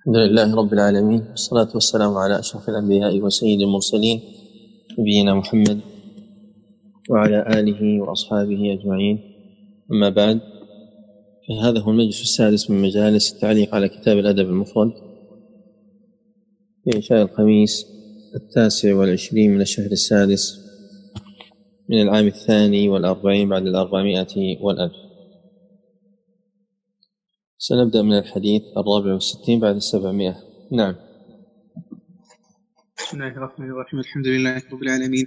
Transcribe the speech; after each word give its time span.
الحمد 0.00 0.16
لله 0.16 0.56
رب 0.56 0.72
العالمين 0.72 1.22
والصلاة 1.30 1.68
والسلام 1.74 2.16
على 2.16 2.38
أشرف 2.38 2.68
الأنبياء 2.68 3.20
وسيد 3.20 3.60
المرسلين 3.60 4.20
نبينا 4.98 5.34
محمد 5.34 5.80
وعلى 7.10 7.60
آله 7.60 8.00
وأصحابه 8.02 8.72
أجمعين. 8.72 9.18
أما 9.92 10.08
بعد 10.08 10.40
فهذا 11.48 11.80
هو 11.80 11.90
المجلس 11.90 12.20
السادس 12.22 12.70
من 12.70 12.82
مجالس 12.82 13.32
التعليق 13.32 13.74
على 13.74 13.88
كتاب 13.88 14.18
الأدب 14.18 14.48
المفرد 14.48 14.92
في 16.84 16.96
عشاء 16.96 17.22
الخميس 17.22 17.86
التاسع 18.34 18.94
والعشرين 18.94 19.50
من 19.50 19.60
الشهر 19.60 19.90
السادس 19.92 20.60
من 21.88 22.02
العام 22.02 22.26
الثاني 22.26 22.88
والأربعين 22.88 23.48
بعد 23.48 23.66
الأربعمائة 23.66 24.58
والألف. 24.60 24.99
سنبدأ 27.62 28.02
من 28.02 28.18
الحديث 28.18 28.62
الرابع 28.80 29.12
والستين 29.12 29.60
بعد 29.60 29.74
السبعمائة. 29.74 30.34
نعم. 30.72 30.94
بسم 32.98 33.16
الله 33.16 33.36
الرحمن 33.36 33.70
الرحيم. 33.70 34.00
الحمد 34.00 34.26
لله 34.26 34.62
رب 34.72 34.82
العالمين. 34.82 35.26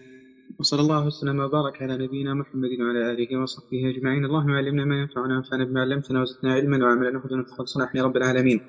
وصلى 0.60 0.82
الله 0.82 1.06
وسلم 1.08 1.40
وبارك 1.40 1.82
على 1.82 1.94
نبينا 2.04 2.34
محمد 2.34 2.70
وعلى 2.80 3.02
آله 3.12 3.42
وصحبه 3.42 3.82
أجمعين. 3.90 4.26
اللهم 4.26 4.52
علمنا 4.52 4.86
ما 4.86 4.96
ينفعنا 5.02 5.34
وانفعنا 5.36 5.64
بما 5.66 5.82
علمتنا 5.82 6.22
وزدنا 6.22 6.54
علما 6.54 6.78
وعملا. 6.86 7.18
وهدنا 7.18 7.44
فخلصنا 7.44 7.90
يا 7.96 8.04
رب 8.04 8.18
العالمين. 8.18 8.60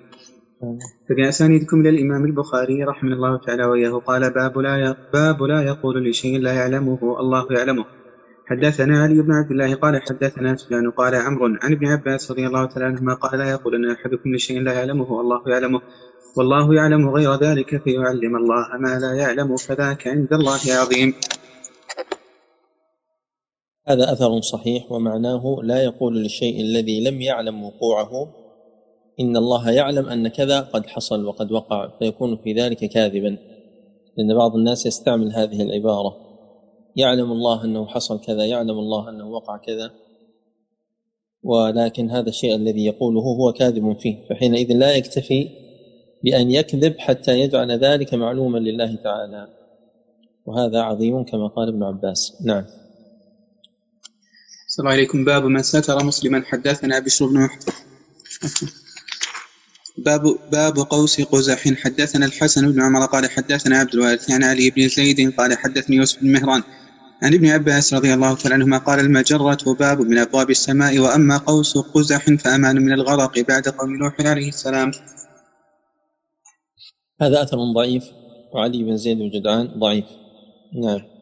فبأسانيدكم 1.08 1.80
إلى 1.80 1.88
الإمام 1.88 2.24
البخاري 2.24 2.84
رحمه 2.84 3.12
الله 3.12 3.36
تعالى 3.36 3.64
وإياه 3.64 3.94
قال 4.08 4.22
باب 4.34 4.58
لا 4.58 4.96
باب 5.12 5.42
لا 5.42 5.62
يقول 5.62 6.10
لشيء 6.10 6.40
لا 6.40 6.52
يعلمه 6.52 7.00
الله 7.20 7.46
يعلمه. 7.56 7.84
حدثنا 8.46 9.02
علي 9.02 9.22
بن 9.22 9.32
عبد 9.32 9.50
الله 9.50 9.74
قال 9.74 10.02
حدثنا 10.02 10.56
سفيان 10.56 10.90
قال 10.90 11.14
عمرو 11.14 11.46
عن 11.46 11.72
ابن 11.72 11.86
عباس 11.86 12.30
رضي 12.30 12.46
الله 12.46 12.66
تعالى 12.66 12.84
عنهما 12.84 13.14
قال 13.14 13.38
لا 13.38 13.50
يقولن 13.50 13.90
أحدكم 13.90 14.34
لشيء 14.34 14.60
لا 14.60 14.72
يعلمه 14.72 15.20
الله 15.20 15.42
يعلمه 15.46 15.80
والله 16.36 16.74
يعلم 16.74 17.08
غير 17.08 17.34
ذلك 17.34 17.82
فيعلم 17.82 18.36
الله 18.36 18.66
ما 18.80 18.98
لا 18.98 19.14
يعلم 19.14 19.56
فذاك 19.56 20.08
عند 20.08 20.32
الله 20.32 20.60
عظيم. 20.68 21.14
هذا 23.88 24.12
أثر 24.12 24.40
صحيح 24.40 24.92
ومعناه 24.92 25.58
لا 25.62 25.84
يقول 25.84 26.22
للشيء 26.22 26.60
الذي 26.60 27.04
لم 27.04 27.20
يعلم 27.20 27.64
وقوعه 27.64 28.34
إن 29.20 29.36
الله 29.36 29.70
يعلم 29.70 30.08
أن 30.08 30.28
كذا 30.28 30.60
قد 30.60 30.86
حصل 30.86 31.24
وقد 31.24 31.52
وقع 31.52 31.98
فيكون 31.98 32.36
في 32.36 32.52
ذلك 32.52 32.78
كاذبا. 32.78 33.38
لأن 34.16 34.36
بعض 34.38 34.56
الناس 34.56 34.86
يستعمل 34.86 35.32
هذه 35.32 35.62
العبارة. 35.62 36.23
يعلم 36.96 37.32
الله 37.32 37.64
أنه 37.64 37.86
حصل 37.86 38.20
كذا 38.20 38.46
يعلم 38.46 38.78
الله 38.78 39.10
أنه 39.10 39.26
وقع 39.26 39.56
كذا. 39.56 39.90
ولكن 41.42 42.10
هذا 42.10 42.28
الشيء 42.28 42.54
الذي 42.54 42.84
يقوله 42.84 43.20
هو 43.20 43.52
كاذب 43.52 43.96
فيه 44.00 44.16
فحينئذ 44.30 44.72
لا 44.72 44.96
يكتفي 44.96 45.48
بأن 46.24 46.50
يكذب 46.50 46.98
حتى 46.98 47.40
يجعل 47.40 47.72
ذلك 47.72 48.14
معلوما 48.14 48.58
لله 48.58 48.96
تعالى. 48.96 49.48
وهذا 50.46 50.80
عظيم 50.80 51.24
كما 51.24 51.46
قال 51.48 51.68
ابن 51.68 51.82
عباس. 51.82 52.36
نعم. 52.44 52.64
السلام 54.66 54.88
عليكم. 54.88 55.24
باب 55.24 55.44
من 55.44 55.62
ستر 55.62 56.04
مسلما 56.04 56.42
حدثنا 56.44 56.98
بشر 56.98 57.26
بن 57.26 57.48
باب 59.98 60.22
باب 60.52 60.78
قوس 60.78 61.20
قزح. 61.20 61.74
حدثنا 61.74 62.26
الحسن 62.26 62.72
بن 62.72 62.82
عمر 62.82 63.06
قال 63.06 63.30
حدثنا 63.30 63.78
عبد 63.78 63.94
الوارث 63.94 64.30
عن 64.30 64.44
علي 64.44 64.70
بن 64.70 64.88
زيد 64.88 65.34
قال 65.36 65.58
حدثني 65.58 65.96
يوسف 65.96 66.20
بن 66.20 66.32
مهران 66.32 66.62
عن 67.22 67.34
ابن 67.34 67.46
عباس 67.46 67.94
رضي 67.94 68.14
الله 68.14 68.34
تعالى 68.34 68.54
عنهما 68.54 68.78
قال 68.78 69.00
المجرة 69.00 69.74
باب 69.78 70.00
من 70.00 70.18
أبواب 70.18 70.50
السماء 70.50 70.98
وأما 70.98 71.36
قوس 71.36 71.78
قزح 71.78 72.34
فأمان 72.34 72.76
من 72.76 72.92
الغرق 72.92 73.38
بعد 73.38 73.68
قوم 73.68 73.96
نوح 73.96 74.20
عليه 74.20 74.48
السلام. 74.48 74.90
هذا 77.20 77.42
أثر 77.42 77.56
ضعيف 77.74 78.04
وعلي 78.54 78.84
بن 78.84 78.96
زيد 78.96 79.18
بن 79.18 79.30
جدعان 79.30 79.66
ضعيف. 79.78 80.04
نعم. 80.82 81.14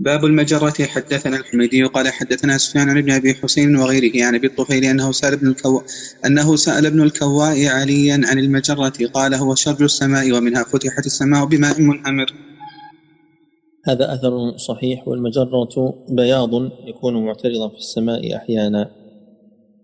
باب 0.00 0.24
المجرة 0.24 0.74
حدثنا 0.84 1.36
الحميدي 1.36 1.84
قال 1.84 2.08
حدثنا 2.08 2.58
سفيان 2.58 2.88
عن 2.88 2.98
ابن 2.98 3.10
أبي 3.10 3.34
حسين 3.34 3.76
وغيره 3.76 4.26
عن 4.26 4.34
أبي 4.34 4.46
الطفيل 4.46 4.84
أنه 4.84 5.12
سأل 5.12 5.32
ابن 5.32 5.48
الكو 5.48 5.82
أنه 6.26 6.56
سأل 6.56 6.86
ابن 6.86 7.02
الكواء 7.02 7.66
عليا 7.66 8.20
عن 8.24 8.38
المجرة 8.38 8.92
قال 9.14 9.34
هو 9.34 9.54
شر 9.54 9.84
السماء 9.84 10.32
ومنها 10.32 10.62
فتحت 10.62 11.06
السماء 11.06 11.44
بماء 11.44 11.80
منهمر. 11.80 12.32
هذا 13.88 14.14
أثر 14.14 14.56
صحيح 14.56 15.08
والمجرة 15.08 15.94
بياض 16.08 16.54
يكون 16.84 17.24
معترضا 17.26 17.68
في 17.68 17.76
السماء 17.76 18.36
أحيانا 18.36 18.90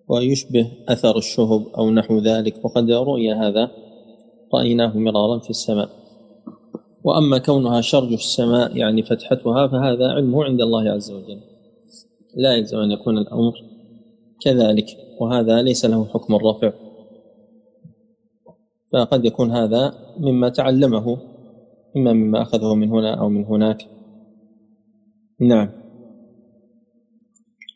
ويشبه 0.08 0.70
أثر 0.88 1.18
الشهب 1.18 1.66
أو 1.78 1.90
نحو 1.90 2.18
ذلك 2.18 2.64
وقد 2.64 2.90
رؤي 2.90 3.32
هذا 3.32 3.70
رأيناه 4.54 4.98
مرارا 4.98 5.38
في 5.38 5.50
السماء. 5.50 5.88
وأما 7.04 7.38
كونها 7.38 7.80
شرج 7.80 8.12
السماء 8.12 8.76
يعني 8.76 9.02
فتحتها 9.02 9.68
فهذا 9.68 10.08
علمه 10.08 10.44
عند 10.44 10.60
الله 10.60 10.90
عز 10.90 11.10
وجل. 11.10 11.40
لا 12.36 12.54
يلزم 12.54 12.78
أن 12.78 12.90
يكون 12.90 13.18
الأمر 13.18 13.52
كذلك 14.40 14.86
وهذا 15.20 15.62
ليس 15.62 15.84
له 15.84 16.04
حكم 16.04 16.34
الرفع 16.34 16.72
فقد 18.92 19.24
يكون 19.24 19.50
هذا 19.50 19.94
مما 20.18 20.48
تعلمه 20.48 21.18
إما 21.96 22.12
مما 22.12 22.42
أخذه 22.42 22.74
من 22.74 22.90
هنا 22.90 23.14
أو 23.14 23.28
من 23.28 23.44
هناك. 23.44 23.93
نعم 25.40 25.84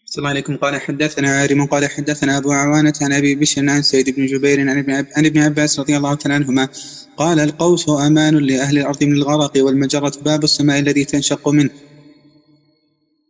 السلام 0.04 0.26
عليكم 0.26 0.56
قال 0.56 0.80
حدثنا 0.80 1.28
عارم 1.28 1.66
قال 1.66 1.86
حدثنا 1.90 2.38
أبو 2.38 2.52
عوانة 2.52 2.92
عن 3.02 3.12
أبي 3.12 3.34
بشر 3.34 3.70
عن 3.70 3.82
سيد 3.82 4.16
بن 4.16 4.26
جبير 4.26 4.60
عن 4.60 4.78
ابن 4.78 4.92
عن 4.92 5.26
ابن 5.26 5.38
عباس 5.38 5.80
رضي 5.80 5.96
الله 5.96 6.14
تعالى 6.14 6.34
عنهما 6.34 6.68
قال 7.16 7.40
القوس 7.40 7.88
أمان 7.88 8.38
لأهل 8.38 8.78
الأرض 8.78 9.04
من 9.04 9.12
الغرق 9.12 9.52
والمجرة 9.56 10.12
باب 10.24 10.44
السماء 10.44 10.78
الذي 10.78 11.04
تنشق 11.04 11.48
منه. 11.48 11.70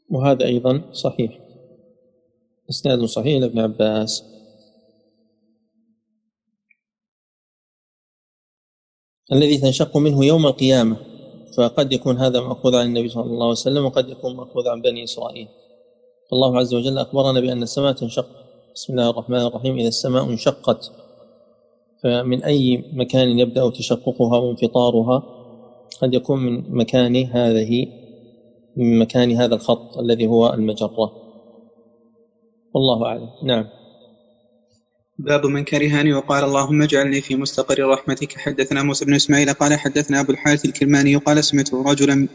وهذا 0.08 0.44
أيضا 0.44 0.92
صحيح. 0.92 1.30
إسناد 2.70 3.04
صحيح 3.04 3.40
لابن 3.40 3.58
عباس. 3.58 4.22
الذي 9.32 9.58
تنشق 9.58 9.96
منه 9.96 10.24
يوم 10.24 10.46
القيامة 10.46 11.17
فقد 11.56 11.92
يكون 11.92 12.16
هذا 12.18 12.40
مأخوذ 12.40 12.76
عن 12.76 12.86
النبي 12.86 13.08
صلى 13.08 13.24
الله 13.24 13.42
عليه 13.42 13.50
وسلم 13.50 13.84
وقد 13.84 14.08
يكون 14.08 14.36
مأخوذ 14.36 14.68
عن 14.68 14.80
بني 14.80 15.04
إسرائيل. 15.04 15.48
الله 16.32 16.58
عز 16.58 16.74
وجل 16.74 16.98
أخبرنا 16.98 17.40
بأن 17.40 17.62
السماء 17.62 17.92
تنشق. 17.92 18.26
بسم 18.74 18.92
الله 18.92 19.10
الرحمن 19.10 19.40
الرحيم. 19.40 19.78
إذا 19.78 19.88
السماء 19.88 20.24
انشقت 20.24 20.92
فمن 22.02 22.44
أي 22.44 22.84
مكان 22.92 23.38
يبدأ 23.38 23.70
تشققها 23.70 24.38
وانفطارها 24.38 25.22
قد 26.02 26.14
يكون 26.14 26.38
من 26.38 26.64
مكان 26.68 27.16
هذه 27.16 27.86
من 28.76 28.98
مكان 28.98 29.32
هذا 29.32 29.54
الخط 29.54 29.98
الذي 29.98 30.26
هو 30.26 30.54
المجرة. 30.54 31.12
والله 32.74 33.06
أعلم. 33.06 33.28
نعم. 33.42 33.77
باب 35.18 35.46
من 35.46 35.64
كرهني 35.64 36.12
وقال 36.12 36.44
اللهم 36.44 36.82
اجعلني 36.82 37.20
في 37.20 37.36
مستقر 37.36 37.88
رحمتك. 37.88 38.38
حدثنا 38.38 38.82
موسى 38.82 39.04
بن 39.04 39.14
إسماعيل 39.14 39.52
قال 39.52 39.78
حدثنا 39.78 40.20
أبو 40.20 40.32
الحارث 40.32 40.64
الكرماني 40.64 41.16
قال 41.16 41.44
سمعت 41.44 41.74
رجلا 41.74 42.28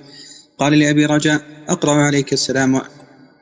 قال 0.57 0.79
لأبي 0.79 1.05
رجاء 1.05 1.41
أقرأ 1.69 1.91
عليك 1.91 2.33
السلام 2.33 2.81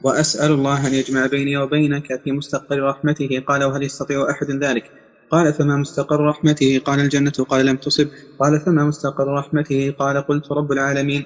وأسأل 0.03 0.51
الله 0.51 0.88
أن 0.88 0.94
يجمع 0.94 1.25
بيني 1.25 1.57
وبينك 1.57 2.22
في 2.24 2.31
مستقر 2.31 2.80
رحمته. 2.80 3.40
قال 3.47 3.63
وهل 3.63 3.84
يستطيع 3.84 4.30
أحد 4.31 4.51
ذلك؟ 4.63 4.84
قال 5.31 5.53
فما 5.53 5.78
مستقر 5.78 6.19
رحمته؟ 6.19 6.80
قال 6.80 7.00
الجنة. 7.00 7.46
قال 7.50 7.66
لم 7.66 7.78
تصب. 7.78 8.07
قال 8.40 8.59
فما 8.59 8.85
مستقر 8.85 9.28
رحمته؟ 9.28 9.91
قال 10.00 10.22
قلت 10.28 10.51
رب 10.51 10.72
العالمين. 10.72 11.25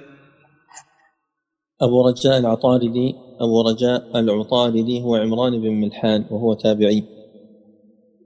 أبو 1.82 2.08
رجاء 2.08 2.38
العطاردي 2.38 3.14
أبو 3.40 3.68
رجاء 3.70 4.20
العطاردي 4.20 5.02
هو 5.02 5.16
عمران 5.16 5.60
بن 5.60 5.70
ملحان 5.70 6.24
وهو 6.30 6.54
تابعي. 6.54 7.15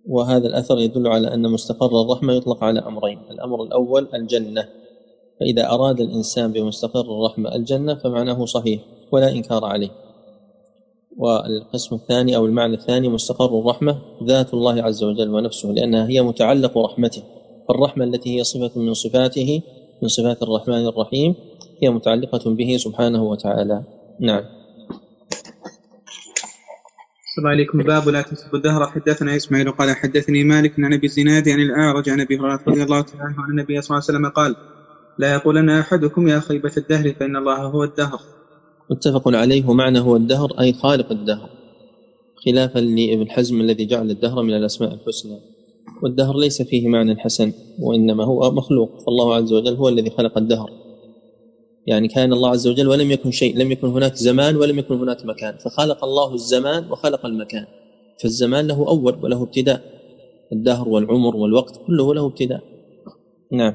وهذا 0.08 0.48
الأثر 0.48 0.78
يدل 0.78 1.06
على 1.06 1.34
أن 1.34 1.50
مستقر 1.50 2.02
الرحمة 2.02 2.32
يطلق 2.32 2.64
على 2.64 2.80
أمرين 2.80 3.18
الأمر 3.30 3.62
الأول 3.62 4.08
الجنة. 4.14 4.68
فإذا 5.41 5.70
أراد 5.70 6.00
الإنسان 6.00 6.52
بمستقر 6.52 7.00
الرحمة 7.00 7.54
الجنة 7.54 7.94
فمعناه 7.94 8.44
صحيح 8.44 8.80
ولا 9.12 9.30
إنكار 9.30 9.64
عليه. 9.64 9.91
والقسم 11.16 11.97
الثاني 11.97 12.36
أو 12.36 12.47
المعنى 12.47 12.74
الثاني 12.74 13.08
مستقر 13.08 13.58
الرحمة 13.58 13.98
ذات 14.24 14.54
الله 14.54 14.82
عز 14.82 15.04
وجل 15.04 15.34
ونفسه 15.34 15.68
لأنها 15.68 16.08
هي 16.08 16.22
متعلق 16.22 16.78
رحمته. 16.78 17.22
فالرحمة 17.68 18.04
التي 18.04 18.38
هي 18.38 18.44
صفة 18.44 18.80
من 18.80 18.94
صفاته 18.94 19.62
من 20.03 20.08
صفات 20.08 20.42
الرحمن 20.42 20.86
الرحيم 20.86 21.34
هي 21.82 21.91
متعلقة 21.91 22.50
به 22.50 22.76
سبحانه 22.76 23.22
وتعالى. 23.22 23.82
نعم. 24.20 24.59
السلام 27.30 27.47
عليكم. 27.47 27.78
باب 27.78 28.09
لا 28.09 28.22
تسبوا 28.22 28.59
الدهر. 28.59 28.86
حدثنا 28.86 29.36
إسماعيل 29.36 29.71
قال 29.71 29.97
حدثني 29.97 30.44
مالك 30.44 30.80
عن 30.80 30.92
أبي 30.94 31.06
الزناد 31.06 31.48
عن 31.48 31.60
الأعرج 31.60 32.09
عن 32.09 32.21
أبي 32.21 32.38
هريرة 32.38 32.60
رضي 32.68 32.82
الله 32.82 33.00
تعالى 33.00 33.22
عنه 33.22 33.42
عن 33.42 33.50
النبي 33.50 33.80
صلى 33.80 33.97
الله 33.97 34.04
عليه 34.09 34.18
وسلم 34.18 34.28
قال 34.28 34.56
لا 35.18 35.32
يقولن 35.34 35.71
أحدكم 35.71 36.28
يا 36.28 36.41
خيبة 36.41 36.72
الدهر 36.77 37.12
فإن 37.12 37.36
الله 37.36 37.56
هو 37.56 37.84
الدهر. 37.84 38.21
متفق 38.91 39.28
عليه. 39.28 39.68
ومعنى 39.68 40.00
هو 40.00 40.16
الدهر 40.16 40.48
أي 40.60 40.72
خالق 40.72 41.12
الدهر 41.12 41.50
خلافا 42.47 42.78
لابن 42.78 43.30
حزم 43.30 43.60
الذي 43.60 43.86
جعل 43.86 44.10
الدهر 44.10 44.42
من 44.42 44.54
الأسماء 44.54 44.94
الحسنى. 44.94 45.38
والدهر 46.03 46.36
ليس 46.36 46.62
فيه 46.62 46.88
معنى 46.88 47.16
حسن 47.16 47.53
وإنما 47.78 48.24
هو 48.24 48.50
مخلوق. 48.50 48.91
فالله 49.06 49.34
عز 49.34 49.53
وجل 49.53 49.74
هو 49.74 49.88
الذي 49.88 50.10
خلق 50.10 50.38
الدهر. 50.38 50.71
يعني 51.86 52.09
كان 52.09 52.32
الله 52.32 52.50
عز 52.50 52.68
وجل 52.68 52.88
ولم 52.88 53.10
يكن 53.10 53.30
شيء 53.30 53.56
لم 53.56 53.72
يكن 53.72 53.88
هناك 53.88 54.15
زمان 54.15 54.56
ولم 54.56 54.78
يكن 54.78 54.94
هناك 54.94 55.27
مكان. 55.27 55.56
فخلق 55.56 56.04
الله 56.04 56.34
الزمان 56.34 56.91
وخلق 56.91 57.27
المكان. 57.27 57.66
فالزمان 58.22 58.66
له 58.66 58.88
أول 58.88 59.18
وله 59.22 59.42
ابتداء. 59.42 60.00
الدهر 60.53 60.88
والعمر 60.88 61.36
والوقت 61.36 61.80
كله 61.86 62.15
له 62.15 62.27
ابتداء. 62.27 62.62
نعم. 63.53 63.74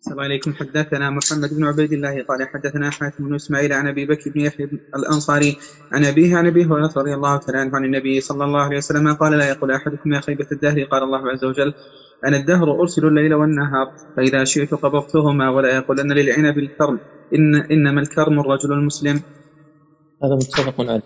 السلام 0.00 0.20
عليكم. 0.20 0.52
حدثنا 0.52 1.10
محمد 1.10 1.54
بن 1.54 1.64
عبيد 1.64 1.92
الله 1.92 2.22
قال 2.22 2.48
حدثنا 2.48 2.90
حاتم 2.90 3.28
بن 3.28 3.34
إسماعيل 3.34 3.72
عن 3.72 3.88
أبي 3.88 4.06
بكر 4.06 4.30
بن 4.30 4.40
يحيى 4.40 4.68
الأنصاري 4.96 5.56
عن 5.92 6.04
أبيه 6.04 6.36
عن 6.36 6.46
أبي 6.46 6.64
هريرة 6.64 6.92
رضي 6.96 7.14
الله 7.14 7.36
تعالى 7.36 7.58
عنه 7.58 7.76
عن 7.76 7.84
النبي 7.84 8.20
صلى 8.20 8.44
الله 8.44 8.60
عليه 8.60 8.76
وسلم 8.76 9.14
قال 9.14 9.32
لا 9.38 9.48
يقول 9.48 9.70
أحدكم 9.70 10.12
يا 10.12 10.20
خيبة 10.20 10.46
الدهر. 10.52 10.84
قال 10.84 11.02
الله 11.02 11.30
عز 11.30 11.44
وجل 11.44 11.74
أنا 12.26 12.36
الدهر 12.36 12.80
أرسل 12.80 13.06
الليل 13.06 13.34
والنهار 13.34 13.92
فإذا 14.16 14.44
شئت 14.44 14.74
قبضتهما 14.74 15.50
ولا 15.50 15.76
يقولن 15.76 16.12
للعنب 16.12 16.58
الكرم. 16.58 17.00
ان 17.34 17.54
إنما 17.54 18.00
الكرم 18.00 18.40
الرجل 18.40 18.72
المسلم. 18.72 19.22
هذا 20.22 20.34
متفق 20.34 20.80
عليه. 20.80 21.02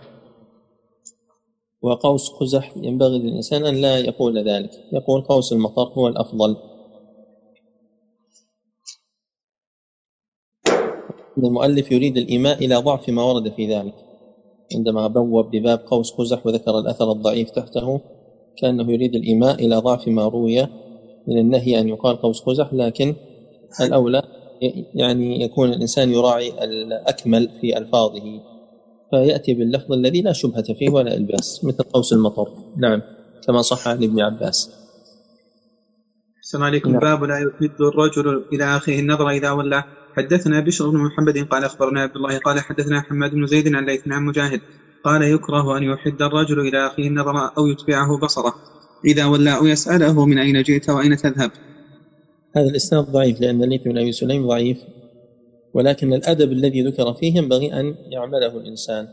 وقوس 1.82 2.30
قزح 2.40 2.72
ينبغي 2.76 3.18
للإنسان 3.18 3.66
أن 3.66 3.74
لا 3.74 3.98
يقول 3.98 4.48
ذلك. 4.48 4.70
يقول 4.92 5.20
قوس 5.22 5.52
المطر 5.52 5.88
هو 5.92 6.08
الأفضل. 6.08 6.56
المؤلف 11.38 11.92
يريد 11.92 12.16
الإيماء 12.16 12.64
إلى 12.64 12.76
ضعف 12.76 13.08
ما 13.08 13.22
ورد 13.22 13.52
في 13.52 13.74
ذلك. 13.74 13.94
عندما 14.74 15.06
بوب 15.06 15.50
بباب 15.50 15.78
قوس 15.78 16.12
قزح 16.12 16.46
وذكر 16.46 16.78
الأثر 16.78 17.12
الضعيف 17.12 17.50
تحته 17.50 18.00
كأنه 18.58 18.92
يريد 18.92 19.14
الإيماء 19.14 19.66
إلى 19.66 19.76
ضعف 19.76 20.08
ما 20.08 20.28
روي 20.28 20.66
من 21.28 21.38
النهي 21.38 21.80
أن 21.80 21.88
يقال 21.88 22.16
قوس 22.16 22.40
قزح 22.40 22.68
لكن 22.72 23.14
الأولى 23.80 24.22
يعني 24.94 25.42
يكون 25.42 25.68
الإنسان 25.68 26.10
يراعي 26.10 26.64
الأكمل 26.64 27.48
في 27.60 27.78
ألفاظه. 27.78 28.40
فيأتي 29.10 29.54
باللفظ 29.54 29.92
الذي 29.92 30.22
لا 30.22 30.32
شبهة 30.32 30.64
فيه 30.78 30.90
ولا 30.90 31.14
إلباس 31.14 31.64
مثل 31.64 31.82
قوس 31.94 32.12
المطر. 32.12 32.44
نعم 32.76 33.02
كما 33.46 33.62
صح 33.62 33.88
عن 33.88 33.96
ابن 34.04 34.20
عباس. 34.20 34.70
السلام 36.42 36.64
عليكم. 36.64 36.90
نعم. 36.90 37.00
باب 37.00 37.24
لا 37.24 37.34
يحد 37.38 37.74
الرجل 37.80 38.44
إلى 38.52 38.64
أخيه 38.76 39.00
النظر 39.00 39.30
إذا 39.30 39.50
ولى. 39.50 39.82
حدثنا 40.16 40.60
بشر 40.60 40.90
بن 40.90 40.98
محمد 40.98 41.38
قال 41.50 41.64
أخبرنا 41.64 42.00
عبد 42.00 42.16
الله 42.16 42.38
قال 42.38 42.60
حدثنا 42.60 43.00
حماد 43.00 43.30
بن 43.30 43.46
زيد 43.46 43.74
عن 43.74 43.86
ليث 43.86 44.00
عن 44.10 44.22
مجاهد. 44.24 44.60
قال 45.04 45.22
يكره 45.22 45.76
أن 45.76 45.82
يحد 45.82 46.22
الرجل 46.22 46.60
إلى 46.60 46.86
أخيه 46.86 47.08
النظر 47.08 47.50
أو 47.58 47.66
يتبعه 47.66 48.18
بصره. 48.22 48.52
إذا 49.04 49.22
أو 49.56 49.66
يسأله 49.66 50.26
من 50.26 50.38
أين 50.38 50.62
جئت 50.62 50.90
وأين 50.90 51.16
تذهب. 51.16 51.50
هذا 52.56 52.66
الإسناد 52.66 53.04
ضعيف 53.04 53.40
لأن 53.40 53.64
ليث 53.64 53.82
بن 53.82 53.98
أبي 53.98 54.12
سليم 54.12 54.46
ضعيف. 54.46 54.84
ولكن 55.74 56.12
الأدب 56.12 56.52
الذي 56.52 56.82
ذكر 56.82 57.14
فيه 57.14 57.36
ينبغي 57.36 57.80
أن 57.80 57.94
يعمله 58.10 58.56
الإنسان. 58.56 59.08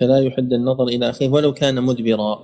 فلا 0.00 0.18
يحد 0.18 0.52
النظر 0.52 0.84
إلى 0.84 1.10
أخيه 1.10 1.28
ولو 1.28 1.52
كان 1.52 1.82
مدبرا. 1.82 2.38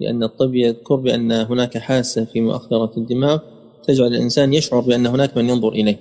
لأن 0.00 0.22
الطب 0.22 0.54
يذكر 0.54 0.96
بأن 0.96 1.32
هناك 1.32 1.78
حاسة 1.78 2.24
في 2.24 2.40
مؤخرة 2.40 2.92
الدماغ 2.96 3.38
تجعل 3.84 4.06
الإنسان 4.06 4.54
يشعر 4.54 4.80
بأن 4.80 5.06
هناك 5.06 5.36
من 5.36 5.48
ينظر 5.48 5.68
إليه. 5.68 5.96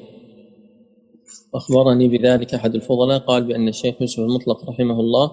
أخبرني 1.55 2.07
بذلك 2.07 2.53
أحد 2.53 2.75
الفضلاء 2.75 3.19
قال 3.19 3.43
بأن 3.43 3.67
الشيخ 3.67 3.95
يوسف 4.01 4.19
المطلق 4.19 4.69
رحمه 4.69 4.99
الله 4.99 5.31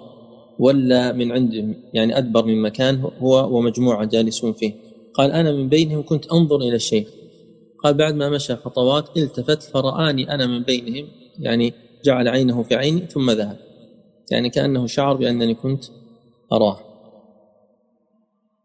ولا 0.58 1.12
من 1.12 1.32
عندهم 1.32 1.74
يعني 1.92 2.18
أدبر 2.18 2.44
من 2.44 2.62
مكان 2.62 2.96
هو 2.96 3.58
ومجموعة 3.58 4.04
جالسون 4.04 4.52
فيه. 4.52 4.72
قال 5.14 5.32
أنا 5.32 5.52
من 5.52 5.68
بينهم 5.68 6.02
كنت 6.02 6.32
أنظر 6.32 6.56
إلى 6.56 6.74
الشيخ. 6.74 7.08
قال 7.84 7.94
بعد 7.94 8.14
ما 8.14 8.30
مشى 8.30 8.56
خطوات 8.56 9.16
التفت 9.16 9.62
فرآني 9.62 10.34
أنا 10.34 10.46
من 10.46 10.62
بينهم 10.62 11.08
يعني 11.38 11.72
جعل 12.04 12.28
عينه 12.28 12.62
في 12.62 12.74
عيني 12.74 13.06
ثم 13.06 13.30
ذهب. 13.30 13.56
يعني 14.30 14.50
كأنه 14.50 14.86
شعر 14.86 15.16
بأنني 15.16 15.54
كنت 15.54 15.84
أراه. 16.52 16.78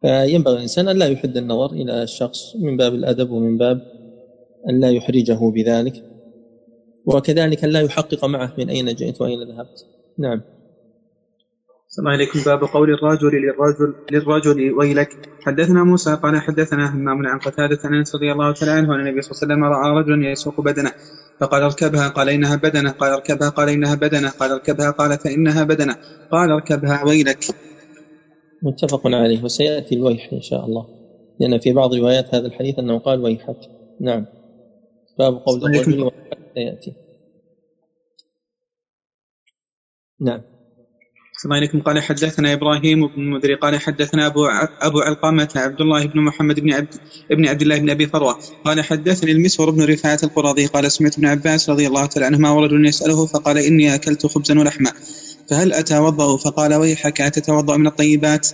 فينبغي 0.02 0.56
الإنسان 0.56 0.88
أن 0.88 0.98
لا 0.98 1.08
يحد 1.08 1.38
النظر 1.38 1.72
إلى 1.72 2.04
الشخص 2.04 2.56
من 2.56 2.78
باب 2.78 2.94
الأدب 2.94 3.32
ومن 3.32 3.58
باب 3.58 3.82
أن 4.70 4.80
لا 4.80 4.92
يحرجه 4.92 5.52
بذلك 5.52 6.04
وكذلك 7.06 7.64
أن 7.64 7.70
لا 7.70 7.82
يحقق 7.82 8.26
معه 8.26 8.54
من 8.58 8.70
أين 8.70 8.96
جئت 8.96 9.22
وأين 9.22 9.44
ذهبت. 9.44 9.86
نعم. 10.18 10.42
السلام 11.90 12.08
عليكم. 12.08 12.40
باب 12.46 12.64
قول 12.64 12.94
الرجل 12.94 13.28
للرجل 13.28 13.94
للرجل 14.12 14.74
ويلك. 14.74 15.10
حدثنا 15.40 15.84
موسى 15.84 16.16
قال 16.16 16.42
حدثنا 16.42 16.96
همام 16.96 17.28
عن 17.28 17.40
قتادة 17.40 17.80
عن 17.86 17.94
أنس 17.94 18.16
رضي 18.16 18.32
الله 18.32 18.54
تعالى 18.54 18.72
عنه 18.72 18.96
أن 18.96 19.00
النبي 19.00 19.22
صلى 19.22 19.32
الله 19.32 19.42
عليه 19.42 19.54
وسلم 19.54 19.64
رأى 19.64 20.02
رجلا 20.02 20.32
يسوق 20.32 20.62
بدنه. 20.62 20.92
فقال 21.40 21.64
اركبها. 21.64 22.08
قال 22.10 22.30
إنها 22.30 22.56
بدنه. 22.56 22.92
قال 22.92 23.12
اركبها. 23.12 23.50
قال 23.50 23.70
إنها 23.70 23.96
بدنه. 23.96 24.30
قال 24.30 24.52
اركبها. 24.52 24.92
قال 24.92 25.20
فإنها 25.20 25.64
بدنه. 25.64 25.96
قال 26.32 26.52
اركبها. 26.52 27.04
ويلك. 27.04 27.44
متفق 28.64 29.08
عليه. 29.08 29.44
وسيأتي 29.44 29.96
الويح 29.96 30.30
إن 30.34 30.42
شاء 30.42 30.66
الله. 30.66 30.86
لأن 31.40 31.60
في 31.60 31.74
بعض 31.74 31.94
روايات 31.94 32.36
هذا 32.36 32.48
الحديث 32.48 32.80
أنه 32.80 33.00
قال 33.00 33.20
ويحك 33.20 33.60
نعم. 34.02 34.26
باب 35.20 35.34
قول 35.46 35.66
الرجل 35.66 36.10
سيأتي. 36.56 36.94
نعم. 40.20 40.49
عليكم. 41.46 41.82
قال 41.82 42.02
حدثنا 42.02 42.54
إبراهيم 42.54 43.08
بن 43.08 43.22
المدري 43.22 43.56
قال 43.56 43.80
حدثنا 43.80 44.26
أبو 44.26 44.46
أبو 44.82 45.00
علقمة 45.00 45.50
عبد 45.56 45.82
الله 45.82 46.06
بن 46.06 46.20
محمد 46.22 46.60
بن 46.60 46.74
عبد 46.74 46.94
ابن 47.32 47.48
عبد 47.48 47.62
الله 47.62 47.80
بن 47.80 47.90
أبي 47.90 48.08
فروة. 48.08 48.36
قال 48.66 48.84
حدثني 48.84 49.32
المسور 49.32 49.70
بن 49.70 49.84
رفاعه 49.84 50.20
القرظي 50.24 50.66
قال 50.66 50.92
سمعت 50.92 51.18
ابن 51.18 51.28
عباس 51.28 51.70
رضي 51.70 51.88
الله 51.88 52.06
تعالى 52.06 52.26
عنهما 52.26 52.52
ورجل 52.52 52.88
يسأله 52.88 53.26
فقال 53.26 53.58
إني 53.58 53.96
أكلت 53.96 54.26
خبزا 54.26 54.60
ولحما 54.60 54.92
فهل 55.50 55.74
أتوضأ؟ 55.74 56.38
فقال 56.38 56.74
ويحك 56.74 57.22
أتتوضأ 57.22 57.78
من 57.78 57.88
الطيبات؟ 57.88 58.48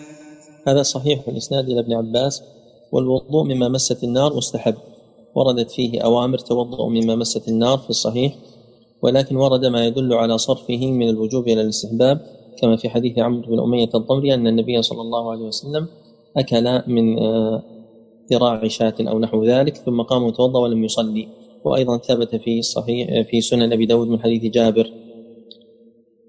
هذا 0.67 0.83
صحيح 0.83 1.21
في 1.21 1.31
الاسناد 1.31 1.65
إلى 1.69 1.79
ابن 1.79 1.93
عباس 1.93 2.41
والوضوء 2.91 3.43
مما 3.43 3.69
مست 3.69 4.03
النار 4.03 4.35
مستحب. 4.35 4.75
وردت 5.35 5.71
فيه 5.71 6.01
أوامر 6.01 6.37
توضؤ 6.37 6.87
مما 6.87 7.15
مست 7.15 7.47
النار 7.47 7.77
في 7.77 7.89
الصحيح 7.89 8.35
ولكن 9.01 9.35
ورد 9.35 9.65
ما 9.65 9.85
يدل 9.85 10.13
على 10.13 10.37
صرفه 10.37 10.91
من 10.91 11.09
الوجوب 11.09 11.47
إلى 11.47 11.61
الاستحباب. 11.61 12.34
كما 12.61 12.75
في 12.75 12.89
حديث 12.89 13.19
عمرو 13.19 13.41
بن 13.41 13.59
أمية 13.59 13.89
الضمري 13.95 14.33
أن 14.33 14.47
النبي 14.47 14.81
صلى 14.81 15.01
الله 15.01 15.31
عليه 15.31 15.45
وسلم 15.45 15.87
أكل 16.37 16.81
من 16.87 17.19
آه، 17.19 17.63
ذراع 18.31 18.67
شاة 18.67 18.95
أو 18.99 19.19
نحو 19.19 19.43
ذلك 19.43 19.77
ثم 19.77 20.01
قام 20.01 20.23
وتوضأ 20.23 20.59
ولم 20.59 20.83
يصلي. 20.83 21.27
وأيضا 21.65 21.97
ثبت 21.97 22.35
في 22.35 22.61
صحيح 22.61 23.27
في 23.29 23.41
سنن 23.41 23.73
أبي 23.73 23.85
داود 23.85 24.07
من 24.07 24.19
حديث 24.19 24.43
جابر. 24.43 24.91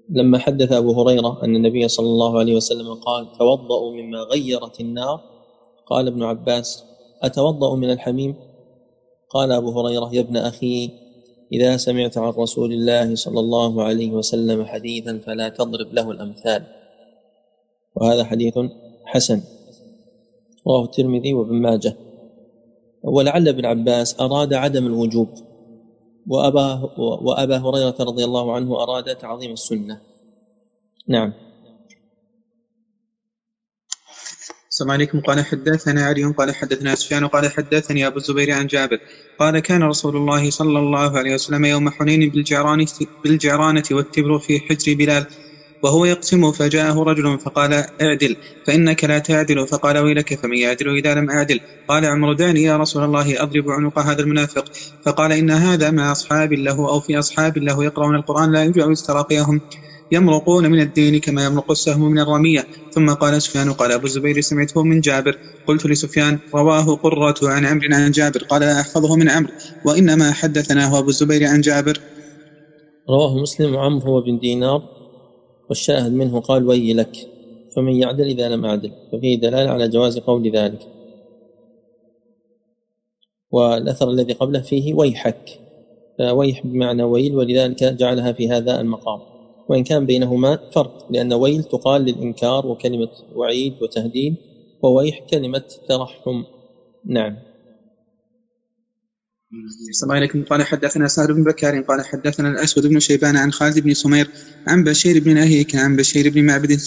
لما 0.09 0.37
حدث 0.37 0.71
أبو 0.71 1.01
هريرة 1.01 1.43
أن 1.43 1.55
النبي 1.55 1.87
صلى 1.87 2.05
الله 2.05 2.39
عليه 2.39 2.55
وسلم 2.55 2.93
قال 2.93 3.27
توضأوا 3.39 3.91
مما 3.93 4.19
غيرت 4.19 4.81
النار؟ 4.81 5.21
قال 5.85 6.07
ابن 6.07 6.23
عباس 6.23 6.83
أتوضأ 7.21 7.75
من 7.75 7.91
الحميم؟ 7.91 8.35
قال 9.29 9.51
أبو 9.51 9.81
هريرة 9.81 10.15
يا 10.15 10.21
ابن 10.21 10.37
أخي 10.37 10.89
إذا 11.53 11.77
سمعت 11.77 12.17
عن 12.17 12.29
رسول 12.29 12.73
الله 12.73 13.15
صلى 13.15 13.39
الله 13.39 13.83
عليه 13.83 14.11
وسلم 14.11 14.65
حديثا 14.65 15.19
فلا 15.25 15.49
تضرب 15.49 15.93
له 15.93 16.11
الأمثال. 16.11 16.63
وهذا 17.95 18.23
حديث 18.23 18.59
حسن. 19.05 19.41
رواه 20.67 20.83
الترمذي 20.83 21.33
وابن 21.33 21.55
ماجه. 21.55 21.95
ولعل 23.03 23.47
ابن 23.47 23.65
عباس 23.65 24.21
أراد 24.21 24.53
عدم 24.53 24.85
الوجوب 24.87 25.27
وأبا, 26.27 26.91
وأبا 26.97 27.57
هريرة 27.57 27.95
رضي 27.99 28.23
الله 28.25 28.53
عنه 28.53 28.83
أراد 28.83 29.15
تعظيم 29.15 29.51
السنة. 29.51 30.01
نعم. 31.07 31.46
السلام 34.77 34.91
عليكم. 34.91 35.19
قال 35.19 35.45
حدثنا 35.45 36.05
علي 36.05 36.23
قال 36.23 36.55
حدثنا 36.55 36.95
سفيان 36.95 37.27
قال 37.27 37.51
حدثني 37.51 38.07
أبو 38.07 38.17
الزبير 38.17 38.51
عن 38.51 38.67
جابر. 38.67 38.97
قال 39.39 39.59
كان 39.59 39.83
رسول 39.83 40.15
الله 40.15 40.49
صلى 40.49 40.79
الله 40.79 41.17
عليه 41.17 41.33
وسلم 41.33 41.65
يوم 41.65 41.89
حنين 41.89 42.29
بالجعرانة, 42.29 42.87
بالجعرانة 43.23 43.83
والتبر 43.91 44.39
في 44.39 44.59
حجر 44.59 44.93
بلال 44.93 45.25
وهو 45.83 46.05
يقسم 46.05 46.51
فجاءه 46.51 47.03
رجل 47.03 47.39
فقال 47.39 47.73
اعدل 48.01 48.35
فإنك 48.67 49.03
لا 49.03 49.19
تعدل 49.19 49.67
فقال 49.67 49.97
ويلك 49.97 50.33
فمن 50.33 50.57
يعدل 50.57 50.97
إذا 50.97 51.15
لم 51.15 51.29
أعدل؟ 51.29 51.59
قال 51.87 52.05
عمرو 52.05 52.33
داني 52.33 52.63
يا 52.63 52.77
رسول 52.77 53.03
الله 53.03 53.43
أضرب 53.43 53.69
عنق 53.69 53.99
هذا 53.99 54.21
المنافق. 54.21 54.65
فقال 55.05 55.31
إن 55.31 55.51
هذا 55.51 55.91
مع 55.91 56.11
أصحاب 56.11 56.53
له 56.53 56.89
أو 56.89 56.99
في 56.99 57.19
أصحاب 57.19 57.57
له 57.57 57.83
يقرؤون 57.83 58.15
القرآن 58.15 58.51
لا 58.51 58.63
يجوز 58.63 59.03
تراقيهم. 59.03 59.61
يمرقون 60.11 60.71
من 60.71 60.79
الدين 60.81 61.19
كما 61.19 61.45
يمرق 61.45 61.71
السهم 61.71 62.11
من 62.11 62.19
الرمية. 62.19 62.67
ثم 62.91 63.13
قال 63.13 63.41
سفيان 63.41 63.73
قال 63.73 63.91
أبو 63.91 64.05
الزبير 64.05 64.41
سمعته 64.41 64.83
من 64.83 65.01
جابر. 65.01 65.37
قلت 65.67 65.85
لسفيان 65.85 66.39
رواه 66.55 66.95
قرة 66.95 67.35
عن 67.43 67.65
عمرو 67.65 67.87
عن 67.91 68.11
جابر. 68.11 68.43
قال 68.43 68.61
لا 68.61 68.79
أحفظه 68.79 69.15
من 69.15 69.29
عمرو. 69.29 69.53
وإنما 69.85 70.31
حدثناه 70.31 70.99
أبو 70.99 71.09
الزبير 71.09 71.47
عن 71.47 71.61
جابر. 71.61 72.01
رواه 73.09 73.37
مسلم 73.37 73.75
وعمرو 73.75 74.21
بن 74.21 74.39
دينار. 74.39 74.83
والشاهد 75.69 76.11
منه 76.11 76.39
قال 76.39 76.67
وي 76.67 76.93
لك. 76.93 77.17
فمن 77.75 77.91
يعدل 77.91 78.23
إذا 78.23 78.49
لم 78.49 78.65
أعدل. 78.65 78.91
ففيه 79.11 79.35
دلالة 79.35 79.69
على 79.69 79.87
جواز 79.87 80.17
قول 80.17 80.51
ذلك. 80.51 80.79
والأثر 83.51 84.09
الذي 84.09 84.33
قبله 84.33 84.61
فيه 84.61 84.93
ويحك. 84.93 85.59
فويح 86.19 86.67
بمعنى 86.67 87.03
ويل 87.03 87.35
ولذلك 87.35 87.83
جعلها 87.83 88.31
في 88.31 88.49
هذا 88.49 88.81
المقام. 88.81 89.36
وإن 89.69 89.83
كان 89.83 90.05
بينهما 90.05 90.59
فرق 90.71 91.05
لأن 91.09 91.33
ويل 91.33 91.63
تقال 91.63 92.01
للإنكار 92.01 92.67
وكلمة 92.67 93.09
وعيد 93.35 93.73
وتهديد 93.81 94.35
وويح 94.81 95.19
كلمة 95.19 95.63
ترحم. 95.89 96.43
نعم. 97.05 97.46
السلام 99.89 100.11
عليكم. 100.11 100.43
قال 100.43 100.63
حدثنا 100.63 101.07
سعد 101.07 101.31
بن 101.31 101.43
بكار 101.43 101.81
قال 101.81 102.05
حدثنا 102.05 102.49
الأسود 102.49 102.87
بن 102.87 102.99
شيبان 102.99 103.37
عن 103.37 103.51
خالد 103.51 103.79
بن 103.79 103.93
سمير 103.93 104.27
عن 104.67 104.83
بشير 104.83 105.23
بن 105.23 105.33
نهيك 105.33 105.75
عن 105.75 105.95
بشير 105.95 106.29
بن 106.29 106.45
معبد 106.45 106.79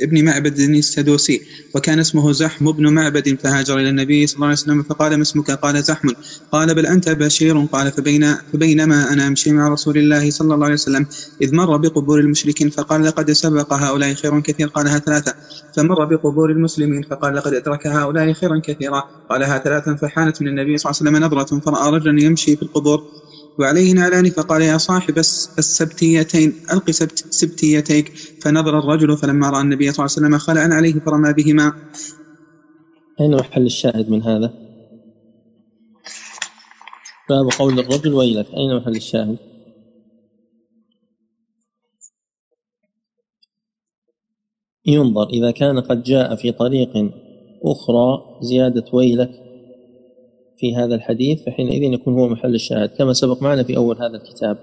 ابن 0.00 0.24
معبد 0.24 0.58
السدوسي 0.58 1.42
وكان 1.74 1.98
اسمه 1.98 2.32
زحم 2.32 2.72
بن 2.72 2.92
معبد 2.94 3.38
فهاجر 3.42 3.78
إلى 3.78 3.88
النبي 3.88 4.26
صلى 4.26 4.34
الله 4.36 4.46
عليه 4.46 4.56
وسلم 4.56 4.82
فقال 4.82 5.14
ما 5.14 5.22
اسمك؟ 5.22 5.50
قال 5.50 5.82
زحم 5.82 6.08
قال 6.52 6.74
بل 6.74 6.86
أنت 6.86 7.08
بشير 7.08 7.60
قال 7.64 7.92
فبين 7.92 8.34
فبينما 8.52 9.12
أنا 9.12 9.26
أمشي 9.26 9.52
مع 9.52 9.68
رسول 9.68 9.98
الله 9.98 10.30
صلى 10.30 10.54
الله 10.54 10.64
عليه 10.64 10.74
وسلم 10.74 11.06
إذ 11.42 11.54
مر 11.54 11.76
بقبور 11.76 12.20
المشركين 12.20 12.70
فقال 12.70 13.04
لقد 13.04 13.30
سبق 13.30 13.72
هؤلاء 13.72 14.14
خير 14.14 14.40
كثير 14.40 14.68
قالها 14.68 14.98
ثلاثة 14.98 15.34
فمر 15.76 16.04
بقبور 16.04 16.50
المسلمين 16.50 17.02
فقال 17.02 17.34
لقد 17.34 17.54
أدرك 17.54 17.86
هؤلاء 17.86 18.32
خيرا 18.32 18.60
كثيرا 18.64 19.02
قالها 19.30 19.58
ثلاثا 19.58 19.94
فحانت 19.94 20.42
من 20.42 20.48
النبي 20.48 20.78
صلى 20.78 20.90
الله 20.90 21.00
عليه 21.00 21.10
وسلم 21.10 21.26
نظرة 21.26 21.60
فراى 21.60 21.99
رجلا 22.00 22.22
يمشي 22.22 22.56
في 22.56 22.62
القبور 22.62 23.02
وعليه 23.58 23.92
نعلان 23.92 24.30
فقال 24.30 24.62
يا 24.62 24.78
صاحب 24.78 25.18
السبتيتين 25.18 26.52
ألق 26.72 26.90
سبت 26.90 27.18
سبتيتيك. 27.32 28.08
فنظر 28.42 28.78
الرجل 28.78 29.16
فلما 29.16 29.50
رأى 29.50 29.60
النبي 29.60 29.92
صلى 29.92 30.04
الله 30.06 30.16
عليه 30.16 30.26
وسلم 30.26 30.38
خلعا 30.38 30.68
عليه 30.74 30.92
فرمى 30.92 31.32
بهما. 31.32 31.72
أين 33.20 33.36
محل 33.36 33.66
الشاهد 33.66 34.10
من 34.10 34.22
هذا؟ 34.22 34.54
باب 37.28 37.48
قول 37.58 37.78
الرجل 37.78 38.14
ويلك. 38.14 38.46
أين 38.54 38.76
محل 38.76 38.96
الشاهد؟ 38.96 39.38
ينظر. 44.86 45.28
إذا 45.28 45.50
كان 45.50 45.80
قد 45.80 46.02
جاء 46.02 46.36
في 46.36 46.52
طريق 46.52 47.12
أخرى 47.64 48.38
زيادة 48.42 48.84
ويلك. 48.92 49.49
في 50.60 50.76
هذا 50.76 50.94
الحديث 50.94 51.42
فحينئذ 51.46 51.82
يكون 51.82 52.14
هو 52.14 52.28
محل 52.28 52.54
الشاهد. 52.54 52.90
كما 52.98 53.12
سبق 53.12 53.42
معنا 53.42 53.62
في 53.62 53.76
أول 53.76 53.96
هذا 53.96 54.16
الكتاب. 54.16 54.58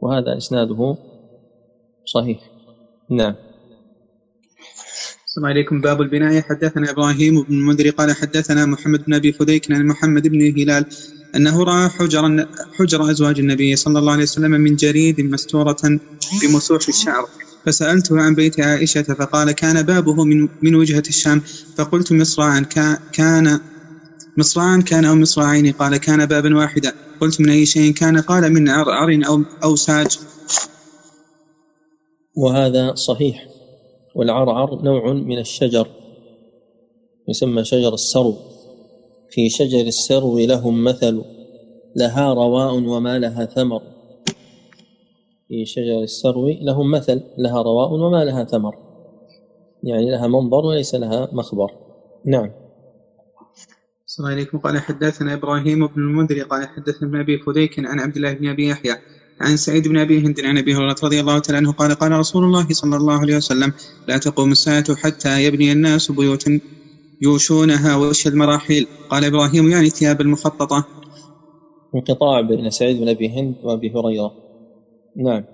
وهذا 0.00 0.36
إسناده 0.36 0.96
صحيح. 2.04 2.38
نعم. 3.10 3.34
السلام 5.26 5.46
عليكم. 5.46 5.80
باب 5.80 6.00
البناء 6.00 6.40
حدثنا 6.40 6.90
إبراهيم 6.90 7.42
بن 7.42 7.54
المنذر 7.54 7.90
قال 7.90 8.12
حدثنا 8.16 8.66
محمد 8.66 9.04
بن 9.06 9.14
أبي 9.14 9.32
فديك 9.32 9.72
عن 9.72 9.86
محمد 9.86 10.28
بن 10.28 10.40
هلال 10.60 10.86
أنه 11.36 11.62
رأى 11.64 11.88
حجر 11.88 12.46
حجر 12.78 13.10
أزواج 13.10 13.40
النبي 13.40 13.76
صلى 13.76 13.98
الله 13.98 14.12
عليه 14.12 14.22
وسلم 14.22 14.50
من 14.50 14.76
جريد 14.76 15.20
مستورة 15.20 15.76
بمسوح 16.42 16.88
الشعر. 16.88 17.24
فسألته 17.66 18.20
عن 18.20 18.34
بيت 18.34 18.60
عائشة 18.60 19.02
فقال 19.02 19.52
كان 19.52 19.82
بابه 19.82 20.24
من 20.24 20.48
من 20.62 20.74
وجهة 20.74 21.02
الشام. 21.08 21.40
فقلت 21.76 22.12
مصراعا 22.12 22.60
كان 23.12 23.60
مصراعا 24.38 24.82
كان 24.86 25.04
أو 25.04 25.14
مصراعين 25.14 25.72
قال 25.72 25.96
كان 25.96 26.26
بابا 26.26 26.56
واحدا. 26.56 26.92
قلت 27.20 27.40
من 27.40 27.50
أي 27.50 27.66
شيء 27.66 27.92
كان؟ 27.92 28.20
قال 28.20 28.52
من 28.52 28.68
عرعر 28.68 29.20
أو, 29.28 29.42
أو 29.64 29.76
ساج. 29.76 30.18
وهذا 32.36 32.94
صحيح. 32.94 33.46
والعرعر 34.14 34.82
نوع 34.82 35.12
من 35.12 35.38
الشجر. 35.38 35.88
يسمى 37.28 37.64
شجر 37.64 37.94
السرو. 37.94 38.34
في 39.30 39.48
شجر 39.50 39.80
السرو 39.80 40.38
لهم 40.38 40.84
مثل. 40.84 41.22
لها 41.96 42.34
رواء 42.34 42.74
وما 42.74 43.18
لها 43.18 43.44
ثمر. 43.44 43.82
في 45.48 45.64
شجر 45.66 46.02
السرو 46.02 46.48
لهم 46.48 46.90
مثل. 46.90 47.22
لها 47.38 47.62
رواء 47.62 47.92
وما 47.92 48.24
لها 48.24 48.44
ثمر. 48.44 48.74
يعني 49.82 50.10
لها 50.10 50.26
منظر 50.26 50.66
وليس 50.66 50.94
لها 50.94 51.28
مخبر. 51.32 51.70
نعم. 52.26 52.59
السلام 54.20 54.32
عليكم. 54.38 54.58
قال 54.58 54.78
حدثنا 54.78 55.34
إبراهيم 55.34 55.86
بن 55.86 56.02
المنذر 56.02 56.42
قال 56.42 56.68
حدثنا 56.68 57.08
ابن 57.08 57.20
أبي 57.20 57.38
فديك 57.38 57.78
عن 57.78 58.00
عبد 58.00 58.16
الله 58.16 58.32
بن 58.32 58.48
أبي 58.48 58.68
يحيى 58.68 58.96
عن 59.40 59.56
سعيد 59.56 59.88
بن 59.88 59.98
أبي 59.98 60.26
هند 60.26 60.40
عن 60.44 60.58
أبي 60.58 60.74
هريرة 60.74 60.96
رضي 61.04 61.20
الله 61.20 61.38
تعالى 61.38 61.56
عنه 61.56 61.72
قال 61.72 61.94
قال 61.94 62.12
رسول 62.12 62.44
الله 62.44 62.66
صلى 62.70 62.96
الله 62.96 63.20
عليه 63.20 63.36
وسلم 63.36 63.72
لا 64.08 64.18
تقوم 64.18 64.50
الساعة 64.52 64.94
حتى 64.96 65.44
يبني 65.44 65.72
الناس 65.72 66.10
بيوتا 66.10 66.60
يوشونها 67.22 67.96
وش 67.96 68.26
المراحيل. 68.26 68.86
قال 69.10 69.24
إبراهيم 69.24 69.68
يعني 69.68 69.86
الثياب 69.86 70.20
المخططة. 70.20 70.84
انقطاع 71.94 72.40
بين 72.40 72.70
سعيد 72.70 73.00
بن 73.00 73.08
أبي 73.08 73.28
هند 73.28 73.54
وأبي 73.62 73.92
هريرة. 73.96 74.32
نعم. 75.16 75.44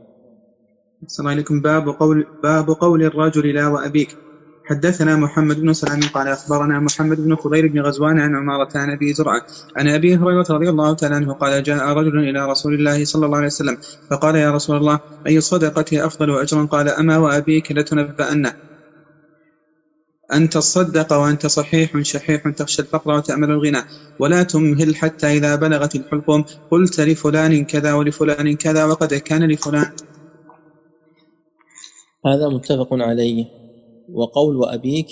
السلام 1.03 1.29
عليكم. 1.29 1.61
باب 1.61 1.89
قول 1.89 2.27
باب 2.43 2.67
قول 2.71 3.03
الرجل 3.03 3.55
لا 3.55 3.69
وأبيك. 3.69 4.26
حدثنا 4.69 5.17
محمد 5.17 5.61
بن 5.61 5.73
سلام 5.73 6.01
قال 6.15 6.29
أخبرنا 6.29 6.81
محمد 6.81 7.21
بن 7.21 7.37
خضير 7.37 7.67
بن 7.69 7.81
غزوان 7.81 8.19
عن 8.19 8.37
عمارة 8.37 8.69
عن 8.75 8.91
أبي 8.91 9.13
زرعه 9.13 9.41
عن 9.77 9.89
أبي 9.89 10.17
هريرة 10.17 10.47
رضي 10.51 10.69
الله 10.69 10.95
تعالى 10.95 11.15
عنه 11.15 11.35
قال 11.35 11.63
جاء 11.63 11.85
رجل 11.85 12.19
إلى 12.19 12.47
رسول 12.47 12.75
الله 12.75 13.05
صلى 13.05 13.27
الله 13.27 13.37
عليه 13.37 13.47
وسلم 13.47 13.77
فقال 14.11 14.37
يا 14.37 14.51
رسول 14.51 14.77
الله 14.77 14.99
أي 15.27 15.39
الصدقه 15.39 16.07
أفضل 16.07 16.39
اجرا 16.41 16.65
قال 16.67 16.89
أما 16.89 17.19
وأبيك 17.19 17.73
لتنبأن. 17.73 18.53
أن 20.33 20.49
تصدق 20.49 21.13
وأنت 21.13 21.47
صحيح 21.47 22.01
شحيح 22.03 22.49
تخشى 22.49 22.83
الفقر 22.83 23.11
وتأمل 23.11 23.51
الغنى. 23.51 23.83
ولا 24.19 24.43
تمهل 24.43 24.97
حتى 24.97 25.27
إذا 25.27 25.57
بلغت 25.57 25.95
الحلقوم. 25.95 26.45
قلت 26.71 27.01
لفلان 27.01 27.65
كذا 27.65 27.93
ولفلان 27.95 28.57
كذا 28.57 28.85
وقد 28.85 29.15
كان 29.15 29.49
لفلان. 29.53 29.87
هذا 32.27 32.49
متفق 32.49 32.89
عليه. 32.93 33.66
وقول 34.15 34.57
وأبيك 34.57 35.09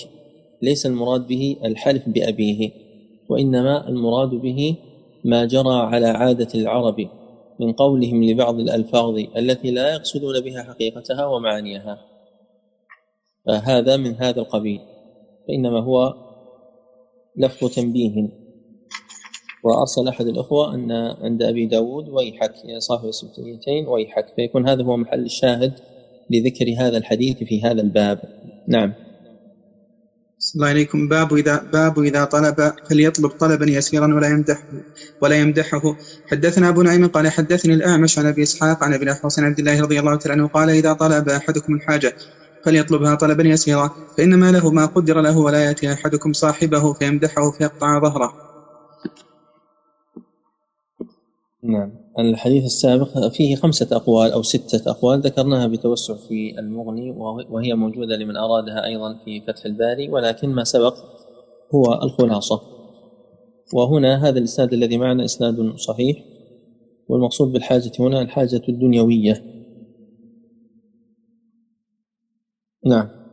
ليس 0.62 0.86
المراد 0.86 1.26
به 1.26 1.56
الحلف 1.64 2.08
بأبيه 2.08 2.70
وإنما 3.28 3.88
المراد 3.88 4.30
به 4.30 4.76
ما 5.24 5.44
جرى 5.44 5.74
على 5.74 6.06
عادة 6.06 6.48
العرب 6.54 7.08
من 7.60 7.72
قولهم 7.72 8.24
لبعض 8.24 8.58
الألفاظ 8.58 9.18
التي 9.36 9.70
لا 9.70 9.92
يقصدون 9.94 10.40
بها 10.40 10.62
حقيقتها 10.62 11.26
ومعانيها. 11.26 11.98
فهذا 13.46 13.96
من 13.96 14.14
هذا 14.14 14.40
القبيل 14.40 14.80
فإنما 15.48 15.80
هو 15.80 16.14
لفظ 17.36 17.74
تنبيه. 17.74 18.28
وأرسل 19.64 20.08
أحد 20.08 20.26
الأخوة 20.26 20.74
أن 20.74 20.92
عند 20.92 21.42
أبي 21.42 21.66
داود 21.66 22.08
ويحك 22.08 22.54
يا 22.64 22.78
صاحب 22.78 23.08
السبتيتين 23.08 23.88
ويحك. 23.88 24.26
فيكون 24.36 24.68
هذا 24.68 24.82
هو 24.82 24.96
محل 24.96 25.24
الشاهد 25.24 25.72
لذكر 26.30 26.74
هذا 26.78 26.96
الحديث 26.96 27.36
في 27.44 27.62
هذا 27.62 27.80
الباب. 27.80 28.18
نعم. 28.68 28.94
الله 30.56 30.68
عليكم. 30.68 31.08
باب 31.08 31.34
إذا 31.34 31.62
باب 31.72 31.98
إذا 31.98 32.24
طلب 32.24 32.72
فليطلب 32.90 33.30
طلبا 33.30 33.70
يسيرا 33.70 34.14
ولا 34.14 34.28
يمدح 34.30 34.68
ولا 35.22 35.40
يمدحه. 35.40 35.82
حدثنا 36.26 36.68
أبو 36.68 36.82
نعيم 36.82 37.06
قال 37.08 37.28
حدثني 37.28 37.74
الأعمش 37.74 38.18
عن 38.18 38.26
أبي 38.26 38.42
إسحاق 38.42 38.84
عن 38.84 38.94
أبي 38.94 39.04
الأحوص 39.04 39.38
عن 39.38 39.44
عبد 39.44 39.58
الله 39.58 39.80
رضي 39.82 40.00
الله 40.00 40.16
تعالى 40.16 40.40
عنه 40.40 40.48
قال 40.48 40.70
إذا 40.70 40.92
طلب 40.92 41.28
أحدكم 41.28 41.74
الحاجة 41.74 42.12
فليطلبها 42.64 43.14
طلبا 43.14 43.44
يسيرا 43.48 43.90
فإنما 44.18 44.52
له 44.52 44.70
ما 44.70 44.86
قدر 44.86 45.20
له 45.20 45.38
ولا 45.38 45.64
يأتي 45.64 45.92
أحدكم 45.92 46.32
صاحبه 46.32 46.94
فيمدحه 46.94 47.50
فيقطع 47.50 48.00
ظهره. 48.00 48.30
نعم. 51.62 52.03
الحديث 52.18 52.64
السابق 52.64 53.28
فيه 53.28 53.56
خمسة 53.56 53.96
أقوال 53.96 54.32
أو 54.32 54.42
ستة 54.42 54.90
أقوال 54.90 55.20
ذكرناها 55.20 55.66
بتوسع 55.66 56.14
في 56.14 56.58
المغني 56.58 57.10
وهي 57.50 57.74
موجودة 57.74 58.16
لمن 58.16 58.36
أرادها 58.36 58.84
أيضا 58.84 59.18
في 59.24 59.40
فتح 59.40 59.64
الباري 59.64 60.08
ولكن 60.08 60.48
ما 60.48 60.64
سبق 60.64 60.94
هو 61.74 62.02
الخلاصة. 62.02 62.60
وهنا 63.74 64.28
هذا 64.28 64.38
الإسناد 64.38 64.72
الذي 64.72 64.98
معنا 64.98 65.24
إسناد 65.24 65.76
صحيح 65.76 66.24
والمقصود 67.08 67.52
بالحاجة 67.52 67.92
هنا 68.00 68.22
الحاجة 68.22 68.62
الدنيوية. 68.68 69.44
نعم. 72.86 73.23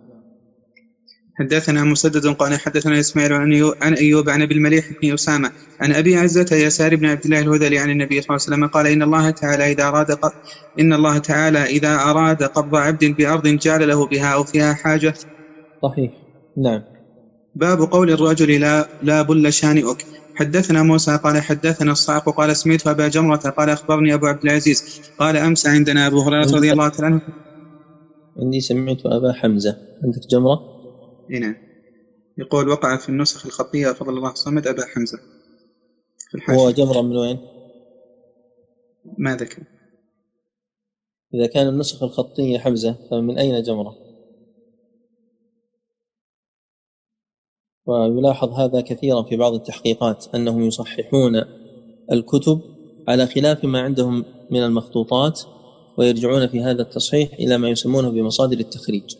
حدثنا 1.41 1.83
مسدد 1.83 2.27
قال 2.27 2.59
حدثنا 2.59 2.99
إسماعيل 2.99 3.33
عن 3.81 3.93
أيوب 3.93 4.29
عن 4.29 4.41
أبي 4.41 4.53
المليح 4.53 4.91
بن 5.01 5.13
أسامة 5.13 5.51
عن 5.79 5.91
أبي 5.91 6.15
عزة 6.15 6.45
يسار 6.51 6.95
بن 6.95 7.05
عبد 7.05 7.25
الله 7.25 7.41
الهذلي 7.41 7.79
عن 7.79 7.89
النبي 7.89 8.21
صلى 8.21 8.35
الله 8.35 8.43
عليه 8.47 8.55
وسلم 8.55 8.67
قال 8.67 8.87
إن 8.87 9.01
الله 9.01 9.29
تعالى 9.29 9.71
إذا 9.71 9.87
أراد 9.87 10.07
إن 10.79 10.93
الله 10.93 11.17
تعالى 11.17 11.63
إذا 11.63 11.95
أراد 11.95 12.43
قبض 12.43 12.75
عبد 12.75 13.03
بأرض 13.17 13.47
جعل 13.47 13.87
له 13.87 14.07
بها 14.07 14.33
أو 14.33 14.43
فيها 14.43 14.73
حاجة. 14.73 15.13
صحيح. 15.81 16.11
نعم. 16.57 16.81
باب 17.55 17.79
قول 17.79 18.11
الرجل 18.11 18.59
لا 18.59 18.87
لا 19.01 19.21
بل 19.21 19.53
شانئك. 19.53 20.05
حدثنا 20.33 20.83
موسى 20.83 21.17
قال 21.23 21.41
حدثنا 21.41 21.91
الصعق 21.91 22.29
قال 22.37 22.57
سمعت 22.57 22.87
أبا 22.87 23.07
جمرة 23.07 23.37
قال 23.57 23.69
أخبرني 23.69 24.13
أبو 24.13 24.25
عبد 24.25 24.43
العزيز 24.43 25.01
قال 25.19 25.37
أمس 25.37 25.67
عندنا 25.67 26.07
أبو 26.07 26.21
هريرة 26.21 26.51
رضي 26.57 26.71
الله 26.71 26.89
تعالى 26.89 27.13
عنه. 27.13 27.21
عندي 28.41 28.59
سمعت 28.59 29.05
أبا 29.05 29.33
حمزة. 29.33 29.77
عندك 30.03 30.21
جمرة؟ 30.31 30.80
نعم 31.29 31.55
يقول 32.37 32.69
وقع 32.69 32.97
في 32.97 33.09
النسخ 33.09 33.45
الخطية 33.45 33.87
فضل 33.91 34.17
الله 34.17 34.31
الصمد 34.31 34.67
أبا 34.67 34.85
حمزة 34.85 35.17
في 36.29 36.35
الحاشية 36.35 36.61
هو 36.61 36.71
جمرة 36.71 37.01
من 37.01 37.17
وين؟ 37.17 37.39
ما 39.17 39.35
ذكر 39.35 39.63
إذا 41.33 41.47
كان 41.47 41.67
النسخ 41.67 42.03
الخطية 42.03 42.59
حمزة 42.59 42.97
فمن 43.11 43.37
أين 43.37 43.63
جمرة؟ 43.63 43.95
ويلاحظ 47.85 48.49
هذا 48.49 48.81
كثيرا 48.81 49.23
في 49.23 49.37
بعض 49.37 49.53
التحقيقات 49.53 50.25
أنهم 50.35 50.61
يصححون 50.61 51.41
الكتب 52.11 52.61
على 53.07 53.27
خلاف 53.27 53.65
ما 53.65 53.81
عندهم 53.81 54.25
من 54.51 54.63
المخطوطات 54.63 55.41
ويرجعون 55.97 56.47
في 56.47 56.61
هذا 56.61 56.81
التصحيح 56.81 57.33
إلى 57.33 57.57
ما 57.57 57.69
يسمونه 57.69 58.09
بمصادر 58.09 58.59
التخريج 58.59 59.15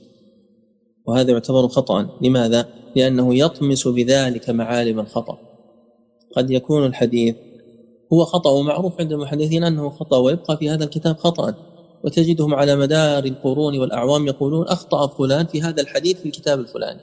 وهذا 1.06 1.32
يعتبر 1.32 1.68
خطأ. 1.68 2.10
لماذا؟ 2.22 2.68
لأنه 2.96 3.36
يطمس 3.36 3.88
بذلك 3.88 4.50
معالم 4.50 5.00
الخطأ. 5.00 5.38
قد 6.36 6.52
يكون 6.52 6.86
الحديث 6.86 7.36
هو 8.14 8.26
خطأ 8.26 8.50
ومعروف 8.50 9.00
عند 9.00 9.12
المحدثين 9.12 9.64
أنه 9.64 9.90
خطأ 9.90 10.18
ويبقى 10.18 10.58
في 10.58 10.70
هذا 10.70 10.84
الكتاب 10.84 11.18
خطأ. 11.18 11.54
وتجدهم 12.04 12.54
على 12.56 12.76
مدار 12.76 13.26
القرون 13.26 13.80
والأعوام 13.80 14.28
يقولون 14.28 14.68
أخطأ 14.68 15.08
فلان 15.08 15.46
في 15.46 15.62
هذا 15.62 15.82
الحديث 15.82 16.20
في 16.20 16.26
الكتاب 16.26 16.60
الفلاني. 16.60 17.02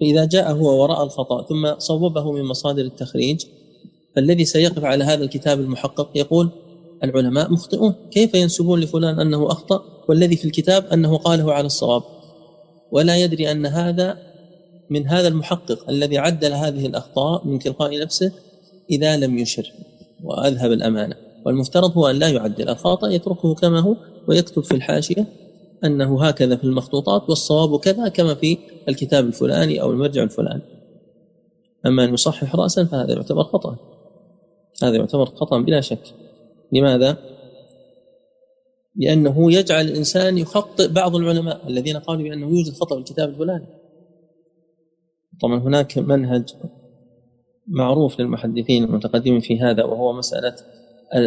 فإذا 0.00 0.24
جاء 0.24 0.52
هو 0.52 0.82
ورأى 0.82 1.02
الخطأ 1.02 1.42
ثم 1.42 1.78
صوبه 1.78 2.32
من 2.32 2.44
مصادر 2.44 2.82
التخريج 2.82 3.44
فالذي 4.16 4.44
سيقف 4.44 4.84
على 4.84 5.04
هذا 5.04 5.24
الكتاب 5.24 5.60
المحقق 5.60 6.10
يقول 6.14 6.48
العلماء 7.04 7.52
مخطئون. 7.52 7.94
كيف 8.10 8.34
ينسبون 8.34 8.80
لفلان 8.80 9.20
أنه 9.20 9.46
أخطأ؟ 9.46 9.84
والذي 10.08 10.36
في 10.36 10.44
الكتاب 10.44 10.86
أنه 10.86 11.16
قاله 11.16 11.52
على 11.52 11.66
الصواب. 11.66 12.02
ولا 12.94 13.16
يدري 13.16 13.50
أن 13.50 13.66
هذا 13.66 14.18
من 14.90 15.08
هذا 15.08 15.28
المحقق 15.28 15.90
الذي 15.90 16.18
عدل 16.18 16.52
هذه 16.52 16.86
الأخطاء 16.86 17.46
من 17.46 17.58
تلقاء 17.58 18.00
نفسه 18.00 18.32
إذا 18.90 19.16
لم 19.16 19.38
يشر 19.38 19.72
وأذهب 20.24 20.72
الأمانة. 20.72 21.16
والمفترض 21.46 21.98
هو 21.98 22.06
أن 22.06 22.16
لا 22.16 22.28
يعدل. 22.28 22.68
الخطأ 22.68 23.08
يتركه 23.08 23.54
كما 23.54 23.80
هو 23.80 23.96
ويكتب 24.28 24.64
في 24.64 24.74
الحاشية 24.74 25.26
أنه 25.84 26.24
هكذا 26.24 26.56
في 26.56 26.64
المخطوطات 26.64 27.28
والصواب 27.28 27.80
كذا 27.80 28.08
كما 28.08 28.34
في 28.34 28.58
الكتاب 28.88 29.26
الفلاني 29.26 29.82
أو 29.82 29.90
المرجع 29.90 30.22
الفلاني. 30.22 30.62
أما 31.86 32.04
أن 32.04 32.14
يصحح 32.14 32.54
رأسا 32.54 32.84
فهذا 32.84 33.12
يعتبر 33.12 33.44
خطأ. 33.44 33.76
هذا 34.82 34.96
يعتبر 34.96 35.26
خطأ 35.26 35.60
بلا 35.60 35.80
شك. 35.80 36.14
لماذا؟ 36.72 37.33
لأنه 38.96 39.52
يجعل 39.52 39.84
الإنسان 39.84 40.38
يخطئ 40.38 40.88
بعض 40.88 41.16
العلماء 41.16 41.68
الذين 41.68 41.96
قالوا 41.96 42.22
بأنه 42.22 42.46
يوجد 42.46 42.72
خطأ 42.72 42.94
في 42.94 43.00
الكتاب 43.00 43.28
الفلاني. 43.28 43.66
طبعا 45.40 45.58
هناك 45.58 45.98
منهج 45.98 46.44
معروف 47.66 48.20
للمحدثين 48.20 48.84
المتقدمين 48.84 49.40
في 49.40 49.60
هذا 49.60 49.84
وهو 49.84 50.12
مسألة 50.12 50.54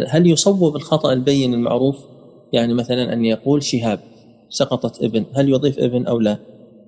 هل 0.08 0.26
يصوب 0.26 0.76
الخطأ 0.76 1.12
البين 1.12 1.54
المعروف؟ 1.54 1.96
يعني 2.52 2.74
مثلا 2.74 3.12
أن 3.12 3.24
يقول 3.24 3.62
شهاب 3.62 4.00
سقطت 4.48 5.02
ابن 5.02 5.24
هل 5.34 5.48
يضيف 5.48 5.78
ابن 5.78 6.06
أو 6.06 6.20
لا؟ 6.20 6.38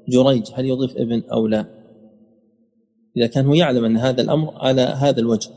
جريج 0.08 0.50
هل 0.54 0.66
يضيف 0.66 0.96
ابن 0.96 1.22
أو 1.32 1.46
لا؟ 1.46 1.64
إذا 3.16 3.26
كان 3.26 3.46
هو 3.46 3.54
يعلم 3.54 3.84
أن 3.84 3.96
هذا 3.96 4.22
الأمر 4.22 4.52
على 4.56 4.82
هذا 4.82 5.20
الوجه 5.20 5.50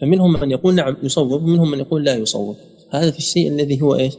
فمنهم 0.00 0.40
من 0.40 0.50
يقول 0.50 0.74
نعم 0.74 0.96
يصوب 1.02 1.30
ومنهم 1.30 1.70
من 1.70 1.78
يقول 1.78 2.04
لا 2.04 2.14
يصوب. 2.14 2.56
هذا 2.90 3.10
في 3.10 3.18
الشيء 3.18 3.48
الذي 3.48 3.82
هو 3.82 3.94
إيش؟ 3.94 4.14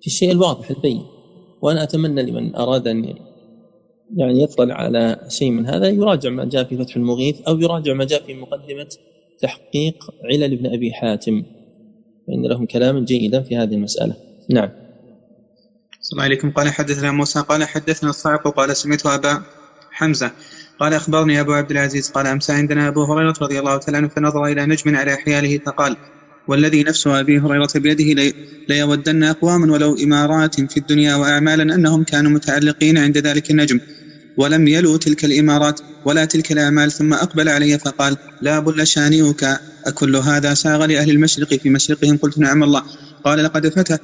في 0.00 0.06
الشيء 0.06 0.32
الواضح 0.32 0.70
البين. 0.70 1.02
وأنا 1.62 1.82
أتمنى 1.82 2.22
لمن 2.22 2.56
أراد 2.56 2.88
أن 2.88 3.14
يعني 4.16 4.42
يطلع 4.42 4.74
على 4.74 5.26
شيء 5.28 5.50
من 5.50 5.66
هذا 5.66 5.88
يراجع 5.88 6.30
ما 6.30 6.44
جاء 6.44 6.64
في 6.64 6.76
فتح 6.76 6.96
المغيث 6.96 7.40
أو 7.40 7.60
يراجع 7.60 7.94
ما 7.94 8.04
جاء 8.04 8.22
في 8.22 8.34
مقدمة 8.34 8.88
تحقيق 9.40 10.14
علل 10.24 10.52
ابن 10.52 10.66
أبي 10.66 10.92
حاتم. 10.92 11.42
فإن 12.26 12.46
لهم 12.46 12.66
كلاما 12.66 13.00
جيدا 13.00 13.42
في 13.42 13.56
هذه 13.56 13.74
المسألة. 13.74 14.14
نعم. 14.50 14.70
السلام 16.00 16.24
عليكم. 16.24 16.50
قال 16.50 16.68
حدثنا 16.68 17.12
موسى 17.12 17.40
قال 17.40 17.64
حدثنا 17.64 18.10
الصعق 18.10 18.48
قال 18.48 18.76
سمعت 18.76 19.06
أبا 19.06 19.42
حمزة. 19.90 20.30
قال 20.80 20.94
أخبرني 20.94 21.40
أبو 21.40 21.52
عبد 21.52 21.70
العزيز 21.70 22.10
قال 22.10 22.26
أمسى 22.26 22.52
عندنا 22.52 22.88
أبو 22.88 23.04
هريرة 23.04 23.34
رضي 23.42 23.58
الله 23.58 23.76
تعالى 23.76 23.98
عنه 23.98 24.08
فنظر 24.08 24.44
إلى 24.44 24.66
نجم 24.66 24.96
على 24.96 25.16
حياله 25.16 25.58
فقال 25.58 25.96
والذي 26.50 26.82
نفس 26.82 27.06
أبي 27.06 27.38
هريرة 27.38 27.68
بيده 27.74 28.34
ليودن 28.68 29.22
أقوام 29.22 29.70
ولو 29.70 29.96
إمارات 30.04 30.60
في 30.60 30.76
الدنيا 30.76 31.14
وأعمالا 31.14 31.74
أنهم 31.74 32.04
كانوا 32.04 32.30
متعلقين 32.30 32.98
عند 32.98 33.18
ذلك 33.18 33.50
النجم. 33.50 33.80
ولم 34.36 34.68
يلوا 34.68 34.96
تلك 34.98 35.24
الإمارات 35.24 35.80
ولا 36.04 36.24
تلك 36.24 36.52
الأعمال 36.52 36.92
ثم 36.92 37.14
أقبل 37.14 37.48
علي 37.48 37.78
فقال 37.78 38.16
لا 38.42 38.58
بل 38.58 38.86
شانئك. 38.86 39.44
أكل 39.86 40.16
هذا 40.16 40.54
ساغ 40.54 40.86
لأهل 40.86 41.10
المشرق. 41.10 41.54
في 41.54 41.70
مشرقهم 41.70 42.16
قلت 42.16 42.38
نعم 42.38 42.62
الله. 42.62 42.82
قال 43.24 43.44
لقد 43.44 43.68
فتح 43.68 43.98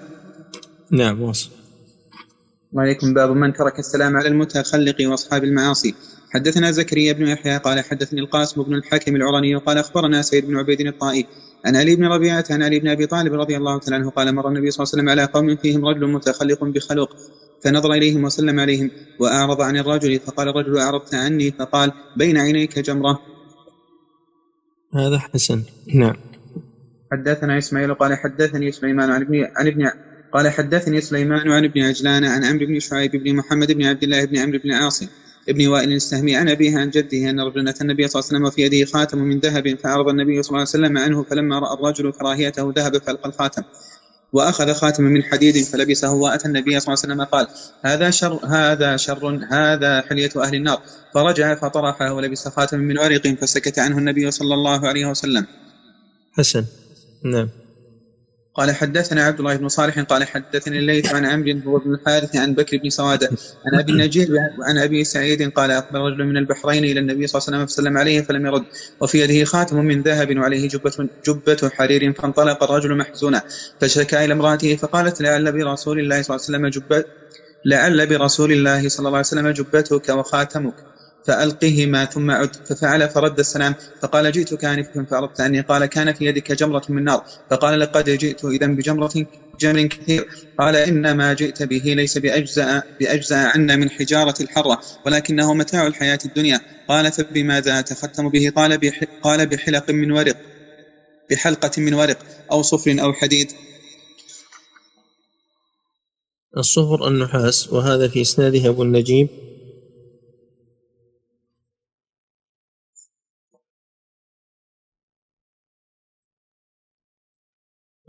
نعم 0.90 1.22
واصل. 1.22 1.50
وعليكم 2.72 3.14
باب 3.14 3.30
من 3.30 3.52
ترك 3.52 3.78
السلام 3.78 4.16
على 4.16 4.28
المتخلق 4.28 4.96
وأصحاب 5.00 5.44
المعاصي. 5.44 5.94
حدثنا 6.37 6.70
زكريا 6.70 7.12
بن 7.12 7.29
يحيى 7.29 7.57
قال 7.57 7.85
حدثني 7.85 8.20
القاسم 8.20 8.62
بن 8.62 8.75
الحكم 8.75 9.16
العرني 9.16 9.57
قال 9.57 9.79
أخبرنا 9.79 10.22
سيد 10.22 10.46
بن 10.46 10.57
عبيد 10.57 10.81
الطائي 10.81 11.27
عن 11.64 11.77
علي 11.77 11.96
بن 11.96 12.05
ربيعة 12.05 12.44
عن 12.51 12.62
علي 12.62 12.79
بن 12.79 12.88
أبي 12.88 13.07
طالب 13.07 13.35
رضي 13.35 13.57
الله 13.57 13.79
تعالى 13.79 13.96
عنه 13.96 14.11
قال 14.11 14.35
مر 14.35 14.49
النبي 14.49 14.70
صلى 14.70 14.85
الله 14.85 14.92
عليه 14.92 15.03
وسلم 15.03 15.09
على 15.09 15.25
قوم 15.25 15.57
فيهم 15.57 15.87
رجل 15.87 16.07
متخلق 16.07 16.64
بخلق 16.64 17.16
فنظر 17.64 17.92
إليهم 17.92 18.25
وسلم 18.25 18.61
عليهم 18.61 18.90
وأعرض 19.18 19.61
عن 19.61 19.77
الرجل 19.77 20.18
فقال 20.18 20.49
الرجل 20.49 20.79
أعرضت 20.79 21.14
عني 21.14 21.51
فقال 21.51 21.92
بين 22.16 22.38
عينيك 22.38 22.79
جمرة. 22.79 23.18
هذا 24.94 25.18
حسن. 25.18 25.62
نعم. 25.94 26.16
حدثنا 27.12 27.59
إسماعيل 27.59 27.94
قال 27.94 28.14
حدثني 28.14 28.72
سليمان 28.72 29.11
عن 29.11 29.22
ابن 29.22 29.46
عن 29.57 29.66
ابن 29.66 29.90
قال 30.33 30.49
حدثني 30.49 31.01
سليمان 31.01 31.51
عن 31.51 31.64
ابن 31.64 31.83
عجلان 31.83 32.25
عن 32.25 32.44
عمرو 32.44 32.66
بن 32.66 32.79
شعيب 32.81 33.11
بن 33.11 33.37
محمد 33.37 33.72
بن 33.72 33.85
عبد 33.85 34.03
الله 34.03 34.25
بن 34.25 34.38
عمرو 34.38 34.59
بن 34.59 34.72
عاصم 34.72 35.07
ابن 35.48 35.66
وائل 35.66 35.92
السهمي 35.92 36.37
عن 36.37 36.48
أبيه 36.48 36.78
عن 36.78 36.90
جده 36.90 37.30
أن 37.30 37.40
رجلا 37.40 37.70
أتى 37.70 37.80
النبي 37.80 38.09
صلى 38.09 38.20
الله 38.20 38.28
عليه 38.28 38.37
وسلم 38.37 38.44
وفي 38.44 38.62
يده 38.62 38.90
خاتم 38.90 39.18
من 39.18 39.38
ذهب 39.38 39.78
فعرض 39.78 40.09
النبي 40.09 40.42
صلى 40.42 40.48
الله 40.48 40.61
عليه 40.61 40.68
وسلم 40.68 40.98
عنه 40.98 41.22
فلما 41.22 41.59
رأى 41.59 41.74
الرجل 41.74 42.12
كراهيته 42.12 42.72
ذهب 42.76 42.96
فألقى 42.96 43.28
الخاتم 43.28 43.62
وأخذ 44.32 44.72
خاتما 44.72 45.09
من 45.09 45.22
حديد 45.22 45.64
فلبسه 45.64 46.12
وأتى 46.12 46.48
النبي 46.48 46.80
صلى 46.80 46.94
الله 46.94 47.02
عليه 47.04 47.14
وسلم 47.14 47.24
قال 47.24 47.46
هذا 47.85 48.11
شر 48.11 48.40
هذا 48.46 48.96
شر 48.96 49.46
هذا 49.50 50.00
حلية 50.00 50.30
أهل 50.37 50.54
النار. 50.54 50.82
فرجع 51.14 51.54
فطرحه 51.54 52.12
ولبس 52.12 52.48
خاتما 52.48 52.80
من 52.80 52.98
ورق 52.98 53.26
فسكت 53.26 53.78
عنه 53.78 53.98
النبي 53.98 54.30
صلى 54.30 54.54
الله 54.54 54.88
عليه 54.88 55.06
وسلم. 55.06 55.46
حسن. 56.32 56.64
نعم. 57.24 57.48
قال 58.56 58.74
حدثنا 58.74 59.24
عبد 59.24 59.38
الله 59.38 59.56
بن 59.56 59.68
صالح 59.68 60.00
قال 60.00 60.24
حدثني 60.24 60.78
الليث 60.78 61.14
عن 61.14 61.26
عمرو 61.26 61.60
هو 61.66 61.78
بن 61.78 61.94
الحارث 61.94 62.36
عن 62.36 62.54
بكر 62.54 62.76
بن 62.76 62.90
سوادة 62.90 63.30
عن 63.66 63.78
أبي 63.78 63.92
النجيب 63.92 64.36
عن 64.62 64.78
أبي 64.78 65.04
سعيد 65.04 65.50
قال 65.50 65.70
أقبل 65.70 66.00
رجل 66.00 66.24
من 66.24 66.36
البحرين 66.36 66.84
إلى 66.84 67.00
النبي 67.00 67.26
صلى 67.26 67.40
الله 67.40 67.48
عليه 67.48 67.64
وسلم 67.64 67.66
فسلم 67.66 67.98
عليه 67.98 68.20
فلم 68.20 68.46
يرد 68.46 68.64
وفي 69.00 69.20
يده 69.20 69.44
خاتم 69.44 69.76
من 69.84 70.02
ذهب 70.02 70.38
وعليه 70.38 70.68
جبة 70.68 71.08
جبة 71.26 71.70
حرير 71.74 72.12
فانطلق 72.12 72.62
الرجل 72.62 72.96
محزونا 72.96 73.42
فشكى 73.80 74.24
إلى 74.24 74.32
امرأته 74.32 74.76
فقالت 74.76 75.20
لعل 75.22 75.52
برسول 75.52 76.00
الله 76.00 76.22
صلى 76.22 76.36
الله 76.36 76.46
عليه 76.46 76.56
وسلم 76.58 76.66
جبة 76.68 77.04
لعل 77.64 78.06
برسول 78.06 78.52
الله 78.52 78.88
صلى 78.88 79.06
الله 79.06 79.18
عليه 79.18 79.26
وسلم 79.26 79.48
جبتك 79.48 80.08
وخاتمك. 80.08 80.74
فألقهما 81.26 82.04
ثم 82.04 82.30
عد 82.30 82.50
ففعل 82.68 83.08
فرد 83.08 83.38
السلام 83.38 83.74
فقال 84.02 84.32
جئتك 84.32 84.64
آنفا 84.64 85.06
فأردت 85.10 85.40
عني 85.40 85.60
قال 85.60 85.86
كان 85.86 86.12
في 86.14 86.24
يدك 86.24 86.52
جمرة 86.52 86.82
من 86.88 87.04
نار 87.04 87.24
فقال 87.50 87.80
لقد 87.80 88.10
جئت 88.10 88.44
إذا 88.44 88.66
بجمرة 88.66 89.12
جمل 89.60 89.88
كثير 89.88 90.26
قال 90.58 90.76
إنما 90.76 91.34
جئت 91.34 91.62
به 91.62 91.94
ليس 91.96 92.18
بأجزاء, 92.18 92.82
بأجزاء 93.00 93.48
عنا 93.48 93.76
من 93.76 93.90
حجارة 93.90 94.34
الحرة 94.40 94.78
ولكنه 95.04 95.54
متاع 95.54 95.86
الحياة 95.86 96.18
الدنيا 96.24 96.60
قال 96.88 97.12
فبماذا 97.12 97.78
أتختم 97.78 98.28
به؟ 98.28 98.50
قال, 98.56 98.78
قال 99.22 99.46
بحلق 99.46 99.90
من 99.90 100.10
ورق 100.10 100.36
بحلقة 101.30 101.70
من 101.78 101.94
ورق 101.94 102.18
أو 102.52 102.62
صفر 102.62 102.96
أو 103.00 103.12
حديد. 103.12 103.46
الصفر 106.56 107.08
النحاس 107.08 107.72
وهذا 107.72 108.08
في 108.08 108.20
إسناده 108.22 108.68
أبو 108.68 108.82
النجيب. 108.82 109.28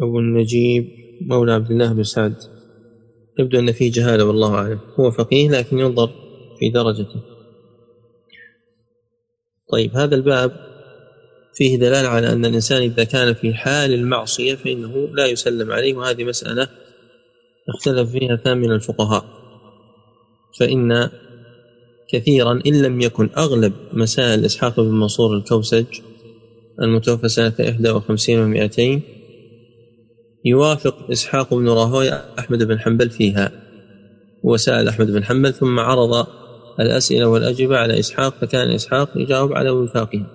أبو 0.01 0.19
النجيب 0.19 0.87
مولى 1.21 1.53
عبد 1.53 1.71
الله 1.71 1.93
بن 1.93 2.03
سعد. 2.03 2.35
يبدو 3.39 3.59
أن 3.59 3.71
فيه 3.71 3.91
جهالة 3.91 4.25
والله 4.25 4.55
أعلم. 4.55 4.79
هو 4.99 5.11
فقيه 5.11 5.49
لكن 5.49 5.79
ينظر 5.79 6.07
في 6.59 6.69
درجته. 6.69 7.21
طيب 9.71 9.95
هذا 9.95 10.15
الباب 10.15 10.51
فيه 11.55 11.77
دلالة 11.77 12.07
على 12.07 12.33
أن 12.33 12.45
الإنسان 12.45 12.81
إذا 12.81 13.03
كان 13.03 13.33
في 13.33 13.53
حال 13.53 13.93
المعصية 13.93 14.55
فإنه 14.55 15.07
لا 15.13 15.25
يسلم 15.25 15.71
عليه 15.71 15.93
وهذه 15.93 16.23
مسألة 16.23 16.67
اختلف 17.69 18.11
فيها 18.11 18.35
ثامن 18.35 18.71
الفقهاء. 18.71 19.25
فإن 20.59 21.09
كثيرا 22.09 22.61
إن 22.65 22.81
لم 22.81 23.01
يكن 23.01 23.29
أغلب 23.37 23.73
مسائل 23.93 24.45
إسحاق 24.45 24.79
بن 24.79 24.91
منصور 24.91 25.37
الكوسج 25.37 25.85
المتوفى 26.81 27.27
سنة 27.27 27.53
إحدى 27.69 27.89
وخمسين 27.89 28.39
ومائتين 28.39 29.01
يوافق 30.47 31.11
إسحاق 31.11 31.53
بن 31.53 31.69
راهويه 31.69 32.25
أحمد 32.39 32.63
بن 32.63 32.79
حنبل 32.79 33.09
فيها 33.09 33.51
وسأل 34.43 34.87
أحمد 34.87 35.11
بن 35.11 35.23
حنبل 35.23 35.53
ثم 35.53 35.79
عرض 35.79 36.27
الأسئلة 36.79 37.27
والأجوبة 37.27 37.77
على 37.77 37.99
إسحاق 37.99 38.33
فكان 38.41 38.71
إسحاق 38.71 39.09
يجاوب 39.15 39.53
على 39.53 39.69
وفاقها. 39.69 40.27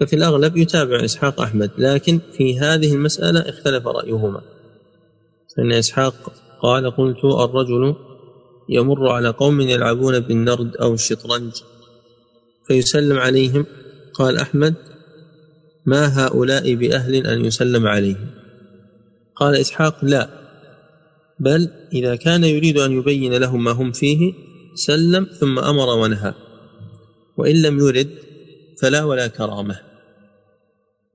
ففي 0.00 0.16
الأغلب 0.16 0.56
يتابع 0.56 1.04
إسحاق 1.04 1.40
أحمد 1.40 1.70
لكن 1.78 2.20
في 2.32 2.58
هذه 2.60 2.94
المسألة 2.94 3.40
اختلف 3.40 3.86
رأيهما. 3.86 4.40
فإن 5.56 5.72
إسحاق 5.72 6.14
قال 6.62 6.90
قلت 6.90 7.24
الرجل 7.24 7.94
يمر 8.68 9.08
على 9.08 9.28
قوم 9.28 9.60
يلعبون 9.60 10.20
بالنرد 10.20 10.76
أو 10.76 10.94
الشطرنج. 10.94 11.52
فيسلم 12.66 13.18
عليهم 13.18 13.66
قال 14.14 14.36
أحمد 14.36 14.74
ما 15.86 16.26
هؤلاء 16.26 16.74
بأهل 16.74 17.26
أن 17.26 17.44
يسلم 17.44 17.86
عليهم؟ 17.86 18.41
قال 19.36 19.56
إسحاق 19.56 20.04
لا 20.04 20.28
بل 21.40 21.70
إذا 21.92 22.16
كان 22.16 22.44
يريد 22.44 22.78
أن 22.78 22.92
يبين 22.92 23.34
لهم 23.34 23.64
ما 23.64 23.70
هم 23.70 23.92
فيه 23.92 24.32
سلم 24.74 25.24
ثم 25.24 25.58
أمر 25.58 25.88
ونهى 25.88 26.34
وإن 27.36 27.62
لم 27.62 27.78
يرد 27.78 28.10
فلا 28.82 29.04
ولا 29.04 29.26
كرامة. 29.26 29.80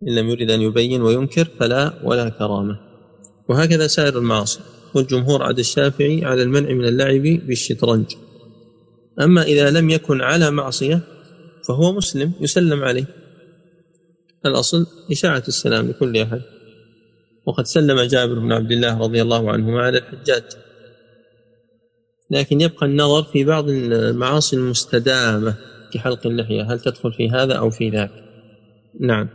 إن 0.08 0.16
لم 0.16 0.30
يرد 0.30 0.52
أن 0.52 0.62
يبين 0.62 1.02
وينكر 1.02 1.48
فلا 1.60 1.94
ولا 2.04 2.30
كرامة. 2.30 2.80
وهكذا 3.50 3.88
سائر 3.88 4.18
المعاصي 4.18 4.60
والجمهور 4.96 5.44
عدا 5.44 5.60
الشافعي 5.60 6.26
على 6.26 6.44
المنع 6.44 6.74
من 6.74 6.86
اللعب 6.86 7.22
بالشطرنج. 7.22 8.06
أما 9.22 9.44
إذا 9.44 9.72
لم 9.72 9.90
يكن 9.90 10.22
على 10.22 10.52
معصية 10.52 11.02
فهو 11.68 11.94
مسلم 11.94 12.32
يسلم 12.42 12.84
عليه. 12.84 13.06
الأصل 14.46 14.88
إشاعة 15.12 15.44
السلام 15.48 15.88
لكل 15.88 16.18
أحد. 16.18 16.42
وقد 17.48 17.66
سلم 17.66 18.02
جابر 18.02 18.40
بن 18.40 18.52
عبد 18.52 18.72
الله 18.72 19.00
رضي 19.00 19.22
الله 19.22 19.52
عنهما 19.52 19.82
على 19.82 19.98
الحجاج. 19.98 20.44
لكن 22.32 22.62
يبقى 22.62 22.86
النظر 22.86 23.24
في 23.24 23.44
بعض 23.44 23.70
المعاصي 23.70 24.56
المستدامة 24.56 25.56
كحلق 25.94 26.28
اللحية. 26.28 26.74
هل 26.74 26.80
تدخل 26.80 27.14
في 27.14 27.30
هذا 27.30 27.54
أو 27.54 27.70
في 27.70 27.90
ذاك؟ 27.90 28.12
نعم. 29.00 29.30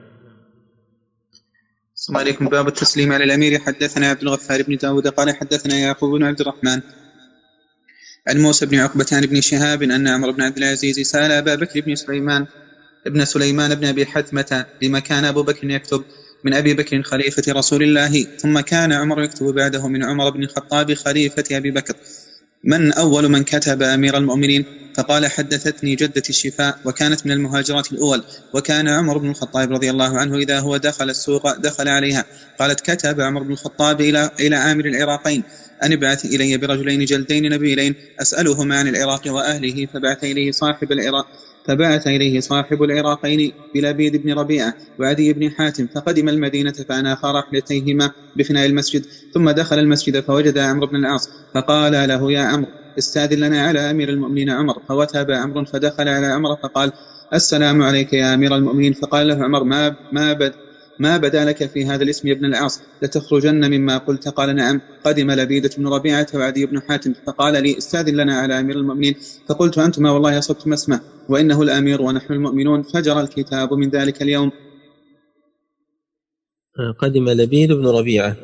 السلام 1.95 2.19
عليكم. 2.19 2.49
باب 2.49 2.69
التسليم 2.69 3.13
على 3.13 3.25
الأمير. 3.25 3.59
حدثنا 3.59 4.07
عبد 4.11 4.23
الغفار 4.23 4.63
بن 4.63 4.77
داود 4.77 5.09
قال 5.09 5.37
حدثنا 5.37 5.79
يعقوب 5.79 6.19
بن 6.19 6.25
عبد 6.25 6.41
الرحمن. 6.41 6.81
عن 8.29 8.39
موسى 8.39 8.67
بن 8.67 8.79
عقبتان 8.79 9.27
بن 9.27 9.41
شهاب 9.41 9.83
أن 9.83 10.09
عمر 10.09 10.31
بن 10.31 10.43
عبد 10.43 10.57
العزيز 10.57 11.01
سأل 11.01 11.33
أبا 11.33 11.55
بكر 11.55 11.81
بن 11.81 11.95
سليمان 11.95 12.47
ابن 13.07 13.25
سليمان 13.25 13.75
بن 13.75 13.85
أبي 13.85 14.07
حثمة 14.07 14.67
بما 14.81 14.99
كان 14.99 15.25
أبو 15.25 15.43
بكر 15.43 15.71
يكتب. 15.71 16.05
من 16.45 16.55
أبي 16.55 16.75
بكر 16.75 17.03
خليفة 17.03 17.53
رسول 17.53 17.83
الله 17.83 18.27
ثم 18.39 18.61
كان 18.61 18.93
عمر 18.93 19.23
يكتب 19.23 19.47
بعده 19.47 19.89
من 19.89 20.05
عمر 20.05 20.31
بن 20.31 20.43
الخطاب 20.43 20.95
خليفة 20.95 21.45
أبي 21.53 21.71
بكر. 21.71 21.95
من 22.65 22.93
أول 22.93 23.29
من 23.29 23.45
كتب 23.45 23.83
أمير 23.83 24.17
المؤمنين؟ 24.17 24.65
فقال 24.97 25.27
حدثتني 25.27 25.95
جدتي 25.95 26.31
الشفاء 26.31 26.79
وكانت 26.85 27.27
من 27.27 27.33
المهاجرات 27.33 27.93
الأول. 27.93 28.25
وكان 28.55 28.89
عمر 28.89 29.19
بن 29.19 29.31
الخطاب 29.31 29.73
رضي 29.73 29.91
الله 29.91 30.19
عنه 30.19 30.37
إذا 30.37 30.61
هو 30.61 30.77
دخل 30.77 31.11
السوق 31.11 31.57
دخل 31.57 31.89
عليها. 31.89 32.25
قالت 32.59 32.81
كتب 32.81 33.21
عمر 33.21 33.43
بن 33.43 33.53
الخطاب 33.53 34.01
إلى 34.01 34.31
إلى 34.41 34.57
عامر 34.57 34.85
العراقين. 34.85 35.43
أن 35.83 35.93
ابعث 35.93 36.25
إلي 36.25 36.57
برجلين 36.57 37.05
جلدين 37.05 37.53
نبيلين 37.53 37.95
أسألهما 38.23 38.79
عن 38.79 38.89
العراق 38.89 39.23
وأهله 39.27 39.87
فبعث 39.87 40.25
إليه 40.25 40.51
صاحب 40.51 40.93
العراق. 40.93 41.27
فبعث 41.65 42.07
إليه 42.07 42.41
صاحب 42.41 42.83
العراقين 42.83 43.53
بلبيد 43.75 44.23
بن 44.23 44.33
ربيعة 44.33 44.75
وعدي 44.99 45.33
بن 45.33 45.51
حاتم 45.51 45.87
فقدم 45.87 46.29
المدينة 46.29 46.73
فأناخا 46.73 47.33
رحلتيهما 47.33 48.11
بفناء 48.37 48.67
المسجد 48.67 49.05
ثم 49.35 49.51
دخل 49.51 49.79
المسجد 49.79 50.21
فوجد 50.21 50.59
عمرو 50.59 50.87
بن 50.87 50.97
العاص 50.97 51.29
فقال 51.55 51.93
له 51.93 52.33
يا 52.33 52.41
عمرو 52.41 52.71
استاذن 52.99 53.41
لنا 53.41 53.63
على 53.63 53.91
أمير 53.91 54.09
المؤمنين 54.09 54.51
عمر. 54.51 54.83
فوتب 54.89 55.31
عمرو 55.31 55.65
فدخل 55.65 56.09
على 56.09 56.27
عمر 56.27 56.57
فقال 56.57 56.93
السلام 57.35 57.83
عليك 57.83 58.13
يا 58.13 58.35
أمير 58.35 58.57
المؤمنين. 58.57 58.93
فقال 58.93 59.29
له 59.29 59.45
عمر 59.45 59.65
ما 59.65 59.97
ما 60.13 60.33
بد 60.33 60.53
ما 61.03 61.17
بدا 61.17 61.45
لك 61.45 61.61
في 61.67 61.85
هذا 61.85 62.03
الاسم 62.03 62.29
يا 62.29 62.33
ابن 62.33 62.45
العاص 62.45 62.75
لتخرجن 63.03 63.71
مما 63.71 63.99
قلت. 63.99 64.29
قال 64.29 64.57
نعم. 64.57 64.81
قدم 65.05 65.31
لبيدة 65.31 65.71
بن 65.79 65.87
ربيعة 65.89 66.27
وعدي 66.35 66.67
بن 66.67 66.81
حاتم. 66.83 67.13
فقال 67.27 67.63
لي 67.63 67.79
استاذن 67.79 68.15
لنا 68.17 68.35
على 68.35 68.61
أمير 68.61 68.77
المؤمنين. 68.77 69.15
فقلت 69.49 69.79
أنتما 69.79 70.11
والله 70.11 70.39
أصبتم 70.39 70.73
اسمه 70.73 71.01
وإنه 71.29 71.63
الأمير 71.63 72.03
ونحن 72.03 72.33
المؤمنون. 72.33 72.83
فجر 72.83 73.21
الكتاب 73.21 73.73
من 73.73 73.89
ذلك 73.91 74.23
اليوم. 74.23 74.51
قدم 76.99 77.29
لبيد 77.29 77.73
بن 77.73 77.87
ربيعة. 77.87 78.37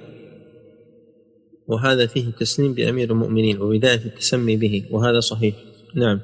وهذا 1.69 2.07
فيه 2.07 2.29
التسليم 2.29 2.75
بأمير 2.75 3.11
المؤمنين 3.11 3.61
وبداية 3.63 4.05
التسمي 4.05 4.57
به 4.57 4.75
وهذا 4.91 5.21
صحيح. 5.21 5.55
نعم. 5.97 6.21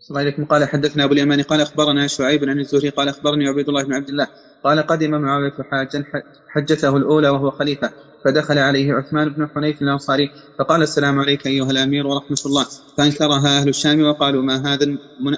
صلى 0.00 0.10
الله 0.10 0.20
عليكم. 0.20 0.44
قال 0.44 0.64
حدثنا 0.64 1.04
أبو 1.04 1.12
اليماني 1.12 1.42
قال 1.42 1.60
أخبرنا 1.60 2.06
شعيب 2.06 2.44
عن 2.44 2.58
الزهري. 2.60 2.88
قال 2.88 3.08
أخبرني 3.08 3.48
عبيد 3.48 3.68
الله 3.68 3.82
بن 3.84 3.92
عبد 3.92 4.08
الله. 4.08 4.26
قال 4.66 4.80
قدم 4.80 5.10
معاوية 5.10 5.52
حاجا 5.70 6.04
حجته 6.48 6.96
الأولى 6.96 7.28
وهو 7.28 7.50
خليفة 7.50 7.90
فدخل 8.24 8.58
عليه 8.58 8.92
عثمان 8.92 9.28
بن 9.28 9.48
حنيف 9.54 9.82
الأنصاري 9.82 10.30
فقال 10.58 10.82
السلام 10.82 11.18
عليك 11.20 11.46
أيها 11.46 11.70
الأمير 11.70 12.06
ورحمة 12.06 12.38
الله. 12.46 12.66
فأنكرها 12.98 13.60
أهل 13.60 13.68
الشام 13.68 14.02
وقالوا 14.02 14.42
ما 14.42 14.74
هذا 14.74 14.96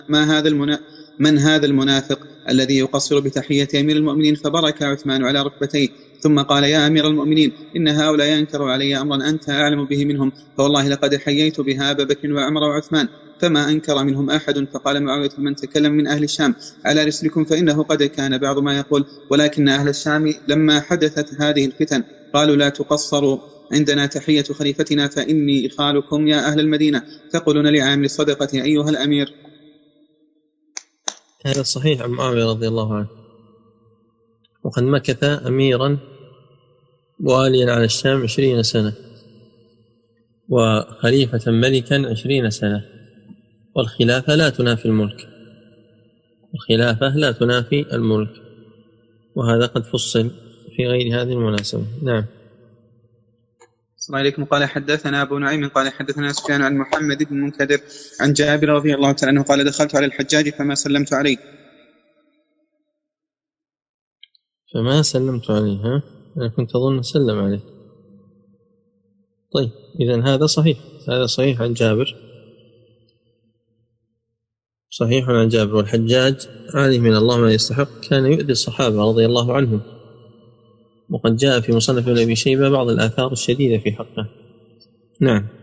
ما 0.08 0.38
هذا 0.38 0.48
المنا 0.48 0.78
من 1.18 1.38
هذا 1.38 1.66
المنافق 1.66 2.18
الذي 2.48 2.78
يقصر 2.78 3.20
بتحية 3.20 3.68
أمير 3.80 3.96
المؤمنين؟ 3.96 4.34
فبرك 4.34 4.82
عثمان 4.82 5.24
على 5.24 5.42
ركبتيه. 5.42 5.88
ثم 6.20 6.40
قال 6.40 6.64
يا 6.64 6.86
أمير 6.86 7.06
المؤمنين 7.06 7.52
إن 7.76 7.88
هؤلاء 7.88 8.38
انكروا 8.38 8.70
علي 8.70 9.00
أمرا 9.00 9.28
أنت 9.28 9.50
أعلم 9.50 9.84
به 9.84 10.04
منهم 10.04 10.32
فوالله 10.56 10.88
لقد 10.88 11.16
حييت 11.16 11.60
بها 11.60 11.90
أبا 11.90 12.04
بكر 12.04 12.32
وعمر 12.32 12.62
وعثمان 12.62 13.08
فما 13.40 13.70
أنكر 13.70 14.04
منهم 14.04 14.30
أحد. 14.30 14.68
فقال 14.74 15.02
معاوية 15.02 15.30
من 15.38 15.56
تكلم 15.56 15.92
من 15.92 16.06
أهل 16.06 16.24
الشام 16.24 16.54
على 16.84 17.04
رسلكم 17.04 17.44
فإنه 17.44 17.82
قد 17.82 18.02
كان 18.02 18.38
بعض 18.38 18.58
ما 18.58 18.78
يقول 18.78 19.04
ولكن 19.30 19.68
أهل 19.68 19.88
الشام 19.88 20.34
لما 20.48 20.80
حدثت 20.80 21.40
هذه 21.40 21.66
الفتن 21.66 22.04
قالوا 22.34 22.56
لا 22.56 22.68
تقصروا 22.68 23.38
عندنا 23.72 24.06
تحية 24.06 24.42
خليفتنا 24.42 25.08
فإني 25.08 25.66
إخالكم 25.66 26.28
يا 26.28 26.48
أهل 26.48 26.60
المدينة 26.60 27.02
تقولون 27.30 27.66
لعامل 27.66 28.04
الصدقة 28.04 28.48
أيها 28.54 28.90
الأمير. 28.90 29.34
هذا 31.46 31.62
صحيح 31.62 32.02
عن 32.02 32.10
معاوية 32.10 32.44
رضي 32.44 32.68
الله 32.68 32.94
عنه. 32.94 33.17
وقد 34.64 34.82
مكث 34.82 35.24
أميرا 35.24 35.98
واليا 37.20 37.72
على 37.72 37.84
الشام 37.84 38.22
عشرين 38.22 38.62
سنة 38.62 38.92
وخليفة 40.48 41.50
ملكا 41.52 42.10
عشرين 42.10 42.50
سنة 42.50 42.84
والخلافة 43.74 44.34
لا 44.34 44.48
تنافي 44.50 44.86
الملك 44.86 45.28
الخلافة 46.54 47.16
لا 47.16 47.32
تنافي 47.32 47.86
الملك 47.92 48.30
وهذا 49.34 49.66
قد 49.66 49.84
فصل 49.84 50.30
في 50.76 50.86
غير 50.86 51.22
هذه 51.22 51.32
المناسبة. 51.32 51.84
نعم. 52.02 52.24
السلام 53.98 54.18
عليكم. 54.18 54.44
قال 54.44 54.64
حدثنا 54.64 55.22
أبو 55.22 55.38
نعيم 55.38 55.68
قال 55.68 55.92
حدثنا 55.92 56.32
سفيان 56.32 56.62
عن 56.62 56.76
محمد 56.76 57.22
بن 57.22 57.36
منكدر 57.36 57.80
عن 58.20 58.32
جابر 58.32 58.68
رضي 58.68 58.94
الله 58.94 59.12
تعالى 59.12 59.38
عنه 59.38 59.42
قال 59.42 59.64
دخلت 59.64 59.94
على 59.94 60.06
الحجاج 60.06 60.48
فما 60.50 60.74
سلمت 60.74 61.12
عليه. 61.12 61.36
فما 64.74 65.02
سلمت 65.02 65.50
عليه 65.50 65.76
ها؟ 65.76 66.02
أنا 66.36 66.48
كنت 66.48 66.76
أظن 66.76 67.02
سلم 67.02 67.38
عليه. 67.38 67.60
طيب 69.54 69.70
إذا 70.00 70.22
هذا 70.24 70.46
صحيح. 70.46 70.78
هذا 71.08 71.26
صحيح 71.26 71.60
عن 71.60 71.72
جابر. 71.72 72.16
صحيح 74.90 75.28
عن 75.28 75.48
جابر. 75.48 75.74
والحجاج 75.74 76.48
عليه 76.74 76.98
من 76.98 77.16
الله 77.16 77.38
ما 77.38 77.52
يستحق. 77.52 78.00
كان 78.00 78.26
يؤذي 78.26 78.52
الصحابة 78.52 79.08
رضي 79.08 79.26
الله 79.26 79.54
عنهم. 79.54 79.80
وقد 81.10 81.36
جاء 81.36 81.60
في 81.60 81.72
مصنف 81.72 82.08
ابن 82.08 82.18
أبي 82.18 82.36
شيبة 82.36 82.68
بعض 82.68 82.88
الآثار 82.88 83.32
الشديدة 83.32 83.82
في 83.82 83.92
حقه. 83.92 84.28
نعم. 85.20 85.57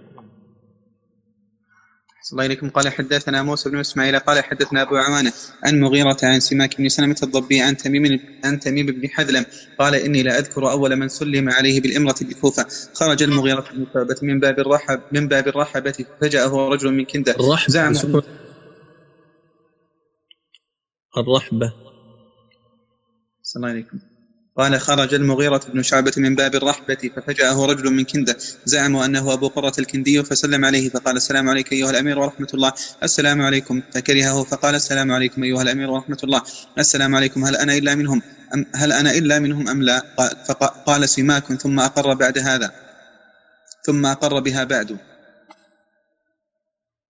الله 2.34 2.46
إليكم 2.46 2.70
قال 2.70 2.90
حدثنا 2.90 3.44
موسى 3.44 3.70
بن 3.70 3.80
إسماعيل 3.80 4.20
قال 4.20 4.44
حدثنا 4.44 4.82
أبو 4.82 4.96
عوانة 4.96 5.34
عن 5.64 5.80
مغيرة 5.80 6.18
عن 6.24 6.40
سماك 6.40 6.78
بن 6.78 6.90
سلمة 6.90 7.16
الضبي 7.24 7.62
عن 7.62 7.78
تميم 7.78 8.20
عن 8.44 8.60
تميم 8.60 8.86
بن 8.86 9.10
حذلم 9.10 9.46
قال 9.80 9.96
إني 9.96 10.24
لا 10.24 10.40
أذكر 10.40 10.72
أول 10.72 10.96
من 10.96 11.08
سلم 11.08 11.50
عليه 11.50 11.82
بالإمرة 11.82 12.16
بالكوفة 12.22 12.66
خرج 12.94 13.24
المغيرة 13.24 13.66
بن 13.74 13.88
شعبة 13.94 14.16
من 14.22 14.40
باب 14.40 14.60
الرحب 14.60 15.02
من 15.12 15.28
باب 15.28 15.48
الرحبة 15.48 16.06
فجاءه 16.22 16.70
رجل 16.70 16.94
من 16.94 17.06
كندة. 17.06 17.36
زعم 17.68 17.94
الرحبة. 21.18 21.74
السلام 23.44 23.66
عليكم 23.66 24.15
قال 24.58 24.80
خرج 24.80 25.14
المغيرة 25.14 25.62
بن 25.74 25.84
شعبة 25.84 26.12
من 26.18 26.36
باب 26.36 26.56
الرحبة 26.56 27.12
ففجأه 27.16 27.66
رجل 27.66 27.94
من 27.94 28.04
كندة 28.04 28.38
زعموا 28.66 29.06
أنه 29.06 29.34
أبو 29.34 29.48
قرة 29.48 29.74
الكندي 29.80 30.24
فسلم 30.24 30.66
عليه 30.66 30.90
فقال 30.90 31.16
السلام 31.16 31.50
عليك 31.50 31.72
أيها 31.72 31.90
الأمير 31.90 32.20
ورحمة 32.20 32.48
الله. 32.54 32.74
السلام 33.04 33.42
عليكم. 33.42 33.82
فكرهه 33.94 34.44
فقال 34.44 34.76
السلام 34.76 35.12
عليكم 35.12 35.44
أيها 35.44 35.62
الأمير 35.62 35.90
ورحمة 35.90 36.18
الله. 36.24 36.42
السلام 36.80 37.16
عليكم. 37.16 37.46
هل 37.46 37.56
أنا 37.56 37.78
إلا 37.78 37.96
منهم 37.96 38.22
أم 38.54 38.66
هل 38.76 38.92
أنا 38.92 39.12
إلا 39.12 39.40
منهم 39.40 39.68
أم 39.68 39.84
لا؟ 39.84 40.02
فقال 40.48 41.10
سماك 41.10 41.54
ثم 41.54 41.80
أقر 41.80 42.14
بعد 42.14 42.38
هذا. 42.38 42.72
ثم 43.86 44.06
أقر 44.06 44.40
بها 44.40 44.64
بعد. 44.64 44.98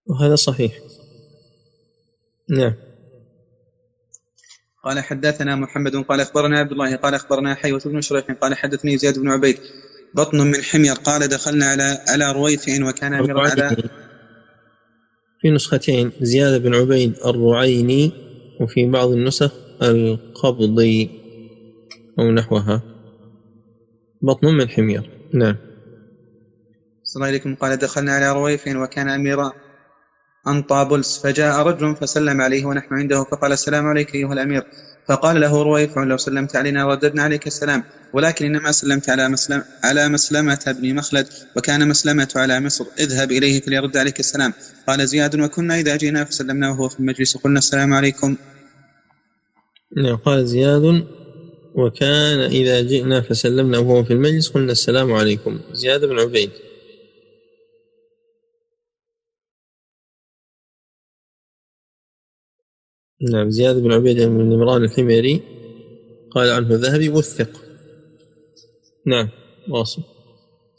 وهذا 0.06 0.36
صحيح. 0.36 0.72
نعم. 2.50 2.74
قال 4.86 5.00
حدثنا 5.00 5.56
محمد 5.56 5.96
قال 5.96 6.22
أخبرنا 6.22 6.60
عبد 6.60 6.72
الله 6.72 6.96
قال 6.96 7.14
أخبرنا 7.14 7.56
حيوة 7.56 7.82
بن 7.86 8.02
شريح 8.02 8.32
قال 8.32 8.56
حدثني 8.58 8.98
زياد 8.98 9.20
بن 9.20 9.30
عبيد 9.30 9.58
بطن 10.14 10.38
من 10.38 10.62
حمير 10.62 10.94
قال 10.94 11.28
دخلنا 11.28 11.66
على 11.66 11.98
على 12.08 12.32
رويفع 12.32 12.90
وكان 12.90 13.14
اميرا 13.14 13.42
على 13.42 13.76
في 15.42 15.50
نسختين 15.50 16.12
زياد 16.22 16.62
بن 16.62 16.76
عبيد 16.76 17.16
الرعيني 17.26 18.12
وفي 18.62 18.86
بعض 18.86 19.10
النسخ 19.10 19.52
القبضي 19.82 21.10
أو 22.20 22.32
نحوها. 22.32 22.82
بطن 24.22 24.48
من 24.48 24.70
حمير. 24.70 25.10
نعم. 25.34 25.58
صلى 27.04 27.16
الله 27.16 27.28
عليكم. 27.28 27.56
قال 27.56 27.78
دخلنا 27.78 28.12
على 28.12 28.32
رويفع 28.32 28.84
وكان 28.84 29.10
أميرا 30.48 30.58
أنطابلس 30.58 31.20
فجاء 31.24 31.68
رجل 31.68 31.96
فسلم 31.96 32.42
عليه 32.42 32.66
ونحن 32.66 32.94
عنده 32.94 33.24
فقال 33.24 33.52
السلام 33.52 33.86
عليك 33.86 34.16
أيها 34.16 34.34
الأمير. 34.34 34.64
فقال 35.08 35.42
له 35.42 35.64
رويفع 35.64 36.04
لو 36.04 36.18
سلمت 36.18 36.56
علينا 36.56 36.86
رددنا 36.86 37.24
عليك 37.24 37.48
السلام 37.48 37.84
ولكن 38.14 38.46
إنما 38.46 38.72
سلمت 38.72 39.10
على 39.10 39.30
مسلم 39.30 39.64
على 39.84 40.10
مسلمة 40.10 40.76
بن 40.82 40.96
مخلد 40.96 41.28
وكان 41.56 41.88
مسلمة 41.88 42.28
على 42.36 42.60
مصر. 42.60 42.86
اذهب 43.00 43.32
إليه 43.32 43.62
فليرد 43.62 43.98
عليك 43.98 44.20
السلام. 44.20 44.54
قال 44.88 45.08
زياد 45.08 45.40
وكنا 45.40 45.80
إذا 45.80 45.96
جئنا 45.96 46.24
فسلمنا 46.24 46.70
وهو 46.70 46.90
في 46.90 47.00
المجلس 47.00 47.38
قلنا 47.38 47.60
السلام 47.60 47.94
عليكم. 47.94 48.36
نعم 49.98 50.16
قال 50.16 50.48
زياد 50.48 51.06
وكان 51.76 52.40
إذا 52.40 52.82
جئنا 52.82 53.22
فسلمنا 53.22 53.78
وهو 53.78 54.04
في 54.04 54.14
المجلس 54.14 54.50
قلنا 54.50 54.72
السلام 54.72 55.14
عليكم. 55.14 55.60
زياد 55.74 56.06
بن 56.06 56.20
عبيد. 56.20 56.50
نعم 63.32 63.50
زياد 63.50 63.76
بن 63.84 63.92
عبيد 63.92 64.22
بن 64.22 64.50
نمران 64.50 64.84
الحميري 64.84 65.42
قال 66.32 66.50
عنه 66.50 66.70
الذهبي 66.70 67.10
وثق. 67.10 67.50
نعم 69.06 69.30
واصل. 69.70 70.02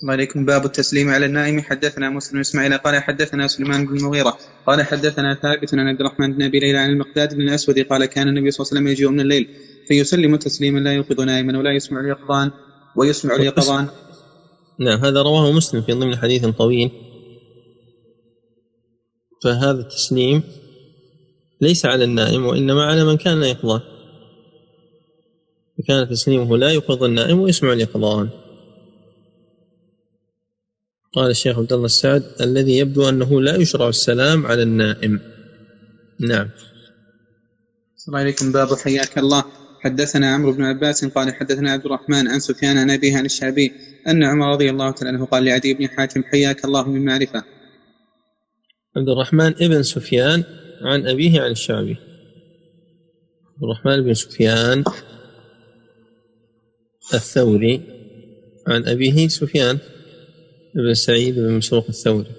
الله 0.02 0.12
عليكم. 0.12 0.44
باب 0.44 0.64
التسليم 0.64 1.09
على 1.09 1.26
النائم. 1.26 1.61
حدثنا 1.61 2.11
مسلم 2.11 2.40
إسماعيل 2.40 2.78
قال 2.78 3.02
حدثنا 3.02 3.46
سليمان 3.46 3.87
بن 3.87 3.96
المغيرة 3.96 4.38
قال 4.66 4.82
حدثنا 4.82 5.35
ثابت 5.35 5.74
عن 5.74 5.88
عبد 5.88 6.00
الرحمن 6.00 6.35
بن 6.35 6.42
أبي 6.42 6.59
ليلى 6.61 6.78
عن 6.78 6.90
المقداد 6.90 7.35
بن 7.35 7.42
الأسود 7.42 7.78
قال 7.78 8.04
كان 8.04 8.28
النبي 8.28 8.50
صلى 8.50 8.64
الله 8.64 8.70
عليه 8.70 8.80
وسلم 8.80 8.88
يجيء 8.92 9.11
من 9.11 9.20
الليل 9.20 9.48
فيسلم 9.88 10.37
تسليما 10.37 10.78
لا 10.78 10.92
يوقظ 10.92 11.20
نائما 11.20 11.59
ولا 11.59 11.72
يسمع 11.72 12.00
اليقظان 12.00 12.50
ويسمع 12.96 13.37
اليقظان. 13.37 13.87
نعم 14.80 15.04
هذا 15.04 15.22
رواه 15.22 15.52
مسلم 15.52 15.82
في 15.82 15.92
ضمن 15.92 16.16
حديث 16.16 16.46
طويل. 16.46 16.90
فهذا 19.44 19.80
التسليم 19.80 20.42
ليس 21.60 21.86
على 21.86 22.04
النائم 22.04 22.46
وإنما 22.46 22.84
على 22.84 23.04
من 23.04 23.16
كان 23.16 23.42
يقظان 23.42 23.80
فكان 25.78 26.08
تسليمه 26.08 26.56
لا 26.56 26.70
يقظ 26.70 27.04
النائم 27.04 27.40
ويسمع 27.40 27.72
اليقظان. 27.72 28.28
قال 31.12 31.30
الشيخ 31.30 31.58
عبد 31.58 31.72
الله 31.72 31.84
السعد 31.84 32.22
الذي 32.40 32.78
يبدو 32.78 33.08
أنه 33.08 33.40
لا 33.40 33.56
يشرع 33.56 33.88
السلام 33.88 34.46
على 34.46 34.62
النائم. 34.62 35.20
نعم. 36.20 36.50
السلام 37.96 38.16
عليكم 38.16 38.52
باب 38.52 38.74
حياك 38.74 39.18
الله. 39.18 39.44
حدثنا 39.80 40.34
عمرو 40.34 40.52
بن 40.52 40.64
عباس 40.64 41.04
قال 41.04 41.34
حدثنا 41.34 41.72
عبد 41.72 41.86
الرحمن 41.86 42.28
عن 42.28 42.40
سفيان 42.40 42.78
عن 42.78 42.90
أبيه 42.90 43.16
عن 43.16 43.24
الشعبي 43.24 43.72
أن 44.08 44.24
عمر 44.24 44.52
رضي 44.52 44.70
الله 44.70 44.90
تعالى 44.90 45.16
عنه 45.16 45.26
قال 45.26 45.44
لعدي 45.44 45.74
بن 45.74 45.88
حاتم 45.88 46.22
حياك 46.22 46.64
الله 46.64 46.88
من 46.88 47.04
معرفة. 47.04 47.44
عبد 48.96 49.08
الرحمن 49.08 49.46
ابن 49.46 49.82
سفيان 49.82 50.44
عن 50.82 51.06
أبيه 51.06 51.40
عن 51.40 51.50
الشعبي. 51.50 51.96
عبد 53.46 53.62
الرحمن 53.62 54.00
بن 54.04 54.14
سفيان 54.14 54.84
الثوري. 57.14 57.82
عن 58.66 58.88
أبيه 58.88 59.28
سفيان 59.28 59.78
بن 60.74 60.94
سعيد 60.94 61.34
بن 61.34 61.52
مسروق 61.52 61.86
الثوري. 61.88 62.32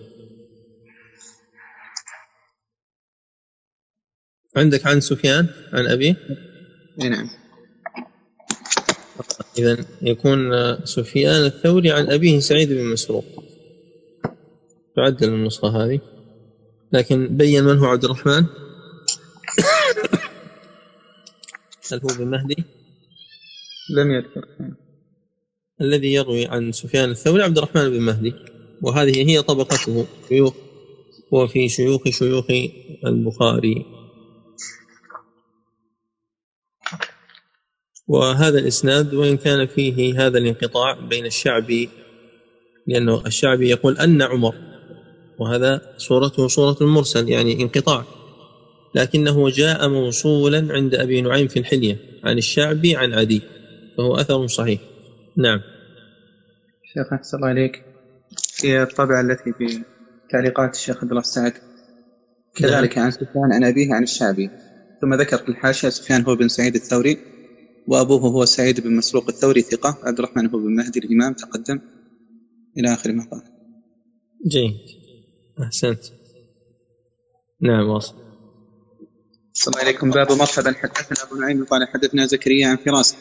عندك 4.56 4.88
عن 4.88 5.00
سفيان؟ 5.00 5.48
عن 5.74 5.88
أبيه؟ 5.88 6.16
نعم. 6.98 7.30
إذا 9.58 9.86
يكون 10.02 10.52
سفيان 10.86 11.46
الثوري 11.46 11.92
عن 11.92 12.12
أبيه 12.12 12.40
سعيد 12.40 12.74
بن 12.74 12.84
مسروق. 12.84 13.26
تعدل 14.96 15.30
النسخة 15.30 15.68
هذه. 15.68 16.17
لكن 16.92 17.38
بين 17.38 17.64
من 17.64 17.78
هو 17.78 17.86
عبد 17.86 18.04
الرحمن؟ 18.04 18.46
هل 21.92 22.02
هو 22.04 22.08
بن 22.18 22.28
مهدي؟ 22.28 22.64
لم 23.98 24.12
يذكر. 24.12 24.42
الذي 25.82 26.14
يروي 26.14 26.46
عن 26.46 26.72
سفيان 26.72 27.10
الثوري 27.10 27.44
عبد 27.44 27.58
الرحمن 27.58 27.90
بن 27.90 28.02
مهدي 28.02 28.34
وهذه 28.82 29.30
هي 29.30 29.42
طبقته 29.42 30.08
شيوخ 30.30 30.54
وفي 31.32 31.70
شيوخ 31.70 32.10
شيوخ 32.10 32.46
البخاري. 33.06 33.86
وهذا 38.08 38.60
الإسناد 38.60 39.14
وإن 39.14 39.38
كان 39.38 39.68
فيه 39.68 40.28
هذا 40.28 40.38
الانقطاع 40.38 41.00
بين 41.00 41.26
الشعبي 41.26 41.90
لأنه 42.88 43.26
الشعبي 43.26 43.70
يقول 43.70 43.98
أن 43.98 44.22
عمر 44.22 44.56
وهذا 45.40 45.82
صورته 45.98 46.48
صورة 46.48 46.78
المرسل 46.82 47.30
يعني 47.30 47.62
انقطاع. 47.62 48.06
لكنه 48.96 49.50
جاء 49.50 49.90
موصولا 49.90 50.74
عند 50.74 50.96
أبي 50.96 51.22
نعيم 51.22 51.48
في 51.48 51.60
الحلية 51.60 51.98
عن 52.24 52.38
الشعبي 52.38 52.96
عن 52.96 53.14
عدي 53.14 53.42
فهو 53.98 54.16
أثر 54.16 54.48
صحيح. 54.48 54.82
نعم. 55.38 55.60
شيخ 56.94 57.14
أحسن 57.14 57.38
الله 57.38 57.48
عليك 57.48 57.84
هي 58.64 58.84
الطبعة 58.84 59.22
التي 59.22 59.54
في 59.58 59.84
تعليقات 60.30 60.76
الشيخ 60.76 60.98
عبد 60.98 61.10
الله 61.10 61.22
السعد. 61.22 61.54
كذلك 62.56 62.98
نعم. 62.98 63.06
عن 63.06 63.12
سفيان 63.12 63.54
عن 63.54 63.64
أبيه 63.64 63.94
عن 63.94 64.04
الشعبي. 64.04 64.50
ثم 65.02 65.14
ذكر 65.14 65.38
في 65.38 65.50
الحاشية 65.50 65.90
سفيان 65.90 66.24
هو 66.24 66.36
بن 66.36 66.48
سعيد 66.48 66.76
الثوري 66.76 67.18
وأبوه 67.88 68.22
هو 68.22 68.46
سعيد 68.46 68.80
بن 68.80 68.96
مسروق 68.96 69.28
الثوري 69.28 69.62
ثقة 69.62 69.98
عبد 70.04 70.20
الرحمن 70.20 70.48
هو 70.50 70.60
بن 70.60 70.76
مهدي 70.76 71.00
الإمام 71.00 71.34
تقدم. 71.34 71.80
إلى 72.78 72.94
آخر 72.94 73.12
ما 73.12 73.24
قال 73.32 73.42
جيد. 74.48 74.97
أحسنت. 75.64 76.00
نعم 77.62 77.90
واصل. 77.90 78.16
السلام 79.56 79.80
عليكم. 79.80 80.10
باب 80.10 80.32
مرحبا. 80.32 80.74
حدثنا 80.74 81.24
أبو 81.24 81.36
نعيم 81.36 81.66
قال 81.66 81.88
حدثنا 81.88 82.26
زكريا 82.26 82.68
عن 82.68 82.78
فراس 82.78 83.16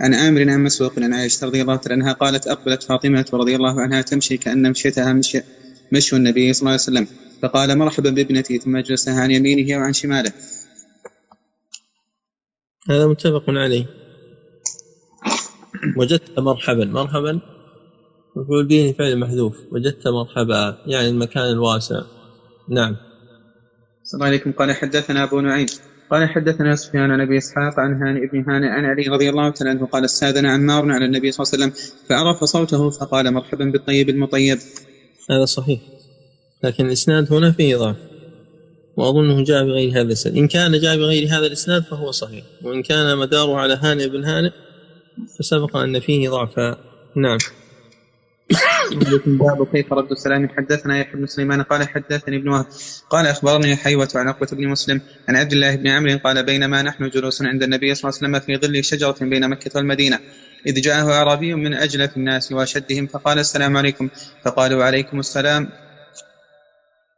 عن 0.00 0.14
آمر 0.14 0.50
عن 0.50 0.64
مسروق 0.64 0.98
عن 0.98 1.14
عائشة 1.14 1.46
رضي 1.46 1.62
الله 1.62 1.80
عنها 1.90 2.12
قالت 2.12 2.46
أقبلت 2.46 2.82
فاطمة 2.82 3.26
رضي 3.34 3.56
الله 3.56 3.80
عنها 3.80 4.02
تمشي 4.02 4.36
كأن 4.36 4.70
مشيتها 4.70 5.12
مشي, 5.12 5.40
مشي 5.92 6.16
النبي 6.16 6.52
صلى 6.52 6.60
الله 6.60 6.70
عليه 6.70 6.82
وسلم. 6.82 7.06
فقال 7.42 7.78
مرحبا 7.78 8.10
بابنتي. 8.10 8.58
ثم 8.58 8.76
أجلسها 8.76 9.20
عن 9.20 9.30
يمينه 9.30 9.78
وعن 9.78 9.92
شماله. 9.92 10.32
هذا 12.90 13.06
متفق 13.06 13.44
عليه. 13.48 13.86
وجدت 15.96 16.38
مرحبا. 16.38 16.84
مرحبا. 16.84 17.59
مفعول 18.40 18.66
به 18.66 18.94
فعل 18.98 19.18
محذوف 19.18 19.56
وجدت 19.72 20.08
مرحبا 20.08 20.78
يعني 20.86 21.08
المكان 21.08 21.44
الواسع. 21.44 22.00
نعم. 22.68 22.96
السلام 24.04 24.22
عليكم. 24.22 24.52
قال 24.52 24.72
حدثنا 24.72 25.24
أبو 25.24 25.40
نعيم. 25.40 25.66
قال 26.10 26.28
حدثنا 26.28 26.76
سفيان 26.76 27.10
عن 27.10 27.20
أبي 27.20 27.38
إسحاق 27.38 27.80
عن 27.80 28.02
هاني 28.02 28.26
بن 28.26 28.50
هاني 28.50 28.66
عن 28.66 28.84
علي 28.84 29.08
رضي 29.08 29.30
الله 29.30 29.50
تعالى 29.50 29.70
عنه 29.70 29.86
قال 29.86 30.04
استاذن 30.04 30.46
عمار 30.46 30.92
على 30.92 31.04
النبي 31.04 31.32
صلى 31.32 31.44
الله 31.44 31.64
عليه 31.64 31.72
وسلم 31.72 31.92
فعرف 32.08 32.44
صوته 32.44 32.90
فقال 32.90 33.34
مرحبا 33.34 33.64
بالطيب 33.64 34.08
المطيب. 34.08 34.58
هذا 35.30 35.44
صحيح. 35.44 35.80
لكن 36.64 36.86
الإسناد 36.86 37.32
هنا 37.32 37.52
فيه 37.52 37.76
ضعف 37.76 37.96
وأظنه 38.96 39.44
جاء 39.44 39.64
بغير 39.64 39.90
هذا 39.90 40.02
الإسناد. 40.02 40.36
إن 40.36 40.48
كان 40.48 40.78
جاء 40.78 40.96
بغير 40.96 41.28
هذا 41.28 41.46
الإسناد 41.46 41.82
فهو 41.82 42.10
صحيح. 42.10 42.44
وإن 42.62 42.82
كان 42.82 43.18
مداره 43.18 43.56
على 43.56 43.74
هاني 43.74 44.08
بن 44.08 44.24
هانئ 44.24 44.50
فسبق 45.38 45.76
أن 45.76 46.00
فيه 46.00 46.28
ضعفا 46.28 46.76
نعم. 47.16 47.38
باب 49.26 49.66
كيف 49.72 49.92
رد 49.92 50.10
السلام؟ 50.10 50.48
حدثنا 50.48 51.00
يحيى 51.00 51.20
بن 51.20 51.26
سليمان 51.26 51.62
قال 51.62 51.88
حدثني 51.88 52.36
ابن 52.36 52.48
وهب. 52.48 52.66
قال 53.10 53.26
أخبرني 53.26 53.76
حيوة 53.76 54.08
عن 54.14 54.28
عقبة 54.28 54.46
بن 54.52 54.68
مسلم 54.68 55.00
عن 55.28 55.36
عبد 55.36 55.52
الله 55.52 55.76
بن 55.76 55.88
عمرو 55.88 56.18
قال 56.24 56.46
بينما 56.46 56.82
نحن 56.82 57.08
جلوس 57.08 57.42
عند 57.42 57.62
النبي 57.62 57.94
صلى 57.94 58.08
الله 58.08 58.18
عليه 58.22 58.38
وسلم 58.38 58.46
في 58.46 58.66
ظل 58.66 58.84
شجرة 58.84 59.16
بين 59.20 59.48
مكة 59.48 59.70
والمدينة. 59.74 60.18
إذ 60.66 60.80
جاءه 60.80 61.12
أعرابي 61.12 61.54
من 61.54 61.74
أجلف 61.74 62.16
الناس 62.16 62.52
وأشدهم 62.52 63.06
فقال 63.06 63.38
السلام 63.38 63.76
عليكم. 63.76 64.08
فقالوا 64.44 64.78
وعليكم 64.78 65.18
السلام. 65.18 65.68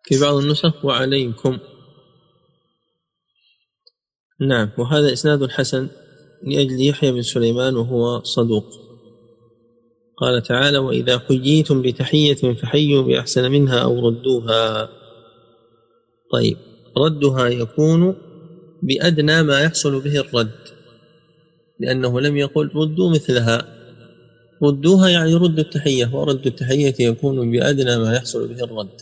في 0.04 0.20
بعض 0.20 0.34
النسخ 0.34 0.84
وعليكم. 0.84 1.58
نعم 4.40 4.70
وهذا 4.78 5.12
إسناد 5.12 5.50
حسن 5.50 5.88
لأجل 6.42 6.88
يحيى 6.88 7.12
بن 7.12 7.22
سليمان 7.22 7.76
وهو 7.76 8.22
صدوق. 8.22 8.91
قال 10.22 10.42
تعالى 10.42 10.78
وإذا 10.78 11.18
حييتم 11.18 11.82
بتحية 11.82 12.54
فحيوا 12.54 13.02
بأحسن 13.02 13.50
منها 13.50 13.78
أو 13.78 14.08
ردوها. 14.08 14.88
طيب 16.32 16.56
ردها 16.98 17.46
يكون 17.48 18.16
بأدنى 18.82 19.42
ما 19.42 19.60
يحصل 19.60 20.00
به 20.00 20.20
الرد 20.20 20.60
لأنه 21.80 22.20
لم 22.20 22.36
يقل 22.36 22.70
ردوا 22.74 23.10
مثلها 23.10 23.64
ردوها 24.62 25.08
يعني 25.08 25.34
ردوا 25.34 25.64
التحية 25.64 26.10
ورد 26.14 26.46
التحية 26.46 26.94
يكون 27.00 27.50
بأدنى 27.50 27.98
ما 27.98 28.16
يحصل 28.16 28.48
به 28.48 28.64
الرد. 28.64 29.00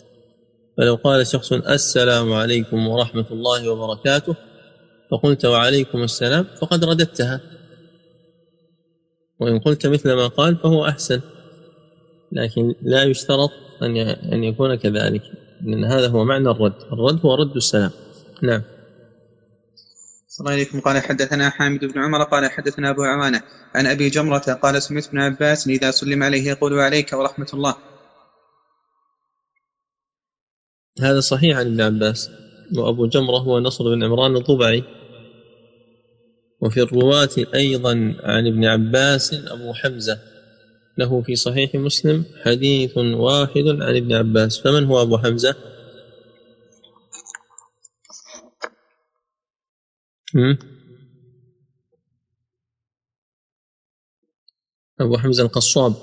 فلو 0.77 0.95
قال 0.95 1.27
شخص 1.27 1.53
السلام 1.53 2.33
عليكم 2.33 2.87
ورحمة 2.87 3.25
الله 3.31 3.69
وبركاته 3.69 4.35
فقلت 5.11 5.45
وعليكم 5.45 6.03
السلام 6.03 6.45
فقد 6.61 6.85
رددتها. 6.85 7.41
وإن 9.41 9.59
قلت 9.59 9.87
مثل 9.87 10.13
ما 10.13 10.27
قال 10.27 10.57
فهو 10.57 10.85
أحسن. 10.85 11.21
لكن 12.31 12.75
لا 12.81 13.03
يشترط 13.03 13.51
أن 13.81 13.97
أن 14.33 14.43
يكون 14.43 14.75
كذلك 14.75 15.21
لأن 15.61 15.83
هذا 15.83 16.07
هو 16.07 16.23
معنى 16.23 16.49
الرد. 16.49 16.73
الرد 16.93 17.25
هو 17.25 17.35
رد 17.35 17.55
السلام. 17.55 17.91
نعم. 18.43 18.61
صلى 20.27 20.45
الله 20.45 20.51
عليكم. 20.51 20.79
قال 20.79 21.01
حدثنا 21.01 21.49
حامد 21.49 21.85
بن 21.85 21.99
عمر 21.99 22.23
قال 22.23 22.51
حدثنا 22.51 22.89
أبو 22.89 23.03
عوانة 23.03 23.41
عن 23.75 23.87
أبي 23.87 24.09
جمرة 24.09 24.37
قال 24.37 24.81
سمعت 24.81 25.07
ابن 25.07 25.19
عباس 25.19 25.67
إذا 25.67 25.91
سلم 25.91 26.23
عليه 26.23 26.47
يقول 26.49 26.79
عليك 26.79 27.13
ورحمة 27.13 27.47
الله. 27.53 27.75
هذا 31.01 31.19
صحيح 31.19 31.57
عن 31.57 31.65
ابن 31.65 31.81
عباس. 31.81 32.29
وأبو 32.77 33.05
جمرة 33.05 33.37
هو 33.37 33.59
نصر 33.59 33.83
بن 33.83 34.03
عمران 34.03 34.35
الضبعي 34.35 35.00
وفي 36.61 36.81
الرواة 36.81 37.29
أيضا 37.55 37.91
عن 38.23 38.47
ابن 38.47 38.65
عباس 38.65 39.33
أبو 39.33 39.73
حمزة. 39.73 40.19
له 40.97 41.21
في 41.21 41.35
صحيح 41.35 41.75
مسلم 41.75 42.25
حديث 42.45 42.97
واحد 42.97 43.67
عن 43.67 43.95
ابن 43.95 44.13
عباس. 44.13 44.59
فمن 44.59 44.83
هو 44.83 45.01
أبو 45.01 45.17
حمزة؟ 45.17 45.55
أبو 55.01 55.17
حمزة 55.17 55.43
القصاب. 55.43 55.95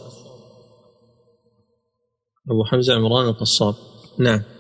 أبو 2.51 2.65
حمزة 2.65 2.95
عمران 2.95 3.29
القصاب. 3.29 3.75
نعم. 4.19 4.58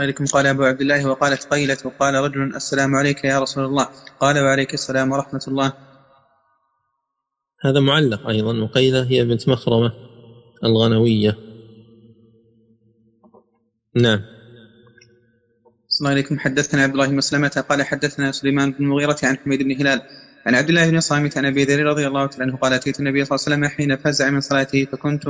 عليكم. 0.00 0.24
قال 0.26 0.46
أبو 0.46 0.64
عبد 0.64 0.80
الله 0.80 1.08
وقالت 1.08 1.44
قيلة 1.44 1.76
وقال 1.84 2.14
رجل 2.14 2.56
السلام 2.56 2.94
عليك 2.94 3.24
يا 3.24 3.40
رسول 3.40 3.64
الله. 3.64 3.88
قال 4.20 4.38
وعليك 4.38 4.74
السلام 4.74 5.12
ورحمة 5.12 5.44
الله. 5.48 5.72
هذا 7.64 7.80
معلق 7.80 8.28
أيضا. 8.28 8.62
وقيلة 8.62 9.02
هي 9.10 9.24
بنت 9.24 9.48
مخرمة 9.48 9.92
الغنوية. 10.64 11.36
نعم. 13.96 14.20
الله 16.00 16.10
عليكم. 16.10 16.38
حدثنا 16.38 16.82
عبد 16.82 16.92
الله 16.92 17.06
بن 17.06 17.16
مسلمة 17.16 17.64
قال 17.68 17.82
حدثنا 17.82 18.32
سليمان 18.32 18.72
بن 18.72 18.84
المغيرة 18.84 19.16
عن 19.22 19.36
حميد 19.36 19.62
بن 19.62 19.80
هلال. 19.80 20.02
عن 20.46 20.54
عبد 20.54 20.68
الله 20.68 20.90
بن 20.90 21.00
صامت 21.00 21.38
عن 21.38 21.46
أبي 21.46 21.64
ذر 21.64 21.84
رضي 21.84 22.06
الله 22.06 22.28
عنه 22.38 22.56
قال 22.56 22.72
أتيت 22.72 23.00
النبي 23.00 23.24
صلى 23.24 23.36
الله 23.36 23.46
عليه 23.46 23.66
وسلم 23.66 23.76
حين 23.76 23.96
فزع 23.96 24.30
من 24.30 24.40
صلاته 24.40 24.84
فكنت 24.84 25.24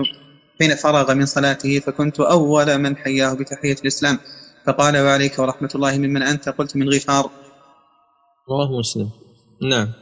حين 0.61 0.75
فرغ 0.75 1.15
من 1.15 1.27
صلاته 1.27 1.79
فكنت 1.79 2.21
أول 2.21 2.79
من 2.79 2.97
حياه 2.97 3.35
بتحية 3.35 3.77
الإسلام. 3.83 4.19
فقال 4.67 4.97
وعليك 4.97 5.39
ورحمة 5.39 5.69
الله 5.75 5.99
ممن 5.99 6.23
أنت؟ 6.23 6.49
قلت 6.49 6.77
من 6.77 6.89
غفار. 6.89 7.31
رواه 8.49 8.79
مسلم. 8.79 9.11
نعم. 9.63 9.93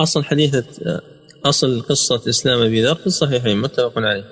أصل 0.00 0.24
حديثة 0.24 1.00
أصل 1.44 1.82
قصة 1.82 2.28
إسلام 2.28 2.62
أبي 2.62 2.84
ذر 2.84 2.94
في 2.94 3.06
الصحيحين 3.06 3.60
متفق 3.60 3.98
عليه. 3.98 4.24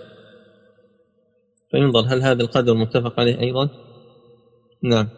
فينظر 1.70 2.00
هل 2.00 2.22
هذا 2.22 2.42
القدر 2.42 2.74
متفق 2.74 3.20
عليه 3.20 3.40
أيضا؟ 3.40 3.68
نعم. 4.82 5.08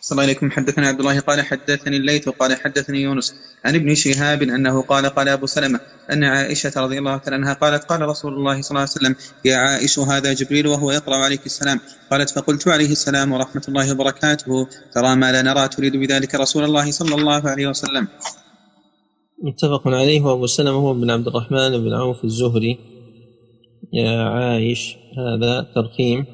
صلى 0.00 0.12
الله 0.12 0.22
عليكم. 0.22 0.50
حدثنا 0.50 0.88
عبد 0.88 1.00
الله 1.00 1.20
قال 1.20 1.40
حدثني 1.40 1.96
الليث 1.96 2.28
قال 2.28 2.56
حدثني 2.56 3.02
يونس 3.02 3.34
عن 3.64 3.74
ابن 3.74 3.94
شهاب 3.94 4.42
أنه 4.42 4.82
قال 4.82 5.06
قال 5.06 5.28
أبو 5.28 5.46
سلمة 5.46 5.80
أن 6.12 6.24
عائشة 6.24 6.72
رضي 6.76 6.98
الله 6.98 7.16
تعالى 7.16 7.36
عنها 7.36 7.52
قالت 7.52 7.84
قال 7.84 8.02
رسول 8.02 8.32
الله 8.34 8.62
صلى 8.62 8.70
الله 8.70 8.80
عليه 8.80 8.90
وسلم 8.90 9.14
يا 9.44 9.56
عائش 9.56 9.98
هذا 9.98 10.32
جبريل 10.32 10.66
وهو 10.66 10.92
يقرأ 10.92 11.16
عليك 11.16 11.46
السلام. 11.46 11.80
قالت 12.10 12.30
فقلت 12.30 12.68
عليه 12.68 12.92
السلام 12.92 13.32
ورحمة 13.32 13.62
الله 13.68 13.92
وبركاته. 13.92 14.66
ترى 14.94 15.16
ما 15.16 15.32
لا 15.32 15.42
نرى 15.42 15.68
تريد 15.68 15.96
بذلك 15.96 16.34
رسول 16.34 16.64
الله 16.64 16.90
صلى 16.90 17.14
الله 17.14 17.48
عليه 17.48 17.66
وسلم. 17.66 18.08
متفق 19.42 19.88
عليه. 19.88 20.20
وأبو 20.20 20.46
سلمة 20.46 20.70
هو 20.70 20.94
بن 20.94 21.10
عبد 21.10 21.26
الرحمن 21.26 21.70
بن 21.84 21.92
عوف 21.94 22.24
الزهري. 22.24 22.78
يا 23.92 24.22
عائش 24.22 24.96
هذا 25.18 25.66
ترقيم. 25.74 26.26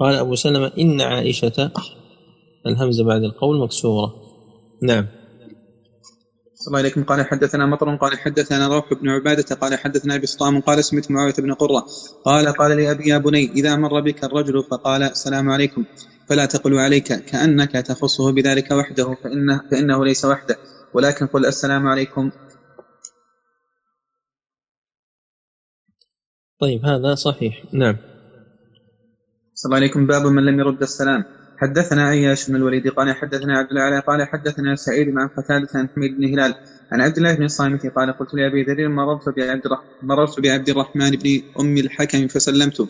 قال 0.00 0.14
أبو 0.14 0.34
سلمة 0.34 0.72
إن 0.78 1.00
عائشة 1.00 1.70
الهمزة 2.66 3.04
بعد 3.04 3.22
القول 3.22 3.60
مكسورة. 3.64 4.14
نعم. 4.82 5.06
الله 6.66 6.78
عليكم. 6.78 7.04
قال 7.04 7.26
حدثنا 7.26 7.66
مطر 7.66 7.96
قال 7.96 8.18
حدثنا 8.18 8.66
روح 8.66 8.94
بن 8.94 9.08
عبادة 9.08 9.54
قال 9.54 9.78
حدثنا 9.78 10.16
بسطام 10.16 10.60
قال 10.60 10.84
سمعت 10.84 11.10
معاوية 11.10 11.34
بن 11.38 11.52
قرة. 11.54 11.84
قال 12.24 12.46
قال 12.46 12.76
لي 12.76 12.90
أبي 12.90 13.08
يا 13.08 13.18
بني 13.18 13.44
إذا 13.44 13.76
مر 13.76 14.00
بك 14.00 14.24
الرجل 14.24 14.62
فقال 14.70 15.02
السلام 15.02 15.50
عليكم. 15.50 15.84
فلا 16.28 16.46
تقل 16.46 16.78
عليك 16.78 17.12
كأنك 17.12 17.72
تخصه 17.72 18.32
بذلك 18.32 18.70
وحده 18.70 19.16
فإنه, 19.24 19.60
فإنه 19.70 20.04
ليس 20.04 20.24
وحده. 20.24 20.56
ولكن 20.94 21.26
قل 21.26 21.46
السلام 21.46 21.86
عليكم. 21.86 22.30
طيب 26.60 26.84
هذا 26.84 27.14
صحيح. 27.14 27.64
نعم. 27.72 27.96
صلى 29.54 29.68
الله 29.68 29.76
عليكم. 29.76 30.06
باب 30.06 30.26
من 30.26 30.44
لم 30.44 30.60
يرد 30.60 30.82
السلام. 30.82 31.41
حدثنا 31.56 32.08
عياش 32.08 32.48
بن 32.48 32.56
الوليد 32.56 32.88
قال 32.88 33.14
حدثنا 33.14 33.58
عبد 33.58 33.70
الله 33.70 34.00
قال 34.00 34.28
حدثنا 34.28 34.76
سعيد 34.76 35.18
عن 35.18 35.28
قتادة 35.28 35.68
عن 35.74 35.88
حميد 35.88 36.16
بن 36.16 36.24
هلال 36.24 36.54
عن 36.92 37.00
عبد 37.00 37.16
الله 37.16 37.34
بن 37.34 37.44
الصامت 37.44 37.86
قال 37.86 38.12
قلت 38.12 38.34
لأبي 38.34 38.62
ذر 38.62 38.88
مررت 38.88 39.28
بعبد 39.28 39.62
مررت 40.02 40.40
بعبد 40.40 40.68
الرحمن 40.68 41.10
بن 41.10 41.42
أم 41.60 41.76
الحكم 41.76 42.28
فسلمت. 42.28 42.88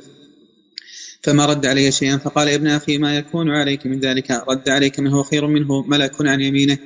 فما 1.23 1.47
رد 1.47 1.67
علي 1.67 1.91
شيئا 1.91 2.17
فقال 2.17 2.49
ابن 2.49 2.67
أخي 2.67 2.99
ما 2.99 3.17
يكون 3.17 3.51
عليك 3.51 3.87
من 3.87 4.01
ذلك؟ 4.01 4.31
رد 4.49 4.69
عليك 4.69 5.01
من 5.01 5.11
هو 5.11 5.23
خير 5.23 5.47
منه 5.47 5.83
ملك 5.83 6.13
عن 6.21 6.41
يمينه. 6.41 6.79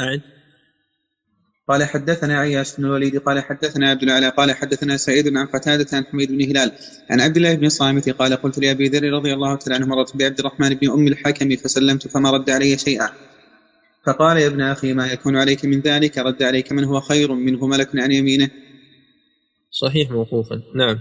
أعد. 0.00 0.29
قال 1.70 1.84
حدثنا 1.84 2.38
عياش 2.38 2.76
بن 2.76 2.84
الوليد 2.84 3.16
قال 3.16 3.40
حدثنا 3.40 3.90
عبد 3.90 4.02
العلاء 4.02 4.30
قال 4.30 4.52
حدثنا 4.52 4.96
سعيد 4.96 5.36
عن 5.36 5.46
قتادة 5.46 5.86
عن 5.92 6.04
حميد 6.04 6.32
بن 6.32 6.42
هلال 6.42 6.72
عن 7.10 7.20
عبد 7.20 7.36
الله 7.36 7.54
بن 7.54 7.68
صامت 7.68 8.08
قال 8.08 8.36
قلت 8.36 8.58
لأبي 8.58 8.88
ذر 8.88 9.12
رضي 9.12 9.34
الله 9.34 9.56
تعالى 9.56 9.74
عنه 9.74 9.86
مرت 9.86 10.16
بعبد 10.16 10.38
الرحمن 10.38 10.74
بن 10.74 10.90
أم 10.90 11.06
الحكم 11.06 11.56
فسلمت 11.56 12.08
فما 12.08 12.30
رد 12.30 12.50
علي 12.50 12.78
شيئا. 12.78 13.10
فقال 14.06 14.36
يا 14.36 14.46
ابن 14.46 14.60
أخي 14.60 14.92
ما 14.92 15.12
يكون 15.12 15.36
عليك 15.36 15.64
من 15.64 15.80
ذلك؟ 15.80 16.18
رد 16.18 16.42
عليك 16.42 16.72
من 16.72 16.84
هو 16.84 17.00
خير 17.00 17.34
منه 17.34 17.66
ملك 17.66 17.88
عن 17.94 18.12
يمينه. 18.12 18.50
صحيح 19.70 20.10
موقوفا. 20.10 20.62
نعم. 20.74 20.98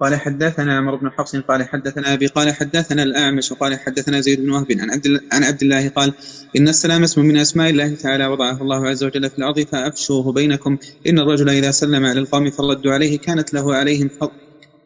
قال 0.00 0.16
حدثنا 0.16 0.78
عمر 0.78 0.94
بن 0.94 1.10
حفص 1.10 1.36
قال 1.36 1.68
حدثنا 1.68 2.14
أبي 2.14 2.26
قال 2.26 2.54
حدثنا 2.54 3.02
الأعمش 3.02 3.52
وقال 3.52 3.78
حدثنا 3.78 4.20
زيد 4.20 4.40
بن 4.40 4.50
وهب 4.50 4.66
عن 4.80 4.90
عبد 4.90 5.20
عن 5.32 5.44
عبد 5.44 5.62
الله 5.62 5.88
قال 5.88 6.12
إن 6.56 6.68
السلام 6.68 7.02
اسم 7.02 7.20
من 7.20 7.36
أسماء 7.36 7.70
الله 7.70 7.94
تعالى 7.94 8.26
وضعه 8.26 8.62
الله 8.62 8.88
عز 8.88 9.04
وجل 9.04 9.30
في 9.30 9.38
الأرض 9.38 9.60
فافشوه 9.60 10.32
بينكم 10.32 10.78
إن 11.06 11.18
الرجل 11.18 11.48
إذا 11.48 11.70
سلم 11.70 12.04
على 12.04 12.20
القوم 12.20 12.50
فردوا 12.50 12.92
عليه 12.92 13.18
كانت 13.18 13.54
له 13.54 13.74
عليهم 13.74 14.08
فضل 14.08 14.32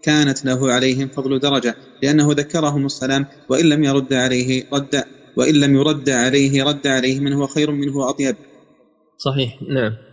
كانت 0.03 0.45
له 0.45 0.73
عليهم 0.73 1.09
فضل 1.09 1.39
درجة 1.39 1.75
لأنه 2.03 2.33
ذكرهم 2.33 2.87
السلام 2.87 3.27
وإن 3.49 3.65
لم 3.69 3.85
يرد 3.85 4.13
عليه 4.13 4.65
رد 4.73 5.05
وإن 5.37 5.55
لم 5.55 5.77
يرد 5.77 6.11
عليه 6.11 6.65
رد 6.65 6.87
عليه 6.87 7.21
من 7.21 7.33
هو 7.33 7.47
خير 7.47 7.71
منه 7.71 7.97
وأطيب. 7.97 8.37
صحيح 9.19 9.63
نعم. 9.63 10.10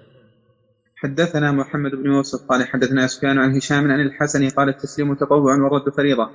حدثنا 0.99 1.51
محمد 1.51 1.91
بن 1.91 2.05
يوسف 2.05 2.39
قال 2.49 2.67
حدثنا 2.67 3.07
سفيان 3.07 3.37
عن 3.37 3.55
هشام 3.55 3.91
عن 3.91 4.01
الحسن 4.01 4.49
قال 4.49 4.69
التسليم 4.69 5.15
تطوع 5.15 5.55
والرد 5.55 5.93
فريضة. 5.97 6.29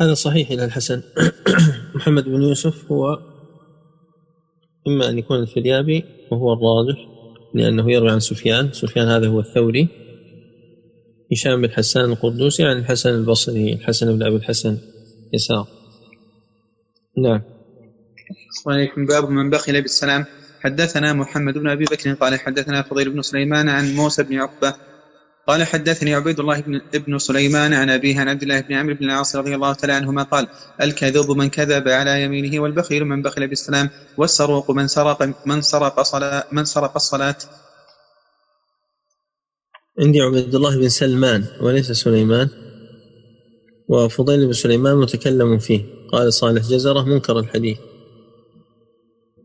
هذا 0.00 0.14
صحيح 0.14 0.50
إلى 0.50 0.64
الحسن. 0.64 1.02
محمد 1.94 2.24
بن 2.24 2.42
يوسف 2.42 2.92
هو 2.92 3.18
إما 4.88 5.08
أن 5.08 5.18
يكون 5.18 5.38
الفريابي 5.38 6.04
وهو 6.32 6.52
الراجح 6.52 6.98
لأنه 7.54 7.92
يروي 7.92 8.10
عن 8.10 8.20
سفيان. 8.20 8.72
سفيان 8.72 9.08
هذا 9.08 9.26
هو 9.28 9.40
الثوري. 9.40 9.88
هشام 11.32 11.62
بن 11.62 11.70
حسان 11.70 12.04
القردوسي 12.04 12.64
عن 12.64 12.78
الحسن 12.78 13.10
البصري 13.10 13.72
الحسن 13.72 14.18
بن 14.18 14.22
أبي 14.22 14.36
الحسن 14.36 14.78
يسار. 15.32 15.66
نعم. 17.18 17.42
عليكم. 18.66 19.06
باب 19.06 19.30
من 19.30 19.50
بخل 19.50 19.82
بالسلام. 19.82 20.37
حدثنا 20.60 21.12
محمد 21.12 21.54
بن 21.58 21.68
أبي 21.68 21.84
بكر 21.84 22.12
قال 22.12 22.40
حدثنا 22.40 22.82
فضيل 22.82 23.10
بن 23.10 23.22
سليمان 23.22 23.68
عن 23.68 23.94
موسى 23.94 24.22
بن 24.22 24.38
عقبة 24.38 24.74
قال 25.48 25.64
حدثني 25.64 26.14
عبيد 26.14 26.40
الله 26.40 26.60
بن 26.60 26.80
ابن 26.94 27.18
سليمان 27.18 27.74
عن 27.74 27.90
أبيه 27.90 28.20
عن 28.20 28.28
عبد 28.28 28.42
الله 28.42 28.60
بن 28.60 28.74
عمرو 28.74 28.94
بن 28.94 29.04
العاص 29.04 29.36
رضي 29.36 29.54
الله 29.54 29.72
تعالى 29.72 29.92
عنهما 29.92 30.22
قال: 30.22 30.48
الكذوب 30.82 31.30
من 31.30 31.48
كذب 31.48 31.88
على 31.88 32.22
يمينه 32.22 32.60
والبخيل 32.60 33.04
من 33.04 33.22
بخل 33.22 33.48
بالسلام 33.48 33.90
والسروق 34.16 34.70
من 34.70 34.86
سرق 34.86 35.46
من 35.46 35.62
سرق 35.62 36.02
صلاة 36.02 36.44
من 36.52 36.64
سرق 36.64 36.92
الصلاة. 36.96 37.36
عندي 40.00 40.20
عبيد 40.20 40.54
الله 40.54 40.76
بن 40.76 40.88
سلمان 40.88 41.44
وليس 41.60 41.92
سليمان 41.92 42.48
وفضيل 43.88 44.46
بن 44.46 44.52
سليمان 44.52 44.96
متكلم 44.96 45.58
فيه 45.58 45.82
قال 46.12 46.32
صالح 46.32 46.62
جزرة 46.62 47.02
منكر 47.02 47.38
الحديث 47.38 47.78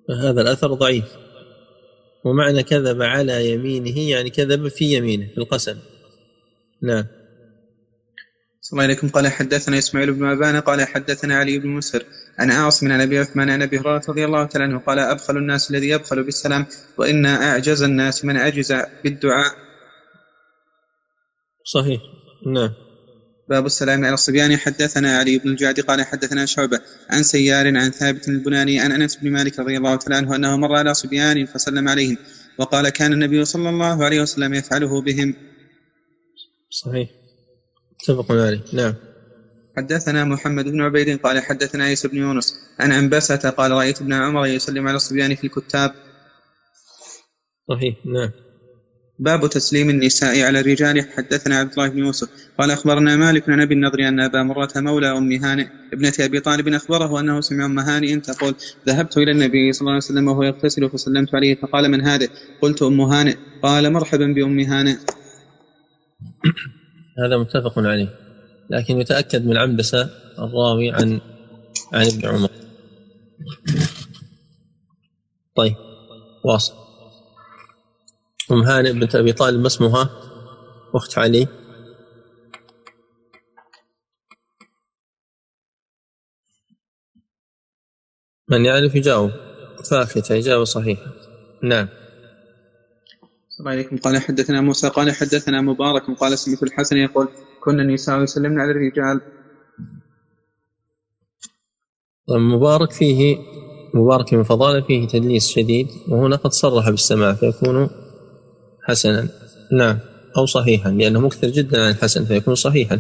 فهذا 0.08 0.42
الأثر 0.42 0.74
ضعيف. 0.74 1.06
ومعنى 2.26 2.64
كذب 2.64 3.02
على 3.02 3.52
يمينه 3.52 4.00
يعني 4.00 4.30
كذب 4.30 4.68
في 4.68 4.86
يمينه 4.86 5.28
في 5.28 5.38
القسم. 5.38 5.78
نعم. 6.82 7.06
صلى 8.62 8.72
الله 8.72 8.84
عليكم. 8.84 9.10
قال 9.10 9.28
حدثنا 9.28 9.78
إسماعيل 9.78 10.14
بن 10.14 10.26
أبان 10.26 10.60
قال 10.60 10.88
حدثنا 10.88 11.36
علي 11.36 11.60
بن 11.60 11.70
مسر 11.70 12.06
عن 12.40 12.52
عاصم 12.52 12.92
عن 12.92 13.02
أبي 13.02 13.20
عثمان 13.20 13.50
عن 13.50 13.62
أبي 13.62 13.80
هريرة 13.80 14.02
رضي 14.10 14.26
الله 14.26 14.46
تعالى 14.46 14.66
عنه 14.66 14.80
قال 14.80 15.00
أبخل 15.00 15.38
الناس 15.38 15.72
الذي 15.72 15.90
يبخل 15.90 16.24
بالسلام 16.24 16.66
وإن 16.98 17.26
أعجز 17.26 17.84
الناس 17.84 18.26
من 18.26 18.38
عجز 18.38 18.74
بالدعاء. 19.04 19.56
صحيح. 21.66 22.02
نعم. 22.46 22.83
باب 23.50 23.66
السلام 23.66 24.06
على 24.06 24.14
الصبيان 24.14 24.58
حدثنا 24.58 25.18
علي 25.18 25.38
بن 25.38 25.50
الجعد 25.50 25.80
قال 25.80 26.06
حدثنا 26.06 26.46
شعبة 26.46 26.80
عن 27.10 27.24
سيار 27.24 27.78
عن 27.78 27.92
ثابت 27.92 28.28
البناني 28.28 28.80
عن 28.80 28.92
أنس 28.92 29.16
بن 29.16 29.32
مالك 29.32 29.60
رضي 29.60 29.78
الله 29.78 29.96
تعالى 29.96 30.16
عنه 30.16 30.36
أنه 30.36 30.58
مر 30.58 30.76
على 30.76 30.94
صبيان 30.94 31.46
فسلم 31.46 31.88
عليهم 31.88 32.18
وقال 32.58 32.90
كان 32.90 33.14
النبي 33.14 33.46
صلى 33.46 33.70
الله 33.70 34.06
عليه 34.06 34.22
وسلم 34.22 34.54
يفعله 34.54 35.02
بهم. 35.02 35.36
صحيح. 36.70 37.10
متفق 37.92 38.32
عليه. 38.32 38.64
نعم. 38.74 38.94
حدثنا 39.78 40.24
محمد 40.26 40.66
بن 40.66 40.82
عبيد 40.82 41.20
قال 41.20 41.40
حدثنا 41.40 41.84
عيسى 41.84 42.08
بن 42.08 42.18
يونس 42.18 42.56
عن 42.80 42.92
عنبسة 42.92 43.50
قال 43.50 43.72
رأيت 43.72 44.02
ابن 44.02 44.14
عمر 44.14 44.46
يسلم 44.46 44.88
على 44.88 44.96
الصبيان 44.96 45.36
في 45.36 45.48
الكتاب. 45.48 45.92
صحيح. 47.70 47.96
نعم. 48.06 48.32
باب 49.20 49.50
تسليم 49.50 49.90
النساء 49.90 50.42
على 50.42 50.60
الرجال. 50.60 51.12
حدثنا 51.12 51.58
عبد 51.58 51.72
الله 51.72 51.90
بن 51.90 51.98
يوسف 51.98 52.30
قال 52.60 52.72
أخبرنا 52.72 53.16
مالك 53.16 53.50
عن 53.50 53.62
أبي 53.62 53.74
النضر 53.74 54.08
أن 54.08 54.20
أبا 54.20 54.44
مره 54.44 54.70
مولى 54.76 55.18
أم 55.18 55.32
هانئ 55.32 55.68
ابنة 55.94 56.14
أبي 56.20 56.40
طالب 56.40 56.68
أخبره 56.68 57.20
أنه 57.20 57.42
سمع 57.42 57.66
أم 57.66 57.80
هانئ 57.80 58.20
تقول 58.20 58.56
ذهبت 58.88 59.18
إلى 59.18 59.32
النبي 59.32 59.74
صلى 59.74 59.82
الله 59.82 59.92
عليه 59.92 60.04
وسلم 60.04 60.28
وهو 60.28 60.44
يغتسل 60.44 60.90
فسلمت 60.90 61.36
عليه 61.36 61.56
فقال 61.56 61.92
من 61.92 62.02
هذه؟ 62.02 62.30
قلت 62.62 62.82
أم 62.82 63.02
هانئ. 63.02 63.36
قال 63.64 63.94
مرحبا 63.94 64.26
بأم 64.26 64.60
هانئ. 64.60 64.96
هذا 67.26 67.38
متفق 67.38 67.80
عليه 67.80 68.10
لكن 68.70 69.02
يتأكد 69.02 69.46
من 69.46 69.58
عنبسه 69.58 70.10
الراوي 70.40 70.92
عن 70.92 71.22
عن 71.94 72.06
ابن 72.06 72.28
عمر. 72.28 72.50
طيب 75.56 75.76
واصل. 76.46 76.83
أم 78.52 78.62
هانئ 78.62 78.92
بنت 78.94 79.16
أبي 79.16 79.34
طالب 79.34 79.60
ما 79.60 79.68
اسمها؟ 79.68 80.10
أخت 80.96 81.18
علي. 81.18 81.48
من 88.50 88.66
يعرف 88.66 88.96
يجاوب. 88.96 89.32
فاكتة 89.92 90.38
إجابة 90.38 90.64
صحيحة. 90.64 91.14
نعم. 91.64 91.88
الله 93.60 93.72
عليكم. 93.72 93.98
قال 93.98 94.18
حدثنا 94.18 94.62
موسى 94.62 94.90
قال 94.90 95.12
حدثنا 95.12 95.62
مبارك 95.62 96.04
قال 96.20 96.38
سمعت 96.38 96.64
الحسن 96.64 96.98
يقول 96.98 97.28
كنا 97.64 97.82
النساء 97.82 98.24
يسلمن 98.24 98.60
على 98.60 98.72
الرجال. 98.72 99.22
طيب 102.28 102.40
مبارك 102.40 102.92
فيه 102.92 103.38
مبارك 103.94 104.34
من 104.34 104.44
فضاله 104.44 104.82
فيه 104.88 105.08
تدليس 105.08 105.48
شديد 105.48 105.88
وهنا 106.10 106.36
قد 106.36 106.52
صرح 106.52 106.90
بالسماع 106.90 107.34
فيكون 107.34 108.03
حسنا. 108.84 109.28
نعم. 109.72 110.00
أو 110.38 110.46
صحيحا 110.46 110.92
لأنه 110.92 111.20
مكثر 111.20 111.48
جدا 111.50 111.86
عن 111.86 111.92
الحسن 111.92 112.26
فيكون 112.26 112.56
صحيحا. 112.56 113.00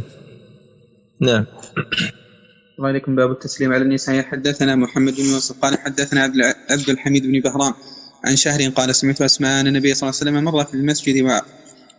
نعم. 1.19 1.45
الله 2.77 2.87
عليكم. 2.89 3.15
باب 3.15 3.31
التسليم 3.31 3.73
على 3.73 3.83
النساء. 3.83 4.21
حدثنا 4.21 4.75
محمد 4.75 5.15
بن 5.15 5.25
يوسف. 5.25 5.59
قال 5.59 5.79
حدثنا 5.79 6.21
عبد 6.69 6.89
الحميد 6.89 7.23
بن 7.23 7.39
بهرام 7.39 7.73
عن 8.25 8.35
شهر 8.35 8.69
قال 8.69 8.95
سمعت 8.95 9.21
أسماء 9.21 9.61
أن 9.61 9.67
النبي 9.67 9.93
صلى 9.93 10.09
الله 10.09 10.19
عليه 10.21 10.31
وسلم 10.31 10.43
مر 10.43 10.65
في 10.65 10.73
المسجد 10.73 11.41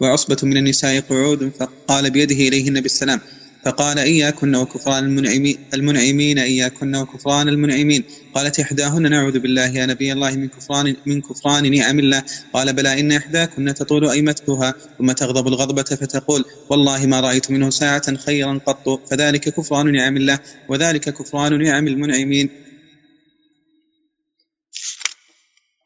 وعصبة 0.00 0.36
من 0.42 0.56
النساء 0.56 1.00
قعود 1.00 1.48
فقال 1.48 2.10
بيده 2.10 2.34
إليهن 2.34 2.80
بالسلام. 2.80 3.20
فقال 3.64 3.98
إياكن 3.98 4.54
وكفران 4.54 5.04
المنعمين, 5.04 5.58
المنعمين 5.74 6.38
إياكن 6.38 6.96
وكفران 6.96 7.48
المنعمين. 7.48 8.04
قالت 8.34 8.60
إحداهن 8.60 9.10
نعوذ 9.10 9.38
بالله 9.38 9.66
يا 9.66 9.86
نبي 9.86 10.12
الله 10.12 10.36
من 10.36 10.48
كفران 10.48 10.96
من 11.06 11.20
كفران 11.20 11.70
نعم 11.70 11.98
الله. 11.98 12.22
قال 12.52 12.72
بلى 12.72 13.00
إن 13.00 13.12
إحداكن 13.12 13.74
تطول 13.74 14.08
أيمتها 14.08 14.74
ثم 14.98 15.12
تغضب 15.12 15.48
الغضبة 15.48 15.82
فتقول 15.82 16.44
والله 16.70 17.06
ما 17.06 17.20
رأيت 17.20 17.50
منه 17.50 17.70
ساعة 17.70 18.16
خيرا 18.16 18.60
قط. 18.66 19.00
فذلك 19.10 19.48
كفران 19.48 19.92
نعم 19.92 20.16
الله 20.16 20.38
وذلك 20.68 21.14
كفران 21.14 21.62
نعم 21.62 21.88
المنعمين. 21.88 22.50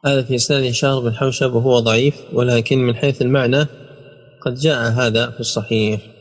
هذا 0.05 0.23
في 0.23 0.35
إسناد 0.35 0.65
هشام 0.65 1.01
بن 1.01 1.15
حوشب 1.15 1.55
وهو 1.55 1.81
ضعيف 1.81 2.15
ولكن 2.33 2.79
من 2.79 2.97
حيث 2.97 3.23
المعنى 3.23 3.67
قد 4.43 4.55
جاء 4.55 4.91
هذا 4.91 5.31
في 5.31 5.41
الصحيح. 5.41 6.18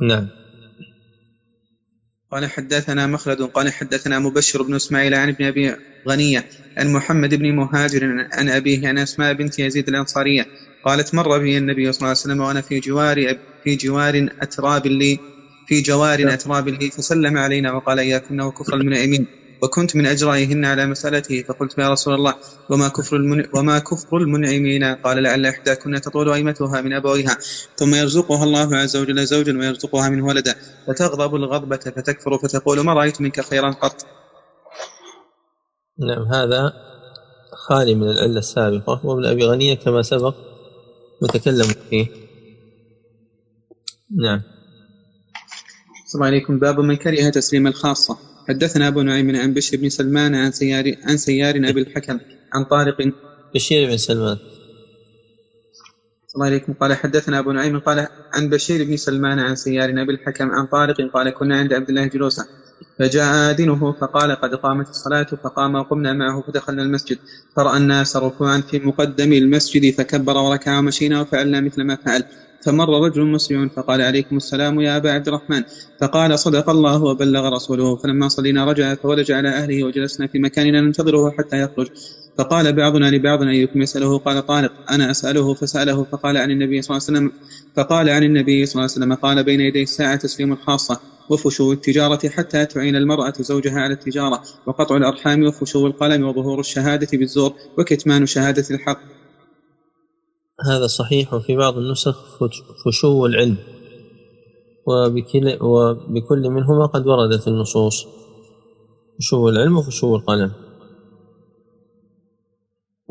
نعم 0.00 0.28
قال 2.30 2.46
حدثنا 2.46 3.06
مخلد 3.06 3.42
قال 3.42 3.72
حدثنا 3.72 4.18
مبشر 4.18 4.62
بن 4.62 4.74
إسماعيل 4.74 5.14
عن 5.14 5.28
ابن 5.28 5.44
أبي 5.44 5.76
غنية 6.08 6.44
عن 6.76 6.92
محمد 6.92 7.34
بن 7.34 7.56
مهاجر 7.56 8.28
عن 8.32 8.48
أبيه 8.48 8.88
عن 8.88 8.98
أسماء 8.98 9.32
بنت 9.32 9.58
يزيد 9.58 9.88
الأنصارية 9.88 10.46
قالت 10.84 11.14
مر 11.14 11.38
بي 11.38 11.58
النبي 11.58 11.92
صلى 11.92 11.98
الله 11.98 12.08
عليه 12.08 12.18
وسلم 12.18 12.40
وأنا 12.40 12.60
في 12.60 12.80
جوار 12.80 13.36
في 13.64 13.76
جوار 13.76 14.28
أتراب 14.40 14.86
لي 14.86 15.18
في 15.66 15.80
جوار 15.80 16.20
نعم. 16.20 16.28
أتراب 16.28 16.68
لي 16.68 16.90
فسلم 16.90 17.38
علينا 17.38 17.72
وقال 17.72 17.98
إياكم 17.98 18.40
وكفر 18.40 18.74
المنعمين 18.74 19.26
وكنت 19.62 19.96
من 19.96 20.06
أجرائهن 20.06 20.64
على 20.64 20.86
مسألته 20.86 21.42
فقلت 21.42 21.78
يا 21.78 21.88
رسول 21.88 22.14
الله 22.14 22.34
وما 22.70 22.88
كفر 22.88 23.16
المن... 23.16 23.44
وما 23.54 23.78
كفر 23.78 24.16
المنعمين؟ 24.16 24.84
قال 24.84 25.22
لعل 25.22 25.46
إحداكن 25.46 26.00
تطول 26.00 26.32
أيمتها 26.32 26.80
من 26.80 26.92
أبويها. 26.92 27.38
ثم 27.76 27.94
يرزقها 27.94 28.44
الله 28.44 28.76
عز 28.76 28.96
وجل 28.96 29.26
زوجا 29.26 29.58
ويرزقها 29.58 30.08
منه 30.08 30.26
ولدا. 30.26 30.54
فتغضب 30.86 31.34
الغضبة 31.34 31.76
فتكفر 31.76 32.38
فتقول 32.38 32.80
ما 32.80 32.92
رأيت 32.94 33.20
منك 33.20 33.40
خيرا 33.40 33.70
قط؟ 33.70 34.06
نعم 35.98 36.22
هذا 36.32 36.72
خالي 37.68 37.94
من 37.94 38.10
العلة 38.10 38.38
السابقة 38.38 39.06
وابن 39.06 39.26
أبي 39.26 39.44
غنية 39.44 39.74
كما 39.74 40.02
سبق 40.02 40.34
متكلم 41.22 41.66
فيه. 41.90 42.06
نعم. 44.22 44.42
السلام 46.06 46.24
عليكم. 46.24 46.58
باب 46.58 46.80
من 46.80 46.96
كره 46.96 47.30
تسليم 47.30 47.66
الخاصة. 47.66 48.29
حدثنا 48.48 48.88
أبو 48.88 49.02
نعيم 49.02 49.36
عن 49.36 49.54
بشر 49.54 49.76
بن 49.76 49.88
سلمان 49.88 50.34
عن 50.34 50.50
سيار 50.52 50.94
عن 51.04 51.16
سيار 51.16 51.56
أبي 51.56 51.80
الحكم 51.80 52.18
عن 52.52 52.64
طارق. 52.64 53.12
بشير 53.54 53.90
بن 53.90 53.96
سلمان. 53.96 54.36
الله 56.34 56.46
عليكم. 56.46 56.72
قال 56.72 56.94
حدثنا 56.94 57.38
أبو 57.38 57.52
نعيم 57.52 57.78
قال 57.78 58.08
عن 58.34 58.48
بشير 58.48 58.84
بن 58.84 58.96
سلمان 58.96 59.38
عن 59.38 59.54
سيار 59.56 59.90
أبي 59.90 60.12
الحكم 60.12 60.50
عن 60.50 60.66
طارق 60.66 60.96
قال 61.14 61.30
كنا 61.30 61.58
عند 61.58 61.72
عبد 61.72 61.88
الله 61.88 62.06
جلوسا. 62.06 62.44
فجاء 62.98 63.50
آذنه 63.50 63.92
فقال 63.92 64.32
قد 64.32 64.54
قامت 64.54 64.88
الصلاة 64.88 65.26
فقام 65.44 65.74
وقمنا 65.74 66.12
معه 66.12 66.44
فدخلنا 66.46 66.82
المسجد. 66.82 67.18
فرأى 67.56 67.76
الناس 67.76 68.16
ركوعا 68.16 68.60
في 68.60 68.78
مقدم 68.78 69.32
المسجد 69.32 69.94
فكبر 69.94 70.36
وركع 70.36 70.78
ومشينا 70.78 71.20
وفعلنا 71.20 71.60
مثل 71.60 71.82
ما 71.82 71.96
فعل. 72.06 72.24
فمر 72.64 73.06
رجل 73.06 73.26
مسلم 73.26 73.68
فقال 73.68 74.00
عليكم 74.00 74.36
السلام 74.36 74.80
يا 74.80 74.96
أبا 74.96 75.10
عبد 75.12 75.28
الرحمن. 75.28 75.62
فقال 76.00 76.38
صدق 76.38 76.70
الله 76.70 77.02
وبلغ 77.02 77.48
رسوله. 77.48 77.96
فلما 77.96 78.28
صلينا 78.28 78.64
رجع 78.64 78.94
فولج 78.94 79.32
على 79.32 79.48
أهله 79.48 79.84
وجلسنا 79.84 80.26
في 80.26 80.38
مكاننا 80.38 80.80
ننتظره 80.80 81.30
حتى 81.38 81.60
يخرج. 81.60 81.88
فقال 82.38 82.72
بعضنا 82.72 83.10
لبعض 83.10 83.42
أيكم 83.42 83.82
يسأله؟ 83.82 84.18
قال 84.18 84.46
طارق. 84.46 84.72
أنا 84.90 85.10
أسأله 85.10 85.54
فسأله 85.54 86.04
فقال 86.04 86.36
عن 86.36 86.50
النبي 86.50 86.82
صلى 86.82 86.96
الله 86.96 87.06
عليه 87.08 87.18
وسلم 87.18 87.32
فقال 87.76 88.08
عن 88.08 88.22
النبي 88.22 88.66
صلى 88.66 88.72
الله 88.72 88.82
عليه 88.82 88.92
وسلم 88.92 89.14
قال 89.14 89.44
بين 89.44 89.60
يدي 89.60 89.82
الساعة 89.82 90.16
تسليم 90.16 90.52
الخاصة 90.52 91.00
وفشو 91.30 91.72
التجارة 91.72 92.28
حتى 92.28 92.66
تعين 92.66 92.96
المرأة 92.96 93.32
زوجها 93.40 93.80
على 93.80 93.92
التجارة 93.92 94.40
وقطع 94.66 94.96
الأرحام 94.96 95.42
وفشو 95.46 95.86
القلم 95.86 96.24
وظهور 96.24 96.60
الشهادة 96.60 97.08
بالزور 97.12 97.52
وكتمان 97.78 98.26
شهادة 98.26 98.64
الحق. 98.70 98.98
هذا 100.66 100.86
صحيح 100.86 101.34
وفي 101.34 101.56
بعض 101.56 101.76
النسخ 101.78 102.38
فشو 102.84 103.26
العلم. 103.26 103.56
وبكل, 104.86 105.58
وبكل 105.60 106.50
منهما 106.50 106.86
قد 106.86 107.06
وردت 107.06 107.48
النصوص. 107.48 108.06
فشو 109.18 109.48
العلم 109.48 109.76
وفشو 109.76 110.16
القلم. 110.16 110.52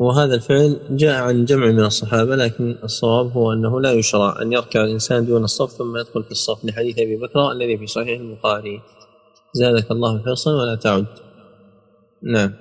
وهذا 0.00 0.34
الفعل 0.34 0.80
جاء 0.90 1.22
عن 1.22 1.44
جمع 1.44 1.66
من 1.66 1.84
الصحابة 1.84 2.36
لكن 2.36 2.76
الصواب 2.84 3.32
هو 3.32 3.52
أنه 3.52 3.80
لا 3.80 3.92
يشرع 3.92 4.42
أن 4.42 4.52
يركع 4.52 4.84
الإنسان 4.84 5.26
دون 5.26 5.44
الصف 5.44 5.70
ثم 5.70 5.96
يدخل 5.96 6.24
في 6.24 6.30
الصف 6.30 6.64
لحديث 6.64 6.98
أبي 6.98 7.16
بكر 7.16 7.52
الذي 7.52 7.78
في 7.78 7.86
صحيح 7.86 8.20
البخاري. 8.20 8.80
زادك 9.54 9.90
الله 9.90 10.22
حرصا 10.24 10.50
ولا 10.50 10.74
تعد. 10.74 11.06
نعم. 12.22 12.54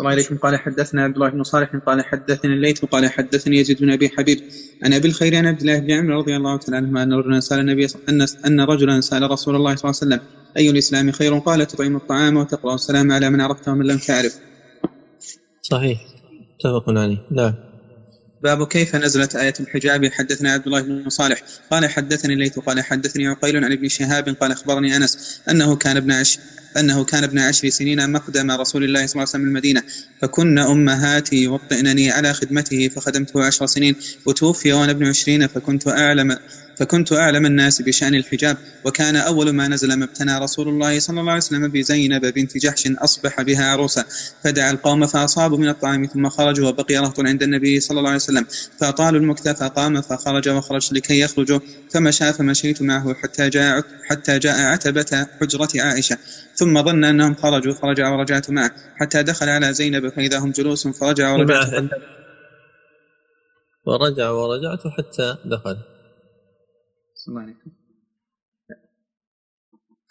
الله 0.00 0.10
عليكم. 0.10 0.36
قال 0.36 0.56
حدثنا 0.56 1.02
عبد 1.02 1.14
الله 1.14 1.28
بن 1.28 1.42
صالح 1.42 1.76
قال 1.76 2.04
حدثني 2.04 2.54
الليث 2.54 2.84
قال 2.84 3.08
حدثني 3.10 3.56
يزيد 3.56 3.80
بن 3.80 3.92
أبي 3.92 4.08
حبيب. 4.08 4.38
عن 4.84 4.92
ابي 4.92 5.08
الخير 5.08 5.36
عن 5.36 5.46
عبد 5.46 5.60
الله 5.60 5.78
بن 5.78 5.90
عمرو 5.90 6.18
رضي 6.18 6.36
الله 6.36 6.58
تعالى 6.58 6.76
عنهما 6.76 7.02
أن 7.02 7.12
رجلا 7.12 7.40
سأل 7.40 7.60
النبي 7.60 7.86
ان 8.08 8.26
أن 8.46 8.60
رجلا 8.60 9.00
سأل 9.00 9.30
رسول 9.30 9.56
الله 9.56 9.74
صلى 9.76 9.90
الله 9.90 10.00
عليه 10.02 10.14
وسلم 10.14 10.20
أي 10.56 10.70
الإسلام 10.70 11.10
خير؟ 11.10 11.38
قال 11.38 11.66
تطعم 11.66 11.96
الطعام 11.96 12.36
وتقرأ 12.36 12.74
السلام 12.74 13.12
على 13.12 13.30
من 13.30 13.40
عرفته 13.40 13.72
ومن 13.72 13.86
لم 13.86 13.98
تعرف. 13.98 14.49
صحيح. 15.70 16.00
متفق 16.54 16.84
عليه. 16.88 17.26
نعم. 17.30 17.54
باب 18.42 18.66
كيف 18.66 18.96
نزلت 18.96 19.36
آية 19.36 19.54
الحجاب؟ 19.60 20.06
حدثنا 20.06 20.52
عبد 20.52 20.66
الله 20.66 20.82
بن 20.82 21.08
صالح. 21.08 21.42
قال 21.70 21.90
حدثني 21.90 22.34
الليث 22.34 22.58
قال 22.58 22.84
حدثني 22.84 23.26
عقيل 23.26 23.64
عن 23.64 23.72
ابن 23.72 23.88
شهاب 23.88 24.28
قال 24.28 24.52
أخبرني 24.52 24.96
أنس 24.96 25.40
أنه 25.50 25.76
كان 25.76 25.96
ابن 25.96 26.12
عش 26.12 26.38
أنه 26.76 27.04
كان 27.04 27.24
ابن 27.24 27.38
عشر 27.38 27.68
سنين 27.68 28.12
مقدم 28.12 28.50
رسول 28.50 28.84
الله 28.84 29.06
صلى 29.06 29.12
الله 29.12 29.20
عليه 29.20 29.30
وسلم 29.30 29.44
المدينة. 29.44 29.82
فكن 30.22 30.58
أمهاتي 30.58 31.36
يوطئنني 31.36 32.10
على 32.10 32.32
خدمته 32.32 32.88
فخدمته 32.88 33.44
عشر 33.44 33.66
سنين. 33.66 33.96
وتوفي 34.26 34.72
وأنا 34.72 34.90
ابن 34.90 35.06
عشرين 35.06 35.46
فكنت 35.46 35.88
أعلم 35.88 36.36
فكنت 36.76 37.12
أعلم 37.12 37.46
الناس 37.46 37.82
بشأن 37.82 38.14
الحجاب 38.14 38.56
وكان 38.84 39.16
أول 39.16 39.50
ما 39.50 39.68
نزل 39.68 39.92
ما 39.94 40.04
ابتنى 40.04 40.38
رسول 40.38 40.68
الله 40.68 40.98
صلى 40.98 41.20
الله 41.20 41.32
عليه 41.32 41.42
وسلم 41.42 41.68
بزينب 41.68 42.26
بنت 42.26 42.56
جحش 42.56 42.86
أصبح 42.86 43.42
بها 43.42 43.64
عروسا 43.64 44.04
فدعا 44.44 44.70
القوم 44.70 45.06
فأصابوا 45.06 45.58
من 45.58 45.68
الطعام 45.68 46.04
ثم 46.04 46.28
خرجوا 46.28 46.68
وبقي 46.68 46.96
رهط 46.96 47.20
عند 47.20 47.42
النبي 47.42 47.80
صلى 47.80 47.98
الله 47.98 48.08
عليه 48.08 48.16
وسلم. 48.16 48.46
فأطالوا 48.80 49.20
المكث 49.20 49.48
فقام 49.48 50.00
فخرج 50.00 50.48
وخرجت 50.48 50.92
لكي 50.92 51.20
يخرجوا. 51.20 51.60
فمشى 51.90 52.32
فمشيت 52.32 52.82
معه 52.82 53.14
حتى 53.14 53.48
جاء 53.48 53.84
حتى 54.08 54.38
جاء 54.38 54.60
عتبة 54.62 55.26
حجرة 55.40 55.68
عائشة. 55.76 56.18
ثم 56.54 56.82
ظن 56.82 57.04
أنهم 57.04 57.34
خرجوا 57.34 57.74
فرجع 57.74 58.08
ورجعت 58.08 58.50
معه. 58.50 58.70
حتى 58.96 59.22
دخل 59.22 59.48
على 59.48 59.72
زينب 59.72 60.08
فإذا 60.08 60.38
هم 60.38 60.50
جلوس 60.50 60.88
فرجع 60.88 61.32
ورجعت. 61.32 61.90
ورجع 63.86 64.30
ورجعت 64.30 64.82
حتى 64.98 65.36
دخل. 65.44 65.76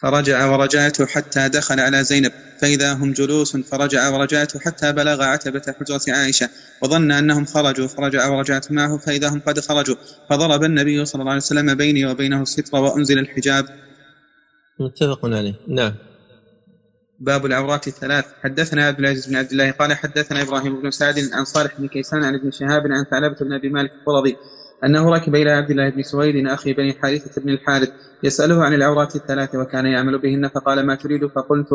فرجع 0.02 0.46
ورجعت 0.46 1.02
حتى 1.02 1.50
دخل 1.50 1.80
على 1.80 2.04
زينب 2.04 2.32
فإذا 2.62 2.94
هم 2.94 3.14
جلوس 3.14 3.58
فرجع 3.58 4.10
ورجعت 4.10 4.58
حتى 4.58 4.92
بلغ 4.94 5.24
عتبة 5.24 5.62
حجرة 5.80 6.16
عائشة 6.16 6.50
وظن 6.82 7.12
أنهم 7.12 7.46
خرجوا 7.46 7.88
فرجع 7.88 8.30
ورجعت 8.30 8.72
معه 8.72 8.98
فإذا 8.98 9.30
هم 9.30 9.40
قد 9.40 9.60
خرجوا 9.60 9.96
فضرب 10.30 10.64
النبي 10.64 11.06
صلى 11.06 11.20
الله 11.20 11.32
عليه 11.32 11.42
وسلم 11.42 11.76
بيني 11.76 12.06
وبينه 12.06 12.42
الستر 12.42 12.78
وأنزل 12.78 13.20
الحجاب. 13.20 13.66
متفق 14.80 15.26
عليه. 15.26 15.54
نعم. 15.68 15.96
باب 17.20 17.46
العورات 17.46 17.88
الثلاث. 17.88 18.26
حدثنا 18.44 18.86
عبد 18.88 19.00
العزيز 19.00 19.28
بن 19.28 19.36
عبد 19.36 19.52
الله 19.52 19.72
قال 19.72 19.94
حدثنا 19.94 20.42
إبراهيم 20.42 20.82
بن 20.82 20.92
سعد 20.92 21.20
عن 21.34 21.46
صالح 21.46 21.80
بن 21.80 21.88
كيسان 21.88 22.24
عن 22.24 22.36
ابن 22.36 22.52
شهاب 22.52 22.82
عن 22.92 23.06
ثعلبة 23.12 23.36
بن 23.42 23.54
أبي 23.54 23.70
مالك 23.70 23.92
القرظي 23.92 24.36
أنه 24.84 25.10
ركب 25.10 25.36
إلى 25.36 25.52
عبد 25.52 25.70
الله 25.70 25.90
بن 25.90 26.04
سويد 26.04 26.48
أخي 26.48 26.74
بني 26.74 26.94
حارثة 26.94 27.42
بن 27.42 27.50
الحارث 27.50 27.90
يسأله 28.24 28.64
عن 28.64 28.74
العورات 28.74 29.16
الثلاث 29.16 29.56
وكان 29.56 29.86
يعمل 29.86 30.20
بهن 30.20 30.48
فقال 30.48 30.86
ما 30.86 30.96
تريد؟ 30.96 31.26
فقلت, 31.26 31.68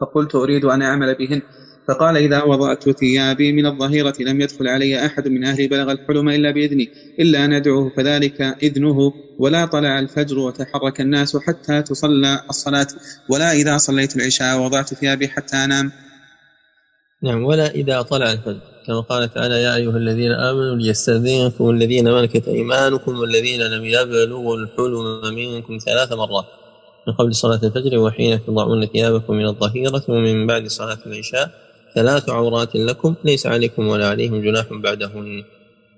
فقلت 0.00 0.34
أريد 0.34 0.64
أن 0.64 0.82
أعمل 0.82 1.14
بهن. 1.14 1.42
فقال 1.88 2.16
إذا 2.16 2.42
وضعت 2.42 2.88
ثيابي 2.88 3.52
من 3.52 3.66
الظهيرة 3.66 4.14
لم 4.20 4.40
يدخل 4.40 4.68
علي 4.68 5.06
أحد 5.06 5.28
من 5.28 5.44
أهلي 5.44 5.66
بلغ 5.68 5.92
الحلم 5.92 6.28
إلا 6.28 6.50
بإذني 6.50 6.90
إلا 7.20 7.44
أن 7.44 7.52
أدعوه 7.52 7.90
فذلك 7.96 8.40
إذنه 8.40 9.12
ولا 9.38 9.64
طلع 9.64 9.98
الفجر 9.98 10.38
وتحرك 10.38 11.00
الناس 11.00 11.36
حتى 11.36 11.82
تصلى 11.82 12.40
الصلاة 12.50 12.86
ولا 13.28 13.52
إذا 13.52 13.76
صليت 13.78 14.16
العشاء 14.16 14.58
وضعت 14.60 14.94
ثيابي 14.94 15.28
حتى 15.28 15.56
أنام. 15.56 15.92
نعم 17.22 17.44
ولا 17.44 17.66
إذا 17.70 18.02
طلع 18.02 18.32
الفجر. 18.32 18.71
كما 18.86 19.00
قال 19.00 19.34
تعالى 19.34 19.62
يا 19.62 19.76
أيها 19.76 19.96
الذين 19.96 20.32
آمنوا 20.32 20.76
ليستأذنكم 20.76 21.70
الذين 21.70 22.12
ملكت 22.12 22.48
أيمانكم 22.48 23.18
والذين 23.18 23.62
لم 23.62 23.84
يبلغوا 23.84 24.56
الحلم 24.56 25.34
منكم 25.34 25.78
ثلاث 25.78 26.12
مرات. 26.12 26.44
من 27.06 27.12
قبل 27.12 27.34
صلاة 27.34 27.60
الفجر 27.62 27.98
وحين 27.98 28.44
تضعون 28.46 28.86
ثيابكم 28.86 29.34
من 29.34 29.46
الظهيرة 29.46 30.02
ومن 30.08 30.46
بعد 30.46 30.66
صلاة 30.66 30.98
العشاء 31.06 31.50
ثلاث 31.94 32.30
عورات 32.30 32.76
لكم 32.76 33.14
ليس 33.24 33.46
عليكم 33.46 33.88
ولا 33.88 34.08
عليهم 34.08 34.42
جناح 34.42 34.72
بعدهن. 34.72 35.44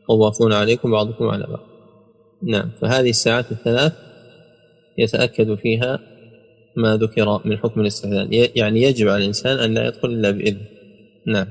طوافون 0.09 0.53
عليكم 0.53 0.91
بعضكم 0.91 1.24
على 1.28 1.47
بعض. 1.47 1.66
نعم 2.43 2.70
فهذه 2.80 3.11
الساعات 3.11 3.53
الثلاث 3.53 3.93
يتأكد 4.99 5.55
فيها 5.55 5.99
ما 6.76 6.97
ذكر 6.97 7.41
من 7.45 7.59
حكم 7.59 7.80
الاستئذان 7.80 8.28
يعني 8.32 8.82
يجب 8.82 9.09
على 9.09 9.18
الإنسان 9.18 9.59
أن 9.59 9.74
لا 9.74 9.87
يدخل 9.87 10.09
إلا 10.09 10.30
بإذن. 10.30 10.61
نعم. 11.26 11.47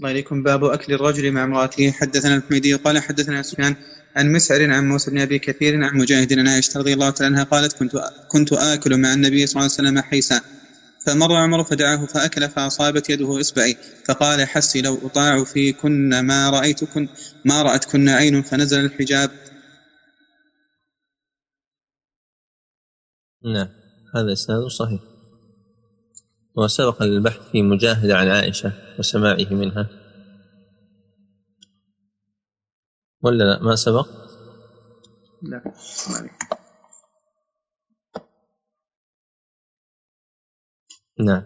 الله 0.00 0.10
إليكم 0.10 0.42
باب 0.42 0.64
أكل 0.64 0.92
الرجل 0.92 1.32
مع 1.32 1.44
امرأته. 1.44 1.90
حدثنا 1.90 2.36
الحميدي 2.36 2.74
قال 2.74 2.98
حدثنا 2.98 3.42
سفيان 3.42 3.76
عن 4.16 4.32
مسعر 4.32 4.70
عن 4.70 4.88
موسى 4.88 5.10
بن 5.10 5.20
أبي 5.20 5.38
كثير 5.38 5.84
عن 5.84 5.98
مجاهد 5.98 6.38
عن 6.38 6.48
عائشة 6.48 6.78
رضي 6.80 6.92
الله 6.92 7.10
تعالى 7.10 7.34
عنها 7.34 7.44
قالت 7.44 7.72
كنت 7.78 7.92
كنت 8.28 8.52
آكل 8.52 8.96
مع 8.96 9.14
النبي 9.14 9.46
صلى 9.46 9.60
الله 9.60 9.72
عليه 9.78 9.88
وسلم 9.88 10.00
حيسا. 10.02 10.40
فمر 11.06 11.32
عمر 11.36 11.64
فدعاه 11.64 12.06
فأكل 12.06 12.48
فأصابت 12.48 13.10
يده 13.10 13.40
إصبعي. 13.40 13.76
فقال 14.08 14.48
حسي 14.48 14.80
لو 14.82 15.06
أطاع 15.06 15.44
فيكن 15.44 16.20
ما 16.20 16.50
رأيتكن 16.50 17.08
ما 17.44 17.62
رأتكن 17.62 18.08
عين 18.08 18.42
فنزل 18.42 18.84
الحجاب. 18.84 19.30
نعم 23.44 23.68
هذا 24.14 24.32
إسناد 24.32 24.62
صحيح. 24.78 25.09
وسبق 26.56 27.02
البحث 27.02 27.50
في 27.52 27.62
مجاهد 27.62 28.10
عن 28.10 28.28
عائشة 28.28 28.72
وسماعه 28.98 29.46
منها. 29.50 29.88
ولا 33.22 33.44
لا؟ 33.44 33.62
ما 33.62 33.76
سبق؟ 33.76 34.08
لا 35.42 35.62
نعم. 41.20 41.44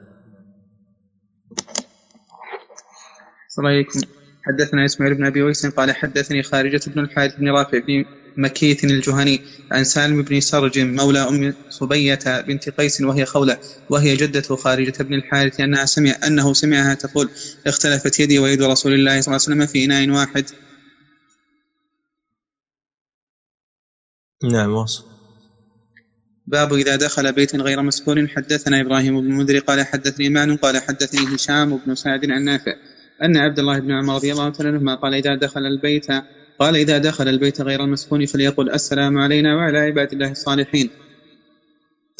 السلام 3.48 3.66
عليكم. 3.66 4.00
حدثنا 4.42 4.84
إسماعيل 4.84 5.14
بن 5.14 5.26
أبي 5.26 5.42
ويس 5.42 5.66
قال 5.66 5.92
حدثني 5.92 6.42
خارجة 6.42 6.80
بن 6.90 7.00
الحارث 7.00 7.36
بن 7.36 7.48
رافع 7.48 7.78
بن 7.78 8.04
مكيث 8.36 8.84
الجهني 8.84 9.40
عن 9.72 9.84
سالم 9.84 10.22
بن 10.22 10.40
سرج 10.40 10.78
مولى 10.78 11.18
أم 11.18 11.54
صبية 11.70 12.40
بنت 12.40 12.68
قيس 12.68 13.00
وهي 13.00 13.24
خولة 13.24 13.58
وهي 13.90 14.16
جدة 14.16 14.56
خارجة 14.56 15.02
بن 15.02 15.14
الحارث 15.14 15.60
أنها 15.60 15.84
سمع 15.84 16.14
أنه 16.26 16.52
سمعها 16.52 16.94
تقول 16.94 17.30
اختلفت 17.66 18.20
يدي 18.20 18.38
ويد 18.38 18.62
رسول 18.62 18.92
الله 18.94 19.20
صلى 19.20 19.36
الله 19.36 19.44
عليه 19.46 19.64
وسلم 19.64 19.66
في 19.66 19.84
إناء 19.84 20.10
واحد. 20.10 20.44
نعم 24.52 24.70
واصل. 24.70 25.04
باب 26.46 26.72
إذا 26.72 26.96
دخل 26.96 27.32
بيت 27.32 27.56
غير 27.56 27.82
مسكون 27.82 28.28
حدثنا 28.28 28.80
إبراهيم 28.80 29.20
بن 29.20 29.26
المنذر 29.26 29.58
قال 29.58 29.86
حدثني 29.86 30.28
مان 30.28 30.56
قال 30.56 30.78
حدثني 30.78 31.34
هشام 31.34 31.76
بن 31.76 31.94
سعد 31.94 32.30
عن 32.30 32.44
نافع 32.44 32.72
أن 33.22 33.36
عبد 33.36 33.58
الله 33.58 33.78
بن 33.78 33.92
عمر 33.92 34.14
رضي 34.14 34.32
الله 34.32 34.52
عنه 34.60 34.94
قال 34.94 35.14
إذا 35.14 35.34
دخل 35.34 35.60
البيت 35.60 36.06
قال 36.58 36.76
إذا 36.76 36.98
دخل 36.98 37.28
البيت 37.28 37.60
غير 37.60 37.84
المسكون 37.84 38.26
فليقل 38.26 38.70
السلام 38.70 39.18
علينا 39.18 39.56
وعلى 39.56 39.78
عباد 39.78 40.12
الله 40.12 40.30
الصالحين. 40.30 40.90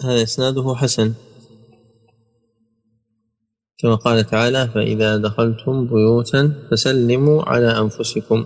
هذا 0.05 0.22
إسناده 0.22 0.74
حسن. 0.74 1.14
كما 3.78 3.95
قال 3.95 4.26
تعالى 4.26 4.68
فإذا 4.74 5.16
دخلتم 5.16 5.87
بيوتا 5.87 6.53
فسلموا 6.70 7.43
على 7.43 7.78
أنفسكم 7.78 8.45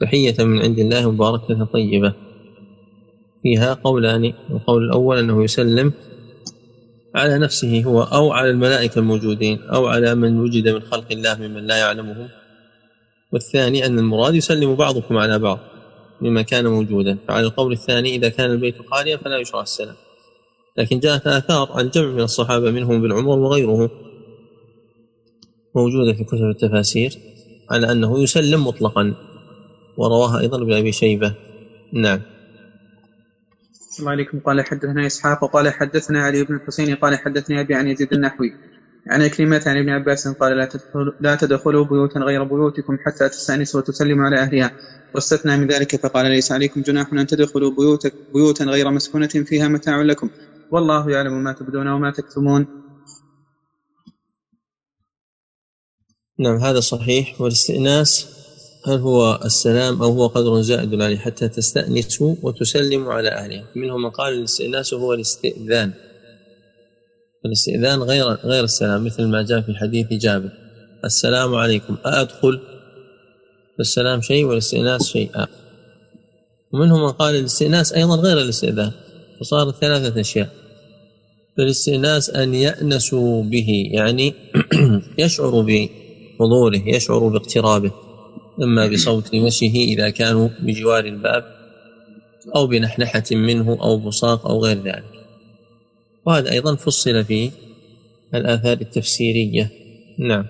تحية 0.00 0.44
من 0.44 0.62
عند 0.62 0.78
الله 0.78 1.10
مباركة 1.10 1.64
طيبة. 1.64 2.14
فيها 3.42 3.74
قولان 3.74 4.32
القول 4.50 4.84
الأول 4.84 5.18
أنه 5.18 5.44
يسلم 5.44 5.92
على 7.14 7.38
نفسه 7.38 7.82
هو 7.84 8.02
أو 8.02 8.32
على 8.32 8.50
الملائكة 8.50 8.98
الموجودين 8.98 9.62
أو 9.62 9.86
على 9.86 10.14
من 10.14 10.40
وجد 10.40 10.68
من 10.68 10.80
خلق 10.80 11.12
الله 11.12 11.34
ممن 11.34 11.66
لا 11.66 11.76
يعلمهم. 11.76 12.28
والثاني 13.34 13.86
أن 13.86 13.98
المراد 13.98 14.34
يسلم 14.34 14.74
بعضكم 14.74 15.16
على 15.16 15.38
بعض 15.38 15.58
مما 16.20 16.42
كان 16.42 16.66
موجودا 16.66 17.18
فعلى 17.28 17.46
القول 17.46 17.72
الثاني 17.72 18.14
إذا 18.14 18.28
كان 18.28 18.50
البيت 18.50 18.74
خاليا 18.90 19.16
فلا 19.16 19.38
يشرع 19.38 19.62
السلام. 19.62 19.96
لكن 20.78 20.98
جاءت 20.98 21.26
آثار 21.26 21.72
عن 21.72 21.90
جمع 21.90 22.06
من 22.06 22.20
الصحابة 22.20 22.70
منهم 22.70 23.02
بن 23.02 23.12
عمر 23.12 23.38
وغيره 23.38 23.90
موجودة 25.76 26.12
في 26.12 26.24
كتب 26.24 26.50
التفاسير 26.50 27.18
على 27.70 27.92
أنه 27.92 28.22
يسلم 28.22 28.66
مطلقا 28.66 29.14
ورواها 29.96 30.40
أيضا 30.40 30.62
ابن 30.62 30.72
أبي 30.72 30.92
شيبة. 30.92 31.34
نعم. 31.92 32.20
الله 33.98 34.10
عليكم. 34.10 34.40
قال 34.40 34.64
حدثنا 34.64 35.06
إسحاق 35.06 35.44
وقال 35.44 35.68
حدثنا 35.68 36.22
علي 36.22 36.44
بن 36.44 36.54
الحسين 36.54 36.94
قال 36.94 37.18
حدثني 37.18 37.60
أبي 37.60 37.74
عن 37.74 37.88
يزيد 37.88 38.12
النحوي. 38.12 38.52
عن 39.10 39.26
كلمة 39.26 39.62
عن 39.66 39.76
ابن 39.78 39.88
عباس 39.88 40.28
قال 40.28 40.56
لا 40.56 40.64
تدخلوا, 40.64 41.12
لا 41.20 41.34
تدخلوا 41.34 41.84
بيوتا 41.84 42.20
غير 42.20 42.44
بيوتكم 42.44 42.98
حتى 43.06 43.28
تستأنسوا 43.28 43.80
وتسلموا 43.80 44.24
على 44.24 44.36
أهلها. 44.36 44.70
واستثنى 45.14 45.56
من 45.56 45.66
ذلك 45.66 45.96
فقال 45.96 46.26
ليس 46.26 46.52
عليكم 46.52 46.82
جناح 46.82 47.12
أن 47.12 47.26
تدخلوا 47.26 47.70
بيوت 47.70 48.06
بيوتا 48.34 48.64
غير 48.64 48.90
مسكونة 48.90 49.26
فيها 49.26 49.68
متاع 49.68 50.02
لكم. 50.02 50.30
والله 50.70 51.10
يعلم 51.10 51.44
ما 51.44 51.52
تبدون 51.52 51.88
وما 51.88 52.10
تكتمون. 52.10 52.66
نعم 56.38 56.56
هذا 56.56 56.80
صحيح. 56.80 57.40
والاستئناس 57.40 58.26
هل 58.86 58.98
هو 58.98 59.40
السلام 59.44 60.02
أو 60.02 60.12
هو 60.12 60.26
قدر 60.26 60.62
زائد 60.62 61.02
عليه 61.02 61.18
حتى 61.18 61.48
تستأنسوا 61.48 62.34
وتسلموا 62.42 63.12
على 63.12 63.28
أهلها؟ 63.28 63.64
منهم 63.76 64.02
من 64.02 64.10
قال 64.10 64.32
الاستئناس 64.32 64.94
هو 64.94 65.12
الاستئذان. 65.12 65.92
الاستئذان 67.46 68.02
غير 68.02 68.24
غير 68.24 68.64
السلام 68.64 69.04
مثل 69.04 69.24
ما 69.24 69.42
جاء 69.42 69.60
في 69.60 69.74
حديث 69.74 70.12
جابر. 70.12 70.50
السلام 71.04 71.54
عليكم. 71.54 71.96
أأدخل؟ 72.06 72.60
السلام 73.80 74.20
شيء 74.20 74.44
والاستئناس 74.44 75.08
شيء 75.08 75.30
آخر. 75.34 75.48
ومنهم 76.72 77.02
من 77.02 77.12
قال 77.12 77.34
الاستئناس 77.34 77.92
أيضا 77.92 78.16
غير 78.16 78.38
الاستئذان 78.38 78.92
فصارت 79.40 79.74
ثلاثة 79.80 80.20
أشياء. 80.20 80.48
فالاستئناس 81.56 82.30
أن 82.30 82.54
يأنسوا 82.54 83.42
به 83.42 83.88
يعني 83.90 84.34
يشعر 85.24 85.60
بحضوره 85.60 86.82
يشعر 86.86 87.28
باقترابه 87.28 87.92
إما 88.62 88.86
بصوت 88.86 89.34
مشيه 89.34 89.94
إذا 89.94 90.10
كانوا 90.10 90.48
بجوار 90.60 91.04
الباب 91.04 91.44
أو 92.56 92.66
بنحنحة 92.66 93.24
منه 93.30 93.78
أو 93.82 93.98
بصاق 93.98 94.46
أو 94.46 94.64
غير 94.64 94.82
ذلك. 94.82 95.23
وهذا 96.26 96.50
أيضا 96.50 96.76
فصل 96.76 97.24
في 97.24 97.50
الآثار 98.34 98.80
التفسيرية. 98.80 99.70
نعم. 100.18 100.44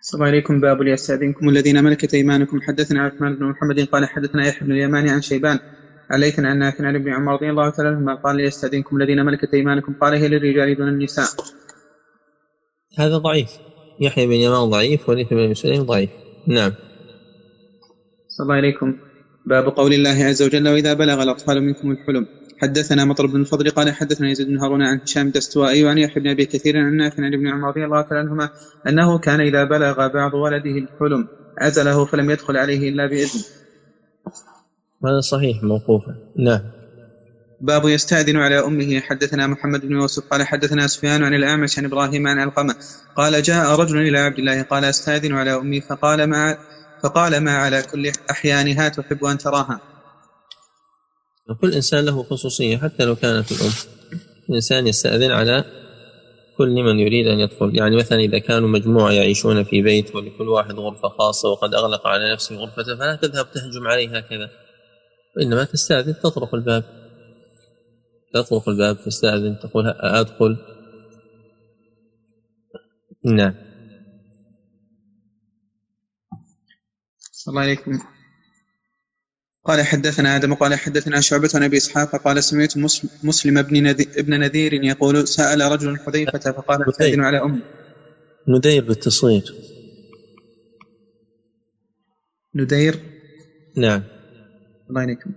السلام 0.00 0.22
عليكم 0.22 0.60
باب 0.60 0.82
ليستأذنكم 0.82 1.48
الذين 1.48 1.84
ملكت 1.84 2.14
أيمانكم. 2.14 2.60
حدثنا 2.60 3.02
عثمان 3.02 3.36
بن 3.36 3.44
محمد 3.44 3.80
قال 3.80 4.08
حدثنا 4.08 4.48
يحيى 4.48 4.68
بن 4.68 4.72
اليماني 4.72 5.10
عن 5.10 5.22
شيبان 5.22 5.58
عليتنا 6.10 6.48
عن 6.48 6.58
نافع 6.58 6.86
عن 6.86 6.94
ابن 6.94 7.12
عمر 7.12 7.32
رضي 7.32 7.50
الله 7.50 7.70
تعالى 7.70 7.88
عنهما 7.88 8.14
قال 8.14 8.36
ليستأذنكم 8.36 8.96
الذين 8.96 9.24
ملكت 9.24 9.54
أيمانكم. 9.54 9.94
قال 10.00 10.14
هي 10.14 10.28
للرجال 10.28 10.76
دون 10.76 10.88
النساء. 10.88 11.26
هذا 12.98 13.18
ضعيف. 13.18 13.50
يحيى 14.00 14.26
بن 14.26 14.32
يمان 14.32 14.70
ضعيف 14.70 15.08
وليث 15.08 15.28
بن 15.28 15.50
مسلم 15.50 15.82
ضعيف. 15.82 16.10
نعم. 16.46 16.72
صلى 18.28 18.44
الله 18.44 18.54
عليكم. 18.54 18.96
باب 19.46 19.64
قول 19.64 19.92
الله 19.92 20.24
عز 20.24 20.42
وجل 20.42 20.68
وإذا 20.68 20.94
بلغ 20.94 21.22
الأطفال 21.22 21.62
منكم 21.62 21.90
الحلم 21.90 22.26
حدثنا 22.58 23.04
مطر 23.04 23.26
بن 23.26 23.40
الفضل 23.40 23.70
قال 23.70 23.94
حدثنا 23.94 24.30
يزيد 24.30 24.46
بن 24.46 24.58
هارون 24.58 24.82
عن 24.82 25.00
هشام 25.00 25.26
الدستوائي 25.26 25.84
وعن 25.84 25.98
يحيى 25.98 26.22
بن 26.22 26.30
أبي 26.30 26.46
كثير 26.46 26.78
عن 26.78 26.96
نافع 26.96 27.22
عن 27.24 27.34
ابن 27.34 27.48
عمر 27.48 27.68
رضي 27.68 27.84
الله 27.84 28.02
تعالى 28.02 28.18
عنهما 28.18 28.50
أنه 28.88 29.18
كان 29.18 29.40
إذا 29.40 29.64
بلغ 29.64 30.08
بعض 30.08 30.34
ولده 30.34 30.70
الحلم 30.70 31.28
عزله 31.58 32.04
فلم 32.04 32.30
يدخل 32.30 32.56
عليه 32.56 32.88
إلا 32.88 33.06
باذن. 33.06 33.40
هذا 35.04 35.20
صحيح 35.20 35.62
موقوفا 35.62 36.16
نعم. 36.36 36.60
باب 37.60 37.84
يستأذن 37.84 38.36
على 38.36 38.58
أمه 38.58 39.00
حدثنا 39.00 39.46
محمد 39.46 39.80
بن 39.80 39.92
يوسف 39.92 40.22
قال 40.30 40.42
حدثنا 40.42 40.86
سفيان 40.86 41.22
عن 41.24 41.34
الأعمش 41.34 41.78
عن 41.78 41.84
إبراهيم 41.84 42.26
عن 42.26 42.38
علقمة 42.38 42.74
قال 43.16 43.42
جاء 43.42 43.80
رجل 43.80 43.98
إلى 43.98 44.18
عبد 44.18 44.38
الله 44.38 44.62
قال 44.62 44.84
أستأذن 44.84 45.32
على 45.32 45.54
أمي 45.54 45.80
فقال 45.80 46.24
ما 46.24 46.56
فقال 47.02 47.40
ما 47.40 47.56
على 47.56 47.82
كل 47.82 48.12
أحيانها 48.30 48.88
تحب 48.88 49.24
أن 49.24 49.38
تراها 49.38 49.80
كل 51.54 51.74
إنسان 51.74 52.04
له 52.04 52.22
خصوصية 52.22 52.76
حتى 52.76 53.04
لو 53.04 53.16
كانت 53.16 53.52
الأم. 53.52 53.72
الإنسان 54.48 54.86
يستأذن 54.86 55.30
على 55.30 55.64
كل 56.56 56.82
من 56.82 56.98
يريد 56.98 57.26
أن 57.26 57.38
يدخل. 57.38 57.76
يعني 57.76 57.96
مثلا 57.96 58.18
إذا 58.18 58.38
كانوا 58.38 58.68
مجموعة 58.68 59.12
يعيشون 59.12 59.64
في 59.64 59.82
بيت 59.82 60.14
ولكل 60.14 60.48
واحد 60.48 60.74
غرفة 60.74 61.08
خاصة 61.08 61.48
وقد 61.48 61.74
أغلق 61.74 62.06
على 62.06 62.32
نفسه 62.32 62.56
غرفته 62.56 62.96
فلا 62.96 63.16
تذهب 63.16 63.46
تهجم 63.52 63.86
عليه 63.86 64.16
هكذا. 64.18 64.50
وإنما 65.36 65.64
تستأذن 65.64 66.14
تطرق 66.22 66.54
الباب. 66.54 66.84
تطرق 68.34 68.68
الباب 68.68 69.04
تستأذن 69.04 69.58
تقول 69.58 69.86
أدخل. 69.86 70.56
نعم. 73.24 73.54
الله 77.48 77.60
عليكم. 77.60 78.15
قال 79.66 79.82
حدثنا 79.82 80.36
آدم 80.36 80.54
قال 80.54 80.74
حدثنا 80.74 81.20
شعبة 81.20 81.50
عن 81.54 81.62
أبي 81.62 81.76
إسحاق 81.76 82.16
قال 82.16 82.44
سمعت 82.44 82.74
مسلم 83.22 83.58
ابن 83.58 83.88
ابن 83.88 84.40
نذير 84.40 84.72
يقول 84.72 85.28
سأل 85.28 85.60
رجل 85.60 85.98
حذيفة 85.98 86.52
فقال 86.52 86.88
أستأذن 86.88 87.20
على 87.20 87.42
أمي. 87.42 87.60
ندير 88.48 88.84
بالتصوير 88.84 89.54
ندير 92.54 93.00
نعم. 93.76 94.02
الله 94.90 95.02
ينكم 95.02 95.30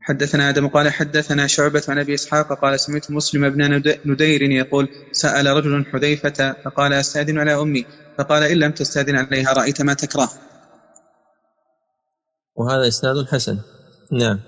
حدثنا 0.00 0.48
آدم 0.48 0.68
قال 0.68 0.88
حدثنا 0.88 1.46
شعبة 1.46 1.82
عن 1.88 1.98
أبي 1.98 2.14
إسحاق 2.14 2.60
قال 2.60 2.80
سمعت 2.80 3.10
مسلم 3.10 3.44
ابن 3.44 3.82
ندير 4.04 4.42
يقول 4.42 4.88
سأل 5.12 5.46
رجل 5.46 5.84
حذيفة 5.92 6.52
فقال 6.64 6.92
أستأذن 6.92 7.38
على 7.38 7.54
أمي 7.54 7.84
فقال 8.18 8.42
إن 8.42 8.56
لم 8.56 8.70
تستأذن 8.70 9.16
عليها 9.16 9.52
رأيت 9.52 9.82
ما 9.82 9.94
تكره. 9.94 10.30
وهذا 12.60 12.88
إسناد 12.88 13.26
حسن. 13.26 13.58
نعم. 14.12 14.38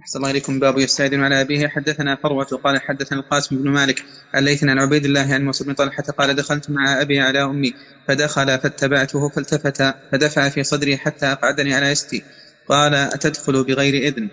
أحسن 0.00 0.18
الله 0.18 0.30
إليكم. 0.30 0.60
باب 0.60 0.78
يستأذن 0.78 1.20
على 1.20 1.40
أبيه. 1.40 1.68
حدثنا 1.68 2.16
فروة 2.22 2.44
قال 2.44 2.80
حدثنا 2.80 3.18
القاسم 3.18 3.62
بن 3.62 3.70
مالك 3.70 4.04
الليث 4.36 4.64
عن 4.64 4.78
عبيد 4.78 5.04
الله 5.04 5.34
عن 5.34 5.44
موسى 5.44 5.64
بن 5.64 5.74
طلحة 5.74 6.02
قال 6.02 6.36
دخلت 6.36 6.70
مع 6.70 7.00
أبي 7.02 7.20
على 7.20 7.42
أمي 7.42 7.72
فدخل 8.08 8.58
فاتبعته 8.58 9.28
فالتفت 9.28 9.82
فدفع 10.12 10.48
في 10.48 10.62
صدري 10.62 10.96
حتى 10.96 11.26
أقعدني 11.26 11.74
على 11.74 11.86
يستي. 11.86 12.22
قال 12.68 12.94
أتدخل 12.94 13.64
بغير 13.64 13.94
إذن. 13.94 14.30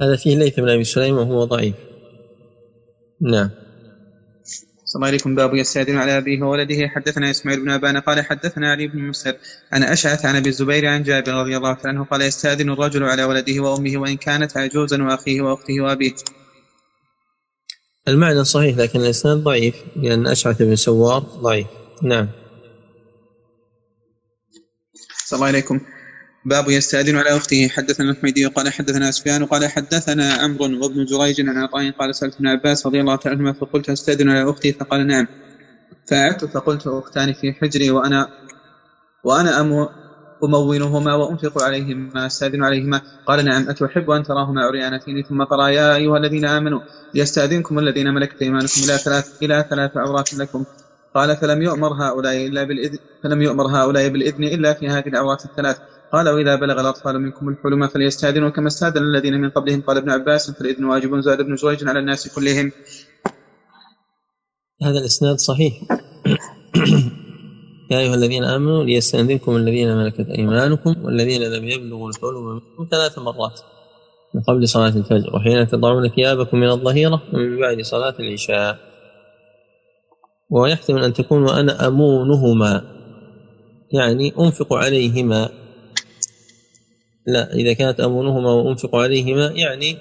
هذا 0.00 0.16
فيه 0.16 0.36
ليث 0.36 0.60
بن 0.60 0.68
أبي 0.68 0.84
سليم 0.84 1.14
وهو 1.16 1.44
ضعيف. 1.44 1.74
نعم. 3.32 3.50
صلى 4.90 5.00
الله 5.00 5.06
عليكم 5.06 5.34
باب 5.34 5.54
يستأذن 5.54 5.96
على 5.96 6.18
أبيه 6.18 6.42
وولده. 6.42 6.88
حدثنا 6.88 7.30
إسماعيل 7.30 7.60
بن 7.60 7.70
أبان 7.70 7.96
قال 7.96 8.24
حدثنا 8.24 8.72
علي 8.72 8.86
بن 8.86 9.08
مسهر 9.08 9.34
عن 9.72 9.82
أشعث 9.82 10.24
عن 10.24 10.36
أبي 10.36 10.48
الزبير 10.48 10.86
عن 10.86 11.02
جابر 11.02 11.32
رضي 11.32 11.56
الله 11.56 11.76
عنه 11.84 12.04
قال 12.04 12.22
يستأذن 12.22 12.70
الرجل 12.70 13.04
على 13.04 13.24
ولده 13.24 13.62
وأمه 13.62 13.98
وإن 13.98 14.16
كانت 14.16 14.56
عجوزا 14.56 15.02
وأخيه 15.02 15.40
وأخته 15.40 15.80
وأبيه. 15.80 16.14
المعنى 18.08 18.44
صحيح 18.44 18.76
لكن 18.76 19.00
الإسناد 19.00 19.36
ضعيف 19.36 19.74
لأن 19.96 20.26
أشعث 20.26 20.62
بن 20.62 20.76
سوار 20.76 21.18
ضعيف. 21.18 21.66
نعم. 22.02 22.28
صلى 25.26 25.36
الله 25.36 25.46
عليكم. 25.46 25.80
باب 26.44 26.68
يستأذن 26.68 27.16
على 27.16 27.36
أخته. 27.36 27.68
حدثنا 27.68 28.10
الحميدي 28.10 28.46
قال 28.46 28.72
حدثنا 28.72 29.10
سفيان 29.10 29.46
قال 29.46 29.70
حدثنا 29.70 30.32
عمرو 30.32 30.82
وابن 30.82 31.04
جريج 31.04 31.40
عن 31.48 31.58
عطاء 31.58 31.90
قال 31.90 32.14
سألت 32.14 32.34
ابن 32.34 32.46
عباس 32.46 32.86
رضي 32.86 33.00
الله 33.00 33.16
تعالى 33.16 33.38
عنهما 33.38 33.52
فقلت 33.52 33.90
أستأذن 33.90 34.30
على 34.30 34.50
أختي؟ 34.50 34.72
فقال 34.72 35.06
نعم. 35.06 35.26
فأعدت 36.08 36.44
فقلت 36.44 36.86
أختان 36.86 37.32
في 37.32 37.52
حجري 37.52 37.90
وأنا 37.90 38.28
وأنا 39.24 39.60
أم 39.60 39.88
أمونهما 40.44 41.14
وأنفق 41.14 41.62
عليهما 41.62 42.26
أستأذن 42.26 42.64
عليهما. 42.64 43.00
قال 43.26 43.44
نعم 43.44 43.68
أتحب 43.68 44.10
أن 44.10 44.22
تراهما 44.22 44.64
عريانتين؟ 44.64 45.24
ثم 45.28 45.42
قرأ 45.42 45.68
يا 45.68 45.96
أيها 45.96 46.16
الذين 46.16 46.44
آمنوا 46.44 46.80
ليستأذنكم 47.14 47.78
الذين 47.78 48.14
ملكت 48.14 48.42
أيمانكم 48.42 48.80
إلى 48.84 48.98
ثلاث 48.98 49.42
إلى 49.42 49.64
ثلاث 49.70 49.96
عورات 49.96 50.34
لكم. 50.34 50.64
قال 51.14 51.36
فلم 51.36 51.62
يؤمر 51.62 51.92
هؤلاء 51.92 52.46
إلا 52.46 52.64
بالإذن 52.64 52.98
فلم 53.22 53.42
يؤمر 53.42 53.66
هؤلاء 53.66 54.08
بالإذن 54.08 54.44
إلا 54.44 54.72
في 54.72 54.88
هذه 54.88 55.08
العورات 55.08 55.44
الثلاث. 55.44 55.76
قال 56.12 56.28
وإذا 56.28 56.56
بلغ 56.56 56.80
الأطفال 56.80 57.20
منكم 57.20 57.48
الحلم 57.48 57.88
فليستأذنوا 57.88 58.50
كما 58.50 58.66
استأذن 58.66 59.02
الذين 59.02 59.40
من 59.40 59.50
قبلهم. 59.50 59.80
قال 59.80 59.96
ابن 59.96 60.10
عباس 60.10 60.50
فالإذن 60.50 60.84
واجب 60.84 61.20
زاد 61.20 61.40
ابن 61.40 61.54
جريج 61.54 61.88
على 61.88 61.98
الناس 61.98 62.34
كلهم. 62.34 62.72
هذا 64.82 64.98
الإسناد 64.98 65.36
صحيح. 65.36 65.72
يا 67.90 67.98
أيها 67.98 68.14
الذين 68.14 68.44
آمنوا 68.44 68.84
ليستأذنكم 68.84 69.56
الذين 69.56 69.96
ملكت 69.96 70.28
أيمانكم 70.28 71.04
والذين 71.04 71.42
لم 71.42 71.64
يبلغوا 71.68 72.08
الحلم 72.08 72.46
منكم 72.54 72.88
ثلاث 72.90 73.18
مرات 73.18 73.60
من 74.34 74.42
قبل 74.42 74.68
صلاة 74.68 74.96
الفجر 74.96 75.36
وحين 75.36 75.68
تضعون 75.68 76.08
ثيابكم 76.08 76.60
من 76.60 76.70
الظهيرة 76.70 77.22
ومن 77.32 77.60
بعد 77.60 77.80
صلاة 77.80 78.14
العشاء. 78.20 78.78
ويحتمل 80.50 81.04
أن 81.04 81.12
تكون 81.12 81.42
وأنا 81.42 81.86
أمونهما 81.86 82.82
يعني 83.92 84.32
أنفق 84.40 84.74
عليهما. 84.74 85.48
لا 87.32 87.52
إذا 87.52 87.72
كانت 87.72 88.00
أمونهما 88.00 88.52
وأنفق 88.52 88.96
عليهما 88.96 89.46
يعني 89.46 89.96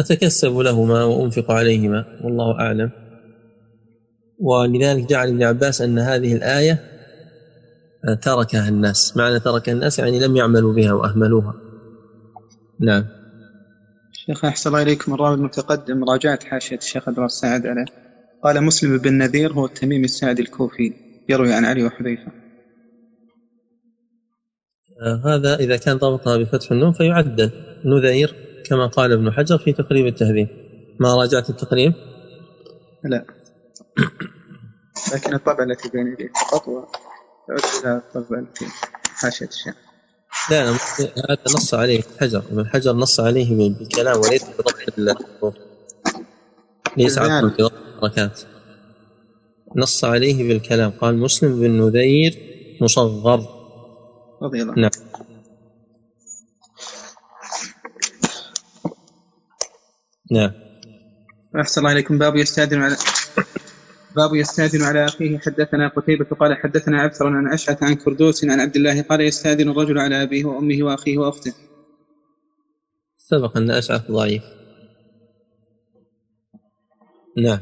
أتكسب 0.00 0.58
لهما 0.58 1.04
وأنفق 1.04 1.50
عليهما 1.50 2.04
والله 2.24 2.60
أعلم. 2.60 2.90
ولذلك 4.40 5.06
جعل 5.06 5.28
ابن 5.28 5.42
عباس 5.42 5.80
أن 5.82 5.98
هذه 5.98 6.34
الآية 6.34 6.90
تركها 8.22 8.68
الناس. 8.68 9.16
معنى 9.16 9.40
تركها 9.40 9.72
الناس 9.72 9.98
يعني 9.98 10.20
لم 10.20 10.36
يعملوا 10.36 10.74
بها 10.74 10.92
وأهملوها. 10.92 11.54
نعم. 12.80 13.04
شيخ 14.12 14.44
أحسن 14.44 14.70
الله 14.70 14.82
إليكم. 14.82 15.14
الراوي 15.14 15.34
المتقدم 15.34 16.04
راجعت 16.04 16.44
حاشية 16.44 16.76
الشيخ 16.76 17.08
عبد 17.08 17.18
السعد 17.18 17.66
عليه. 17.66 17.84
قال 18.44 18.64
مسلم 18.64 18.98
بن 18.98 19.18
نذير 19.18 19.52
هو 19.52 19.66
التميمي 19.66 20.04
السعدي 20.04 20.42
الكوفي 20.42 20.92
يروي 21.28 21.52
عن 21.52 21.64
علي 21.64 21.84
وحذيفة. 21.84 22.43
هذا 25.24 25.54
إذا 25.54 25.76
كان 25.76 25.96
ضبطها 25.96 26.36
بفتح 26.36 26.72
النون 26.72 26.92
فيعدل. 26.92 27.50
نذير 27.84 28.34
كما 28.64 28.86
قال 28.86 29.12
ابن 29.12 29.32
حجر 29.32 29.58
في 29.58 29.72
تقريب 29.72 30.06
التهذيب. 30.06 30.48
ما 31.00 31.14
راجعت 31.14 31.50
التقريب؟ 31.50 31.92
لا. 33.04 33.24
لكن 35.14 35.34
الطبعة 35.34 35.64
التي 35.64 35.88
بين 35.88 36.06
يدي 36.06 36.28
فقط 36.28 36.68
وعدت 36.68 37.86
الطبعة 37.86 38.40
التي 38.40 38.66
حاشية 39.04 39.46
الشيخ 39.46 39.74
لا 40.50 40.70
هذا 40.70 41.42
نص 41.54 41.74
عليه 41.74 42.02
حجر. 42.20 42.42
ابن 42.50 42.66
حجر 42.66 42.92
نص 42.92 43.20
عليه 43.20 43.74
بالكلام 43.78 44.20
وليس 44.20 44.44
بضبط 44.44 45.54
ليس 46.96 47.18
عفوا 47.18 47.48
بضبط 47.48 47.72
الحركات. 47.72 48.40
نص 49.76 50.04
عليه 50.04 50.48
بالكلام. 50.48 50.90
قال 50.90 51.18
مسلم 51.18 51.60
بن 51.60 51.70
نذير 51.70 52.38
مصغر. 52.80 53.53
رضي 54.44 54.62
الله 54.62 54.74
نعم. 54.76 54.90
نعم. 60.32 60.52
أحسن 61.60 61.80
الله 61.80 61.92
إليكم. 61.92 62.18
باب 62.18 62.36
يستأذن 62.36 62.82
على 62.82 62.96
باب 64.16 64.34
يستأذن 64.34 64.82
على 64.82 65.04
أخيه. 65.04 65.38
حدثنا 65.38 65.88
قتيبة 65.88 66.24
قال 66.24 66.56
حدثنا 66.56 67.00
عبثر 67.00 67.26
عن 67.26 67.52
أشعث 67.52 67.82
عن 67.82 67.94
كردوس 67.94 68.44
عن 68.44 68.60
عبد 68.60 68.76
الله. 68.76 69.02
قال 69.02 69.20
يستأذن 69.20 69.68
الرجل 69.68 69.98
على 69.98 70.22
أبيه 70.22 70.44
وأمه 70.44 70.82
وأخيه 70.82 71.18
وأخته. 71.18 71.52
سبق 73.18 73.56
أن 73.56 73.70
أشعث 73.70 74.10
ضعيف. 74.10 74.42
نعم. 77.36 77.60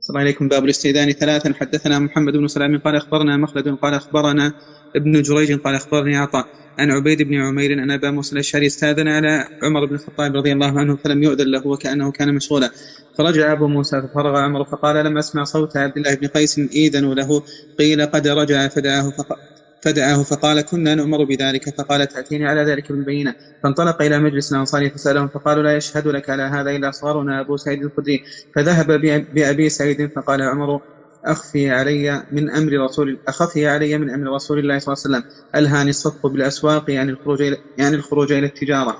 صلى 0.00 0.08
الله 0.08 0.20
عليكم 0.20 0.48
باب 0.48 0.64
الاستئذان 0.64 1.12
ثلاثا. 1.12 1.54
حدثنا 1.54 1.98
محمد 1.98 2.32
بن 2.32 2.46
سلام 2.48 2.78
قال 2.78 2.96
أخبرنا 2.96 3.36
مخلد 3.36 3.68
قال 3.68 3.94
أخبرنا 3.94 4.54
ابن 4.96 5.22
جريج 5.22 5.52
قال 5.52 5.74
أخبرني 5.74 6.16
عطاء 6.16 6.46
عن 6.78 6.90
عبيد 6.90 7.22
بن 7.22 7.34
عمير 7.34 7.72
أن 7.72 7.90
أبا 7.90 8.10
موسى 8.10 8.32
الأشعري 8.32 8.66
استأذن 8.66 9.08
على 9.08 9.44
عمر 9.62 9.86
بن 9.86 9.94
الخطاب 9.94 10.36
رضي 10.36 10.52
الله 10.52 10.78
عنه 10.78 10.96
فلم 10.96 11.22
يؤذن 11.22 11.46
له 11.46 11.66
وكأنه 11.66 12.12
كان 12.12 12.34
مشغولا. 12.34 12.70
فرجع 13.18 13.52
أبو 13.52 13.66
موسى 13.66 14.02
ففرغ 14.02 14.36
عمر 14.36 14.64
فقال 14.64 15.04
لم 15.04 15.18
أسمع 15.18 15.44
صوت 15.44 15.76
عبد 15.76 15.96
الله 15.96 16.14
بن 16.14 16.26
قيس 16.26 16.58
إيذنوا 16.58 17.14
له. 17.14 17.42
قيل 17.78 18.06
قد 18.06 18.26
رجع 18.26 18.68
فدعاه 18.68 19.10
فقال 19.10 19.38
فدعاه 19.82 20.22
فقال 20.22 20.60
كنا 20.60 20.94
نؤمر 20.94 21.24
بذلك. 21.24 21.74
فقال 21.78 22.08
تأتيني 22.08 22.46
على 22.46 22.64
ذلك 22.64 22.92
بالبينة. 22.92 23.34
فانطلق 23.62 24.02
إلى 24.02 24.18
مجلس 24.18 24.52
الأنصار 24.52 24.90
فسألهم 24.90 25.28
فقالوا 25.28 25.62
لا 25.62 25.76
يشهد 25.76 26.08
لك 26.08 26.30
على 26.30 26.42
هذا 26.42 26.70
إلا 26.70 26.90
صغرنا 26.90 27.40
أبو 27.40 27.56
سعيد 27.56 27.82
الخدري. 27.84 28.22
فذهب 28.54 28.86
بأبي 29.34 29.68
سعيد 29.68 30.10
فقال 30.16 30.42
عمر 30.42 30.80
أخفي 31.24 31.70
علي 31.70 32.26
من 32.32 32.50
أمر 32.50 32.72
رسول 32.72 33.18
أخفي 33.28 33.66
علي 33.66 33.98
من 33.98 34.10
أمر 34.10 34.34
رسول 34.34 34.58
الله 34.58 34.78
صلى 34.78 34.94
الله 34.94 35.04
عليه 35.04 35.26
وسلم. 35.26 35.44
ألهاني 35.54 35.90
الصدق 35.90 36.26
بالأسواق 36.26 36.90
يعني 36.90 37.10
الخروج 37.12 37.42
إلى 37.42 37.56
يعني 37.78 37.96
الخروج 37.96 38.32
إلى 38.32 38.46
التجارة. 38.46 38.96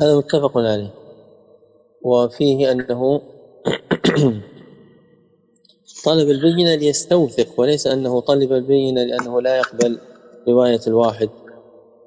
هذا 0.00 0.16
متفق 0.16 0.58
عليه. 0.58 0.94
وفيه 2.02 2.72
أنه 2.72 3.20
طلب 6.04 6.30
البينة 6.30 6.74
ليستوثق 6.74 7.60
وليس 7.60 7.86
أنه 7.86 8.20
طلب 8.20 8.52
البينة 8.52 9.04
لأنه 9.04 9.40
لا 9.40 9.58
يقبل 9.58 9.98
رواية 10.48 10.80
الواحد. 10.86 11.30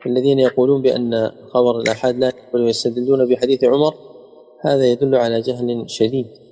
الذين 0.06 0.40
يقولون 0.40 0.82
بأن 0.82 1.32
خبر 1.54 1.80
الآحاد 1.80 2.18
لا 2.20 2.28
يقبل 2.28 2.62
ويستدلون 2.62 3.30
بحديث 3.30 3.64
عمر 3.64 3.96
هذا 4.62 4.86
يدل 4.86 5.16
على 5.16 5.42
جهل 5.42 5.90
شديد. 5.90 6.47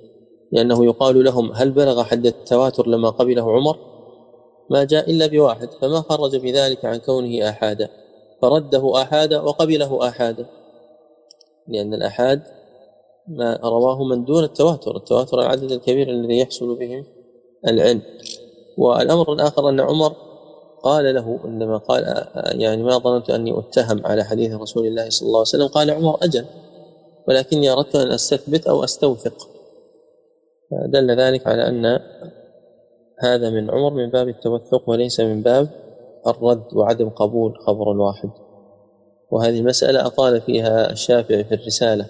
لأنه 0.52 0.84
يقال 0.84 1.24
لهم 1.24 1.52
هل 1.52 1.70
بلغ 1.70 2.02
حد 2.02 2.26
التواتر 2.26 2.86
لما 2.86 3.10
قبله 3.10 3.52
عمر؟ 3.52 3.78
ما 4.70 4.84
جاء 4.84 5.10
إلا 5.10 5.26
بواحد 5.26 5.68
فما 5.80 6.00
خرج 6.00 6.36
بذلك 6.36 6.84
عن 6.84 6.96
كونه 6.96 7.48
آحادا. 7.48 7.88
فرده 8.42 9.02
آحادا 9.02 9.40
وقبله 9.40 10.08
آحادا. 10.08 10.46
لأن 11.68 11.94
الآحاد 11.94 12.42
ما 13.28 13.60
رواه 13.64 14.04
من 14.04 14.24
دون 14.24 14.44
التواتر 14.44 14.96
التواتر 14.96 15.40
العدد 15.40 15.72
الكبير 15.72 16.10
الذي 16.10 16.38
يحصل 16.38 16.74
بهم 16.74 17.04
العلم. 17.66 18.02
والأمر 18.78 19.32
الآخر 19.32 19.68
أن 19.68 19.80
عمر 19.80 20.12
قال 20.82 21.14
له 21.14 21.40
عندما 21.44 21.76
قال 21.76 22.26
يعني 22.36 22.82
ما 22.82 22.98
ظننت 22.98 23.30
أني 23.30 23.58
أتهم 23.58 24.06
على 24.06 24.24
حديث 24.24 24.54
رسول 24.54 24.86
الله 24.86 25.10
صلى 25.10 25.26
الله 25.26 25.38
عليه 25.38 25.48
وسلم 25.48 25.66
قال 25.66 25.90
عمر 25.90 26.18
أجل 26.22 26.44
ولكني 27.28 27.70
أردت 27.70 27.96
أن 27.96 28.10
أستثبت 28.10 28.66
أو 28.66 28.84
أستوثق. 28.84 29.48
دل 30.72 31.10
ذلك 31.16 31.46
على 31.46 31.68
أن 31.68 32.00
هذا 33.18 33.50
من 33.50 33.70
عمر 33.70 33.90
من 33.90 34.10
باب 34.10 34.28
التوثق 34.28 34.88
وليس 34.88 35.20
من 35.20 35.42
باب 35.42 35.68
الرد 36.26 36.74
وعدم 36.74 37.08
قبول 37.08 37.58
خبر 37.66 37.92
الواحد 37.92 38.30
وهذه 39.30 39.58
المسألة 39.58 40.06
أطال 40.06 40.40
فيها 40.40 40.90
الشافعي 40.90 41.44
في 41.44 41.54
الرسالة 41.54 42.06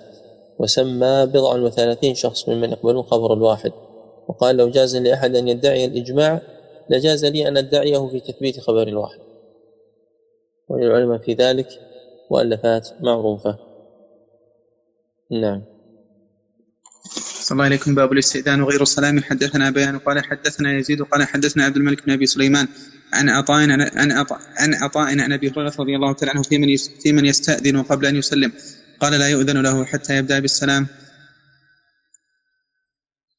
وسمى 0.58 1.26
بضع 1.26 1.56
وثلاثين 1.56 2.14
شخص 2.14 2.48
ممن 2.48 2.70
يقبلون 2.70 3.02
خبر 3.02 3.32
الواحد. 3.32 3.72
وقال 4.28 4.56
لو 4.56 4.68
جاز 4.68 4.96
لأحد 4.96 5.36
أن 5.36 5.48
يدعي 5.48 5.84
الإجماع 5.84 6.40
لجاز 6.90 7.24
لي 7.24 7.48
أن 7.48 7.56
أدعيه 7.56 8.08
في 8.08 8.20
تثبيت 8.20 8.60
خبر 8.60 8.88
الواحد. 8.88 9.20
وللعلماء 10.68 11.18
في 11.18 11.34
ذلك 11.34 11.68
مؤلفات 12.30 12.88
معروفة. 13.00 13.58
نعم. 15.30 15.75
صلى 17.46 17.54
الله 17.56 17.64
عليكم. 17.64 17.94
باب 17.94 18.12
الاستئذان 18.12 18.60
وغير 18.60 18.82
السلام. 18.82 19.22
حدثنا 19.22 19.70
بيان 19.70 19.98
قال 19.98 20.24
حدثنا 20.24 20.78
يزيد 20.78 21.02
قال 21.02 21.22
حدثنا 21.22 21.64
عبد 21.64 21.76
الملك 21.76 22.06
بن 22.06 22.12
أبي 22.12 22.26
سليمان 22.26 22.68
عن 23.12 23.28
عطاء 23.28 23.70
عن 24.00 24.12
عطاء 24.12 24.38
عن 24.56 24.74
عطاء 24.74 25.06
عن 25.20 25.32
أبي 25.32 25.50
هريرة 25.50 25.72
رضي 25.78 25.96
الله 25.96 26.12
تعالى 26.12 26.30
عنه 26.30 26.42
في 26.42 26.58
من 26.58 26.76
في 26.76 27.12
من 27.12 27.24
يستأذن 27.24 27.82
قبل 27.82 28.06
أن 28.06 28.16
يسلم. 28.16 28.52
قال 29.00 29.12
لا 29.12 29.28
يؤذن 29.28 29.62
له 29.62 29.84
حتى 29.84 30.16
يبدأ 30.18 30.38
بالسلام. 30.38 30.86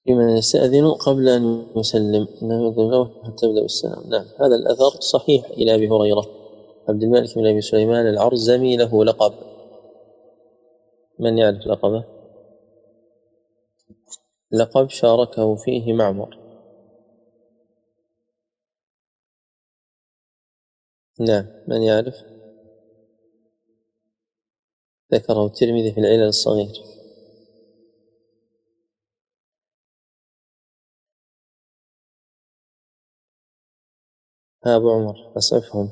في 0.04 0.14
من 0.14 0.38
يستأذن 0.38 0.92
قبل 0.92 1.30
أن 1.30 1.66
يسلم. 1.78 2.28
لا 2.42 2.56
يؤذن 2.64 2.92
له 2.92 3.04
حتى 3.26 3.46
يبدأ 3.46 3.62
بالسلام. 3.62 4.10
نعم. 4.10 4.26
هذا 4.42 4.56
الأثر 4.56 5.02
صحيح 5.14 5.46
إلى 5.46 5.76
أبي 5.76 5.90
هريرة. 5.90 6.26
عبد 6.90 7.04
الملك 7.04 7.36
بن 7.36 7.48
أبي 7.48 7.62
سليمان 7.62 8.10
العرزمي 8.10 8.78
له 8.78 9.06
لقب. 9.06 9.34
من 11.20 11.38
يعرف 11.38 11.68
لقبه؟ 11.68 12.17
لقب 14.52 14.90
شاركه 14.90 15.56
فيه 15.56 15.94
معمر. 15.94 16.38
نعم 21.20 21.48
من 21.68 21.82
يعرف؟ 21.82 22.16
ذكره 25.14 25.46
الترمذي 25.46 25.92
في 25.94 26.00
العلل 26.00 26.28
الصغير. 26.28 26.72
أبو 34.66 34.92
عمر 34.92 35.18
أسعفهم. 35.38 35.92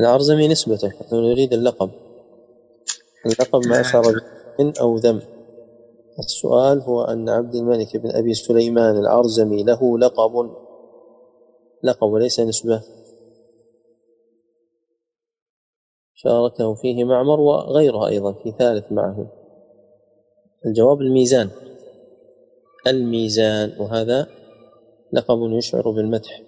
العرزمي 0.00 0.48
نسبته 0.48 0.92
نريد 1.12 1.52
اللقب. 1.52 1.90
اللقب 3.26 3.66
ما 3.66 3.80
أشار 3.80 4.04
أو 4.80 4.96
ذم. 4.96 5.35
السؤال 6.18 6.80
هو 6.80 7.02
أن 7.02 7.28
عبد 7.28 7.54
الملك 7.54 7.96
بن 7.96 8.10
أبي 8.10 8.34
سليمان 8.34 8.96
العرزمي 8.96 9.62
له 9.62 9.98
لقب 9.98 10.50
لقب 11.82 12.08
وليس 12.08 12.40
نسبة. 12.40 12.82
شاركه 16.14 16.74
فيه 16.74 17.04
معمر 17.04 17.40
وغيره 17.40 18.06
أيضا 18.06 18.32
في 18.32 18.50
ثالث 18.58 18.92
معه. 18.92 19.26
الجواب 20.66 21.00
الميزان. 21.00 21.50
الميزان 22.86 23.80
وهذا 23.80 24.26
لقب 25.12 25.38
يشعر 25.52 25.90
بالمدح. 25.90 26.42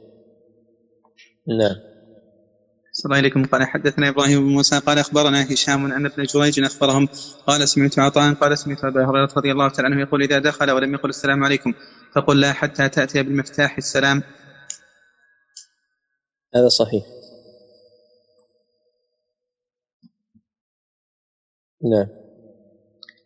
نعم. 1.47 1.88
صلى 2.99 3.05
الله 3.11 3.17
عليكم. 3.17 3.45
قال 3.45 3.65
حدثنا 3.65 4.09
إبراهيم 4.09 4.41
بن 4.41 4.53
موسى 4.53 4.79
قال 4.79 4.99
أخبرنا 4.99 5.53
هشام 5.53 5.93
أن 5.93 6.07
ابن 6.07 6.23
جريج 6.23 6.61
أخبرهم 6.65 7.09
قال 7.47 7.69
سمعت 7.69 7.99
عطاء 7.99 8.35
قال 8.35 8.59
سمعت 8.59 8.85
أبا 8.85 9.05
هريرة 9.05 9.33
رضي 9.37 9.53
الله 9.53 9.69
تعالى 9.69 9.95
عنه 9.95 10.01
يقول 10.01 10.23
إذا 10.23 10.39
دخل 10.39 10.71
ولم 10.71 10.95
يقل 10.95 11.09
السلام 11.09 11.45
عليكم 11.45 11.75
فقل 12.15 12.41
لا 12.41 12.53
حتى 12.53 12.89
تأتي 12.89 13.23
بالمفتاح 13.23 13.77
السلام. 13.79 14.23
هذا 16.55 16.69
صحيح. 16.69 17.05
نعم. 21.83 22.07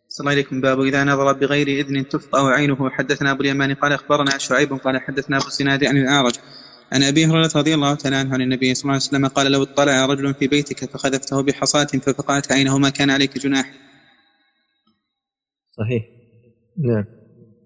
صلى 0.09 0.19
الله 0.23 0.31
عليكم. 0.31 0.61
باب 0.61 0.81
إذا 0.81 1.03
نظر 1.03 1.33
بغير 1.33 1.67
إذن 1.67 2.07
تفقع 2.09 2.53
عينه. 2.53 2.89
حدثنا 2.89 3.31
أبو 3.31 3.41
اليمان 3.41 3.73
قال 3.73 3.93
أخبرنا 3.93 4.37
شعيب 4.37 4.73
قال 4.73 5.01
حدثنا 5.01 5.37
أبو 5.37 5.47
الزناد 5.47 5.83
عن 5.83 5.97
الأعرج 5.97 6.35
عن 6.93 7.03
أبي 7.03 7.25
هريرة 7.25 7.51
رضي 7.55 7.73
الله 7.73 7.95
تعالى 7.95 8.15
عنه 8.15 8.33
عن 8.33 8.41
النبي 8.41 8.73
صلى 8.73 8.83
الله 8.83 8.93
عليه 8.93 9.03
وسلم 9.03 9.27
قال 9.27 9.51
لو 9.51 9.63
اطلع 9.63 10.05
رجل 10.05 10.33
في 10.33 10.47
بيتك 10.47 10.91
فخذفته 10.91 11.41
بحصاة 11.41 11.85
ففقعت 11.85 12.51
عينه 12.51 12.77
ما 12.77 12.89
كان 12.89 13.09
عليك 13.09 13.37
جناح. 13.37 13.73
صحيح. 15.77 16.03
نعم. 16.77 17.05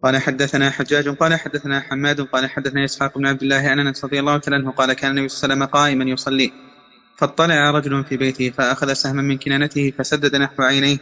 قال 0.04 0.18
حدثنا 0.18 0.70
حجاج 0.70 1.10
قال 1.10 1.36
حدثنا 1.36 1.80
حماد 1.80 2.22
قال 2.22 2.50
حدثنا 2.50 2.86
إسحاق 2.86 3.18
بن 3.18 3.28
عبد 3.28 3.44
الله 3.44 3.56
عن 3.56 3.80
أنس 3.80 4.06
رضي 4.06 4.20
الله 4.20 4.38
تعالى 4.38 4.56
عنه 4.56 4.72
قال 4.72 4.94
كان 4.94 5.12
النبي 5.12 5.28
صلى 5.30 5.44
الله 5.44 5.56
عليه 5.56 5.66
وسلم 5.66 5.80
قائما 5.80 6.12
يصلي 6.12 6.52
فاطلع 7.18 7.72
رجل 7.72 8.04
في 8.04 8.18
بيته 8.18 8.50
فأخذ 8.50 8.94
سهما 8.94 9.22
من 9.22 9.38
كنانته 9.38 9.92
فسدد 9.98 10.36
نحو 10.36 10.64
عينيه. 10.64 10.98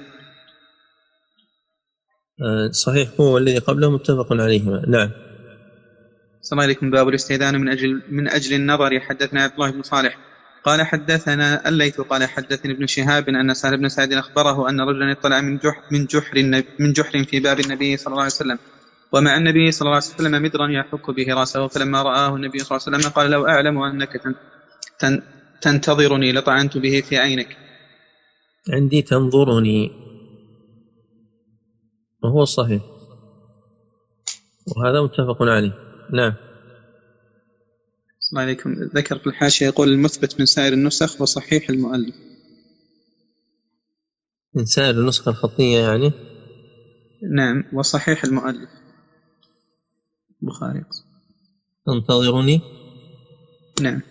آه، 2.41 2.71
صحيح 2.71 3.09
هو 3.19 3.38
الذي 3.38 3.57
قبله 3.57 3.91
متفق 3.91 4.34
عليه 4.34 4.61
نعم. 4.88 5.24
السلام 6.46 6.62
عليكم 6.62 6.89
باب 6.89 7.10
الاستئذان 7.10 7.62
من 7.62 7.70
أجل 7.70 8.02
من 8.10 8.28
أجل 8.28 8.56
النظر. 8.56 9.00
حدثنا 9.00 9.43
عبد 9.43 9.54
الله 9.54 9.72
بن 9.72 9.82
صالح. 9.82 10.18
قال 10.64 10.82
حدثنا 10.82 11.70
الليث 11.70 12.02
قال 12.02 12.24
حدثني 12.24 12.72
ابن 12.72 12.86
شهاب 12.86 13.30
أن 13.30 13.54
سهل 13.54 13.78
بن 13.78 13.89
سعد 13.89 14.14
أخبره 14.14 14.70
أن 14.70 14.82
رجلا 14.82 15.12
اطلع 15.12 15.41
من 15.41 15.58
جحر 15.58 15.82
من 15.91 16.06
جحر 16.06 16.64
من 16.80 16.93
جحر 16.93 17.24
في 17.24 17.39
باب 17.39 17.60
النبي 17.60 17.98
صلى 17.98 18.12
الله 18.12 18.24
عليه 18.24 18.34
وسلم. 18.34 18.60
ومع 19.14 19.38
النبي 19.38 19.72
صلى 19.72 19.86
الله 19.86 19.96
عليه 19.96 20.06
وسلم 20.06 20.43
مدرا 20.43 20.68
يحك 20.68 21.10
به 21.12 21.34
رأسه 21.34 21.68
فلما 21.68 22.02
رآه 22.02 22.36
النبي 22.36 22.60
صلى 22.60 22.78
الله 22.78 22.88
عليه 22.88 22.98
وسلم 22.98 23.12
قال 23.12 23.32
لو 23.32 23.48
أعلم 23.48 23.82
أنك 23.82 24.22
تنتظرني 25.62 26.32
لطعنت 26.32 26.78
به 26.78 27.02
في 27.10 27.18
عينك. 27.18 27.58
عندي 28.74 29.02
تنظرني. 29.02 29.91
وهو 32.24 32.43
الصحيح 32.43 32.82
وهذا 34.68 35.02
متفق 35.02 35.41
عليه. 35.41 35.84
نعم. 36.14 36.34
السلام 38.20 38.43
عليكم. 38.43 38.74
ذكر 38.74 39.20
في 39.20 39.28
الحاشية 39.28 39.66
يقول 39.66 39.89
المثبت 39.89 40.39
من 40.39 40.45
سائر 40.45 40.74
النسخ 40.74 41.22
وصحيح 41.22 41.70
المؤلف. 41.70 42.16
من 44.53 44.66
سائر 44.66 44.99
النسخة 44.99 45.30
الخطية 45.30 45.80
يعني؟ 45.80 46.12
نعم 47.36 47.64
وصحيح 47.74 48.24
المؤلف. 48.24 48.70
البخاري 50.43 50.84
تنتظرني؟ 51.86 52.62
نعم. 53.82 54.01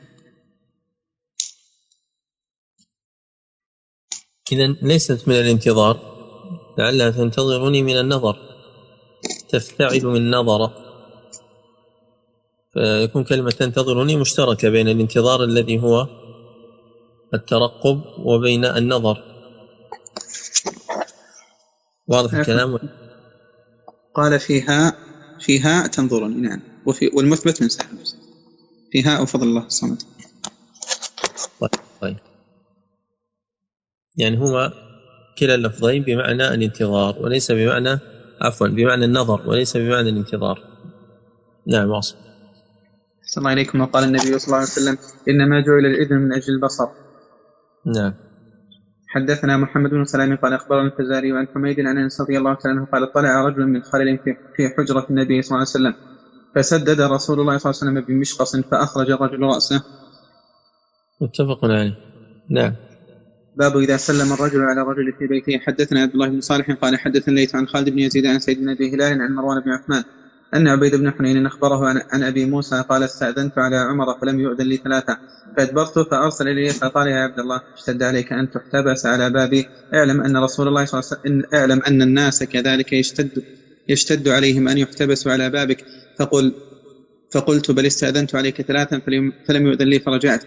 إذا 4.53 4.67
ليست 4.67 5.29
من 5.29 5.35
الانتظار. 5.35 6.15
لعلها 6.79 7.11
تنتظرني 7.11 7.83
من 7.83 7.99
النظر. 7.99 8.37
تفتعل 9.49 10.05
من 10.05 10.31
نظر 10.31 10.84
فيكون 12.75 13.25
كلمة 13.25 13.51
تنتظرني 13.51 14.17
مشتركة 14.17 14.69
بين 14.69 14.89
الانتظار 14.89 15.45
الذي 15.45 15.79
هو 15.83 16.07
الترقب 17.35 18.03
وبين 18.19 18.65
النظر. 18.65 19.23
واضح 22.07 22.35
الكلام؟ 22.35 22.79
قال 24.15 24.41
فيها 24.41 24.97
فيها 25.41 25.87
تنظرني 25.87 26.41
نعم. 26.41 26.61
وفي 26.87 27.11
والمثبت 27.15 27.63
من 27.63 27.69
سائر 27.69 27.89
فيها 28.93 29.19
أو 29.19 29.27
فضل 29.27 29.47
الله 29.47 29.67
الصمد. 29.67 30.03
طيب 31.61 31.71
طيب. 32.01 32.17
يعني 34.17 34.37
هما 34.37 34.73
كلا 35.39 35.55
اللفظين 35.55 36.03
بمعنى 36.03 36.49
الانتظار 36.49 37.19
وليس 37.23 37.53
بمعنى 37.53 37.99
عفوا 38.41 38.69
بمعنى 38.69 39.05
النظر 39.05 39.49
وليس 39.49 39.77
بمعنى 39.77 40.09
الانتظار. 40.09 40.63
نعم 41.67 41.91
واصل. 41.91 42.17
صلى 43.35 43.43
الله 43.43 43.51
عليكم 43.51 43.81
وقال 43.81 44.05
النبي 44.05 44.39
صلى 44.39 44.47
الله 44.47 44.57
عليه 44.57 44.67
وسلم 44.67 44.97
إنما 45.29 45.61
جعل 45.67 45.87
الإذن 45.87 46.17
من 46.17 46.33
أجل 46.33 46.53
البصر 46.55 46.89
نعم 47.87 48.15
حدثنا 49.09 49.57
محمد 49.57 49.91
بن 49.91 50.05
سلام 50.05 50.37
قال 50.37 50.53
أخبرنا 50.53 50.87
الفزاري 50.87 51.33
عن 51.33 51.47
حميد 51.55 51.81
عن 51.81 51.99
أنس 51.99 52.21
رضي 52.21 52.39
الله 52.39 52.55
تعالى 52.55 52.79
عنه 52.79 52.87
قال 52.93 53.13
طلع 53.13 53.45
رجل 53.45 53.67
من 53.67 53.83
خلل 53.83 54.19
في 54.57 54.69
حجرة 54.79 55.07
النبي 55.11 55.43
صلى 55.43 55.57
الله 55.57 55.67
عليه 55.69 55.77
وسلم 55.79 55.95
فسدد 56.55 57.01
رسول 57.01 57.41
الله 57.41 57.59
صلى 57.59 57.71
الله 57.71 57.81
عليه 57.83 57.93
وسلم 57.93 58.01
بمشقص 58.01 58.57
فأخرج 58.57 59.11
الرجل 59.11 59.41
رأسه. 59.43 59.83
متفق 61.21 61.65
عليه. 61.65 61.95
نعم. 62.51 62.73
باب 63.57 63.77
إذا 63.77 63.97
سلم 63.97 64.33
الرجل 64.33 64.61
على 64.61 64.81
الرجل 64.83 65.13
في 65.19 65.27
بيته 65.27 65.59
حدثنا 65.59 66.01
عبد 66.03 66.13
الله 66.13 66.29
بن 66.29 66.41
صالح 66.41 66.71
قال 66.71 66.99
حدثنا 66.99 67.35
ليث 67.35 67.55
عن 67.55 67.67
خالد 67.67 67.89
بن 67.91 67.99
يزيد 67.99 68.27
عن 68.27 68.39
سيد 68.39 68.61
بن 68.61 68.69
أبي 68.69 68.95
هلال 68.95 69.23
عن 69.23 69.35
مروان 69.35 69.61
بن 69.61 69.71
عثمان 69.71 70.05
أن 70.55 70.69
عبيد 70.69 70.95
بن 70.95 71.11
حنين 71.11 71.47
أخبره 71.47 72.03
عن 72.13 72.23
أبي 72.23 72.45
موسى 72.45 72.85
قال 72.89 73.03
استأذنت 73.03 73.59
على 73.59 73.77
عمر 73.77 74.19
فلم 74.21 74.41
يؤذن 74.41 74.67
لي 74.67 74.77
ثلاثة. 74.77 75.19
فأدبرت 75.57 75.99
فأرسل 76.11 76.49
إلي 76.49 76.69
فقال 76.71 77.07
يا 77.07 77.17
عبد 77.17 77.39
الله 77.39 77.61
اشتد 77.75 78.03
عليك 78.03 78.33
أن 78.33 78.51
تحتبس 78.51 79.07
على 79.07 79.31
بابي. 79.31 79.67
اعلم 79.95 80.21
أن 80.21 80.37
رسول 80.37 80.69
الله 80.69 80.85
صلى 80.85 81.01
الله 81.01 81.11
عليه 81.11 81.21
وسلم 81.21 81.43
اعلم 81.55 81.83
أن 81.89 82.03
الناس 82.03 82.43
كذلك 82.43 82.93
يشتد 82.93 83.43
يشتد 83.89 84.29
عليهم 84.29 84.69
أن 84.69 84.79
يحتبسوا 84.79 85.33
على 85.33 85.51
بابك. 85.51 85.85
فقل 86.19 86.55
فقلت 87.31 87.71
بل 87.71 87.87
استأذنت 87.87 88.35
عليك 88.35 88.63
ثلاثا 88.63 89.01
فلم 89.49 89.67
يؤذن 89.67 89.87
لي 89.87 89.99
فرجعت. 90.01 90.45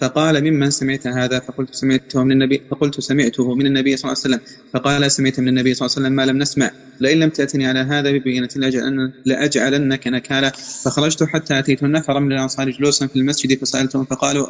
فقال 0.00 0.44
ممن 0.44 0.70
سمعت 0.70 1.06
هذا؟ 1.06 1.38
فقلت 1.38 1.74
سمعته 1.74 2.24
من 2.24 2.32
النبي 2.32 2.62
فقلت 2.70 3.00
سمعته 3.00 3.54
من 3.54 3.66
النبي 3.66 3.96
صلى 3.96 4.12
الله 4.12 4.22
عليه 4.24 4.36
وسلم. 4.36 4.40
فقال 4.72 5.12
سمعت 5.12 5.40
من 5.40 5.48
النبي 5.48 5.74
صلى 5.74 5.86
الله 5.86 5.96
عليه 5.96 6.06
وسلم 6.06 6.16
ما 6.16 6.26
لم 6.26 6.38
نسمع. 6.38 6.70
لئن 7.00 7.18
لم 7.20 7.30
تأتني 7.30 7.66
على 7.66 7.78
هذا 7.78 8.10
ببينة 8.10 8.48
لأجعلنك 9.24 10.06
نكالا. 10.08 10.50
فخرجت 10.84 11.22
حتى 11.22 11.58
أتيت 11.58 11.82
النفر 11.82 12.20
من 12.20 12.32
الأنصار 12.32 12.70
جلوسا 12.70 13.06
في 13.06 13.16
المسجد 13.16 13.58
فسألتهم 13.58 14.04
فقالوا 14.04 14.46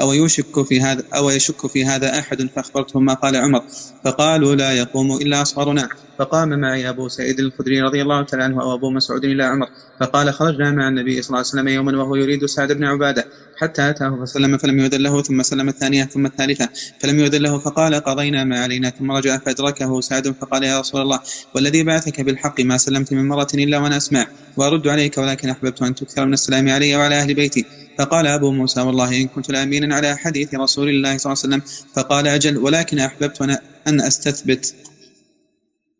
أو 0.00 0.12
يشك 0.12 0.62
في 0.62 0.80
هذا 0.80 1.02
أو 1.14 1.30
يشك 1.30 1.66
في 1.66 1.84
هذا 1.84 2.18
أحد؟ 2.18 2.48
فأخبرتهم 2.56 3.04
ما 3.04 3.14
قال 3.14 3.36
عمر. 3.36 3.62
فقالوا 4.04 4.54
لا 4.54 4.72
يقوم 4.72 5.16
إلا 5.16 5.42
أصغرنا 5.42 5.88
فقام 6.18 6.60
معي 6.60 6.88
أبو 6.88 7.08
سعيد 7.08 7.40
الخدري 7.40 7.82
رضي 7.82 8.02
الله 8.02 8.22
تعالى 8.22 8.44
عنه 8.44 8.62
أو 8.62 8.74
أبو 8.74 8.90
مسعود 8.90 9.24
إلى 9.24 9.44
عمر. 9.44 9.66
فقال 10.00 10.32
خرجنا 10.32 10.70
مع 10.70 10.88
النبي 10.88 11.22
صلى 11.22 11.28
الله 11.28 11.38
عليه 11.38 11.48
وسلم 11.48 11.68
يوما 11.68 12.02
وهو 12.02 12.14
يريد 12.16 12.46
سعد 12.46 12.72
بن 12.72 12.84
عبادة. 12.84 13.24
حتى 13.56 13.90
أتاه 13.90 14.24
فسلم 14.24 14.58
فلم 14.58 14.78
يؤذن 14.78 15.00
له 15.00 15.22
ثم 15.22 15.42
سلم 15.42 15.68
الثانية 15.68 16.04
ثم 16.04 16.26
الثالثة. 16.26 16.68
فلم 17.00 17.18
يؤذن 17.18 17.42
له 17.42 17.58
فقال 17.58 17.94
قضينا 17.94 18.44
ما 18.44 18.60
علينا 18.60 18.90
ثم 18.90 19.12
رجع 19.12 19.38
فأدركه 19.38 20.00
سعد 20.00 20.34
فقال 20.40 20.62
يا 20.64 20.80
رسول 20.80 21.00
الله 21.00 21.20
والذي 21.54 21.82
بعثك 21.82 22.20
بالحق 22.20 22.60
ما 22.60 22.76
سلمت 22.76 23.12
من 23.12 23.28
مرة 23.28 23.48
إلا 23.54 23.78
وأنا 23.78 23.96
أسمع. 23.96 24.26
وأرد 24.58 24.88
عليك 24.88 25.18
ولكن 25.18 25.48
أحببت 25.48 25.82
أن 25.82 25.94
تكثر 25.94 26.26
من 26.26 26.32
السلام 26.32 26.68
علي 26.68 26.96
وعلى 26.96 27.14
أهل 27.14 27.34
بيتي. 27.34 27.64
فقال 27.98 28.26
أبو 28.26 28.50
موسى 28.50 28.80
والله 28.80 29.22
إن 29.22 29.28
كنت 29.28 29.50
لأمينا 29.50 29.94
على 29.94 30.16
حديث 30.16 30.54
رسول 30.54 30.88
الله 30.88 31.18
صلى 31.18 31.32
الله 31.32 31.42
عليه 31.44 31.56
وسلم. 31.56 31.62
فقال 31.94 32.26
أجل 32.26 32.56
ولكن 32.58 32.98
أحببت 32.98 33.42
أن 33.86 34.00
أستثبت. 34.00 34.74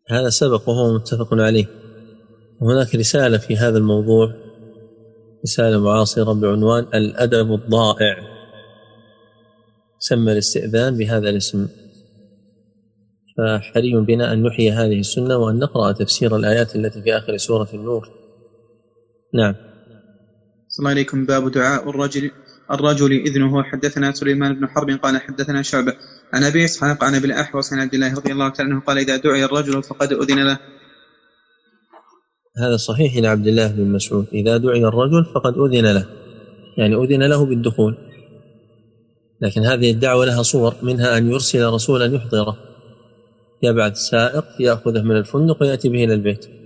هذا 0.09 0.29
سبق 0.29 0.69
وهو 0.69 0.93
متفق 0.93 1.33
عليه. 1.33 1.65
وهناك 2.61 2.95
رسالة 2.95 3.37
في 3.37 3.57
هذا 3.57 3.77
الموضوع. 3.77 4.33
رسالة 5.43 5.83
معاصرة 5.83 6.33
بعنوان 6.33 6.83
الأدب 6.93 7.53
الضائع. 7.53 8.15
سمى 9.99 10.31
الاستئذان 10.31 10.97
بهذا 10.97 11.29
الاسم. 11.29 11.67
فحري 13.37 13.95
بنا 14.07 14.33
أن 14.33 14.43
نحيي 14.43 14.71
هذه 14.71 14.99
السنة 14.99 15.37
وأن 15.37 15.59
نقرأ 15.59 15.91
تفسير 15.91 16.35
الآيات 16.35 16.75
التي 16.75 17.01
في 17.01 17.17
آخر 17.17 17.37
سورة 17.37 17.69
النور. 17.73 18.18
نعم. 19.33 19.55
صلى 20.67 20.79
الله 20.79 20.89
عليكم. 20.89 21.25
باب 21.25 21.51
دعاء 21.51 21.89
الرجل 21.89 22.31
الرجل 22.71 23.11
إذنه 23.11 23.63
حدثنا 23.63 24.11
سليمان 24.11 24.53
بن 24.53 24.67
حرب 24.67 24.89
قال 24.89 25.21
حدثنا 25.21 25.61
شعبة 25.61 25.93
عن 26.33 26.43
أبي 26.43 26.65
إسحاق 26.65 27.03
عن 27.03 27.15
أبي 27.15 27.25
الأحوص 27.25 27.73
عن 27.73 27.79
عبد 27.79 27.93
الله 27.93 28.15
رضي 28.15 28.31
الله 28.31 28.49
تعالى 28.49 28.71
عنه 28.71 28.81
قال 28.81 28.97
إذا 28.97 29.17
دعي 29.17 29.45
الرجل 29.45 29.83
فقد 29.83 30.13
أذن 30.13 30.45
له. 30.45 30.59
هذا 32.57 32.77
صحيح 32.77 33.15
إلى 33.15 33.27
عبد 33.27 33.47
الله 33.47 33.71
بن 33.71 33.91
مسعود. 33.91 34.27
إذا 34.33 34.57
دعي 34.57 34.85
الرجل 34.85 35.25
فقد 35.35 35.53
أذن 35.57 35.93
له. 35.93 36.05
يعني 36.77 36.95
أذن 36.95 37.23
له 37.23 37.45
بالدخول. 37.45 37.97
لكن 39.41 39.61
هذه 39.61 39.91
الدعوة 39.91 40.25
لها 40.25 40.43
صور 40.43 40.75
منها 40.83 41.17
أن 41.17 41.31
يرسل 41.31 41.65
رسولا 41.65 42.05
يحضره. 42.05 42.57
يبعث 43.63 43.97
سائق 43.97 44.45
يأخذه 44.59 45.01
من 45.01 45.17
الفندق 45.17 45.61
ويأتي 45.61 45.89
به 45.89 46.03
إلى 46.03 46.13
البيت. 46.13 46.58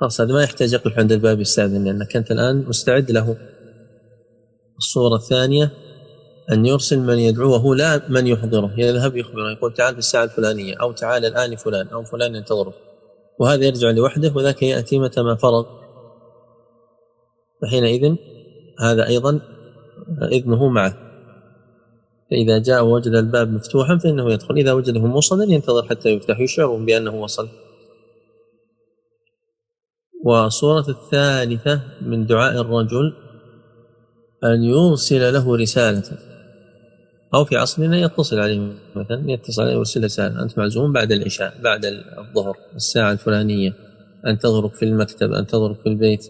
خلاص 0.00 0.20
هذا 0.20 0.32
ما 0.32 0.42
يحتاج 0.42 0.72
يقف 0.72 0.98
عند 0.98 1.12
الباب 1.12 1.40
يستأذن 1.40 1.84
لأنك 1.84 2.16
أنت 2.16 2.30
الآن 2.30 2.64
مستعد 2.68 3.10
له. 3.10 3.36
الصورة 4.78 5.16
الثانية 5.16 5.70
أن 6.52 6.66
يرسل 6.66 6.98
من 6.98 7.18
يدعوه 7.18 7.76
لا 7.76 8.02
من 8.08 8.26
يحضره. 8.26 8.74
يذهب 8.78 9.16
يخبره 9.16 9.50
يقول 9.50 9.74
تعال 9.74 9.92
في 9.92 9.98
الساعة 9.98 10.24
الفلانية 10.24 10.74
أو 10.80 10.92
تعال 10.92 11.24
الآن 11.24 11.56
فلان 11.56 11.88
أو 11.88 12.04
فلان 12.04 12.34
ينتظره. 12.34 12.74
وهذا 13.38 13.64
يرجع 13.64 13.90
لوحده 13.90 14.32
وذاك 14.36 14.62
يأتي 14.62 14.98
متى 14.98 15.22
ما 15.22 15.34
فرغ 15.34 15.64
فحينئذ 17.62 18.14
هذا 18.80 19.06
أيضا 19.06 19.40
إذنه 20.22 20.68
معه. 20.68 20.96
فإذا 22.30 22.58
جاء 22.58 22.84
ووجد 22.84 23.14
الباب 23.14 23.52
مفتوحا 23.52 23.98
فإنه 23.98 24.32
يدخل. 24.32 24.56
إذا 24.56 24.72
وجده 24.72 25.00
موصلا 25.00 25.44
ينتظر 25.52 25.88
حتى 25.88 26.08
يفتح 26.08 26.40
يشعرهم 26.40 26.86
بأنه 26.86 27.14
وصل. 27.14 27.48
والصورة 30.22 30.84
الثالثة 30.88 31.80
من 32.00 32.26
دعاء 32.26 32.60
الرجل 32.60 33.12
أن 34.44 34.62
يرسل 34.62 35.32
له 35.32 35.56
رسالة. 35.56 36.18
أو 37.34 37.44
في 37.44 37.56
عصرنا 37.56 37.98
يتصل 37.98 38.40
عليه 38.40 38.72
مثلا 38.96 39.22
يتصل 39.26 39.62
عليه 39.62 39.74
ويرسل 39.74 40.04
رسالة. 40.04 40.42
أنت 40.42 40.58
معزوم 40.58 40.92
بعد 40.92 41.12
العشاء 41.12 41.54
بعد 41.62 41.84
الظهر 42.18 42.56
الساعة 42.76 43.12
الفلانية. 43.12 43.74
أنتظرك 44.26 44.74
في 44.74 44.84
المكتب 44.84 45.32
أنتظرك 45.32 45.80
في 45.80 45.88
البيت. 45.88 46.24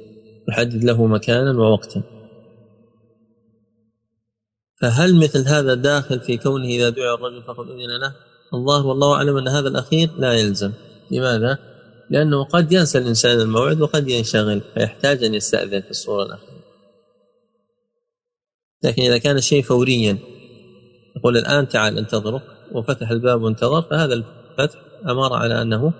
يحدد 0.49 0.84
له 0.84 1.07
مكانا 1.07 1.59
ووقتا. 1.59 2.03
فهل 4.80 5.16
مثل 5.16 5.49
هذا 5.49 5.74
داخل 5.74 6.20
في 6.20 6.36
كونه 6.36 6.64
إذا 6.64 6.88
دعا 6.90 7.14
الرجل 7.14 7.43
فقد 7.43 7.66
أذن 7.66 8.01
له؟ 8.01 8.14
الظاهر 8.55 8.86
والله 8.86 9.14
أعلم 9.14 9.36
أن 9.36 9.49
هذا 9.49 9.68
الأخير 9.68 10.11
لا 10.18 10.32
يلزم. 10.32 10.72
لماذا؟ 11.11 11.72
لأنه 12.11 12.44
قد 12.44 12.72
ينسى 12.72 12.98
الإنسان 12.98 13.40
الموعد 13.40 13.80
وقد 13.80 14.09
ينشغل 14.09 14.62
فيحتاج 14.74 15.24
أن 15.24 15.34
يستأذن 15.34 15.80
في 15.80 15.90
الصورة 15.90 16.24
الأخيرة. 16.24 16.62
لكن 18.82 19.03
إذا 19.03 19.18
كان 19.18 19.36
الشيء 19.36 19.62
فوريا 19.62 20.18
يقول 21.16 21.36
الآن 21.36 21.68
تعال 21.68 21.98
انتظرك 21.98 22.42
وفتح 22.72 23.11
الباب 23.11 23.42
وانتظر 23.42 23.82
فهذا 23.82 24.14
الفتح 24.14 24.78
أمر 25.09 25.32
على 25.32 25.62
أنه 25.62 25.92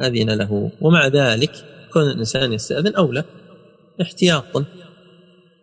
أذن 0.00 0.30
له. 0.30 0.70
ومع 0.80 1.06
ذلك 1.06 1.52
كون 1.92 2.02
الإنسان 2.02 2.52
يستأذن 2.52 2.94
أولى 2.94 3.24
احتياطا 4.02 4.64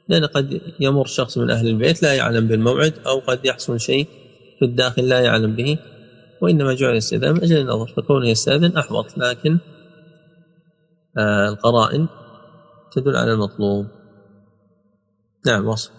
لأن 0.10 0.26
قد 0.26 0.62
يمر 0.80 1.06
شخص 1.06 1.38
من 1.38 1.50
أهل 1.50 1.68
البيت 1.68 2.04
لا 2.04 2.14
يعلم 2.14 2.48
بالموعد 2.48 2.94
أو 3.08 3.20
قد 3.20 3.40
يحصل 3.46 3.80
شيء 3.80 4.08
في 4.60 4.66
الداخل 4.66 5.08
لا 5.10 5.20
يعلم 5.20 5.56
به. 5.56 5.78
وإنما 6.42 6.76
جعل 6.76 6.92
الاستئذان 6.92 7.34
من 7.34 7.44
أجل 7.44 7.58
النظر 7.58 7.88
فكونه 7.98 8.28
يستأذن 8.28 8.78
أحوط 8.78 9.18
لكن 9.18 9.60
آه 11.18 11.50
القرائن 11.50 12.08
تدل 12.92 13.16
على 13.16 13.34
المطلوب. 13.34 13.88
نعم 15.46 15.68
وصل 15.68 15.92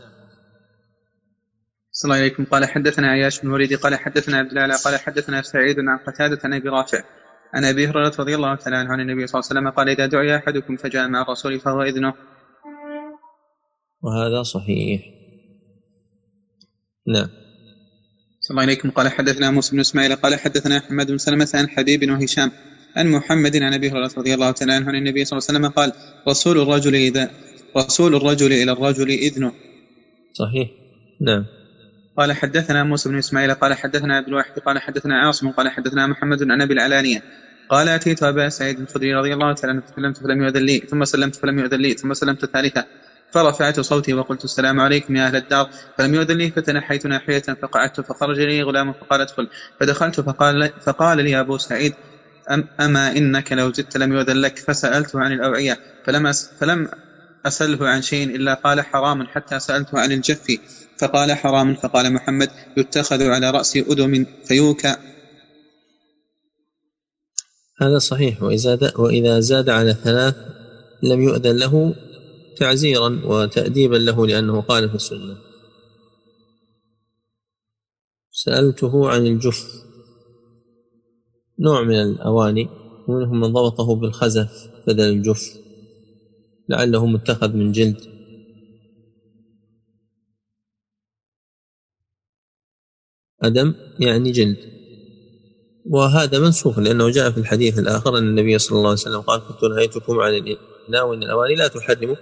صلى 1.93 2.09
الله 2.09 2.23
عليكم. 2.23 2.45
قال 2.45 2.65
حدثنا 2.65 3.09
عياش 3.09 3.41
بن 3.41 3.51
وليد 3.51 3.75
قال 3.75 3.95
حدثنا 3.95 4.37
عبد 4.37 4.51
الله 4.51 4.77
قال 4.85 4.97
حدثنا 5.01 5.43
سعيد 5.43 5.77
عن 5.79 5.99
قتادة 5.99 6.39
عن 6.45 6.55
أبي 6.55 6.69
رافع 6.69 7.05
عن 7.55 7.65
أبي 7.65 7.89
هريرة 7.89 8.13
رضي 8.19 8.35
الله 8.35 8.55
تعالى 8.57 8.77
عنه 8.77 8.93
عن 8.93 9.01
النبي 9.01 9.27
صلى 9.27 9.41
الله 9.41 9.51
عليه 9.51 9.61
وسلم 9.61 9.71
قال 9.71 9.89
إذا 9.89 10.07
دعي 10.07 10.37
أحدكم 10.37 10.77
فجاء 10.77 11.09
مع 11.09 11.23
الرسول 11.23 11.61
فهو 11.61 11.83
إذنه. 11.83 12.15
وهذا 14.03 14.43
صحيح. 14.43 15.03
نعم. 17.07 17.29
الله 18.51 18.63
عليكم. 18.63 18.91
قال 18.91 19.09
حدثنا 19.09 19.51
موسى 19.51 19.73
بن 19.73 19.81
إسماعيل 19.81 20.17
قال 20.17 20.35
حدثنا 20.35 20.79
أحمد 20.79 21.07
بن 21.11 21.19
سلمة 21.19 21.49
عن 21.55 21.69
حبيب 21.69 22.11
وهشام 22.11 22.51
عن 22.97 23.07
محمد 23.09 23.57
عن 23.57 23.75
أبي 23.75 23.91
هريرة 23.91 24.11
رضي 24.19 24.35
الله 24.35 24.51
تعالى 24.51 24.73
عنه 24.73 24.89
عن 24.89 24.95
النبي 24.95 25.25
صلى 25.25 25.39
الله 25.39 25.49
عليه 25.49 25.59
وسلم 25.59 25.71
قال 25.71 25.93
رسول 26.29 26.61
الرجل 26.61 26.95
اذا 26.95 27.31
رسول 27.77 28.15
الرجل 28.15 28.53
إلى 28.53 28.73
الرجل 28.73 29.11
اذنه 29.11 29.53
صحيح. 30.33 30.69
نعم. 31.21 31.45
قال 32.17 32.33
حدثنا 32.33 32.85
موسى 32.85 33.09
بن 33.09 33.19
إسماعيل 33.19 33.55
قال 33.55 33.75
حدثنا 33.75 34.17
عبد 34.17 34.29
الواحد 34.29 34.59
قال 34.59 34.79
حدثنا 34.79 35.15
عاصم 35.15 35.51
قال 35.51 35.69
حدثنا 35.69 36.07
محمد 36.07 36.43
عن 36.43 36.63
أبي 36.63 36.75
العلانية. 36.75 37.23
قال 37.71 37.89
أتيت 37.89 38.23
أبا 38.23 38.49
سعيد 38.49 38.81
الخدري 38.81 39.15
رضي 39.15 39.35
الله 39.35 39.55
تعالى 39.55 39.73
عنه 39.73 39.83
فسلمت 39.87 40.17
فلم 40.17 40.43
يؤذن 40.43 40.63
لي 40.63 40.79
ثم 40.79 41.05
سلمت 41.05 41.37
فلم 41.37 41.59
يؤذن 41.59 41.81
لي 41.81 41.93
ثم 41.95 42.15
سلمت 42.15 42.45
ثالثة. 42.45 42.85
فرفعت 43.33 43.81
صوتي 43.81 44.15
وقلت 44.15 44.45
السلام 44.45 44.81
عليكم 44.81 45.17
يا 45.17 45.27
أهل 45.27 45.37
الدار. 45.37 45.71
فلم 45.99 46.15
يؤذن 46.15 46.37
لي 46.37 46.51
فتنحيت 46.51 47.07
ناحية 47.07 47.43
فقعدت 47.63 48.01
فخرج 48.01 48.41
لي 48.41 48.63
غلام 48.63 48.93
فقال 48.93 49.21
ادخل. 49.21 49.49
فدخلت 49.81 50.21
فقال 50.21 50.71
فقال 50.81 51.19
لي 51.25 51.41
أبو 51.41 51.59
سعيد 51.59 51.95
أم 52.51 52.65
أما 52.81 53.17
إنك 53.17 53.53
لو 53.53 53.73
زدت 53.73 53.97
لم 53.97 54.13
يؤذن 54.13 54.37
لك. 54.37 54.59
فسألته 54.59 55.21
عن 55.21 55.33
الأوعية. 55.33 55.79
فلم 56.05 56.33
فلم 56.33 56.89
أسأله 57.47 57.89
عن 57.89 58.03
شيء 58.03 58.37
إلا 58.37 58.55
قال 58.55 58.81
حرام 58.81 59.27
حتى 59.27 59.61
سألته 59.61 59.99
عن 59.99 60.13
الجف. 60.13 60.59
فقال 60.99 61.33
حرام 61.33 61.75
فقال 61.75 62.13
محمد 62.13 62.51
يتخذ 62.77 63.23
على 63.23 63.51
رأس 63.51 63.77
أدم 63.77 64.27
فيوكى. 64.45 64.97
هذا 67.83 67.99
صحيح. 67.99 68.43
وإذا 68.43 68.79
وإذا 68.97 69.41
زاد 69.41 69.71
على 69.71 69.97
ثلاث 70.05 70.35
لم 71.03 71.23
يؤذن 71.23 71.57
له 71.57 71.95
تعزيرا 72.59 73.21
وتأديبا 73.25 73.97
له 73.97 74.27
لأنه 74.27 74.61
قال 74.61 74.89
في 74.89 74.95
السنة. 74.95 75.39
سألته 78.31 79.09
عن 79.11 79.27
الجف 79.27 79.67
نوع 81.61 81.83
من 81.83 81.95
الأواني 81.95 82.69
ومنهم 83.09 83.41
من 83.41 83.53
ضبطه 83.53 83.97
بالخزف 83.97 84.71
بدل 84.87 85.09
الجف. 85.09 85.43
لعله 86.69 87.07
متخذ 87.07 87.53
من 87.53 87.73
جلد. 87.73 88.01
أدم 93.43 93.75
يعني 94.01 94.33
جلد. 94.33 94.79
وهذا 95.91 96.39
منسوخ 96.39 96.79
لأنه 96.79 97.11
جاء 97.11 97.31
في 97.31 97.39
الحديث 97.39 97.79
الآخر 97.79 98.19
أن 98.19 98.23
النبي 98.23 98.59
صلى 98.59 98.79
الله 98.79 98.89
عليه 98.89 99.01
وسلم 99.01 99.21
قال 99.21 99.41
كنت 99.41 99.65
نهيتكم 99.65 100.21
عن 100.21 100.35
الإناء 100.35 101.09
وإن 101.09 101.23
الأواني 101.23 101.55
لا 101.55 101.69
تحرم 101.69 102.17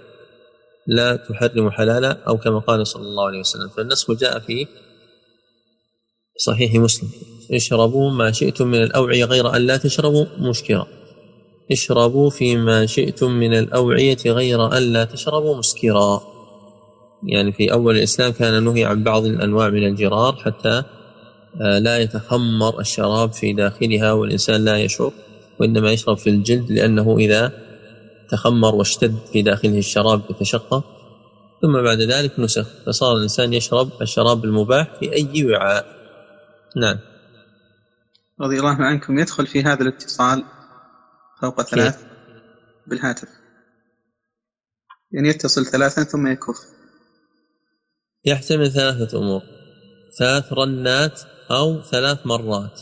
لا 0.87 1.15
تحرم 1.15 1.69
حلالا 1.71 2.17
أو 2.27 2.37
كما 2.37 2.59
قال 2.59 2.87
صلى 2.87 3.03
الله 3.03 3.25
عليه 3.27 3.39
وسلم. 3.39 3.69
فالنسخ 3.69 4.11
جاء 4.11 4.39
في 4.39 4.67
صحيح 6.45 6.73
مسلم. 6.75 7.09
اشربوا 7.51 8.11
ما 8.11 8.31
شئتم 8.31 8.67
من 8.67 8.83
الأوعية 8.83 9.25
غير 9.25 9.55
أن 9.55 9.61
لا 9.61 9.77
تشربوا 9.77 10.25
مشكرا 10.39 10.87
اشربوا 11.71 12.29
فيما 12.29 12.85
شئتم 12.85 13.31
من 13.31 13.53
الأوعية 13.53 14.17
غير 14.25 14.77
أن 14.77 14.83
لا 14.93 15.03
تشربوا 15.03 15.57
مسكرا. 15.57 16.21
يعني 17.23 17.51
في 17.51 17.71
أول 17.71 17.97
الإسلام 17.97 18.31
كان 18.31 18.63
نهي 18.63 18.85
عن 18.85 19.03
بعض 19.03 19.25
الأنواع 19.25 19.69
من 19.69 19.87
الجرار 19.87 20.35
حتى 20.35 20.83
آه، 21.61 21.79
لا 21.79 21.97
يتخمر 21.97 22.79
الشراب 22.79 23.33
في 23.33 23.53
داخلها 23.53 24.11
والإنسان 24.11 24.65
لا 24.65 24.77
يشعر 24.77 25.11
وإنما 25.59 25.91
يشرب 25.91 26.17
في 26.17 26.29
الجلد 26.29 26.71
لأنه 26.71 27.17
إذا 27.17 27.51
تخمر 28.29 28.75
واشتد 28.75 29.17
في 29.33 29.41
داخله 29.41 29.77
الشراب 29.77 30.21
يتشقق 30.29 30.83
ثم 31.61 31.81
بعد 31.83 32.01
ذلك 32.01 32.39
نسخ. 32.39 32.67
فصار 32.85 33.17
الإنسان 33.17 33.53
يشرب 33.53 34.01
الشراب 34.01 34.45
المباح 34.45 34.99
في 34.99 35.13
أي 35.13 35.45
وعاء. 35.45 35.85
نعم. 36.75 36.99
رضي 38.41 38.59
الله 38.59 38.75
عنكم. 38.75 39.19
يدخل 39.19 39.47
في 39.47 39.63
هذا 39.63 39.81
الاتصال 39.81 40.43
فوق 41.41 41.61
ثلاث 41.61 42.03
بالهاتف. 42.87 43.29
يعني 45.11 45.29
يتصل 45.29 45.65
ثلاثا 45.65 46.03
ثم 46.03 46.27
يكف. 46.27 46.57
يحتمل 48.25 48.71
ثلاثة 48.71 49.17
أمور. 49.17 49.41
ثلاث 50.19 50.53
رنات 50.53 51.21
أو 51.51 51.81
ثلاث 51.81 52.19
مرات. 52.25 52.81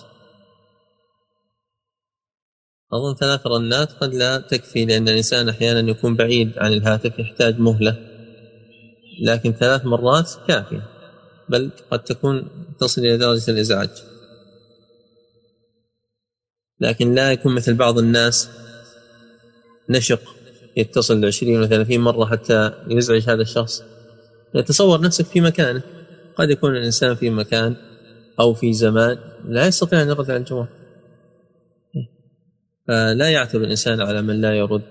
أظن 2.96 3.16
ثلاث 3.16 3.48
رنات 3.48 3.92
قد 3.92 4.14
لا 4.14 4.38
تكفي 4.38 4.86
لأن 4.86 5.10
الإنسان 5.10 5.50
أحيانا 5.50 5.90
يكون 5.90 6.16
بعيد 6.16 6.52
عن 6.58 6.74
الهاتف 6.74 7.20
يحتاج 7.20 7.60
مهلة. 7.60 7.98
لكن 9.22 9.52
ثلاث 9.52 9.86
مرات 9.86 10.32
كافية 10.48 10.88
بل 11.50 11.72
قد 11.92 12.04
تكون 12.04 12.48
تصل 12.80 13.02
إلى 13.02 13.18
درجة 13.18 13.52
الإزعاج. 13.52 13.90
لكن 16.80 17.16
لا 17.16 17.32
يكون 17.32 17.56
مثل 17.56 17.74
بعض 17.74 17.98
الناس 17.98 18.50
نشق 19.90 20.36
يتصل 20.78 21.26
عشرين 21.26 21.62
و 21.62 21.66
30 21.66 22.00
مرة 22.00 22.26
حتى 22.26 22.72
يزعج 22.88 23.30
هذا 23.30 23.42
الشخص. 23.42 23.84
يتصور 24.56 25.02
نفسك 25.02 25.26
في 25.26 25.42
مكانه. 25.42 25.82
قد 26.36 26.50
يكون 26.50 26.76
الإنسان 26.76 27.16
في 27.16 27.30
مكان 27.30 27.76
أو 28.40 28.54
في 28.54 28.74
زمان 28.74 29.18
لا 29.48 29.68
يستطيع 29.68 30.02
أن 30.02 30.10
يرد 30.10 30.32
على 30.32 30.40
الجوال. 30.40 30.85
فلا 32.88 33.30
يعتب 33.30 33.62
الإنسان 33.64 34.02
على 34.02 34.22
من 34.22 34.42
لا 34.42 34.54
يرد 34.54 34.82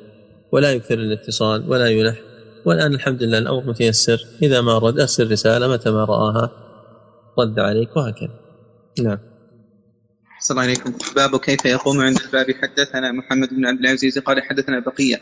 ولا 0.53 0.73
يكثر 0.73 0.95
الاتصال 0.95 1.71
ولا 1.71 1.89
يلح. 1.89 2.21
والآن 2.67 2.95
الحمد 2.95 3.23
لله 3.23 3.39
الأمر 3.39 3.67
متيسر. 3.67 4.27
إذا 4.43 4.61
ما 4.61 4.79
رد 4.79 5.01
أرسل 5.01 5.31
رسالة 5.31 5.69
متى 5.69 5.91
ما 5.91 6.05
رآها. 6.05 6.51
رد 7.39 7.59
عليك 7.59 7.97
وهكذا. 7.97 8.35
نعم. 9.03 9.19
صلى 10.41 10.55
الله 10.55 10.63
عليكم. 10.63 10.93
باب 11.17 11.37
كيف 11.37 11.65
يقوم 11.65 12.01
عند 12.01 12.19
الباب؟ 12.27 12.47
حدثنا 12.63 13.13
محمد 13.13 13.49
بن 13.49 13.67
عبد 13.67 13.81
العزيز 13.81 14.19
قال 14.19 14.43
حدثنا 14.43 14.81
بقية. 14.81 15.21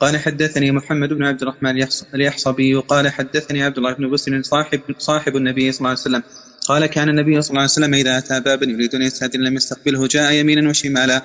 قال 0.00 0.16
حدثني 0.16 0.70
محمد 0.70 1.08
بن 1.08 1.24
عبد 1.24 1.42
الرحمن 1.42 1.86
اليحصبي 2.14 2.74
قال 2.74 3.08
حدثني 3.08 3.62
عبد 3.62 3.76
الله 3.76 3.92
بن 3.94 4.10
بسر 4.10 4.42
صاحب 4.42 4.80
صاحب 4.98 5.36
النبي 5.36 5.72
صلى 5.72 5.78
الله 5.78 5.90
عليه 5.90 6.00
وسلم. 6.00 6.22
قال 6.68 6.86
كان 6.86 7.08
النبي 7.08 7.42
صلى 7.42 7.50
الله 7.50 7.60
عليه 7.60 7.70
وسلم 7.70 7.94
إذا 7.94 8.18
أتى 8.18 8.40
بابا 8.40 8.66
يريد 8.66 8.94
أن 8.94 9.02
يستأذن 9.02 9.40
لم 9.40 9.56
يستقبله 9.56 10.06
جاء 10.06 10.32
يمينا 10.32 10.70
وشمالا. 10.70 11.22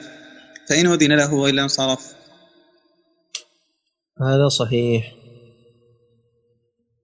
فإن 0.70 0.88
أذن 0.88 1.16
له 1.16 1.34
وإلا 1.34 1.62
انصرف. 1.64 2.16
هذا 4.22 4.48
صحيح. 4.50 5.14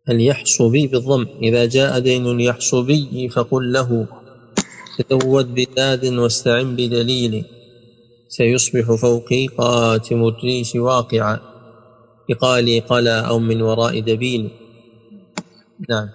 اليحصبي 0.10 0.88
بالضم؟ 0.88 1.28
إذا 1.44 1.66
جاء 1.66 2.00
دين 2.00 2.28
اليحصبي 2.28 3.30
فقل 3.30 3.74
له. 3.74 4.08
تزود 5.10 5.56
بزاد 5.56 6.06
واستعن 6.06 6.76
بدليل. 6.76 7.46
سيصبح 8.30 8.96
فوقي 9.02 9.48
قاتم 9.48 10.28
الريش 10.28 10.76
واقعا. 10.76 11.40
بقالي 12.30 12.80
قلا 12.80 13.22
أو 13.22 13.40
من 13.40 13.62
وراء 13.62 14.00
دبيل. 14.00 14.52
نعم. 15.90 16.10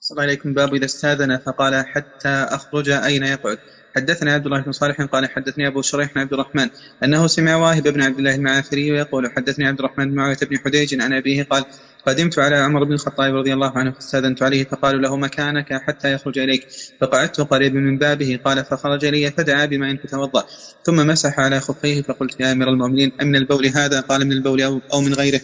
صلى 0.00 0.22
عليكم. 0.22 0.54
باب 0.54 0.74
إذا 0.74 0.84
استاذن 0.84 1.38
فقال 1.38 1.86
حتى 1.86 2.28
أخرج 2.28 2.88
أين 2.90 3.22
يقعد. 3.22 3.58
حدثنا 3.96 4.32
عبد 4.32 4.46
الله 4.46 4.60
بن 4.60 4.72
صالح 4.72 5.02
قال 5.02 5.30
حدثني 5.30 5.66
أبو 5.66 5.82
شريح 5.82 6.14
بن 6.14 6.20
عبد 6.20 6.32
الرحمن 6.32 6.68
أنه 7.04 7.26
سمع 7.26 7.56
واهب 7.56 7.88
بن 7.88 8.02
عبد 8.02 8.18
الله 8.18 8.34
المعافري 8.34 8.88
يقول 8.88 9.30
حدثني 9.30 9.66
عبد 9.66 9.78
الرحمن 9.78 10.10
بن 10.10 10.14
معاوية 10.14 10.36
بن 10.50 10.58
حديج 10.58 11.00
عن 11.00 11.12
أبيه 11.12 11.42
قال 11.42 11.64
قدمت 12.06 12.38
على 12.38 12.56
عمر 12.56 12.84
بن 12.84 12.92
الخطاب 12.92 13.34
رضي 13.34 13.52
الله 13.52 13.78
عنه 13.78 13.90
فاستأذنت 13.92 14.42
عليه 14.42 14.64
فقالوا 14.64 15.00
له 15.00 15.16
مكانك 15.16 15.72
حتى 15.72 16.12
يخرج 16.12 16.38
إليك. 16.38 16.66
فقعدت 17.00 17.40
قريبا 17.40 17.80
من 17.80 17.98
بابه 17.98 18.40
قال 18.44 18.64
فخرج 18.64 19.04
لي 19.04 19.30
فدعا 19.30 19.66
بماء 19.66 19.96
فتوضا 19.96 20.44
ثم 20.84 21.06
مسح 21.06 21.40
على 21.40 21.60
خفيه 21.60 22.02
فقلت 22.02 22.40
يا 22.40 22.52
أمير 22.52 22.68
المؤمنين 22.68 23.12
امن 23.20 23.36
البول 23.36 23.66
هذا؟ 23.66 24.00
قال 24.00 24.24
من 24.26 24.32
البول 24.32 24.62
أو 24.92 25.00
من 25.00 25.14
غيره. 25.14 25.40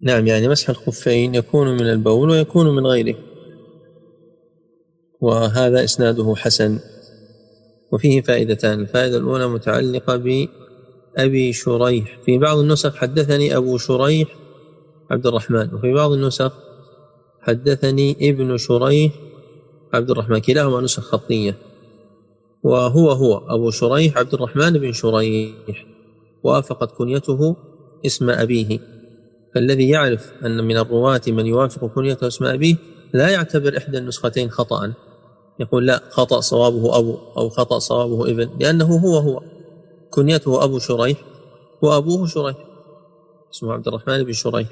نعم 0.00 0.26
يعني 0.26 0.48
مسح 0.48 0.68
الخفين 0.68 1.34
يكون 1.34 1.68
من 1.68 1.90
البول 1.90 2.30
ويكون 2.30 2.76
من 2.76 2.86
غيره. 2.86 3.35
وهذا 5.26 5.84
إسناده 5.84 6.34
حسن. 6.36 6.78
وفيه 7.92 8.20
فائدتان. 8.22 8.80
الفائدة 8.80 9.16
الأولى 9.16 9.48
متعلقة 9.48 10.16
بأبي 10.16 11.52
شريح. 11.52 12.18
في 12.24 12.38
بعض 12.38 12.58
النسخ 12.58 12.94
حدثني 12.96 13.56
أبو 13.56 13.78
شريح 13.78 14.28
عبد 15.10 15.26
الرحمن. 15.26 15.74
وفي 15.74 15.92
بعض 15.92 16.12
النسخ 16.12 16.52
حدثني 17.40 18.30
ابن 18.30 18.56
شريح 18.56 19.12
عبد 19.94 20.10
الرحمن. 20.10 20.38
كلاهما 20.38 20.80
نسخ 20.80 21.02
خطية. 21.02 21.54
وهو 22.62 23.10
هو 23.10 23.38
أبو 23.48 23.70
شريح 23.70 24.18
عبد 24.18 24.34
الرحمن 24.34 24.72
بن 24.72 24.92
شريح. 24.92 25.86
وافقت 26.42 26.92
كنيته 26.92 27.56
اسم 28.06 28.30
أبيه. 28.30 28.78
فالذي 29.54 29.88
يعرف 29.88 30.32
أن 30.44 30.64
من 30.64 30.76
الرواة 30.76 31.20
من 31.28 31.46
يوافق 31.46 31.84
كنيته 31.94 32.26
اسم 32.26 32.44
أبيه 32.44 32.76
لا 33.14 33.28
يعتبر 33.28 33.76
إحدى 33.78 33.98
النسختين 33.98 34.50
خطأ. 34.50 34.92
يقول 35.60 35.86
لا 35.86 36.02
خطأ 36.10 36.40
صوابه 36.40 36.98
أبو 36.98 37.18
أو 37.36 37.48
خطأ 37.48 37.78
صوابه 37.78 38.30
ابن 38.30 38.50
لأنه 38.60 38.96
هو 38.96 39.18
هو. 39.18 39.42
كنيته 40.10 40.64
أبو 40.64 40.78
شريح 40.78 41.18
وأبوه 41.82 42.26
شريح. 42.26 42.56
اسمه 43.54 43.72
عبد 43.72 43.88
الرحمن 43.88 44.22
بن 44.22 44.32
شريح. 44.32 44.68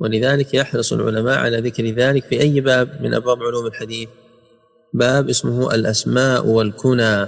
ولذلك 0.00 0.54
يحرص 0.54 0.92
العلماء 0.92 1.38
على 1.38 1.60
ذكر 1.60 1.84
ذلك 1.84 2.24
في 2.24 2.40
أي 2.40 2.60
باب 2.60 3.02
من 3.02 3.14
أبواب 3.14 3.42
علوم 3.42 3.66
الحديث. 3.66 4.08
باب 4.92 5.28
اسمه 5.28 5.74
الأسماء 5.74 6.46
والكنى. 6.46 7.26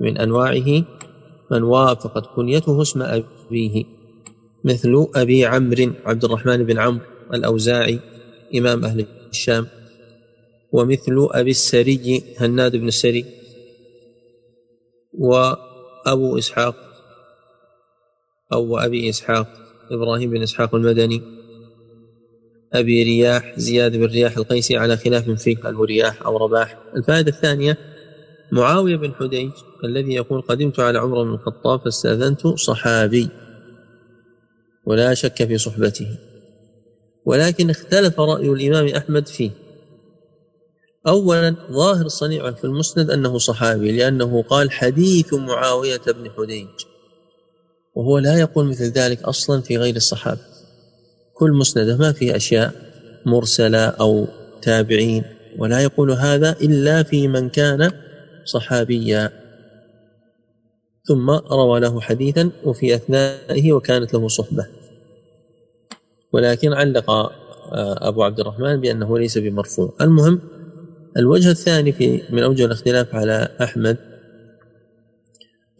من 0.00 0.18
أنواعه 0.18 0.84
من 1.50 1.62
وافقت 1.62 2.26
كنيته 2.36 2.82
اسم 2.82 3.02
أبيه 3.02 3.84
مثل 4.64 5.06
أبي 5.14 5.46
عمرو 5.46 5.92
عبد 6.04 6.24
الرحمن 6.24 6.64
بن 6.64 6.78
عمرو 6.78 7.04
الأوزاعي 7.34 8.00
إمام 8.54 8.84
أهل 8.84 9.06
الشام. 9.30 9.66
ومثل 10.72 11.28
أبي 11.30 11.50
السري 11.50 12.24
هناد 12.38 12.76
بن 12.76 12.88
السري 12.88 13.24
وأبو 15.12 16.38
إسحاق 16.38 16.76
أو 18.52 18.78
أبي 18.78 19.08
إسحاق 19.08 19.48
إبراهيم 19.90 20.30
بن 20.30 20.42
إسحاق 20.42 20.74
المدني 20.74 21.22
أبي 22.72 23.02
رياح 23.02 23.58
زياد 23.58 23.96
بن 23.96 24.04
رياح 24.04 24.36
القيسي 24.36 24.76
على 24.76 24.96
خلاف 24.96 25.30
فيه 25.30 25.56
هو 25.64 25.84
رياح 25.84 26.22
أو 26.26 26.36
رباح. 26.36 26.78
الفائدة 26.96 27.30
الثانية 27.30 27.78
معاوية 28.52 28.96
بن 28.96 29.14
حديج 29.14 29.50
الذي 29.84 30.14
يقول 30.14 30.40
قدمت 30.40 30.80
على 30.80 30.98
عمر 30.98 31.22
بن 31.22 31.34
الخطاب 31.34 31.80
فاستأذنت 31.80 32.46
صحابي 32.46 33.28
ولا 34.84 35.14
شك 35.14 35.44
في 35.44 35.58
صحبته 35.58 36.18
ولكن 37.24 37.70
اختلف 37.70 38.20
رأي 38.20 38.48
الإمام 38.48 38.88
أحمد 38.88 39.28
فيه. 39.28 39.50
أولا 41.06 41.54
ظاهر 41.70 42.06
الصنيع 42.06 42.50
في 42.50 42.64
المسند 42.64 43.10
أنه 43.10 43.38
صحابي 43.38 43.92
لأنه 43.92 44.42
قال 44.42 44.70
حديث 44.70 45.34
معاوية 45.34 46.00
بن 46.06 46.30
حديج. 46.38 46.68
وهو 47.94 48.18
لا 48.18 48.38
يقول 48.40 48.66
مثل 48.66 48.84
ذلك 48.84 49.22
أصلا 49.22 49.60
في 49.60 49.78
غير 49.78 49.96
الصحابة. 49.96 50.40
كل 51.34 51.52
مسندة 51.52 51.96
ما 51.96 52.12
فيه 52.12 52.36
أشياء 52.36 52.72
مرسلة 53.26 53.84
أو 53.86 54.26
تابعين 54.62 55.24
ولا 55.58 55.80
يقول 55.80 56.10
هذا 56.10 56.56
إلا 56.60 57.02
في 57.02 57.28
من 57.28 57.48
كان 57.48 57.92
صحابيا. 58.44 59.32
ثم 61.04 61.30
روى 61.30 61.80
له 61.80 62.00
حديثا 62.00 62.50
وفي 62.64 62.94
أثنائه 62.94 63.72
وكانت 63.72 64.14
له 64.14 64.28
صحبة. 64.28 64.66
ولكن 66.32 66.72
علق 66.72 67.10
آه، 67.10 68.08
أبو 68.08 68.22
عبد 68.22 68.40
الرحمن 68.40 68.80
بأنه 68.80 69.18
ليس 69.18 69.38
بمرفوع. 69.38 69.92
المهم 70.00 70.55
الوجه 71.16 71.50
الثاني 71.50 71.92
في 71.92 72.22
من 72.30 72.42
أوجه 72.42 72.64
الاختلاف 72.64 73.14
على 73.14 73.48
أحمد 73.62 73.96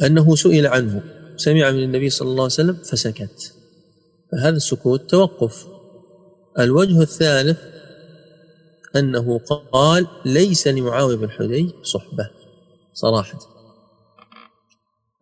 أنه 0.03 0.37
سئل 0.37 0.67
عنه 0.67 1.03
سمع 1.37 1.71
من 1.71 1.83
النبي 1.83 2.11
صلى 2.11 2.29
الله 2.29 2.43
عليه 2.43 2.53
وسلم 2.53 2.75
فسكت. 2.75 3.55
فهذا 4.33 4.57
السكوت 4.57 5.11
توقف. 5.11 5.67
الوجه 6.59 7.03
الثالث 7.03 7.59
أنه 8.97 9.39
قال 9.73 10.07
ليس 10.25 10.69
لمعاوية 10.69 11.17
بن 11.17 11.31
حدي 11.31 11.71
صحبة. 11.83 12.31
صراحة. 12.95 13.39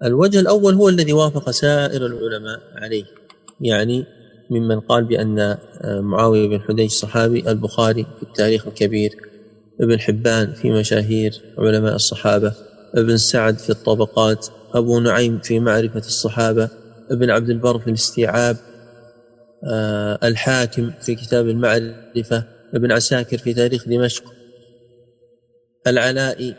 الوجه 0.05 0.41
الأول 0.41 0.75
هو 0.75 0.89
الذي 0.89 1.13
وافق 1.13 1.51
سائر 1.51 2.07
العلماء 2.07 2.61
عليه. 2.75 3.05
يعني 3.61 4.07
ممن 4.51 4.81
قال 4.81 5.05
بأن 5.05 5.59
معاوية 5.85 6.49
بن 6.49 6.61
حديج 6.61 6.91
صحابي 6.91 7.51
البخاري 7.51 8.07
في 8.17 8.23
التاريخ 8.23 8.67
الكبير. 8.67 9.34
ابن 9.81 10.01
حبان 10.01 10.53
في 10.53 10.71
مشاهير 10.71 11.43
علماء 11.59 11.95
الصحابة 11.95 12.53
ابن 12.95 13.17
سعد 13.17 13.59
في 13.59 13.71
الطبقات 13.71 14.47
أبو 14.75 15.01
نعيم 15.01 15.39
في 15.39 15.61
معرفة 15.61 15.99
الصحابة 15.99 16.69
ابن 17.11 17.31
عبد 17.31 17.51
البر 17.51 17.79
في 17.79 17.87
الاستيعاب 17.87 18.57
آه، 19.67 20.19
الحاكم 20.23 20.91
في 21.01 21.15
كتاب 21.15 21.49
المعرفة 21.49 22.45
ابن 22.75 22.93
عساكر 22.93 23.39
في 23.39 23.55
تاريخ 23.55 23.89
دمشق 23.89 24.25
العلائي 25.87 26.55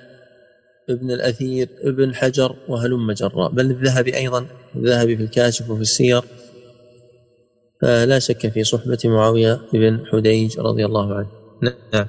ابن 0.90 1.12
الأثير 1.12 1.70
ابن 1.84 2.16
حجر 2.16 2.56
وهلم 2.68 3.12
جراء. 3.12 3.52
بل 3.52 3.72
الذهبي 3.72 4.18
أيضا 4.18 4.48
الذهبي 4.76 5.18
في 5.18 5.24
الكاشف 5.24 5.70
وفي 5.70 5.82
السير. 5.82 6.22
فلا 7.82 8.20
شك 8.20 8.48
في 8.48 8.64
صحبة 8.64 8.98
معاوية 9.06 9.62
بن 9.74 10.06
حديج 10.12 10.60
رضي 10.60 10.86
الله 10.86 11.16
عنه. 11.16 11.28
نعم. 11.94 12.08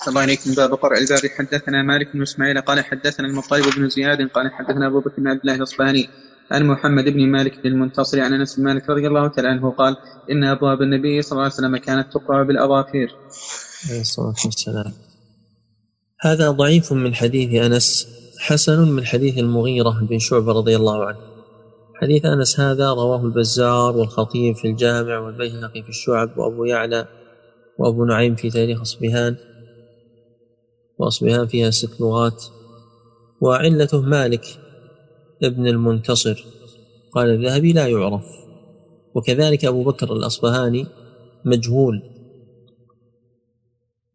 أحسن 0.00 0.10
الله 0.10 0.24
إليكم 0.24 0.54
باب 0.54 0.74
قرع 0.74 0.98
الباب 0.98 1.20
حدثنا 1.38 1.82
مالك 1.82 2.12
بن 2.12 2.22
إسماعيل 2.22 2.60
قال 2.60 2.84
حدثنا 2.84 3.26
المطلب 3.28 3.64
بن 3.76 3.88
زياد 3.88 4.28
قال 4.28 4.52
حدثنا 4.52 4.86
أبو 4.86 5.00
بكر 5.00 5.14
بن 5.18 5.28
عبد 5.28 5.40
الله 5.40 5.54
الأصبهاني 5.54 6.08
عن 6.50 6.66
محمد 6.66 7.04
بن 7.04 7.26
مالك 7.26 7.58
بن 7.64 7.70
المنتصر 7.70 8.20
عن 8.20 8.32
أنس 8.32 8.56
بن 8.56 8.64
مالك 8.64 8.90
رضي 8.90 9.06
الله 9.06 9.28
تعالى 9.28 9.48
عنه 9.48 9.70
قال 9.70 9.96
إن 10.30 10.44
أبواب 10.44 10.82
النبي 10.82 11.22
صلى 11.22 11.32
الله 11.32 11.42
عليه 11.42 11.54
وسلم 11.54 11.76
كانت 11.76 12.12
تقرع 12.12 12.42
بالأظافير. 12.42 13.16
عليه 13.90 14.00
الصلاة 14.00 14.34
والسلام. 14.44 14.92
هذا 16.20 16.50
ضعيف 16.50 16.92
من 16.92 17.14
حديث 17.14 17.62
أنس 17.62 18.08
حسن 18.38 18.88
من 18.88 19.06
حديث 19.06 19.38
المغيرة 19.38 20.06
بن 20.10 20.18
شعبة 20.18 20.52
رضي 20.52 20.76
الله 20.76 21.06
عنه. 21.06 21.18
حديث 22.02 22.24
أنس 22.24 22.60
هذا 22.60 22.90
رواه 22.90 23.24
البزار 23.24 23.96
والخطيب 23.96 24.56
في 24.56 24.68
الجامع 24.68 25.18
والبيهقي 25.18 25.82
في 25.82 25.88
الشعب 25.88 26.38
وأبو 26.38 26.64
يعلى 26.64 27.06
وأبو 27.78 28.04
نعيم 28.04 28.34
في 28.36 28.50
تاريخ 28.50 28.80
أصبهان 28.80 29.36
وأصبهان 31.00 31.46
فيها 31.46 31.70
ست 31.70 32.00
لغات. 32.00 32.44
وعلته 33.40 34.00
مالك 34.00 34.44
ابن 35.42 35.66
المنتصر. 35.66 36.44
قال 37.12 37.30
الذهبي 37.30 37.72
لا 37.72 37.86
يعرف. 37.86 38.24
وكذلك 39.14 39.64
أبو 39.64 39.84
بكر 39.84 40.12
الأصبهاني 40.12 40.86
مجهول. 41.44 42.02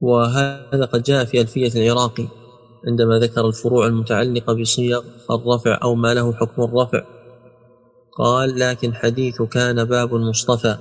وهذا 0.02 0.86
قد 0.86 1.03
جاء 1.03 1.26
في 1.26 1.41
ألفية 1.41 1.72
العراقي. 1.76 2.28
عندما 2.88 3.20
ذكر 3.20 3.48
الفروع 3.48 3.88
المتعلقة 3.88 4.53
بصيغ 4.53 5.03
الرفع 5.32 5.80
أو 5.84 5.95
ما 5.95 6.14
له 6.14 6.34
حكم 6.34 6.64
الرفع. 6.64 7.03
قال 8.18 8.60
لكن 8.60 8.94
حديث 8.94 9.41
كان 9.41 9.84
باب 9.84 10.16
المصطفى 10.16 10.78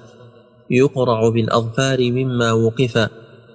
يقرع 0.70 1.28
بالأظفار 1.28 2.10
مما 2.12 2.52
وقف 2.52 3.10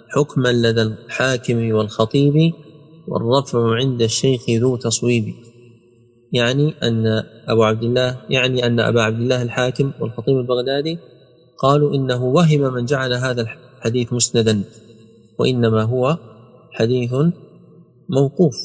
حكما 0.09 0.49
لدى 0.49 0.81
الحاكم 0.81 1.71
والخطيب 1.71 2.53
والرفع 3.07 3.75
عند 3.75 4.01
الشيخ 4.01 4.49
ذو 4.49 4.75
تصويب. 4.75 5.33
يعني 6.33 6.73
أن 6.83 7.23
أبو 7.47 7.63
عبد 7.63 7.83
الله 7.83 8.17
يعني 8.29 8.65
أن 8.65 8.79
أبا 8.79 9.01
عبد 9.01 9.19
الله 9.21 9.41
الحاكم 9.41 9.91
والخطيب 9.99 10.37
البغدادي 10.37 10.97
قالوا 11.57 11.95
إنه 11.95 12.23
وهم 12.23 12.73
من 12.73 12.85
جعل 12.85 13.13
هذا 13.13 13.41
الحديث 13.77 14.13
مسندا 14.13 14.63
وإنما 15.39 15.83
هو 15.83 16.17
حديث 16.71 17.13
موقوف 18.09 18.55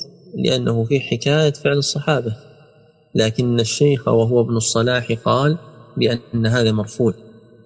لأنه 0.45 0.85
في 0.85 1.01
حكاية 1.01 1.53
فعل 1.53 1.79
الصحابة. 1.79 2.37
لكن 3.15 3.61
الشيخ 3.61 4.09
وهو 4.09 4.41
ابن 4.41 4.57
الصلاح 4.57 5.13
قال 5.13 5.59
بأن 5.97 6.47
هذا 6.47 6.73
مرفوع. 6.73 7.15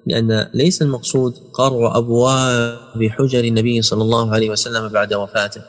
لأن 0.07 0.47
ليس 0.55 0.83
المقصود 0.83 1.35
قرع 1.53 1.99
أبواب 1.99 3.07
حجر 3.09 3.45
النبي 3.45 3.83
صلى 3.83 4.03
الله 4.03 4.33
عليه 4.35 4.51
وسلم 4.51 4.89
بعد 4.89 5.15
وفاته 5.15 5.63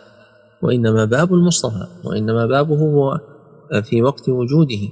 وإنما 0.61 1.05
باب 1.05 1.33
المصطفى 1.33 1.87
وإنما 2.03 2.45
بابه 2.45 2.75
هو 2.75 3.19
في 3.83 4.01
وقت 4.01 4.29
وجوده. 4.29 4.89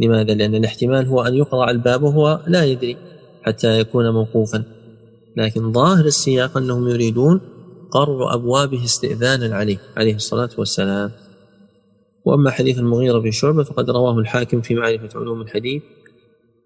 لماذا؟ 0.00 0.34
لأن 0.34 0.54
الاحتمال 0.54 1.06
هو 1.06 1.22
أن 1.22 1.34
يقرع 1.34 1.70
الباب 1.70 2.02
وهو 2.02 2.40
لا 2.46 2.64
يدري 2.64 2.96
حتى 3.42 3.80
يكون 3.80 4.10
موقوفا. 4.10 4.64
لكن 5.36 5.72
ظاهر 5.72 6.04
السياق 6.04 6.56
أنهم 6.56 6.88
يريدون 6.88 7.40
قرع 7.90 8.34
أبوابه 8.34 8.84
استئذانا 8.84 9.56
عليه 9.56 9.78
عليه 9.96 10.14
الصلاة 10.14 10.50
والسلام. 10.58 11.10
وأما 12.24 12.50
حديث 12.50 12.78
المغيرة 12.78 13.18
بن 13.18 13.30
شعبة 13.30 13.62
فقد 13.62 13.90
رواه 13.90 14.18
الحاكم 14.18 14.60
في 14.60 14.74
معرفة 14.74 15.08
علوم 15.14 15.40
الحديث. 15.40 15.82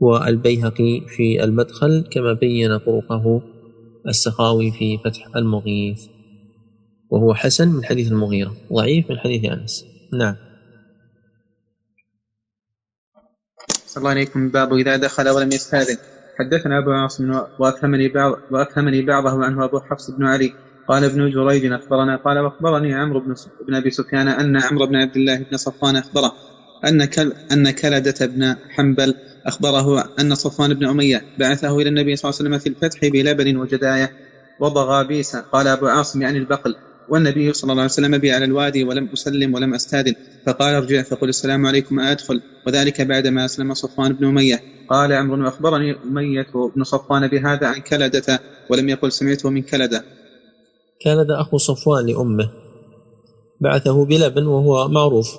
والبيهقي 0.01 1.01
في 1.09 1.45
المدخل 1.45 2.05
كما 2.13 2.33
بين 2.33 2.79
طرقه 2.79 3.43
السخاوي 4.09 4.71
في 4.71 4.99
فتح 5.05 5.37
المغيث. 5.37 6.07
وهو 7.11 7.35
حسن 7.35 7.69
من 7.69 7.85
حديث 7.85 8.13
المغيرة 8.13 8.57
ضعيف 8.73 9.11
من 9.11 9.19
حديث 9.19 9.45
أنس. 9.45 9.85
نعم. 10.13 10.37
صلى 13.87 14.01
الله 14.01 14.11
عليكم. 14.11 14.49
باب 14.49 14.73
إذا 14.73 14.97
دخل 14.97 15.29
ولم 15.29 15.53
يستأذن. 15.53 15.97
حدثنا 16.39 16.79
أبو 16.79 16.91
عاصم 16.91 17.41
وأفهمني 17.59 18.09
بعض 18.09 18.33
وأفهمني 18.51 19.03
بعضه 19.03 19.45
عنه 19.45 19.65
أبو 19.65 19.81
حفص 19.81 20.11
بن 20.11 20.25
علي. 20.25 20.53
قال 20.89 21.05
ابن 21.05 21.31
جريج 21.31 21.73
أخبرنا 21.73 22.17
قال 22.17 22.39
وأخبرني 22.39 22.95
عمرو 22.95 23.21
بن, 23.21 23.35
بن 23.69 23.75
أبي 23.75 23.91
سفيان 23.91 24.29
أن 24.29 24.63
عمرو 24.63 24.87
بن 24.87 24.97
عبد 24.97 25.17
الله 25.17 25.37
بن 25.37 25.57
صفوان 25.57 25.97
أخبره 25.97 26.33
أن 26.85 27.05
كل 27.05 27.33
أن 27.53 27.71
كلدة 27.71 28.27
بن 28.27 28.57
حنبل 28.71 29.15
أخبره 29.47 30.05
أن 30.21 30.35
صفوان 30.35 30.75
بن 30.75 30.87
أمية 30.87 31.27
بعثه 31.37 31.79
إلى 31.79 31.89
النبي 31.89 32.17
صلى 32.17 32.29
الله 32.31 32.39
عليه 32.41 32.49
وسلم 32.51 32.59
في 32.59 32.69
الفتح 32.69 32.99
بلبن 33.09 33.57
وجداية 33.57 34.11
وضغابيس 34.61 35.37
قال 35.37 35.67
أبو 35.69 35.87
عاصم 35.87 36.23
يعني 36.23 36.39
البقل 36.39 36.75
والنبي 37.09 37.53
صلى 37.53 37.71
الله 37.71 37.83
عليه 37.83 37.93
وسلم 37.93 38.19
بي 38.19 38.33
على 38.33 38.45
الوادي 38.45 38.85
ولم 38.85 39.11
أسلم 39.13 39.55
ولم 39.55 39.75
أستاذن. 39.75 40.15
فقال 40.47 40.75
ارجع. 40.75 41.03
فقل 41.03 41.29
السلام 41.29 41.67
عليكم 41.67 42.01
أدخل. 42.01 42.41
وذلك 42.67 43.01
بعدما 43.01 43.45
أسلم 43.45 43.75
صفوان 43.75 44.13
بن 44.13 44.27
أمية. 44.27 44.61
قال 44.89 45.13
عمرو 45.13 45.45
وأخبرني 45.45 45.95
أمية 46.05 46.47
بن 46.77 46.85
صفوان 46.85 47.29
بهذا 47.29 47.67
عن 47.67 47.81
كلدة 47.81 48.41
ولم 48.71 48.89
يقل 48.89 49.13
سمعته 49.13 49.51
من 49.51 49.63
كلدة. 49.63 50.03
كلدة 51.05 51.41
أخو 51.41 51.59
صفوان 51.59 52.07
لأمه. 52.07 52.51
بعثه 53.61 54.05
بلبن 54.05 54.47
وهو 54.47 54.89
معروف 54.89 55.39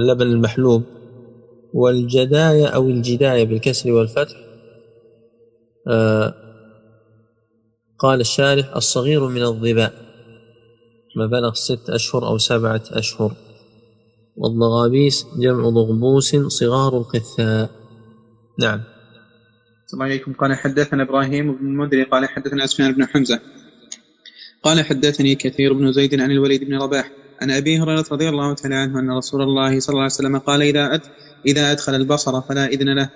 اللبن 0.00 0.26
المحلوب. 0.26 0.95
والجداية 1.76 2.66
أو 2.66 2.88
الجداية 2.88 3.44
بالكسر 3.44 3.92
والفتح 3.92 4.36
آه 5.88 6.34
قال 7.98 8.20
الشارح 8.20 8.76
الصغير 8.76 9.28
من 9.28 9.42
الظباء 9.42 9.92
ما 11.16 11.26
بلغ 11.26 11.52
ست 11.54 11.90
أشهر 11.90 12.26
أو 12.26 12.38
سبعة 12.38 12.82
أشهر. 12.90 13.32
والضغابيس 14.36 15.26
جمع 15.38 15.68
ضغبوس 15.68 16.36
صغار 16.36 16.98
القثاء. 16.98 17.70
نعم. 18.60 18.82
السلام 19.86 20.02
عليكم. 20.02 20.32
قال 20.32 20.54
حدثنا 20.54 21.02
إبراهيم 21.02 21.52
بن 21.52 21.66
المدري 21.66 22.02
قال 22.02 22.28
حدثنا 22.28 22.66
سفيان 22.66 22.92
بن 22.92 23.06
حمزة. 23.06 23.40
قال 24.62 24.84
حدثني 24.84 25.34
كثير 25.34 25.72
بن 25.72 25.92
زيد 25.92 26.20
عن 26.20 26.30
الوليد 26.30 26.64
بن 26.64 26.82
رباح 26.82 27.10
عن 27.42 27.50
أبي 27.50 27.78
هريرة 27.78 28.04
رضي 28.12 28.28
الله 28.28 28.54
تعالى 28.54 28.74
عنه 28.74 29.00
أن 29.00 29.10
رسول 29.10 29.42
الله 29.42 29.80
صلى 29.80 29.92
الله 29.92 30.02
عليه 30.02 30.14
وسلم 30.14 30.38
قال 30.38 30.62
إذا 30.62 30.94
أد 30.94 31.02
إذا 31.46 31.72
أدخل 31.72 31.94
البصر 31.94 32.40
فلا 32.40 32.66
إذن 32.66 32.94
له. 32.94 33.10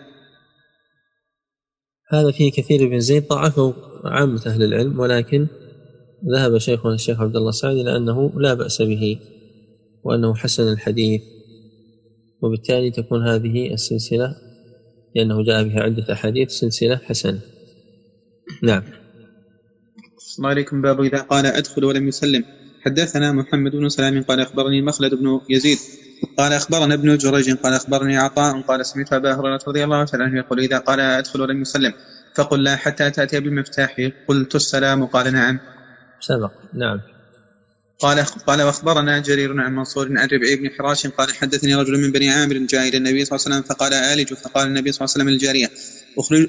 هذا 2.13 2.31
فيه 2.31 2.53
كثير 2.53 2.89
بن 2.89 3.01
زيد 3.01 3.29
ضعفه 3.29 3.75
عامة 4.05 4.43
أهل 4.47 4.63
العلم 4.63 4.99
ولكن 4.99 5.47
ذهب 6.35 6.59
شيخنا 6.59 6.95
الشيخ 6.95 7.21
عبد 7.21 7.37
الله 7.37 7.49
السعد 7.49 7.77
إلى 7.77 7.97
أنه 7.97 8.41
لا 8.41 8.55
بأس 8.55 8.83
به 8.83 9.19
وأنه 10.05 10.35
حسن 10.35 10.73
الحديث. 10.73 11.23
وبالتالي 12.43 12.91
تكون 12.91 13.29
هذه 13.29 13.73
السلسلة 13.75 14.37
لأنه 15.17 15.45
جاء 15.45 15.65
بها 15.65 15.81
عدة 15.81 16.13
أحاديث 16.13 16.51
سلسلة 16.51 16.97
حسنة. 16.97 17.41
نعم. 18.63 18.83
الله 20.39 20.49
عليكم 20.49 20.83
باب 20.83 21.01
إذا 21.01 21.21
قال 21.21 21.47
أدخل 21.47 21.85
ولم 21.85 22.09
يسلم. 22.09 22.45
حدثنا 22.81 23.33
محمد 23.33 23.73
بن 23.73 23.89
سلام 23.89 24.23
قال 24.23 24.41
أخبرني 24.41 24.83
مخلد 24.83 25.15
بن 25.15 25.41
يزيد. 25.51 25.79
قال 26.39 26.53
أخبرنا 26.53 26.95
ابن 26.95 27.17
جريج 27.17 27.57
قال 27.57 27.73
أخبرني 27.75 28.19
عطاء 28.19 28.61
قال 28.61 28.87
سمعت 28.87 29.13
أبا 29.13 29.35
هريرة 29.35 29.61
رضي 29.69 29.85
الله 29.85 30.05
تعالى 30.05 30.25
عنه 30.25 30.39
يقول 30.39 30.61
إذا 30.61 30.79
قال 30.79 31.01
أدخل 31.01 31.41
ولم 31.41 31.63
يسلم 31.63 31.93
فقل 32.35 32.65
لا 32.65 32.77
حتى 32.77 33.11
تأتي 33.11 33.41
بالمفتاح 33.41 34.11
قلت 34.29 34.55
السلام 34.55 35.07
قال 35.07 35.33
نعم. 35.33 35.59
سبق. 36.21 36.51
نعم. 36.75 37.01
قال 37.99 38.25
قال 38.47 38.63
وأخبرنا 38.63 39.19
جرير 39.19 39.61
عن 39.61 39.75
منصور 39.75 40.19
عن 40.19 40.29
ربعي 40.33 40.57
بن 40.57 40.71
حراش 40.71 41.07
قال 41.07 41.35
حدثني 41.35 41.75
رجل 41.75 41.99
من 41.99 42.13
بني 42.13 42.31
عامر 42.31 42.57
جاء 42.57 42.89
إلى 42.89 42.97
النبي 42.97 43.25
صلى 43.25 43.37
الله 43.37 43.47
عليه 43.47 43.57
وسلم 43.57 43.63
فقال 43.63 43.95
آلج 43.95 44.35
فقال 44.35 44.67
النبي 44.67 44.93
صلى 44.93 45.05
الله 45.05 45.15
عليه 45.15 45.25
وسلم 45.25 45.29
للجاريه 45.29 45.71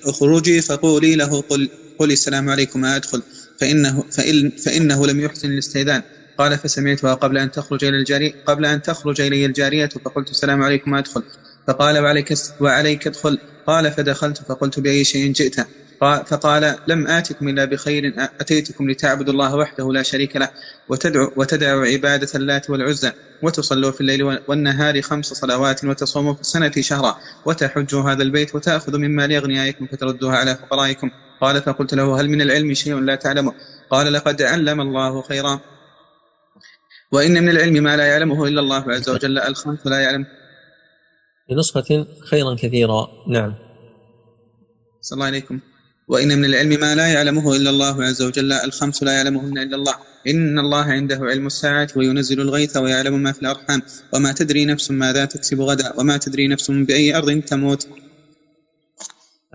أخرجي 0.06 0.62
فقولي 0.62 1.16
له 1.16 1.42
قل 1.42 1.70
قولي 2.00 2.14
السلام 2.14 2.50
عليكم 2.50 2.86
أدخل 2.86 3.22
فإنه, 3.60 4.04
فإن 4.12 4.50
فإنه 4.50 5.08
لم 5.08 5.20
يحسن 5.20 5.52
الاستئذان. 5.52 6.02
قال 6.38 6.58
فسمعتها 6.58 7.14
قبل 7.14 7.38
أن 7.38 7.52
تخرج 7.52 7.86
إلى 7.86 7.98
الجارية 7.98 8.34
قبل 8.46 8.66
أن 8.66 8.82
تخرج 8.82 9.22
إلي 9.22 9.46
الجارية 9.46 9.90
فقلت 10.06 10.30
السلام 10.30 10.64
عليكم 10.64 10.96
أدخل؟ 10.96 11.24
فقال 11.68 12.00
وعليك 12.00 12.34
وعليك 12.60 13.08
ادخل. 13.08 13.38
قال 13.68 13.92
فدخلت 13.92 14.38
فقلت 14.38 14.80
بأي 14.80 15.04
شيء 15.04 15.32
جئت؟ 15.32 15.56
فقال 16.02 16.76
لم 16.88 17.08
آتكم 17.08 17.48
إلا 17.50 17.66
بخير 17.66 18.14
أتيتكم 18.40 18.90
لتعبدوا 18.90 19.34
الله 19.34 19.56
وحده 19.56 19.94
لا 19.94 20.04
شريك 20.04 20.36
له 20.36 20.50
وتدعوا, 20.90 21.30
وتدعوا 21.36 21.86
عبادة 21.86 22.28
اللات 22.36 22.70
والعزى 22.70 23.12
وتصلوا 23.42 23.92
في 23.92 24.02
الليل 24.02 24.40
والنهار 24.48 25.02
خمس 25.02 25.26
صلوات 25.26 25.86
وتصوموا 25.86 26.34
في 26.34 26.42
السنة 26.42 26.72
شهرا 26.80 27.18
وتحجوا 27.46 28.12
هذا 28.12 28.24
البيت 28.24 28.56
وتأخذوا 28.56 29.00
من 29.00 29.16
مال 29.16 29.34
أغنيائكم 29.34 29.88
فتردوها 29.88 30.38
على 30.38 30.56
فقرائكم. 30.56 31.12
قال 31.42 31.62
فقلت 31.62 31.94
له 31.94 32.22
هل 32.22 32.30
من 32.30 32.42
العلم 32.42 32.74
شيء 32.74 33.00
لا 33.00 33.16
تعلمه؟ 33.16 33.54
قال 33.90 34.14
لقد 34.14 34.42
علم 34.42 34.82
الله 34.82 35.22
خيرا. 35.22 35.60
وإن 37.12 37.44
من 37.44 37.50
العلم 37.50 37.84
ما 37.84 37.98
لا 37.98 38.06
يعلمه 38.06 38.48
إلا 38.48 38.62
الله 38.62 38.92
عز 38.92 39.10
وجل 39.10 39.40
الخمس 39.40 39.88
لا 39.88 40.00
يعلم. 40.00 40.26
في 41.48 41.56
نسخة 41.56 42.06
خيرا 42.30 42.56
كثيرا. 42.56 43.08
نعم. 43.28 43.54
صلى 45.02 45.16
الله 45.16 45.26
عليكم. 45.26 45.60
وإن 46.08 46.38
من 46.38 46.46
العلم 46.46 46.80
ما 46.80 46.96
لا 46.96 47.08
يعلمه 47.08 47.56
إلا 47.56 47.70
الله 47.70 48.04
عز 48.04 48.22
وجل 48.22 48.54
الخمس 48.54 49.04
لا 49.04 49.12
يعلمهن 49.12 49.58
إلا 49.58 49.76
الله. 49.76 49.96
إن 50.28 50.60
الله 50.60 50.84
عنده 50.84 51.20
علم 51.22 51.48
الساعة 51.48 51.88
وينزل 51.96 52.42
الغيث 52.42 52.78
ويعلم 52.78 53.24
ما 53.24 53.32
في 53.32 53.42
الأرحام. 53.42 53.82
وما 54.14 54.32
تدري 54.32 54.66
نفس 54.66 54.92
ماذا 54.92 55.26
تكسب 55.26 55.62
غدا 55.62 55.94
وما 56.00 56.18
تدري 56.18 56.48
نفس 56.48 56.72
بأي 56.72 57.18
أرض 57.18 57.42
تموت. 57.42 57.88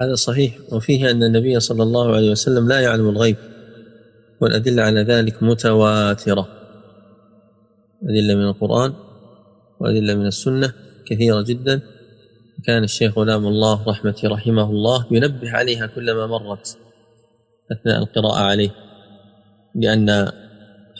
هذا 0.01 0.15
صحيح. 0.15 0.59
وفيه 0.73 1.11
أن 1.11 1.23
النبي 1.23 1.61
صلى 1.61 1.83
الله 1.83 2.16
عليه 2.16 2.31
وسلم 2.31 2.69
لا 2.69 2.81
يعلم 2.81 3.09
الغيب 3.09 3.37
والأدلة 4.41 4.83
على 4.83 5.01
ذلك 5.01 5.43
متواترة. 5.43 6.66
أدلة 8.02 8.35
من 8.35 8.48
القرآن 8.48 8.93
وأدلة 9.81 10.14
من 10.14 10.27
السنة 10.27 10.73
كثيرة 11.06 11.43
جدا. 11.43 11.81
كان 12.64 12.85
الشيخ 12.85 13.18
غلام 13.18 13.47
الله 13.47 13.89
رحمة 13.89 14.16
رحمه 14.24 14.70
الله 14.70 15.06
ينبه 15.10 15.51
عليها 15.51 15.86
كلما 15.86 16.27
مرت 16.27 16.78
أثناء 17.73 17.98
القراءة 17.98 18.40
عليه 18.40 18.70
لأن 19.74 20.32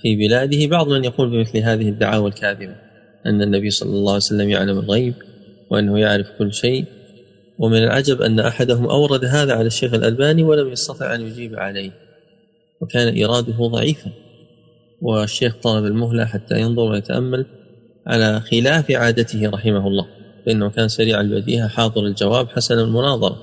في 0.03 0.17
بلاده 0.17 0.67
بعض 0.67 0.89
من 0.89 1.05
يقول 1.05 1.31
بمثل 1.31 1.59
هذه 1.59 1.89
الدعاوى 1.89 2.29
الكاذبة 2.29 2.75
أن 3.27 3.43
النبي 3.43 3.71
صلى 3.71 3.91
الله 3.91 4.13
عليه 4.13 4.17
وسلم 4.17 4.49
يعلم 4.49 4.79
الغيب 4.79 5.15
وأنه 5.71 5.99
يعرف 5.99 6.27
كل 6.39 6.53
شيء. 6.53 6.85
ومن 7.59 7.79
العجب 7.79 8.23
أن 8.23 8.41
أحدهم 8.41 8.87
أورد 8.87 9.25
هذا 9.25 9.55
على 9.55 9.67
الشيخ 9.67 9.95
الألباني 9.95 10.43
ولم 10.43 10.69
يستطع 10.69 11.15
أن 11.15 11.21
يجيب 11.21 11.59
عليه 11.59 11.91
وكان 12.81 13.25
إراده 13.25 13.67
ضعيفا. 13.67 14.11
والشيخ 15.03 15.57
طلب 15.63 15.85
المهلة 15.85 16.25
حتى 16.25 16.61
ينظر 16.61 16.83
ويتأمل 16.83 17.47
على 18.07 18.41
خلاف 18.41 18.91
عادته 18.91 19.51
رحمه 19.51 19.87
الله 19.87 20.07
فإنه 20.47 20.71
كان 20.71 20.89
سريع 20.89 21.21
البديهة 21.21 21.69
حاضر 21.69 22.07
الجواب 22.07 22.49
حسن 22.49 22.79
المناظرة. 22.79 23.39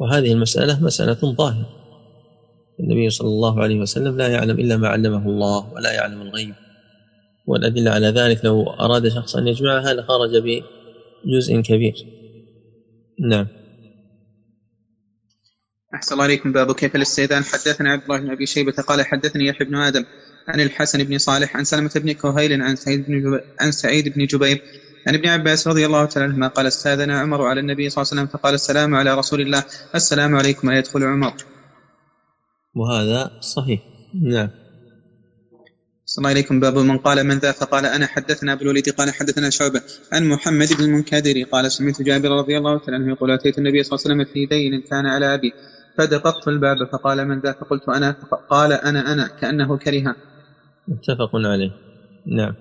وهذه 0.00 0.32
المسألة 0.32 0.84
مسألة 0.84 1.34
ظاهرة. 1.34 1.68
النبي 2.80 3.10
صلى 3.10 3.28
الله 3.28 3.62
عليه 3.62 3.80
وسلم 3.80 4.16
لا 4.16 4.28
يعلم 4.28 4.60
إلا 4.60 4.76
ما 4.76 4.88
علمه 4.88 5.28
الله 5.28 5.72
ولا 5.72 5.92
يعلم 5.92 6.22
الغيب. 6.22 6.54
والأدلة 7.46 7.90
على 7.90 8.06
ذلك 8.06 8.44
لو 8.44 8.70
أراد 8.70 9.08
شخص 9.08 9.36
أن 9.36 9.48
يجمعها 9.48 9.94
لخرج 9.94 10.60
بجزء 11.24 11.60
كبير. 11.60 11.94
نعم. 13.20 13.46
أحسن 16.00 16.12
الله 16.12 16.24
عليكم 16.24 16.52
باب 16.52 16.72
كيف 16.72 16.96
الاستئذان. 16.96 17.44
حدثنا 17.44 17.92
عبد 17.92 18.02
الله 18.02 18.20
بن 18.20 18.30
أبي 18.30 18.46
شيبة 18.46 18.72
قال 18.72 19.06
حدثني 19.06 19.46
يحيى 19.46 19.66
بن 19.66 19.76
آدم 19.76 20.04
عن 20.48 20.60
الحسن 20.60 21.04
بن 21.04 21.18
صالح 21.18 21.56
عن 21.56 21.64
سلمة 21.64 21.90
بن 21.96 22.12
كهيل 22.12 22.62
عن 22.62 22.76
سعيد 22.76 23.06
بن 23.06 23.20
جبير 23.20 23.44
عن 23.60 23.72
سعيد 23.72 24.08
بن 24.08 24.26
جبير 24.26 24.62
عن 25.06 25.14
ابن 25.14 25.28
عباس 25.28 25.68
رضي 25.68 25.86
الله 25.86 26.04
تعالى 26.04 26.28
عنهما 26.28 26.48
قال 26.48 26.66
استأذن 26.66 27.10
عمر 27.10 27.46
على 27.46 27.60
النبي 27.60 27.90
صلى 27.90 28.02
الله 28.02 28.12
عليه 28.12 28.22
وسلم 28.22 28.38
فقال 28.38 28.54
السلام 28.54 28.94
على 28.94 29.14
رسول 29.14 29.40
الله. 29.40 29.64
السلام 29.94 30.36
عليكم 30.36 30.70
يدخل 30.70 31.04
عمر. 31.04 31.34
وهذا 32.74 33.30
صحيح. 33.40 33.80
نعم. 34.22 34.50
صلى 36.04 36.22
الله 36.22 36.30
عليكم 36.30 36.60
باب 36.60 36.78
من 36.78 36.98
قال 36.98 37.24
من 37.26 37.38
ذا 37.38 37.52
فقال 37.52 37.86
أنا. 37.86 38.06
حدثنا 38.06 38.52
أبو 38.52 38.62
الوليد 38.62 38.88
قال 38.88 39.14
حدثنا 39.14 39.50
شعبة 39.50 39.82
عن 40.12 40.28
محمد 40.28 40.72
بن 40.72 40.84
المنكدر 40.84 41.42
قال 41.52 41.72
سمعت 41.72 42.02
جابر 42.02 42.28
رضي 42.28 42.58
الله 42.58 42.78
تعالى 42.78 42.96
عنه 42.96 43.12
يقول 43.12 43.30
أتيت 43.30 43.58
النبي 43.58 43.82
صلى 43.82 43.98
الله 43.98 44.04
عليه 44.06 44.14
وسلم 44.14 44.34
في 44.34 44.46
دين 44.46 44.82
كان 44.90 45.06
على 45.06 45.34
أبي. 45.34 45.52
فدققت 45.98 46.48
الباب 46.48 46.76
فقال 46.92 47.28
من 47.28 47.40
ذا؟ 47.40 47.52
فقلت 47.52 47.88
أنا. 47.88 48.16
قال 48.50 48.72
أنا 48.72 49.12
أنا. 49.12 49.28
كأنه 49.40 49.78
كره 49.78 50.16
متفق 50.88 51.30
عليه. 51.34 51.70
نعم. 52.26 52.54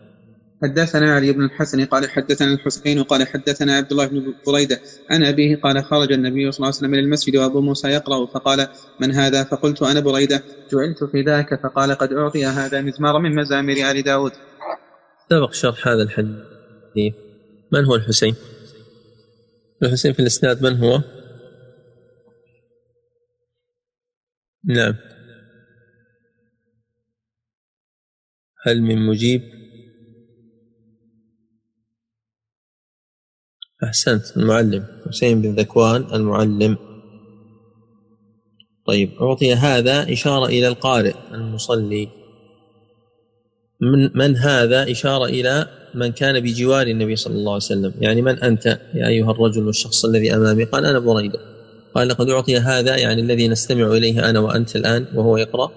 حدثنا 0.63 1.15
علي 1.15 1.31
بن 1.31 1.43
الحسن 1.45 1.85
قال 1.85 2.09
حدثنا 2.09 2.53
الحسين 2.53 2.99
وقال 2.99 3.27
حدثنا 3.27 3.73
عبد 3.73 3.91
الله 3.91 4.07
بن 4.07 4.33
بريدة. 4.47 4.79
عن 5.09 5.23
أبيه 5.23 5.55
قال 5.55 5.83
خرج 5.83 6.11
النبي 6.11 6.51
صلى 6.51 6.57
الله 6.57 6.67
عليه 6.67 6.77
وسلم 6.77 6.93
إلى 6.93 7.01
المسجد 7.01 7.35
وأبو 7.35 7.61
موسى 7.61 7.87
يقرأ 7.87 8.25
فقال 8.25 8.67
من 9.01 9.11
هذا؟ 9.11 9.43
فقلت 9.43 9.81
أنا 9.81 9.99
بريدة. 9.99 10.43
جعلت 10.71 11.03
في 11.11 11.21
ذاك 11.21 11.61
فقال 11.63 11.91
قد 11.91 12.13
أعطي 12.13 12.45
هذا 12.45 12.81
مزمار 12.81 13.19
من 13.19 13.35
مزامير 13.35 13.91
آل 13.91 14.03
داود. 14.03 14.31
سبق 15.29 15.53
شرح 15.53 15.87
هذا 15.87 16.03
الحديث. 16.03 17.13
من 17.71 17.85
هو 17.85 17.95
الحسين؟ 17.95 18.35
الحسين 19.83 20.13
في 20.13 20.19
الإسناد 20.19 20.63
من 20.63 20.77
هو؟ 20.77 21.01
نعم. 24.63 24.93
هل 28.63 28.81
من 28.81 29.07
مجيب؟ 29.07 29.41
أحسنت 33.83 34.37
المعلم. 34.37 34.85
حسين 35.07 35.41
بن 35.41 35.55
ذكوان 35.55 36.13
المعلم. 36.13 36.77
طيب 38.85 39.09
أعطي 39.21 39.53
هذا 39.53 40.13
إشارة 40.13 40.45
إلى 40.45 40.67
القارئ 40.67 41.13
المصلي. 41.33 42.09
من, 43.81 44.17
من 44.17 44.35
هذا 44.37 44.91
إشارة 44.91 45.25
إلى 45.25 45.67
من 45.95 46.11
كان 46.11 46.39
بجوار 46.39 46.87
النبي 46.87 47.15
صلى 47.15 47.33
الله 47.33 47.51
عليه 47.51 47.63
وسلم؟ 47.63 47.93
يعني 48.01 48.21
من 48.21 48.39
أنت 48.39 48.65
يا 48.93 49.07
أيها 49.07 49.31
الرجل 49.31 49.65
والشخص 49.65 50.05
الذي 50.05 50.35
أمامي؟ 50.35 50.63
قال 50.63 50.85
أنا 50.85 50.99
بريدة 50.99 51.48
قال 51.95 52.07
لقد 52.07 52.29
أعطي 52.29 52.57
هذا 52.57 52.97
يعني 52.97 53.21
الذي 53.21 53.47
نستمع 53.47 53.87
إليه 53.87 54.29
أنا 54.29 54.39
وأنت 54.39 54.75
الآن 54.75 55.07
وهو 55.15 55.37
يقرأ. 55.37 55.71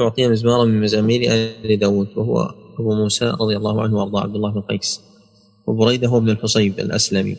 أعطي 0.00 0.28
مزمارا 0.28 0.64
من 0.64 0.80
مزامير 0.80 1.32
آل 1.32 1.78
داود 1.78 2.08
وهو 2.16 2.54
أبو 2.78 2.94
موسى 2.94 3.24
رضي 3.24 3.56
الله 3.56 3.82
عنه 3.82 3.96
وأرضاه 3.96 4.22
عبد 4.22 4.34
الله 4.34 4.52
بن 4.52 4.60
قيس. 4.60 5.00
وبريدة 5.66 6.08
هو 6.08 6.18
ابن 6.18 6.30
الحصيب 6.30 6.78
الأسلمي. 6.78 7.36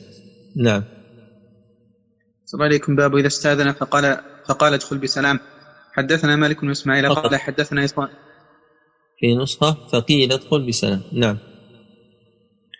نعم. 0.56 0.84
صلى 2.46 2.64
عليكم 2.64 2.96
باب 2.96 3.16
إذا 3.16 3.28
استأذن 3.28 3.72
فقال 3.72 4.18
فقال 4.46 4.74
ادخل 4.74 4.98
بسلام. 4.98 5.40
حدثنا 5.94 6.36
مالك 6.36 6.62
بن 6.62 6.72
إسماعيل 6.72 7.14
قال 7.14 7.36
حدثنا 7.36 7.86
إسماعيل 7.86 8.16
في 9.20 9.36
نسخة 9.36 9.78
فقيل 9.92 10.32
ادخل 10.32 10.68
بسلام. 10.68 11.02
نعم. 11.14 11.38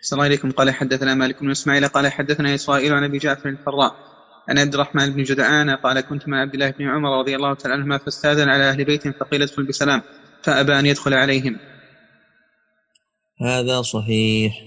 صلى 0.02 0.16
الله 0.16 0.24
عليكم. 0.24 0.50
قال 0.50 0.70
حدثنا 0.70 1.14
مالك 1.14 1.40
بن 1.40 1.50
إسماعيل 1.50 1.88
قال 1.88 2.08
حدثنا 2.08 2.54
إسرائيل 2.54 2.92
عن 2.92 3.04
أبي 3.04 3.18
جعفر 3.18 3.48
الفراء. 3.48 4.07
عن 4.48 4.58
عبد 4.58 4.74
الرحمن 4.74 5.10
بن 5.10 5.22
جدعان 5.22 5.70
قال 5.70 6.00
كنت 6.00 6.28
مع 6.28 6.40
عبد 6.40 6.54
الله 6.54 6.70
بن 6.70 6.88
عمر 6.88 7.18
رضي 7.20 7.36
الله 7.36 7.54
تعالى 7.54 7.74
عنهما 7.74 7.98
فاستاذن 7.98 8.48
على 8.48 8.70
أهل 8.70 8.84
بيت 8.84 9.08
فقيل 9.08 9.42
ادخل 9.42 9.62
بسلام 9.62 10.02
فأبى 10.42 10.78
أن 10.78 10.86
يدخل 10.86 11.14
عليهم. 11.14 11.56
هذا 13.42 13.82
صحيح. 13.82 14.64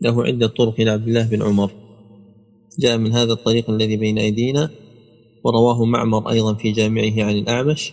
له 0.00 0.24
عدة 0.24 0.46
طرق 0.46 0.74
إلى 0.80 0.90
عبد 0.90 1.08
الله 1.08 1.28
بن 1.28 1.42
عمر. 1.42 1.70
جاء 2.78 2.98
من 2.98 3.12
هذا 3.12 3.32
الطريق 3.32 3.70
الذي 3.70 3.96
بين 3.96 4.18
أيدينا 4.18 4.70
ورواه 5.44 5.84
معمر 5.84 6.30
أيضا 6.30 6.54
في 6.54 6.72
جامعه 6.72 7.24
عن 7.24 7.34
الأعمش. 7.34 7.92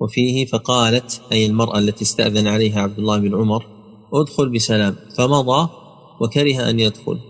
وفيه 0.00 0.46
فقالت 0.46 1.22
أي 1.32 1.46
المرأة 1.46 1.78
التي 1.78 2.04
استأذن 2.04 2.46
عليها 2.46 2.80
عبد 2.80 2.98
الله 2.98 3.18
بن 3.18 3.34
عمر 3.34 3.66
ادخل 4.12 4.48
بسلام. 4.48 4.96
فمضى 5.16 5.70
وكره 6.20 6.70
أن 6.70 6.80
يدخل. 6.80 7.27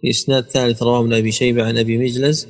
في 0.00 0.10
إسناد 0.10 0.44
ثالث 0.44 0.82
رواه 0.82 1.00
ابن 1.00 1.12
أبي 1.12 1.32
شيبة 1.32 1.64
عن 1.64 1.78
أبي 1.78 1.98
مجلس 1.98 2.48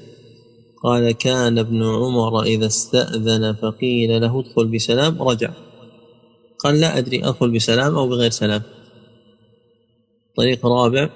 قال 0.83 1.11
كان 1.11 1.59
ابن 1.59 1.83
عمر 1.83 2.43
إذا 2.43 2.67
استأذن 2.67 3.53
فقيل 3.53 4.21
له 4.21 4.41
ادخل 4.41 4.67
بسلام 4.67 5.23
رجع. 5.23 5.51
قال 6.59 6.81
لا 6.81 6.99
أدري 6.99 7.25
أدخل 7.25 7.51
بسلام 7.51 7.95
أو 7.95 8.09
بغير 8.09 8.31
سلام. 8.31 8.63
طريق 10.37 10.67
رابع 10.67 11.11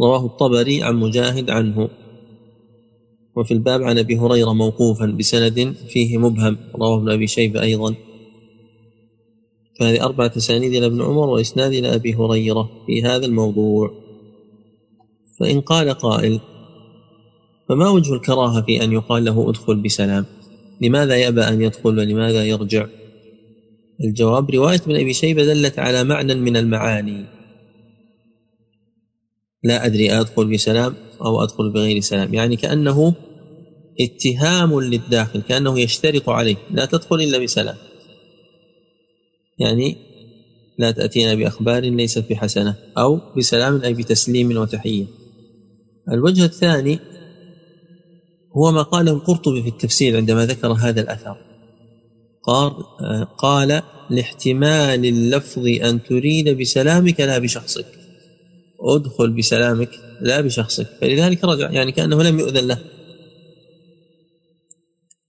رواه 0.00 0.26
الطبري 0.26 0.82
عن 0.82 0.96
مجاهد 0.96 1.50
عنه. 1.50 1.88
وفي 3.36 3.54
الباب 3.54 3.82
عن 3.82 3.98
أبي 3.98 4.18
هريرة 4.18 4.52
موقوفا 4.52 5.06
بسند 5.06 5.74
فيه 5.88 6.18
مبهم 6.18 6.58
رواه 6.74 6.98
ابن 6.98 7.10
أبي 7.10 7.26
شيبة 7.26 7.62
أيضا. 7.62 7.94
فهذه 9.80 10.04
أربعة 10.04 10.32
أسانيد 10.36 10.74
إلى 10.74 10.86
ابن 10.86 11.02
عمر 11.02 11.28
وإسناد 11.28 11.72
إلى 11.72 11.94
أبي 11.94 12.14
هريرة 12.14 12.70
في 12.86 13.02
هذا 13.02 13.26
الموضوع. 13.26 14.07
فإن 15.40 15.60
قال 15.60 15.90
قائل 15.90 16.40
فما 17.68 17.88
وجه 17.88 18.14
الكراهة 18.14 18.62
في 18.62 18.84
أن 18.84 18.92
يقال 18.92 19.24
له 19.24 19.50
ادخل 19.50 19.76
بسلام؟ 19.76 20.26
لماذا 20.80 21.16
يأبى 21.16 21.40
أن 21.40 21.62
يدخل 21.62 21.98
ولماذا 21.98 22.44
يرجع؟ 22.44 22.86
الجواب 24.04 24.50
رواية 24.50 24.76
ابن 24.76 24.96
أبي 24.96 25.12
شيبة 25.12 25.44
دلت 25.44 25.78
على 25.78 26.04
معنى 26.04 26.34
من 26.34 26.56
المعاني. 26.56 27.24
لا 29.64 29.86
أدري 29.86 30.12
أدخل 30.12 30.52
بسلام 30.52 30.94
أو 31.20 31.42
أدخل 31.42 31.70
بغير 31.70 32.00
سلام؟ 32.00 32.34
يعني 32.34 32.56
كأنه 32.56 33.14
اتهام 34.00 34.80
للداخل 34.80 35.42
كأنه 35.42 35.80
يشترط 35.80 36.28
عليه 36.28 36.56
لا 36.70 36.84
تدخل 36.84 37.16
إلا 37.16 37.38
بسلام. 37.38 37.76
يعني 39.58 39.96
لا 40.78 40.90
تأتينا 40.90 41.34
بأخبار 41.34 41.82
ليست 41.82 42.24
بحسنة 42.30 42.76
أو 42.98 43.20
بسلام 43.36 43.82
أي 43.82 43.94
بتسليم 43.94 44.56
وتحية. 44.56 45.17
الوجه 46.12 46.44
الثاني 46.44 46.98
هو 48.56 48.72
ما 48.72 48.82
قاله 48.82 49.12
القرطبي 49.12 49.62
في 49.62 49.68
التفسير 49.68 50.16
عندما 50.16 50.46
ذكر 50.46 50.72
هذا 50.72 51.00
الأثر. 51.00 51.36
قال 52.42 52.72
قال 53.38 53.82
لاحتمال 54.10 55.06
اللفظ 55.06 55.66
أن 55.66 56.02
تريد 56.02 56.48
بسلامك 56.48 57.20
لا 57.20 57.38
بشخصك. 57.38 57.86
ادخل 58.80 59.30
بسلامك 59.30 59.90
لا 60.20 60.40
بشخصك. 60.40 60.86
فلذلك 61.00 61.44
رجع 61.44 61.70
يعني 61.70 61.92
كأنه 61.92 62.22
لم 62.22 62.38
يؤذن 62.38 62.66
له. 62.66 62.78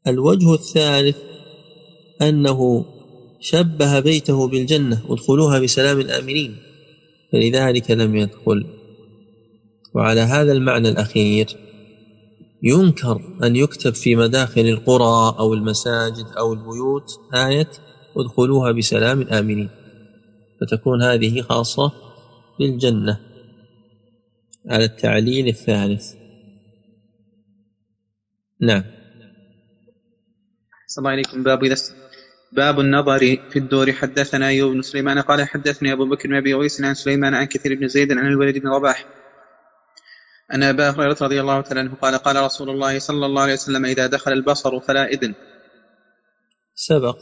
الوجه 0.08 0.54
الثالث 0.54 1.18
أنه 2.22 2.86
شبه 3.40 4.00
بيته 4.00 4.48
بالجنة 4.48 5.02
ادخلوها 5.10 5.60
بسلام 5.60 6.00
الآمنين 6.00 6.56
فلذلك 7.32 7.92
لم 7.92 8.16
يدخل 8.16 8.79
وعلى 9.94 10.22
هذا 10.22 10.52
المعنى 10.52 10.90
الأخير 10.90 11.48
ينكر 12.64 13.22
أن 13.44 13.56
يكتب 13.56 13.94
في 13.94 14.16
مداخل 14.16 14.62
القرى 14.62 15.36
أو 15.40 15.54
المساجد 15.54 16.26
أو 16.38 16.54
البيوت 16.54 17.10
آية 17.34 17.70
ادخلوها 18.18 18.72
بسلام 18.72 19.22
آمنين. 19.22 19.70
فتكون 20.62 21.04
هذه 21.04 21.42
خاصة 21.42 21.92
بالجنة. 22.60 23.20
على 24.70 24.84
التعليل 24.84 25.48
الثالث. 25.48 26.14
نعم. 28.62 28.84
صلى 30.88 31.02
الله 31.02 31.12
عليكم. 31.12 31.44
باب 31.44 31.64
إذا 31.64 31.76
باب 32.52 32.80
النظر 32.80 33.20
في 33.20 33.60
الدور. 33.60 33.92
حدثنا 33.92 34.48
أيوب 34.48 34.74
بن 34.74 34.82
سليمان 34.82 35.20
قال 35.20 35.48
حدثني 35.48 35.94
أبو 35.94 36.06
بكر 36.06 36.30
بن 36.30 36.36
أبي 36.36 36.54
عن 36.80 36.94
سليمان 36.94 37.34
عن 37.34 37.46
كثير 37.46 37.76
بن 37.76 37.88
زيد 37.88 38.12
عن 38.12 38.28
الوليد 38.28 38.58
بن 38.58 38.68
رباح 38.68 39.19
أن 40.54 40.64
أبا 40.64 40.90
هريرة 40.90 41.18
رضي 41.22 41.42
الله 41.42 41.62
تعالى 41.62 41.80
عنه 41.80 41.96
قال 42.02 42.16
قال 42.16 42.36
رسول 42.36 42.70
الله 42.70 43.00
صلى 43.00 43.26
الله 43.26 43.42
عليه 43.42 43.54
وسلم 43.54 43.86
إذا 43.86 44.08
دخل 44.08 44.32
البصر 44.32 44.80
فلا 44.80 45.08
إذن. 45.08 45.34
سبق 46.76 47.18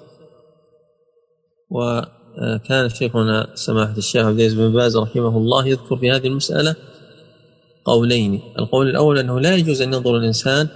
وكان 1.70 2.90
شيخنا 2.90 3.48
سماحة 3.56 3.98
الشيخ 3.98 4.26
عبد 4.26 4.40
العزيز 4.40 4.54
بن 4.54 4.74
باز 4.74 4.98
رحمه 4.98 5.38
الله 5.38 5.68
يذكر 5.68 5.98
في 5.98 6.12
هذه 6.12 6.28
المسألة 6.28 6.76
قولين. 7.86 8.42
القول 8.60 8.90
الأول 8.90 9.20
أنه 9.20 9.40
لا 9.40 9.56
يجوز 9.56 9.82
أن 9.82 9.94
ينظر 9.94 10.18
الإنسان 10.18 10.68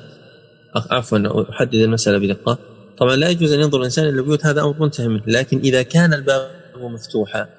عفوا 0.76 1.50
أحدد 1.50 1.76
المسألة 1.76 2.18
بدقة. 2.18 2.58
طبعا 2.98 3.16
لا 3.16 3.30
يجوز 3.30 3.54
أن 3.54 3.60
ينظر 3.60 3.80
الإنسان 3.80 4.06
إلى 4.06 4.20
البيوت 4.20 4.46
هذا 4.46 4.62
أمر 4.62 4.76
منتهي 4.80 5.08
منه 5.08 5.24
لكن 5.28 5.60
إذا 5.60 5.82
كان 5.82 6.14
الباب 6.14 6.52
مفتوحا 6.78 7.50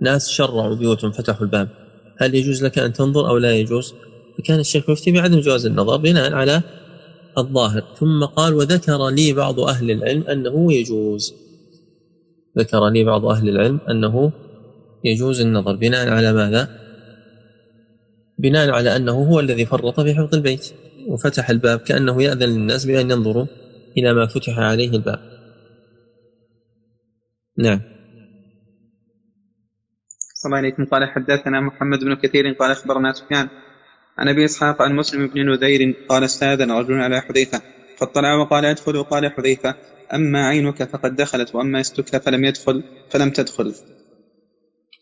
ناس 0.00 0.28
شرعوا 0.28 0.74
بيوتهم 0.74 1.12
فتحوا 1.12 1.42
الباب 1.42 1.68
هل 2.18 2.34
يجوز 2.34 2.64
لك 2.64 2.78
أن 2.78 2.92
تنظر 2.92 3.28
أو 3.28 3.38
لا 3.38 3.52
يجوز؟ 3.52 3.94
فكان 4.38 4.60
الشيخ 4.60 4.90
يفتي 4.90 5.12
بعدم 5.12 5.40
جواز 5.40 5.66
النظر 5.66 5.96
بناء 5.96 6.32
على 6.32 6.62
الظاهر. 7.38 7.84
ثم 7.96 8.24
قال 8.24 8.54
وذكر 8.54 9.08
لي 9.08 9.32
بعض 9.32 9.60
أهل 9.60 9.90
العلم 9.90 10.22
أنه 10.22 10.72
يجوز. 10.72 11.34
ذكر 12.58 12.88
لي 12.88 13.04
بعض 13.04 13.24
أهل 13.24 13.48
العلم 13.48 13.80
أنه 13.90 14.32
يجوز 15.04 15.40
النظر. 15.40 15.76
بناء 15.76 16.08
على 16.08 16.32
ماذا؟ 16.32 16.80
بناء 18.38 18.70
على 18.70 18.96
أنه 18.96 19.12
هو 19.12 19.40
الذي 19.40 19.66
فرط 19.66 20.00
في 20.00 20.14
حفظ 20.14 20.34
البيت 20.34 20.72
وفتح 21.08 21.50
الباب 21.50 21.78
كأنه 21.78 22.22
يأذن 22.22 22.48
للناس 22.48 22.84
بأن 22.84 23.10
ينظروا 23.10 23.46
إلى 23.98 24.12
ما 24.14 24.26
فتح 24.26 24.58
عليه 24.58 24.90
الباب. 24.90 25.18
نعم. 27.58 27.80
صلى 30.34 30.48
الله 30.48 30.58
عليكم. 30.58 30.84
قال 30.84 31.04
حدثنا 31.04 31.60
محمد 31.60 31.98
بن 31.98 32.14
كثير 32.14 32.52
قال 32.52 32.70
أخبرنا 32.70 33.12
سفيان. 33.12 33.48
عن 34.18 34.28
أبي 34.28 34.44
إسحاق 34.44 34.82
عن 34.82 34.96
مسلم 34.96 35.26
بن 35.26 35.50
نذير 35.50 35.94
قال 36.08 36.24
استاذن 36.24 36.70
رجل 36.70 36.94
على 36.94 37.20
حذيفة 37.20 37.62
فاطلع 37.98 38.34
وقال 38.34 38.64
ادخل 38.64 39.02
قال 39.02 39.32
حذيفة 39.32 39.74
أما 40.14 40.48
عينك 40.48 40.82
فقد 40.82 41.16
دخلت 41.16 41.54
وأما 41.54 41.80
استك 41.80 42.16
فلم 42.16 42.44
يدخل 42.44 42.84
فلم 43.10 43.30
تدخل. 43.30 43.74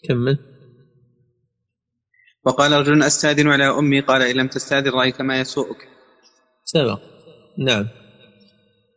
كمل. 0.09 0.39
وقال 2.45 2.73
رجل 2.73 3.03
أستاذن 3.03 3.49
على 3.49 3.65
أمي 3.65 4.01
قال 4.01 4.23
إن 4.23 4.37
لم 4.37 4.49
تستاذن 4.49 4.91
رأيت 4.91 5.21
ما 5.23 5.41
يسوءك. 5.41 5.89
سبق. 6.65 7.01
نعم. 7.59 7.89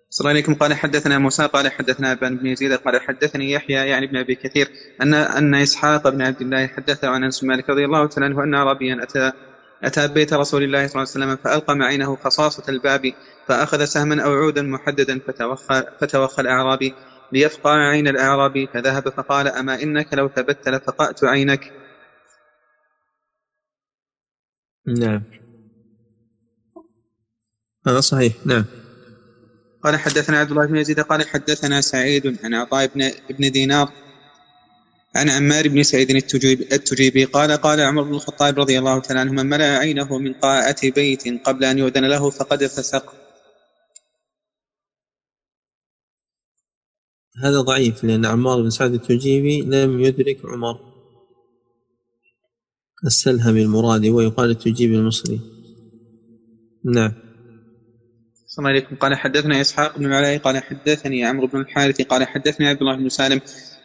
صلى 0.09 0.19
الله 0.25 0.31
عليكم. 0.31 0.53
قال 0.53 0.73
حدثنا 0.73 1.17
موسى 1.17 1.47
قال 1.47 1.71
حدثنا 1.71 2.11
ابن 2.11 2.37
بن 2.37 2.47
يزيد 2.47 2.73
قال 2.73 3.01
حدثني 3.01 3.51
يحيى 3.51 3.75
يعني 3.75 4.05
ابن 4.05 4.17
أبي 4.17 4.35
كثير 4.35 4.67
أن 5.01 5.13
أن 5.13 5.55
إسحاق 5.55 6.09
بن 6.09 6.21
عبد 6.21 6.41
الله 6.41 6.67
حدثه 6.67 7.07
عن 7.07 7.23
أنس 7.23 7.43
مالك 7.43 7.69
رضي 7.69 7.85
الله 7.85 8.07
تعالى 8.07 8.25
عنه 8.25 8.43
أن 8.43 8.53
اعرابيا 8.53 9.03
أتى 9.03 9.31
أتى 9.83 10.07
بيت 10.07 10.33
رسول 10.33 10.63
الله 10.63 10.87
صلى 10.87 11.01
الله 11.01 11.11
عليه 11.13 11.25
وسلم 11.25 11.35
فألقى 11.35 11.75
معينه 11.75 12.15
خصاصة 12.15 12.63
الباب 12.69 13.13
فأخذ 13.47 13.85
سهما 13.85 14.23
أو 14.23 14.33
عودا 14.33 14.61
محددا 14.61 15.19
فتوخى 15.19 15.83
فتوخى 16.01 16.41
الأعرابي. 16.41 16.93
ليفقع 17.31 17.89
عين 17.89 18.07
الأعرابي. 18.07 18.67
فذهب 18.67 19.09
فقال 19.09 19.47
أما 19.47 19.81
إنك 19.83 20.13
لو 20.13 20.29
ثبت 20.29 20.69
لفقأت 20.69 21.23
عينك. 21.23 21.73
نعم. 24.87 25.23
هذا 27.87 27.99
صحيح. 27.99 28.33
نعم. 28.45 28.65
قال 29.83 29.97
حدثنا 29.97 30.39
عبد 30.39 30.51
الله 30.51 30.65
بن 30.65 30.77
يزيد 30.77 30.99
قال 30.99 31.27
حدثنا 31.27 31.81
سعيد 31.81 32.37
عن 32.43 32.53
عطاء 32.53 32.87
بن 33.29 33.51
دينار 33.51 33.91
عن 35.15 35.29
عمار 35.29 35.67
بن 35.67 35.83
سعيد 35.83 36.09
التجيبي 36.73 37.25
قال 37.25 37.51
قال 37.51 37.81
عمر 37.81 38.03
بن 38.03 38.13
الخطاب 38.13 38.59
رضي 38.59 38.79
الله 38.79 38.99
تعالى 38.99 39.19
عنه 39.19 39.31
من 39.31 39.45
ملأ 39.45 39.77
عينه 39.77 40.17
من 40.17 40.33
قاءة 40.33 40.89
بيت 40.89 41.27
قبل 41.45 41.63
أن 41.63 41.77
يؤذن 41.77 42.05
له 42.05 42.29
فقد 42.29 42.65
فسق. 42.65 43.13
هذا 47.43 47.61
ضعيف 47.61 48.03
لأن 48.03 48.25
عمار 48.25 48.61
بن 48.61 48.69
سعد 48.69 48.93
التجيبي 48.93 49.61
لم 49.61 49.99
يدرك 49.99 50.37
عمر. 50.45 50.79
السلهم 53.05 53.57
المرادي 53.57 54.09
ويقال 54.09 54.49
التجيبي 54.49 54.95
المصري. 54.95 55.39
نعم. 56.85 57.13
الله 58.59 58.69
عليكم. 58.69 58.95
قال 58.95 59.15
حدثنا 59.15 59.61
إسحاق 59.61 59.97
بن 59.97 60.05
العلاء 60.05 60.37
قال 60.37 60.63
حدثني 60.63 61.25
عمرو 61.25 61.47
بن 61.47 61.59
الحارث 61.59 62.01
قال 62.01 62.27
حدثني 62.27 62.67
عبد 62.67 62.81
الله 62.81 62.95
بن 62.95 63.09
سالم 63.09 63.41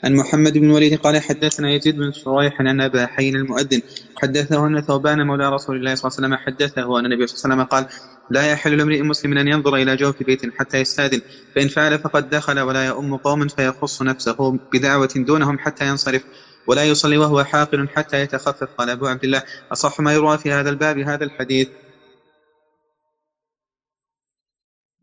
عن 0.06 0.14
محمد 0.14 0.58
بن 0.58 0.70
الوليد 0.70 0.98
قال 0.98 1.22
حدثنا 1.22 1.70
يزيد 1.70 1.96
بن 1.96 2.12
شريح 2.12 2.60
عن 2.60 2.80
أبا 2.80 3.06
حين 3.06 3.36
المؤذن. 3.36 3.82
حدثه 4.16 4.66
أن 4.66 4.80
ثوبان 4.80 5.26
مولى 5.26 5.50
رسول 5.50 5.76
الله 5.76 5.94
صلى 5.94 6.10
الله 6.10 6.16
عليه 6.16 6.36
وسلم. 6.36 6.46
حدثه 6.46 6.98
أن 6.98 7.04
النبي 7.06 7.26
صلى 7.26 7.36
الله 7.36 7.44
عليه 7.44 7.54
وسلم 7.54 7.62
قال 7.62 7.86
لا 8.30 8.52
يحل 8.52 8.76
لامرئ 8.76 9.02
مسلم 9.02 9.38
أن 9.38 9.48
ينظر 9.48 9.76
إلى 9.76 9.96
جوف 9.96 10.22
بيت 10.22 10.42
حتى 10.58 10.78
يستاذن. 10.78 11.20
فإن 11.54 11.68
فعل 11.68 11.98
فقد 11.98 12.30
دخل 12.30 12.60
ولا 12.60 12.86
يؤم 12.86 13.16
قوما 13.16 13.48
فيخص 13.48 14.02
نفسه 14.02 14.58
بدعوة 14.72 15.14
دونهم 15.16 15.58
حتى 15.58 15.86
ينصرف. 15.88 16.24
ولا 16.66 16.84
يصلي 16.84 17.18
وهو 17.18 17.44
حاقل 17.44 17.88
حتى 17.88 18.20
يتخفف. 18.20 18.68
قال 18.78 18.90
أبو 18.90 19.06
عبد 19.06 19.24
الله 19.24 19.42
أصح 19.72 20.00
ما 20.00 20.14
يروى 20.14 20.38
في 20.38 20.52
هذا 20.52 20.70
الباب 20.70 20.98
هذا 20.98 21.24
الحديث. 21.24 21.68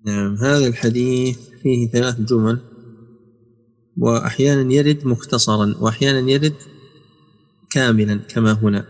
نعم 0.06 0.36
هذا 0.36 0.68
الحديث 0.68 1.38
فيه 1.64 1.92
ثلاث 1.92 2.20
جمل. 2.20 2.73
وأحيانا 3.98 4.74
يرد 4.74 5.08
مختصرا 5.08 5.76
وأحيانا 5.80 6.32
يرد 6.32 6.56
كاملا 7.72 8.16
كما 8.16 8.52
هنا. 8.52 8.86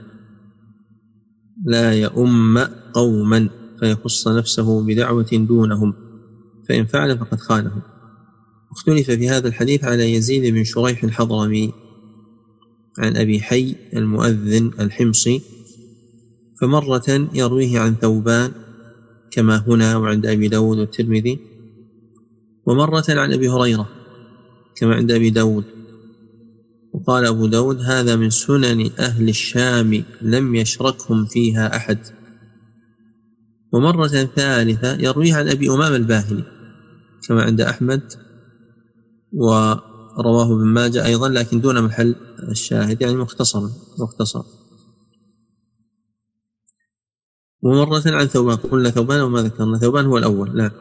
لا 1.65 1.93
يؤم 1.93 2.57
قوما 2.93 3.49
فيخص 3.79 4.27
نفسه 4.27 4.83
بدعوة 4.83 5.29
دونهم 5.31 5.93
فإن 6.69 6.85
فعل 6.85 7.17
فقد 7.17 7.39
خانهم. 7.39 7.81
اختلف 8.71 9.11
في 9.11 9.29
هذا 9.29 9.47
الحديث 9.47 9.83
على 9.83 10.13
يزيد 10.13 10.53
بن 10.53 10.63
شريح 10.63 11.03
الحضرمي 11.03 11.73
عن 12.99 13.17
أبي 13.17 13.41
حي 13.41 13.75
المؤذن 13.93 14.71
الحمصي 14.79 15.41
فمرة 16.61 17.29
يرويه 17.33 17.79
عن 17.79 17.95
ثوبان 17.95 18.51
كما 19.31 19.63
هنا 19.67 19.97
وعند 19.97 20.25
أبي 20.25 20.47
داود 20.47 20.77
والترمذي 20.77 21.39
ومرة 22.65 23.05
عن 23.09 23.33
أبي 23.33 23.49
هريرة 23.49 23.89
كما 24.75 24.95
عند 24.95 25.11
أبي 25.11 25.29
داود. 25.29 25.63
وقال 26.93 27.25
أبو 27.25 27.47
داود 27.47 27.81
هذا 27.81 28.15
من 28.15 28.29
سنن 28.29 28.89
أهل 28.99 29.29
الشام 29.29 30.03
لم 30.21 30.55
يشركهم 30.55 31.25
فيها 31.25 31.75
أحد. 31.75 31.99
ومرة 33.73 34.07
ثالثة 34.07 34.93
يرويه 34.93 35.35
عن 35.35 35.49
أبي 35.49 35.69
أمام 35.69 35.93
الباهلي 35.93 36.43
كما 37.27 37.43
عند 37.43 37.61
أحمد 37.61 38.13
ورواه 39.33 40.45
ابن 40.45 40.65
ماجه 40.65 41.05
أيضا 41.05 41.29
لكن 41.29 41.61
دون 41.61 41.81
محل 41.81 42.15
الشاهد 42.49 43.01
يعني 43.01 43.15
مختصرا 43.15 43.71
مختصر 43.99 44.43
ومرة 47.61 48.03
عن 48.05 48.25
ثوبان 48.25 48.55
قلنا 48.55 48.89
ثوبان 48.89 49.21
وما 49.21 49.41
ذكرنا 49.41 49.77
ثوبان 49.77 50.05
هو 50.05 50.17
الأول 50.17 50.57
لا 50.57 50.71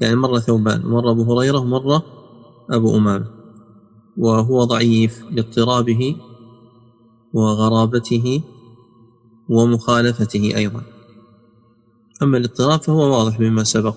يعني 0.00 0.16
مرة 0.16 0.38
ثوبان 0.38 0.84
ومرة 0.84 1.10
أبو 1.10 1.34
هريرة 1.34 1.58
ومرة 1.58 2.15
أبو 2.70 2.96
أمامة 2.96 3.26
وهو 4.16 4.64
ضعيف 4.64 5.24
لاضطرابه 5.30 6.16
وغرابته 7.32 8.42
ومخالفته 9.48 10.52
أيضا. 10.56 10.82
أما 12.22 12.38
الاضطراب 12.38 12.82
فهو 12.82 13.18
واضح 13.18 13.40
مما 13.40 13.64
سبق. 13.64 13.96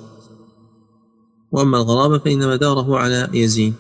وأما 1.52 1.78
الغرابة 1.78 2.18
فإن 2.18 2.48
مداره 2.48 2.98
على 2.98 3.30
يزيد. 3.34 3.74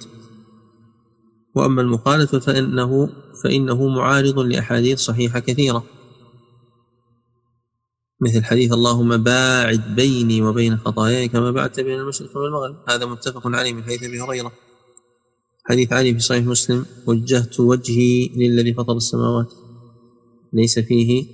وأما 1.55 1.81
المخالفة 1.81 2.39
فإنه 2.39 3.09
فإنه 3.43 3.87
معارض 3.87 4.39
لأحاديث 4.39 4.99
صحيحة 4.99 5.39
كثيرة. 5.39 5.83
مثل 8.21 8.43
حديث 8.43 8.73
اللهم 8.73 9.17
باعد 9.17 9.95
بيني 9.95 10.41
وبين 10.41 10.77
خطاياي 10.77 11.27
كما 11.27 11.51
بعدت 11.51 11.79
بين 11.79 11.99
المشرق 11.99 12.37
والمغرب. 12.37 12.75
هذا 12.89 13.05
متفق 13.05 13.47
عليه 13.47 13.73
من 13.73 13.83
حديث 13.83 14.03
أبي 14.03 14.21
هريرة. 14.21 14.51
حديث 15.69 15.93
علي 15.93 16.13
في 16.13 16.19
صحيح 16.19 16.45
مسلم 16.45 16.85
وجهت 17.05 17.59
وجهي 17.59 18.29
للذي 18.35 18.73
فطر 18.73 18.97
السماوات. 18.97 19.53
ليس 20.53 20.79
فيه 20.79 21.25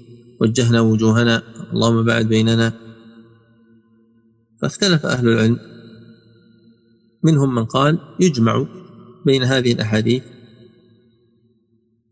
وجهنا 0.41 0.81
وجوهنا. 0.81 1.43
اللهم 1.73 2.03
باعد 2.03 2.27
بيننا. 2.27 2.73
فاختلف 4.61 5.05
أهل 5.05 5.27
العلم. 5.27 5.59
منهم 7.23 7.55
من 7.55 7.65
قال 7.65 7.99
يجمع 8.19 8.67
بين 9.25 9.43
هذه 9.43 9.71
الأحاديث. 9.71 10.23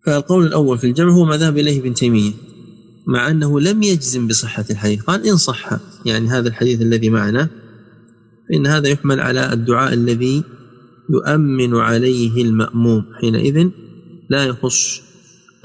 فالقول 0.06 0.48
الأول 0.48 0.78
في 0.78 0.88
الجمع 0.88 1.12
هو 1.12 1.26
ما 1.26 1.38
ذهب 1.38 1.58
إليه 1.58 1.80
ابن 1.80 1.94
تيمية 1.94 2.32
مع 3.08 3.30
أنه 3.30 3.60
لم 3.60 3.84
يجزم 3.84 4.28
بصحة 4.28 4.66
الحديث. 4.70 5.02
قال 5.02 5.28
إن 5.28 5.38
صح 5.38 5.80
يعني 6.06 6.28
هذا 6.28 6.48
الحديث 6.48 6.82
الذي 6.82 7.10
معنا 7.10 7.50
فإن 8.50 8.68
هذا 8.68 8.88
يحمل 8.88 9.20
على 9.20 9.54
الدعاء 9.54 9.94
الذي 9.94 10.44
يؤمن 11.10 11.76
عليه 11.76 12.44
المأموم 12.44 13.06
حينئذ 13.14 13.70
لا 14.30 14.46
يخص 14.46 15.02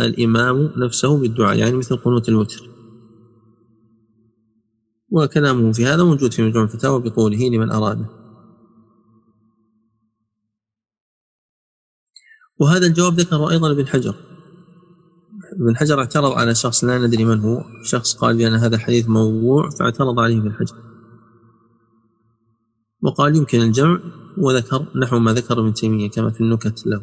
الإمام 0.01 0.73
نفسه 0.77 1.19
بالدعاء 1.19 1.59
يعني 1.59 1.77
مثل 1.77 1.97
قنوت 1.97 2.29
الوتر. 2.29 2.69
وكلامه 5.11 5.73
في 5.73 5.87
هذا 5.87 6.05
موجود 6.05 6.33
في 6.33 6.43
مجموع 6.43 6.65
الفتاوى 6.65 7.03
بطوله 7.03 7.49
لمن 7.49 7.71
أراده. 7.71 8.07
وهذا 12.61 12.87
الجواب 12.87 13.21
ذكره 13.21 13.51
أيضا 13.51 13.71
ابن 13.71 13.87
حجر. 13.87 14.15
ابن 15.53 15.77
حجر 15.77 15.99
اعترض 16.01 16.33
على 16.33 16.55
شخص 16.55 16.85
لا 16.85 16.99
ندري 16.99 17.25
من 17.25 17.41
هو 17.41 17.65
شخص 17.85 18.15
قال 18.17 18.37
بأن 18.37 18.55
هذا 18.55 18.77
الحديث 18.77 19.09
موضوع 19.09 19.71
فاعترض 19.71 20.21
عليه 20.21 20.39
ابن 20.39 20.53
حجر. 20.53 20.77
وقال 23.03 23.37
يمكن 23.37 23.61
الجمع 23.61 24.01
وذكر 24.41 24.87
نحو 24.97 25.19
ما 25.19 25.33
ذكر 25.33 25.61
ابن 25.61 25.75
تيمية 25.75 26.11
كما 26.11 26.31
في 26.31 26.41
النكت 26.41 26.87
له. 26.87 27.03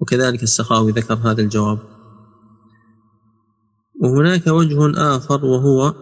وكذلك 0.00 0.42
السخاوي 0.42 0.92
ذكر 0.92 1.14
هذا 1.14 1.42
الجواب. 1.42 1.78
وهناك 4.02 4.46
وجه 4.46 4.92
آخر 5.16 5.44
وهو 5.44 5.94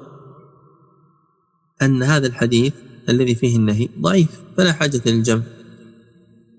أن 1.82 2.02
هذا 2.02 2.26
الحديث 2.26 2.74
الذي 3.08 3.34
فيه 3.34 3.56
النهي 3.56 3.88
ضعيف 4.00 4.40
فلا 4.56 4.72
حاجة 4.72 5.02
للجمع. 5.06 5.42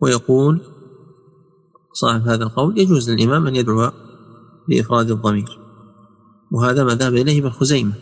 ويقول 0.02 0.62
صاحب 1.94 2.28
هذا 2.28 2.44
القول 2.44 2.80
يجوز 2.80 3.10
للإمام 3.10 3.48
أن 3.48 3.56
يدعو 3.56 3.92
لإفراد 4.68 5.12
الضمير. 5.12 5.60
وهذا 6.52 6.84
ما 6.84 6.96
ذهب 6.96 7.16
إليه 7.16 7.40
ابن 7.40 7.50
خزيمة. 7.50 7.94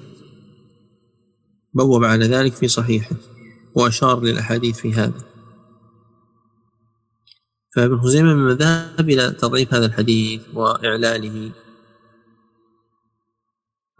بوب 1.74 2.04
على 2.04 2.26
ذلك 2.26 2.54
في 2.54 2.68
صحيحه 2.68 3.16
وأشار 3.76 4.22
للأحاديث 4.22 4.78
في 4.78 4.94
هذا. 4.94 5.37
فابن 7.78 8.00
خزيمة 8.00 8.34
مما 8.34 8.54
ذهب 8.54 9.10
إلى 9.10 9.32
تضعيف 9.32 9.74
هذا 9.74 9.86
الحديث 9.86 10.42
وإعلاله. 10.54 11.52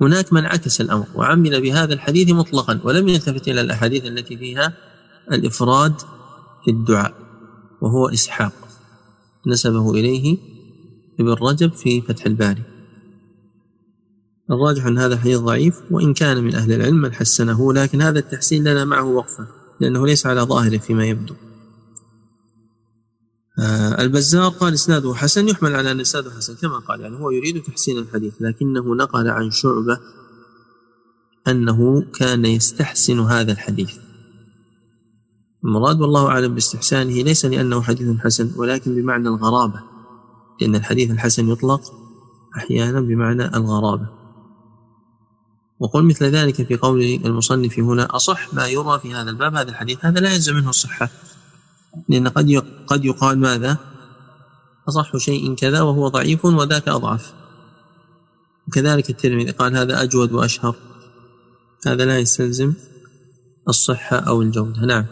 هناك 0.02 0.34
من 0.34 0.46
عكس 0.46 0.82
الأمر 0.82 1.06
وعمل 1.16 1.62
بهذا 1.62 1.94
الحديث 1.94 2.30
مطلقا 2.30 2.80
ولم 2.84 3.08
يلتفت 3.08 3.48
إلى 3.48 3.62
الأحاديث 3.62 4.06
التي 4.06 4.38
فيها 4.38 4.74
الإفراد 5.32 5.94
في 6.66 6.72
الدعاء 6.72 7.14
وهو 7.82 8.10
إسحاق. 8.10 8.54
نسبه 9.48 9.92
إليه 9.92 10.38
ابن 11.20 11.34
رجب 11.34 11.74
في 11.74 12.02
فتح 12.02 12.26
الباري. 12.26 12.64
الراجح 14.52 14.86
أن 14.86 14.98
هذا 14.98 15.18
حديث 15.18 15.40
ضعيف 15.40 15.76
وإن 15.92 16.14
كان 16.14 16.44
من 16.44 16.56
أهل 16.56 16.74
العلم 16.74 17.02
من 17.02 17.14
حسنه 17.14 17.74
لكن 17.74 18.02
هذا 18.02 18.20
التحسين 18.20 18.64
لنا 18.64 18.86
معه 18.86 19.06
وقفة 19.06 19.48
لأنه 19.80 20.08
ليس 20.08 20.26
على 20.26 20.42
ظاهره 20.42 20.78
فيما 20.78 21.06
يبدو. 21.06 21.34
البزار 24.00 24.50
قال 24.50 24.74
إسناده 24.74 25.14
حسن 25.14 25.48
يحمل 25.48 25.76
على 25.76 25.92
أن 25.92 26.00
إسناده 26.00 26.32
حسن 26.32 26.56
كما 26.56 26.80
قال 26.80 27.02
يعني 27.02 27.20
هو 27.20 27.32
يريد 27.32 27.64
تحسين 27.64 27.98
الحديث 27.98 28.34
لكنه 28.40 28.96
نقل 28.96 29.28
عن 29.28 29.52
شعبة 29.52 30.00
أنه 31.48 32.02
كان 32.02 32.46
يستحسن 32.46 33.20
هذا 33.20 33.52
الحديث. 33.52 33.98
المراد 35.66 36.02
والله 36.02 36.28
أعلم 36.28 36.54
باستحسانه 36.54 37.14
ليس 37.14 37.46
لأنه 37.46 37.82
حديث 37.82 38.18
حسن 38.18 38.52
ولكن 38.56 38.96
بمعنى 38.96 39.28
الغرابة 39.28 39.82
لأن 40.62 40.76
الحديث 40.76 41.12
الحسن 41.12 41.50
يطلق 41.50 41.82
أحيانا 42.58 43.02
بمعنى 43.02 43.46
الغرابة. 43.56 44.10
وقل 45.80 46.04
مثل 46.04 46.26
ذلك 46.26 46.68
في 46.68 46.78
قول 46.78 47.02
المصنف 47.02 47.80
هنا 47.80 48.16
أصح 48.16 48.54
ما 48.54 48.68
يرى 48.68 49.00
في 49.00 49.14
هذا 49.14 49.30
الباب 49.30 49.56
هذا 49.56 49.70
الحديث 49.70 50.06
هذا 50.06 50.20
لا 50.20 50.34
يلزم 50.34 50.56
منه 50.56 50.70
الصحة. 50.70 51.10
لأن 52.10 52.28
قد 52.28 52.64
قد 52.88 53.06
يقال 53.06 53.40
ماذا؟ 53.40 53.78
أصح 54.90 55.18
شيء 55.18 55.56
كذا 55.56 55.82
وهو 55.82 56.08
ضعيف 56.08 56.46
وذاك 56.46 56.88
أضعف. 56.88 57.34
وكذلك 58.68 59.10
الترمذي 59.10 59.52
قال 59.52 59.78
هذا 59.78 60.04
أجود 60.04 60.32
وأشهر. 60.32 60.76
هذا 61.88 62.06
لا 62.06 62.20
يستلزم 62.20 62.74
الصحة 63.70 64.18
أو 64.18 64.42
الجودة. 64.42 64.86
نعم. 64.86 65.06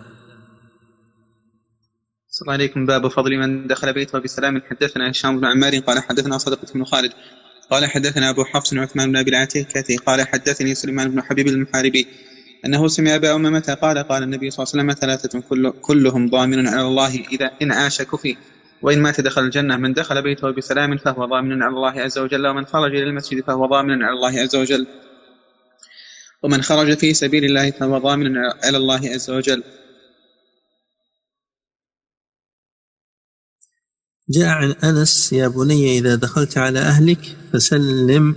صلى 2.29 2.41
الله 2.41 2.53
عليكم. 2.53 2.85
باب 2.85 3.07
فضل 3.07 3.37
من 3.37 3.67
دخل 3.67 3.93
بيته. 3.93 4.19
بسلام 4.19 4.61
حدثنا 4.61 5.11
هشام 5.11 5.39
بن 5.39 5.45
عمار 5.45 5.79
قال 5.79 5.99
حدثنا 5.99 6.37
صدقة 6.37 6.73
بن 6.73 6.83
خالد 6.83 7.11
قال 7.71 7.85
حدثنا 7.85 8.29
أبو 8.29 8.43
حفص 8.43 8.73
عثمان 8.73 9.11
بن 9.11 9.17
أبي 9.17 9.29
العتيكة 9.29 9.97
قال 10.05 10.27
حدثني 10.27 10.75
سليمان 10.75 11.11
بن 11.11 11.21
حبيب 11.21 11.47
المحاربي 11.47 12.07
أنه 12.65 12.87
سمع 12.87 13.15
أبا 13.15 13.35
أمامة 13.35 13.77
قال؟ 13.81 13.97
قال 13.97 14.23
النبي 14.23 14.49
صلى 14.49 14.63
الله 14.63 14.73
عليه 14.73 14.83
وسلم 14.83 15.01
ثلاثة 15.01 15.39
كل 15.49 15.71
كلهم 15.81 16.29
ضامن 16.29 16.67
على 16.67 16.81
الله 16.81 17.15
إذا 17.31 17.51
إن 17.61 17.71
عاش 17.71 18.01
كفي 18.01 18.37
وإن 18.81 19.01
مات 19.01 19.21
دخل 19.21 19.41
الجنة. 19.41 19.77
من 19.77 19.93
دخل 19.93 20.21
بيته 20.21 20.51
بسلام 20.51 20.97
فهو 20.97 21.25
ضامن 21.25 21.63
على 21.63 21.73
الله 21.73 22.01
عز 22.01 22.17
وجل 22.19 22.47
ومن 22.47 22.65
خرج 22.65 22.95
إلى 22.95 23.03
المسجد 23.03 23.43
فهو 23.43 23.65
ضامن 23.65 24.03
على 24.03 24.13
الله 24.13 24.41
عز 24.41 24.55
وجل. 24.55 24.87
ومن 26.43 26.61
خرج 26.61 26.97
في 26.97 27.13
سبيل 27.13 27.45
الله 27.45 27.71
فهو 27.71 27.97
ضامن 27.97 28.37
على 28.37 28.77
الله 28.77 29.09
عز 29.09 29.29
وجل. 29.29 29.63
جاء 34.29 34.47
عن 34.47 34.71
أنس 34.71 35.33
يا 35.33 35.47
بني 35.47 35.97
إذا 35.99 36.15
دخلت 36.15 36.57
على 36.57 36.79
أهلك 36.79 37.37
فسلم 37.53 38.35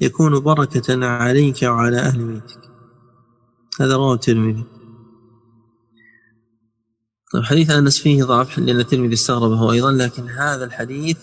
يكون 0.00 0.40
بركة 0.40 1.06
عليك 1.06 1.62
وعلى 1.62 1.98
أهل 1.98 2.24
بيتك. 2.24 2.67
هذا 3.80 3.96
رواه 3.96 4.14
الترمذي. 4.14 4.64
طيب 7.32 7.44
حديث 7.44 7.70
أنس 7.70 7.98
فيه 7.98 8.24
ضعف 8.24 8.58
لأن 8.58 8.80
الترمذي 8.80 9.14
استغربه 9.14 9.72
أيضا 9.72 9.92
لكن 9.92 10.28
هذا 10.28 10.64
الحديث 10.64 11.18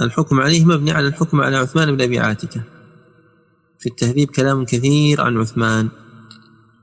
الحكم 0.00 0.40
عليه 0.40 0.64
مبني 0.64 0.92
على 0.92 1.08
الحكم 1.08 1.40
على 1.40 1.56
عثمان 1.56 1.96
بن 1.96 2.02
أبي 2.02 2.18
عاتكة. 2.18 2.62
في 3.78 3.88
التهذيب 3.88 4.30
كلام 4.30 4.64
كثير 4.64 5.20
عن 5.20 5.38
عثمان. 5.38 5.88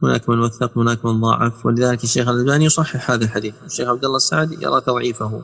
هناك 0.04 0.30
من 0.30 0.40
وثق 0.40 0.78
هناك 0.78 1.06
من 1.06 1.22
ضاعف 1.22 1.66
ولذلك 1.66 2.04
الشيخ 2.04 2.28
الألباني 2.28 2.66
يصحح 2.66 3.12
هذا 3.12 3.26
الحديث. 3.26 3.56
الشيخ 3.66 3.88
عبد 3.90 4.06
الله 4.06 4.18
السعدي 4.18 4.56
يرى 4.56 4.82
تضعيفه 4.82 5.44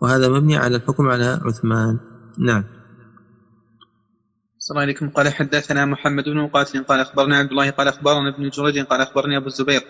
وهذا 0.00 0.28
مبني 0.28 0.56
على 0.56 0.76
الحكم 0.76 1.08
على 1.08 1.40
عثمان. 1.44 1.98
نعم. 2.38 2.64
السلام 4.62 4.80
عليكم. 4.80 5.08
قال 5.08 5.28
حدثنا 5.28 5.84
محمد 5.84 6.24
بن 6.24 6.36
مقاتل 6.36 6.84
قال 6.84 7.00
أخبرنا 7.00 7.36
عبد 7.36 7.50
الله 7.50 7.70
قال 7.70 7.88
أخبرنا 7.88 8.28
ابن 8.28 8.48
جريج 8.48 8.78
قال 8.78 9.00
أخبرني 9.00 9.36
أبو 9.36 9.46
الزبير 9.46 9.82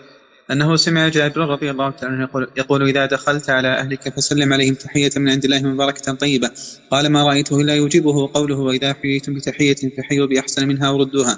أنه 0.51 0.75
سمع 0.75 1.07
جابر 1.07 1.41
رضي 1.41 1.71
الله 1.71 1.89
تعالى 1.89 2.15
عنه 2.15 2.23
يقول, 2.23 2.47
يقول 2.57 2.83
إذا 2.83 3.05
دخلت 3.05 3.49
على 3.49 3.67
أهلك 3.67 4.09
فسلم 4.09 4.53
عليهم 4.53 4.73
تحية 4.73 5.09
من 5.17 5.29
عند 5.29 5.43
الله 5.45 5.61
مباركة 5.61 6.13
طيبة. 6.13 6.51
قال 6.91 7.11
ما 7.11 7.23
رأيته 7.23 7.61
الا 7.61 7.75
يجيبه 7.75 8.33
قوله 8.33 8.59
وإذا 8.59 8.93
حييتم 8.93 9.33
بتحية 9.33 9.75
فحيوا 9.97 10.27
بأحسن 10.27 10.67
منها 10.67 10.89
وردوها 10.89 11.37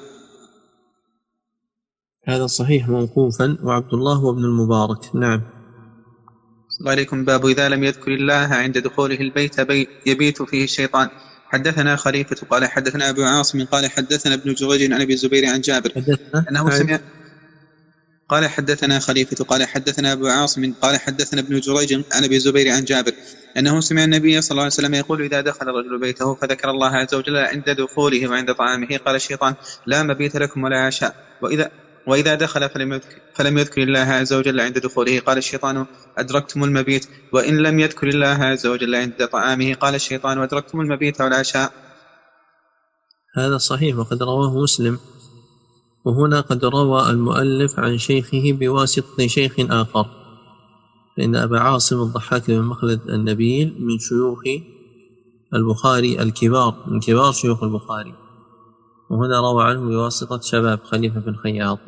هذا 2.28 2.48
صحيح 2.48 2.88
موقوفا 2.90 3.58
وعبد 3.64 3.94
الله 3.94 4.14
هو 4.14 4.30
ابن 4.30 4.44
المبارك. 4.44 5.16
نعم. 5.16 5.42
الله 6.80 6.92
عليكم. 6.92 7.26
باب 7.26 7.46
إذا 7.46 7.70
لم 7.70 7.84
يذكر 7.84 8.12
الله 8.12 8.56
عند 8.56 8.78
دخوله 8.78 9.20
البيت 9.20 9.62
بي 9.62 9.88
يبيت 10.06 10.42
فيه 10.42 10.64
الشيطان 10.64 11.10
حدثنا 11.46 11.96
خليفة 11.96 12.48
قال 12.48 12.66
حدثنا 12.66 13.10
أبو 13.10 13.24
عاصم 13.24 13.66
قال 13.66 13.92
حدثنا 13.92 14.34
ابن 14.34 14.54
جريج 14.54 14.94
عن 14.94 15.02
أبي 15.02 15.14
الزبير 15.14 15.46
عن 15.46 15.62
جابر. 15.62 15.92
أنه 16.52 16.70
سمع 16.70 17.00
قال 18.30 18.48
حدثنا 18.48 19.00
خليفة 19.00 19.46
قال 19.46 19.68
حدثنا 19.68 20.14
أبو 20.14 20.28
عاصم 20.28 20.74
قال 20.82 21.00
حدثنا 21.00 21.42
ابن 21.42 21.60
جريج 21.60 21.94
عن 21.94 22.24
أبي 22.24 22.36
الزبير 22.36 22.72
عن 22.72 22.84
جابر. 22.84 23.14
أنه 23.58 23.82
سمع 23.82 24.04
النبي 24.04 24.42
صلى 24.42 24.52
الله 24.52 24.64
عليه 24.64 24.74
وسلم 24.74 24.94
يقول 24.94 25.22
إذا 25.22 25.42
دخل 25.42 25.70
الرجل 25.70 26.00
بيته 26.00 26.36
فذكر 26.36 26.70
الله 26.70 26.96
عز 26.96 27.16
وجل 27.16 27.38
عند 27.38 27.70
دخوله 27.70 28.28
وعند 28.28 28.54
طعامه. 28.54 28.98
قال 29.06 29.16
الشيطان 29.16 29.56
لا 29.86 30.04
مبيت 30.04 30.36
لكم 30.36 30.64
ولا 30.64 30.80
عشاء. 30.80 31.16
وإذا 31.42 31.72
وإذا 32.08 32.36
دخل 32.36 32.70
فلم 32.70 32.94
يذكر, 32.94 33.22
فلم 33.34 33.58
يذكر 33.58 33.84
الله 33.84 34.00
عز 34.00 34.34
وجل 34.34 34.60
عند 34.60 34.78
دخوله 34.80 35.20
قال 35.20 35.38
الشيطان 35.38 35.86
أدركتم 36.18 36.64
المبيت. 36.64 37.08
وإن 37.34 37.58
لم 37.58 37.80
يذكر 37.80 38.08
الله 38.08 38.28
عز 38.28 38.68
وجل 38.68 38.96
عند 38.96 39.28
طعامه 39.32 39.74
قال 39.74 39.96
الشيطان 39.96 40.42
أدركتم 40.42 40.82
المبيت 40.82 41.22
والعشاء 41.22 41.72
هذا 43.38 43.58
صحيح 43.58 43.98
وقد 43.98 44.24
رواه 44.24 44.62
مسلم. 44.64 45.00
وهنا 46.06 46.42
قد 46.42 46.66
روى 46.66 47.10
المؤلف 47.10 47.80
عن 47.80 47.98
شيخه 47.98 48.44
بواسطة 48.60 49.28
شيخ 49.28 49.54
آخر. 49.60 50.06
فإن 51.18 51.36
أبا 51.36 51.60
عاصم 51.60 52.02
الضحاك 52.02 52.52
بن 52.52 52.62
مخلد 52.62 53.02
النبيل 53.10 53.76
من 53.80 54.00
شيوخ 54.00 54.40
البخاري 55.54 56.22
الكبار 56.22 56.84
من 56.88 57.00
كبار 57.00 57.32
شيوخ 57.32 57.64
البخاري. 57.64 58.14
وهنا 59.10 59.40
روى 59.40 59.64
عنه 59.64 59.90
بواسطة 59.90 60.40
شباب 60.42 60.80
خليفة 60.84 61.20
بن 61.20 61.36
خياط. 61.36 61.80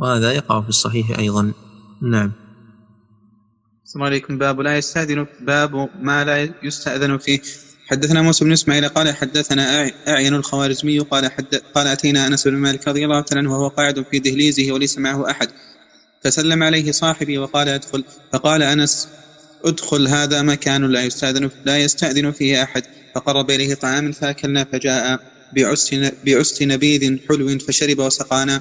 وهذا 0.00 0.32
يقع 0.32 0.60
في 0.62 0.68
الصحيح 0.68 1.18
أيضا. 1.18 1.52
نعم. 2.02 2.32
السلام 3.84 4.04
عليكم. 4.06 4.38
باب 4.38 4.60
لا 4.60 4.78
يستأذن 4.78 5.26
باب 5.40 5.88
ما 6.00 6.24
لا 6.24 6.54
يستأذن 6.62 7.18
فيه. 7.18 7.40
حدثنا 7.86 8.22
موسى 8.22 8.44
بن 8.44 8.52
إسماعيل 8.52 8.88
قال 8.88 9.16
حدثنا 9.16 9.90
أعين 10.08 10.34
الخوارزمي 10.34 10.98
قال 10.98 11.32
حد 11.32 11.54
قال 11.74 11.86
أتينا 11.86 12.26
أنس 12.26 12.48
بن 12.48 12.56
مالك 12.56 12.88
رضي 12.88 13.04
الله 13.04 13.22
تعالى 13.22 13.40
عنه 13.40 13.52
وهو 13.52 13.68
قاعد 13.68 14.06
في 14.10 14.18
دهليزه 14.18 14.72
وليس 14.72 14.98
معه 14.98 15.30
أحد. 15.30 15.48
فسلم 16.24 16.62
عليه 16.62 16.92
صاحبي 16.92 17.38
وقال 17.38 17.68
أدخل 17.68 18.04
فقال 18.32 18.62
أنس 18.62 19.08
ادخل 19.64 20.08
هذا 20.08 20.42
مكان 20.42 20.84
لا 20.92 21.04
يستأذن 21.04 21.50
لا 21.64 21.78
يستأذن 21.78 22.30
فيه 22.30 22.62
أحد. 22.62 22.82
فقرب 23.14 23.50
إليه 23.50 23.74
طعاما 23.74 24.12
فأكلنا 24.12 24.64
فجاء 24.64 25.20
بعست 26.24 26.62
نبيذ 26.62 27.18
حلو 27.28 27.58
فشرب 27.58 27.98
وسقانا. 27.98 28.60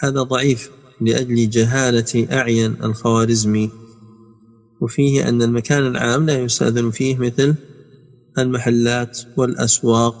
هذا 0.00 0.22
ضعيف 0.22 0.70
لأجل 1.00 1.50
جهالة 1.50 2.26
أعين 2.32 2.76
الخوارزمي. 2.84 3.70
وفيه 4.80 5.28
أن 5.28 5.42
المكان 5.42 5.86
العام 5.86 6.26
لا 6.26 6.38
يستأذن 6.38 6.90
فيه 6.90 7.16
مثل 7.18 7.54
المحلات 8.38 9.18
والأسواق 9.36 10.16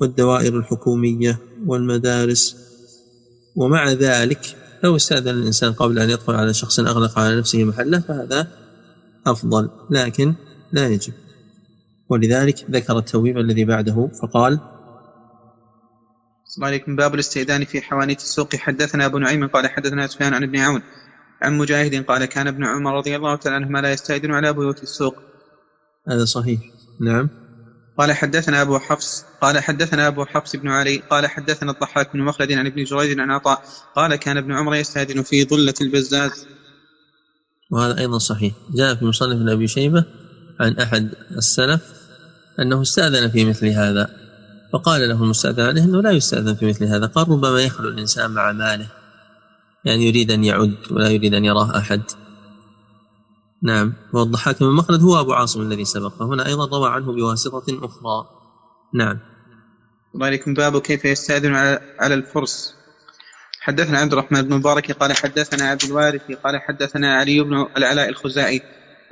والدوائر 0.00 0.58
الحكومية 0.58 1.38
والمدارس. 1.66 2.56
ومع 3.56 3.92
ذلك 3.92 4.56
لو 4.84 4.96
استأذن 4.96 5.28
الإنسان 5.28 5.72
قبل 5.72 5.98
أن 5.98 6.10
يدخل 6.10 6.34
على 6.34 6.54
شخص 6.54 6.80
أغلق 6.80 7.18
على 7.18 7.36
نفسه 7.36 7.64
محلة 7.64 7.98
فهذا 7.98 8.48
أفضل 9.26 9.70
لكن 9.90 10.34
لا 10.72 10.88
يجب. 10.88 11.12
ولذلك 12.08 12.66
ذكر 12.70 12.98
التوبيب 12.98 13.38
الذي 13.38 13.64
بعده 13.64 14.10
فقال 14.22 14.73
السلام 16.46 16.66
عليكم. 16.66 16.96
باب 16.96 17.14
الاستئذان 17.14 17.64
في 17.64 17.82
حوانيت 17.82 18.20
السوق. 18.20 18.56
حدثنا 18.56 19.06
أبو 19.06 19.18
نعيم 19.18 19.46
قال 19.46 19.70
حدثنا 19.70 20.06
سفيان 20.06 20.34
عن 20.34 20.42
ابن 20.42 20.58
عون. 20.58 20.82
عن 21.42 21.58
مجاهد 21.58 22.04
قال 22.04 22.24
كان 22.24 22.46
ابن 22.46 22.64
عمر 22.64 22.96
رضي 22.96 23.16
الله 23.16 23.36
تعالى 23.36 23.56
عنهما 23.56 23.78
لا 23.78 23.92
يستأذن 23.92 24.30
على 24.30 24.52
بيوت 24.52 24.82
السوق. 24.82 25.14
هذا 26.08 26.24
صحيح. 26.24 26.60
نعم. 27.00 27.28
قال 27.98 28.12
حدثنا 28.12 28.62
أبو 28.62 28.78
حفص 28.78 29.24
قال 29.40 29.58
حدثنا 29.58 30.06
أبو 30.06 30.24
حفص 30.24 30.56
بن 30.56 30.68
علي 30.68 30.96
قال 31.10 31.26
حدثنا 31.26 31.72
الضحاك 31.72 32.12
بن 32.12 32.20
مخلد 32.20 32.52
عن 32.52 32.66
ابن 32.66 32.84
جريج 32.84 33.20
عن 33.20 33.30
عطاء 33.30 33.62
قال 33.96 34.16
كان 34.16 34.36
ابن 34.36 34.52
عمر 34.52 34.74
يستأذن 34.74 35.22
في 35.22 35.44
ظلة 35.44 35.74
البزاز. 35.80 36.46
وهذا 37.70 37.98
أيضا 37.98 38.18
صحيح. 38.18 38.52
جاء 38.74 38.94
في 38.94 39.04
مصنف 39.04 39.48
أبي 39.48 39.68
شيبة 39.68 40.04
عن 40.60 40.78
أحد 40.78 41.10
السلف 41.36 41.82
أنه 42.60 42.82
استأذن 42.82 43.30
في 43.30 43.44
مثل 43.44 43.66
هذا. 43.66 44.23
فقال 44.74 45.08
له 45.08 45.22
المستأذن 45.22 45.60
عليه 45.60 45.84
أنه 45.84 46.02
لا 46.02 46.10
يستأذن 46.10 46.54
في 46.54 46.66
مثل 46.66 46.84
هذا 46.84 47.06
قال 47.06 47.28
ربما 47.28 47.60
يخلو 47.60 47.88
الإنسان 47.88 48.30
مع 48.30 48.52
ماله 48.52 48.86
يعني 49.84 50.06
يريد 50.06 50.30
أن 50.30 50.44
يعد 50.44 50.76
ولا 50.90 51.08
يريد 51.08 51.34
أن 51.34 51.44
يراه 51.44 51.78
أحد. 51.78 52.02
نعم 53.62 53.92
والضحاك 54.12 54.60
بن 54.60 54.70
مخلد 54.70 55.02
هو 55.02 55.20
أبو 55.20 55.32
عاصم 55.32 55.62
الذي 55.62 55.84
سبق 55.84 56.18
فهنا 56.18 56.46
أيضا 56.46 56.78
روى 56.78 56.90
عنه 56.90 57.12
بواسطة 57.12 57.64
أخرى. 57.68 58.26
نعم. 58.94 59.18
وعليكم 60.14 60.54
باب 60.54 60.80
كيف 60.80 61.04
يستأذن 61.04 61.54
على 62.00 62.14
الفرس. 62.14 62.74
حدثنا 63.60 63.98
عبد 63.98 64.12
الرحمن 64.12 64.42
بن 64.42 64.54
مبارك 64.54 64.92
قال 64.92 65.16
حدثنا 65.16 65.64
عبد 65.64 65.84
الوارث 65.84 66.22
قال 66.44 66.60
حدثنا 66.60 67.14
علي 67.14 67.40
بن 67.40 67.66
العلاء 67.76 68.08
الخزاعي 68.08 68.62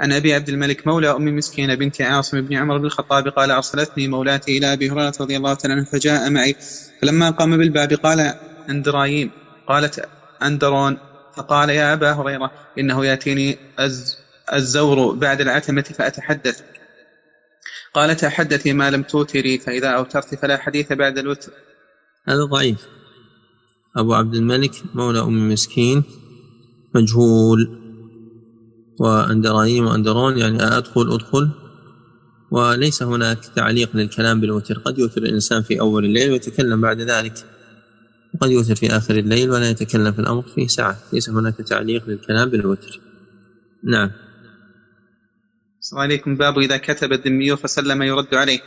عن 0.02 0.12
أبي 0.12 0.34
عبد 0.34 0.48
الملك 0.48 0.86
مولى 0.86 1.10
أم 1.10 1.36
مسكين 1.36 1.76
بنت 1.76 2.00
عاصم 2.00 2.40
بن 2.40 2.56
عمر 2.56 2.78
بن 2.78 2.84
الخطاب 2.84 3.28
قال 3.28 3.50
أرسلتني 3.50 4.08
مولاتي 4.08 4.58
إلى 4.58 4.72
أبي 4.72 4.90
هريرة 4.90 5.14
رضي 5.20 5.36
الله 5.36 5.54
تعالى 5.54 5.74
عنه 5.74 5.84
فجاء 5.84 6.30
معي. 6.30 6.56
فلما 7.02 7.30
قام 7.30 7.56
بالباب 7.56 7.92
قال 7.92 8.34
أندرايم 8.70 9.30
قالت 9.68 10.08
أندرون. 10.42 10.98
فقال 11.36 11.70
يا 11.70 11.92
أبا 11.92 12.12
هريرة 12.12 12.50
إنه 12.78 13.06
يأتيني 13.06 13.58
أز 13.78 14.16
الزور 14.52 15.14
بعد 15.14 15.40
العتمة 15.40 15.82
فأتحدث. 15.82 16.62
قال 17.94 18.16
تحدثي 18.16 18.72
ما 18.72 18.90
لم 18.90 19.02
توتري 19.02 19.58
فإذا 19.58 19.88
أوترت 19.88 20.34
فلا 20.34 20.56
حديث 20.56 20.92
بعد 20.92 21.18
الوتر. 21.18 21.52
هذا 22.28 22.44
ضعيف. 22.44 22.86
أبو 23.96 24.14
عبد 24.14 24.34
الملك 24.34 24.72
مولى 24.94 25.20
أم 25.20 25.52
مسكين 25.52 26.04
مجهول. 26.94 27.81
وأندرانيم 29.00 29.86
وأندرون 29.86 30.38
يعني 30.38 30.62
أدخل 30.62 31.14
أدخل. 31.14 31.50
وليس 32.50 33.02
هناك 33.02 33.38
تعليق 33.56 33.96
للكلام 33.96 34.40
بالوتر. 34.40 34.78
قد 34.78 34.98
يوتر 34.98 35.22
الإنسان 35.22 35.62
في 35.62 35.80
أول 35.80 36.04
الليل 36.04 36.30
ويتكلم 36.30 36.80
بعد 36.80 37.00
ذلك. 37.00 37.34
وقد 38.34 38.50
يوتر 38.50 38.74
في 38.74 38.96
آخر 38.96 39.14
الليل 39.14 39.50
ولا 39.50 39.70
يتكلم 39.70 40.12
في 40.12 40.18
الأمر 40.18 40.42
فيه 40.42 40.66
ساعة. 40.66 40.98
ليس 41.12 41.30
هناك 41.30 41.56
تعليق 41.56 42.08
للكلام 42.08 42.48
بالوتر. 42.50 43.00
نعم. 43.84 44.10
السلام 45.80 46.02
عليكم. 46.02 46.36
باب 46.36 46.58
إذا 46.58 46.76
كتب 46.76 47.12
الذمي 47.12 47.56
فسلم 47.56 48.02
يرد 48.02 48.34
عليه. 48.34 48.60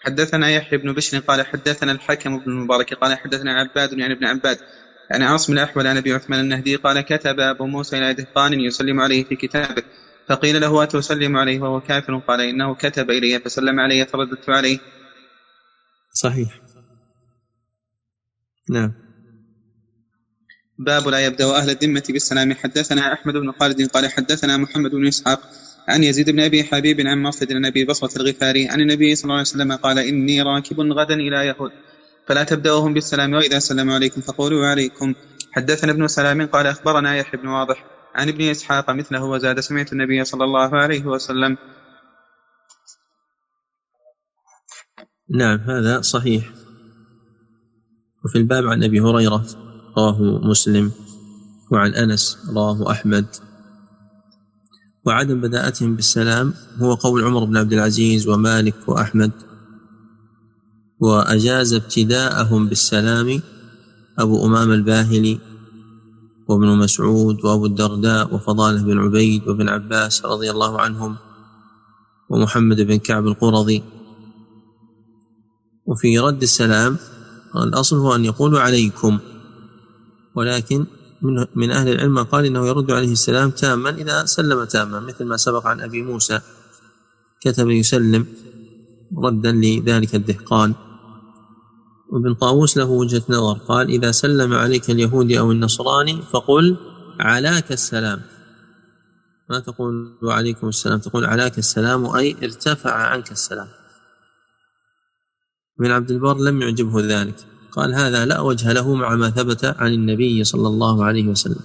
حدثنا 0.00 0.50
يحيى 0.50 0.78
بن 0.78 0.92
بشر 0.92 1.18
قال 1.18 1.46
حدثنا 1.46 1.92
الحكم 1.92 2.38
بن 2.38 2.50
المبارك 2.52 2.94
قال 2.94 3.18
حدثنا 3.18 3.52
عباد 3.52 3.92
يعني 3.92 4.14
ابن 4.14 4.24
عباد. 4.24 4.58
عن 5.12 5.22
عاصم 5.22 5.52
الأحول 5.52 5.86
عن 5.86 5.96
أبي 5.96 6.12
عثمان 6.12 6.40
النهدي 6.40 6.76
قال 6.76 7.00
كتب 7.00 7.40
أبو 7.40 7.66
موسى 7.66 7.98
إلى 7.98 8.14
دهقان 8.14 8.60
يسلم 8.60 9.00
عليه 9.00 9.24
في 9.24 9.36
كتابه 9.36 9.82
فقيل 10.28 10.60
له 10.60 10.82
أتسلم 10.82 11.36
عليه 11.36 11.60
وهو 11.60 11.80
كافر؟ 11.80 12.16
قال 12.16 12.40
إنه 12.40 12.74
كتب 12.74 13.10
إلي 13.10 13.38
فسلم 13.40 13.80
علي 13.80 14.06
فرددت 14.06 14.50
عليه. 14.50 14.78
صحيح. 16.14 16.60
نعم. 18.70 18.92
باب 20.78 21.08
لا 21.08 21.26
يبدأ 21.26 21.56
أهل 21.56 21.70
الذمة 21.70 22.04
بالسلام. 22.08 22.52
حدثنا 22.54 23.12
أحمد 23.12 23.34
بن 23.34 23.52
خالد 23.52 23.88
قال 23.88 24.12
حدثنا 24.12 24.56
محمد 24.56 24.90
بن 24.90 25.06
إسحاق 25.06 25.40
عن 25.88 26.04
يزيد 26.04 26.30
بن 26.30 26.40
أبي 26.40 26.64
حبيب 26.64 27.00
عن 27.00 27.22
مصد 27.22 27.52
بن 27.52 27.64
أبي 27.66 27.84
بصرة 27.84 28.22
الغفاري 28.22 28.68
عن 28.68 28.80
النبي 28.80 29.14
صلى 29.14 29.24
الله 29.24 29.34
عليه 29.34 29.42
وسلم 29.42 29.72
قال 29.72 29.98
إني 29.98 30.42
راكب 30.42 30.80
غدا 30.80 31.14
إلى 31.14 31.46
يهود. 31.46 31.72
فلا 32.28 32.44
تبدأوهم 32.44 32.94
بالسلام 32.94 33.32
وإذا 33.32 33.58
سلموا 33.58 33.94
عليكم 33.94 34.20
فقولوا 34.20 34.66
عليكم 34.66 35.14
حدثنا 35.52 35.92
ابن 35.92 36.08
سلام 36.08 36.46
قال 36.46 36.66
أخبرنا 36.66 37.16
يحيى 37.16 37.40
بن 37.40 37.48
واضح 37.48 37.84
عن 38.14 38.28
ابن 38.28 38.42
إسحاق 38.42 38.90
مثله 38.90 39.24
وزاد 39.24 39.60
سمعت 39.60 39.92
النبي 39.92 40.24
صلى 40.24 40.44
الله 40.44 40.76
عليه 40.76 41.06
وسلم. 41.06 41.56
نعم 45.30 45.58
هذا 45.58 46.00
صحيح. 46.00 46.50
وفي 48.24 48.38
الباب 48.38 48.66
عن 48.66 48.84
أبي 48.84 49.00
هريرة 49.00 49.46
رواه 49.98 50.22
مسلم. 50.22 50.92
وعن 51.72 51.94
أنس 51.94 52.38
رواه 52.54 52.90
أحمد. 52.90 53.26
وعدم 55.06 55.40
بداءتهم 55.40 55.96
بالسلام 55.96 56.54
هو 56.78 56.94
قول 56.94 57.24
عمر 57.24 57.44
بن 57.44 57.56
عبد 57.56 57.72
العزيز 57.72 58.28
ومالك 58.28 58.88
وأحمد. 58.88 59.51
وأجاز 61.02 61.72
ابتداءهم 61.72 62.68
بالسلام 62.68 63.42
أبو 64.18 64.46
أمام 64.46 64.70
الباهلي 64.72 65.38
وابن 66.48 66.78
مسعود 66.78 67.44
وأبو 67.44 67.66
الدرداء 67.66 68.34
وفضالة 68.34 68.82
بن 68.82 68.98
عبيد 68.98 69.48
وابن 69.48 69.68
عباس 69.68 70.24
رضي 70.24 70.50
الله 70.50 70.80
عنهم 70.80 71.16
ومحمد 72.30 72.80
بن 72.80 72.96
كعب 72.96 73.26
القرظي. 73.26 73.82
وفي 75.86 76.18
رد 76.18 76.42
السلام 76.42 76.96
الأصل 77.56 77.96
هو 77.96 78.14
أن 78.14 78.24
يقولوا 78.24 78.60
عليكم 78.60 79.18
ولكن 80.34 80.86
من, 81.22 81.46
من 81.54 81.70
أهل 81.70 81.88
العلم 81.88 82.18
قال 82.22 82.46
إنه 82.46 82.66
يرد 82.66 82.90
عليه 82.90 83.12
السلام 83.12 83.50
تاما 83.50 83.90
إذا 83.90 84.24
سلم 84.24 84.64
تاما 84.64 85.00
مثل 85.00 85.24
ما 85.24 85.36
سبق 85.36 85.66
عن 85.66 85.80
أبي 85.80 86.02
موسى. 86.02 86.40
كتب 87.40 87.70
يسلم 87.70 88.26
ردا 89.18 89.52
لذلك 89.52 90.14
الدهقان. 90.14 90.74
وابن 92.12 92.34
طاووس 92.34 92.76
له 92.76 92.84
وجهة 92.84 93.22
نظر. 93.28 93.58
قال 93.58 93.88
إذا 93.88 94.10
سلم 94.10 94.52
عليك 94.52 94.90
اليهودي 94.90 95.38
أو 95.38 95.52
النصراني 95.52 96.22
فقل 96.22 96.76
علاك 97.20 97.72
السلام 97.72 98.20
ما 99.50 99.58
تقول 99.58 100.18
وعليكم 100.22 100.68
السلام 100.68 100.98
تقول 100.98 101.24
علاك 101.24 101.58
السلام 101.58 102.06
أي 102.06 102.36
ارتفع 102.42 102.92
عنك 102.92 103.32
السلام 103.32 103.68
ابن 105.80 105.90
عبد 105.90 106.10
البر 106.10 106.38
لم 106.38 106.62
يعجبه 106.62 107.00
ذلك. 107.00 107.36
قال 107.72 107.94
هذا 107.94 108.26
لا 108.26 108.40
وجه 108.40 108.72
له 108.72 108.94
مع 108.94 109.14
ما 109.16 109.30
ثبت 109.30 109.64
عن 109.64 109.92
النبي 109.92 110.44
صلى 110.44 110.68
الله 110.68 111.04
عليه 111.04 111.28
وسلم 111.28 111.60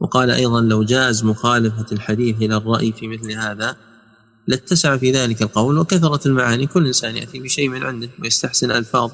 وقال 0.00 0.30
أيضا 0.30 0.60
لو 0.60 0.82
جاز 0.82 1.24
مخالفة 1.24 1.86
الحديث 1.92 2.36
إلى 2.36 2.56
الرأي 2.56 2.92
في 2.92 3.08
مثل 3.08 3.32
هذا 3.32 3.76
لاتسع 4.48 4.96
في 4.96 5.12
ذلك 5.12 5.42
القول 5.42 5.78
وكثرت 5.78 6.26
المعاني. 6.26 6.66
كل 6.66 6.86
إنسان 6.86 7.16
يأتي 7.16 7.40
بشيء 7.40 7.68
من 7.68 7.82
عنده 7.82 8.10
ويستحسن 8.22 8.70
الفاظ 8.70 9.10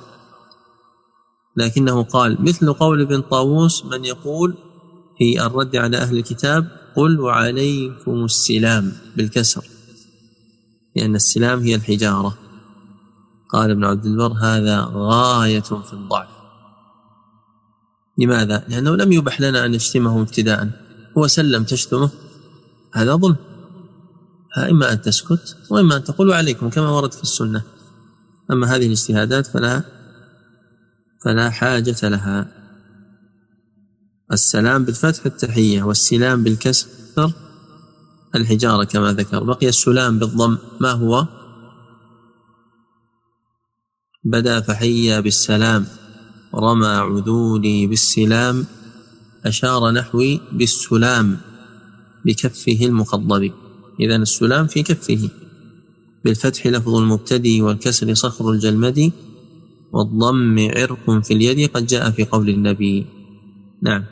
لكنه 1.56 2.02
قال 2.02 2.43
مثل 2.43 2.73
قول 2.73 3.01
ابن 3.01 3.20
طاووس 3.20 3.85
من 3.85 4.05
يقول 4.05 4.55
في 5.19 5.47
الرد 5.47 5.77
على 5.77 5.97
أهل 5.97 6.19
الكتاب 6.19 6.69
قل 6.97 7.20
وعليكم 7.20 8.24
السلام 8.24 8.93
بالكسر. 9.16 9.65
لأن 10.97 11.15
السلام 11.15 11.61
هي 11.61 11.74
الحجارة. 11.74 12.39
قال 13.48 13.70
ابن 13.70 13.85
عبد 13.85 14.06
البر 14.06 14.32
هذا 14.32 14.90
غاية 14.94 15.61
في 15.61 15.93
الضعف. 15.93 16.28
لماذا؟ 18.19 18.65
لأنه 18.69 18.97
لم 18.97 19.12
يبح 19.12 19.40
لنا 19.40 19.65
أن 19.65 19.70
نشتمه 19.70 20.23
ابتداء. 20.23 20.70
هو 21.19 21.27
سلم 21.27 21.65
تشتمه. 21.65 22.11
هذا 22.94 23.16
ظلم. 23.16 23.36
إما 24.56 24.93
أن 24.93 25.02
تسكت 25.02 25.56
وإما 25.70 25.97
أن 25.97 26.05
تقول 26.05 26.32
عليكم 26.32 26.70
كما 26.70 26.90
ورد 26.90 27.12
في 27.12 27.22
السنة. 27.22 27.62
أما 28.51 28.66
هذه 28.66 28.86
الاجتهادات 28.86 29.47
فلا 29.47 29.82
فلا 31.24 31.51
حاجة 31.51 32.09
لها. 32.09 32.47
السلام 34.32 34.85
بالفتح 34.85 35.26
التحية 35.26 35.82
والسلام 35.82 36.43
بالكسر 36.43 36.89
الحجارة 38.35 38.85
كما 38.85 39.12
ذكر. 39.12 39.44
بقي 39.44 39.68
السلام 39.68 40.18
بالضم. 40.18 40.59
ما 40.81 40.90
هو؟ 40.90 41.26
بدا 44.24 44.60
فحيا 44.60 45.20
بالسلام. 45.20 45.86
رمى 46.55 46.86
عذولي 46.86 47.86
بالسلام. 47.86 48.66
أشار 49.44 49.90
نحوي 49.90 50.40
بالسلام 50.52 51.39
بكفه 52.24 52.78
المخضب. 52.86 53.64
إذا 54.01 54.16
السلام 54.16 54.66
في 54.66 54.83
كفه. 54.83 55.31
بالفتح 56.25 56.66
لفظ 56.66 56.95
المبتدي 56.95 57.62
والكسر 57.62 58.15
صخر 58.15 58.51
الجلمد 58.51 59.12
والضم 59.93 60.69
عرق 60.77 61.23
في 61.23 61.35
اليد 61.35 61.71
قد 61.71 61.87
جاء 61.87 62.11
في 62.11 62.25
قول 62.25 62.49
النبي. 62.49 63.07
نعم. 63.83 64.05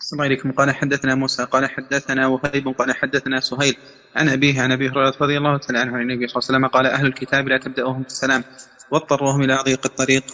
السلام 0.00 0.22
عليكم. 0.22 0.52
قال 0.52 0.70
حدثنا 0.70 1.14
موسى 1.14 1.44
قال 1.44 1.70
حدثنا 1.70 2.26
وهيب 2.26 2.68
قال 2.68 2.92
حدثنا 2.92 3.40
سهيل. 3.40 3.74
عن 4.16 4.28
أبيه 4.28 4.60
عن 4.60 4.72
أبي 4.72 4.88
هريرة 4.88 5.14
رضي 5.20 5.38
الله 5.38 5.58
تعالى 5.58 5.78
عنه 5.78 5.96
عن 5.96 6.02
النبي 6.02 6.26
صلى 6.28 6.36
الله 6.36 6.48
عليه 6.48 6.58
وسلم 6.58 6.66
قال 6.66 6.86
أهل 6.86 7.06
الكتاب 7.06 7.48
لا 7.48 7.58
تبدأوهم 7.58 8.02
بالسلام 8.02 8.44
واضطروهم 8.92 9.42
إلى 9.42 9.62
ضيق 9.64 9.86
الطريق. 9.86 10.24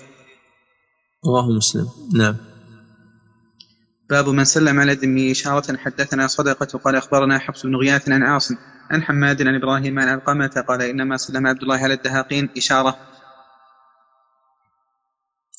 رواه 1.26 1.56
مسلم. 1.56 1.86
نعم. 2.14 2.55
باب 4.10 4.28
من 4.28 4.44
سلم 4.44 4.80
على 4.80 4.92
ذمي 4.92 5.32
إشارة 5.32 5.76
حدثنا 5.76 6.26
صدقة 6.26 6.78
قال 6.78 6.96
أخبرنا 6.96 7.38
حفص 7.38 7.66
بن 7.66 7.76
غياث 7.76 8.08
عن 8.08 8.22
عاصم 8.22 8.54
عن 8.90 9.02
حماد 9.02 9.42
عن 9.42 9.54
إبراهيم 9.54 9.98
عن 9.98 10.08
علقمة 10.08 10.64
قال 10.68 10.82
إنما 10.82 11.16
سلم 11.16 11.46
عبد 11.46 11.62
الله 11.62 11.76
على 11.76 11.94
الدهاقين 11.94 12.48
إشارة. 12.56 12.96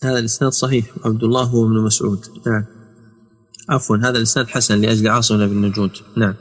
هذا 0.03 0.19
الإسناد 0.19 0.51
صحيح. 0.51 0.85
عبد 1.05 1.23
الله 1.23 1.43
هو 1.43 1.65
ابن 1.65 1.83
مسعود. 1.85 2.25
نعم. 2.47 2.65
عفوا 3.69 3.97
هذا 3.97 4.17
الإسناد 4.17 4.47
حسن 4.47 4.81
لأجل 4.81 5.07
عاصم 5.07 5.47
بن 5.47 5.61
نجود. 5.65 5.91
نعم. 6.17 6.35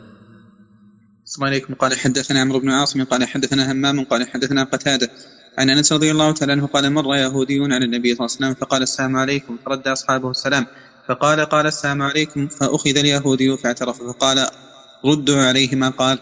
السلام 1.24 1.48
عليكم. 1.48 1.74
قال 1.74 1.98
حدثنا 1.98 2.40
عمرو 2.40 2.60
بن 2.60 2.70
عاصم 2.70 3.04
قال 3.04 3.24
حدثنا 3.24 3.72
همام 3.72 4.04
قال 4.04 4.28
حدثنا 4.28 4.64
قتادة. 4.64 5.10
عن 5.58 5.70
أنس 5.70 5.92
رضي 5.92 6.10
الله 6.10 6.32
تعالى 6.32 6.52
عنه 6.52 6.66
قال 6.66 6.92
مر 6.92 7.16
يهودي 7.16 7.60
على 7.60 7.84
النبي 7.84 8.14
صلى 8.14 8.26
الله 8.26 8.36
عليه 8.36 8.46
وسلم 8.46 8.54
فقال 8.54 8.82
السلام 8.82 9.16
عليكم. 9.16 9.58
فرد 9.66 9.88
أصحابه 9.88 10.30
السلام. 10.30 10.66
فقال 11.08 11.40
قال 11.40 11.66
السلام 11.66 12.02
عليكم. 12.02 12.48
فأخذ 12.48 12.96
اليهودي 12.96 13.56
فاعترف 13.56 14.02
فقال 14.02 14.46
ردوا 15.04 15.42
عليه 15.42 15.76
ما 15.76 15.88
قال. 15.88 16.18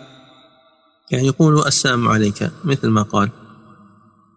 يعني 1.10 1.26
يقول 1.26 1.66
السلام 1.66 2.08
عليك 2.08 2.50
مثل 2.64 2.88
ما 2.88 3.02
قال. 3.02 3.30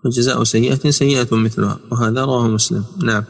وجزاء 0.05 0.43
سيئة 0.43 0.89
سيئة 0.89 1.35
مثلها 1.35 1.79
وهذا 1.91 2.25
رواه 2.25 2.47
مسلم. 2.47 2.85
نعم. 3.03 3.23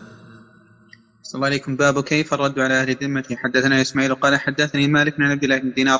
صلى 1.23 1.35
الله 1.35 1.47
عليكم. 1.47 1.75
باب 1.75 2.03
كيف 2.03 2.33
الرد 2.33 2.59
على 2.59 2.81
أهل 2.81 2.89
الذمة؟ 2.89 3.25
حدثنا 3.31 3.81
إسماعيل 3.81 4.15
قال 4.15 4.39
حدثني 4.39 4.87
مالك 4.87 5.17
بن 5.17 5.23
عبد 5.23 5.43
الله 5.43 5.57
بن 5.57 5.73
دينار. 5.73 5.99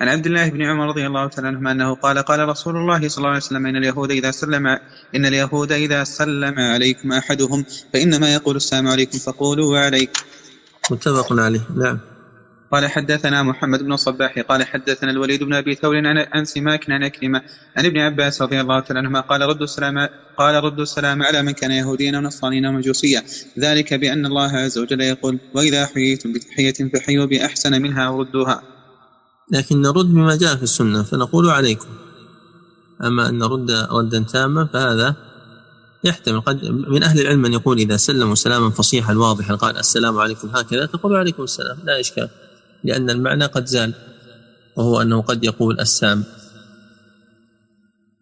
عن 0.00 0.08
عبد 0.08 0.26
الله 0.26 0.48
بن 0.48 0.62
عمر 0.62 0.88
رضي 0.88 1.06
الله 1.06 1.28
تعالى 1.28 1.48
عنهما 1.48 1.72
أنه 1.72 1.94
قال 1.94 2.18
قال 2.18 2.48
رسول 2.48 2.76
الله 2.76 3.08
صلى 3.08 3.18
الله 3.18 3.28
عليه 3.28 3.38
وسلم 3.38 3.66
إن 3.66 3.76
اليهود 3.76 4.10
إذا 4.10 4.30
سلم 4.30 4.66
إن 5.14 5.26
اليهود 5.26 5.72
إذا 5.72 6.04
سلم 6.04 6.54
عليكم 6.58 7.12
أحدهم 7.12 7.64
فإنما 7.92 8.34
يقول 8.34 8.56
السلام 8.56 8.88
عليكم 8.88 9.18
فقولوا 9.18 9.72
وعليك. 9.72 10.10
متفق 10.92 11.32
عليه. 11.32 11.60
نعم. 11.76 11.98
قال 12.72 12.86
حدثنا 12.86 13.42
محمد 13.42 13.82
بن 13.82 13.92
الصباح 13.92 14.38
قال 14.38 14.64
حدثنا 14.64 15.10
الوليد 15.10 15.42
بن 15.42 15.54
أبي 15.54 15.74
ثور 15.74 15.96
عن 15.96 16.26
عن 16.32 16.44
سماك 16.44 16.90
عن 16.90 17.02
أكرمة 17.02 17.42
عن 17.76 17.86
ابن 17.86 17.98
عباس 17.98 18.42
رضي 18.42 18.60
الله 18.60 18.80
تعالى 18.80 18.98
عنهما 18.98 19.20
قال 19.20 19.40
ردوا 19.40 19.64
السلام 19.64 20.08
قال 20.38 20.64
ردوا 20.64 20.82
السلام 20.82 21.22
على 21.22 21.42
من 21.42 21.52
كان 21.52 21.70
يهوديا 21.70 22.18
ونصرانيا 22.18 22.68
ومجوسيا 22.68 23.22
ذلك 23.58 23.94
بأن 23.94 24.26
الله 24.26 24.56
عز 24.56 24.78
وجل 24.78 25.00
يقول 25.00 25.38
وإذا 25.54 25.86
حييتم 25.86 26.32
بتحية 26.32 26.90
فحيوا 26.92 27.26
بأحسن 27.26 27.82
منها 27.82 28.08
وردوها 28.08 28.62
لكن 29.52 29.80
نرد 29.80 30.06
بما 30.14 30.36
جاء 30.36 30.56
في 30.56 30.62
السنة 30.62 31.02
فنقول 31.02 31.50
عليكم. 31.50 31.88
أما 33.04 33.28
أن 33.28 33.38
نرد 33.38 33.70
ردا 33.70 34.24
تاما 34.32 34.66
فهذا 34.72 35.16
يحتمل 36.04 36.40
قد 36.40 36.64
من 36.64 37.02
أهل 37.02 37.20
العلم 37.20 37.42
من 37.42 37.52
يقول 37.52 37.78
إذا 37.78 37.96
سلموا 37.96 38.34
سلاما 38.34 38.70
فصيحا 38.70 39.14
واضحا 39.14 39.54
قال 39.54 39.78
السلام 39.78 40.18
عليكم 40.18 40.48
هكذا 40.48 40.86
تقول 40.86 41.16
عليكم 41.16 41.42
السلام 41.42 41.78
لا 41.84 42.00
إشكال 42.00 42.28
لأن 42.84 43.10
المعنى 43.10 43.44
قد 43.44 43.66
زال 43.66 43.94
وهو 44.76 45.02
أنه 45.02 45.22
قد 45.22 45.44
يقول 45.44 45.80
السام. 45.80 46.24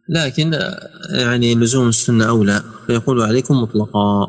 لكن 0.08 0.58
يعني 1.10 1.54
لزوم 1.54 1.88
السنة 1.88 2.28
أولى 2.28 2.62
فيقول 2.86 3.22
عليكم 3.22 3.62
مطلقا. 3.62 4.26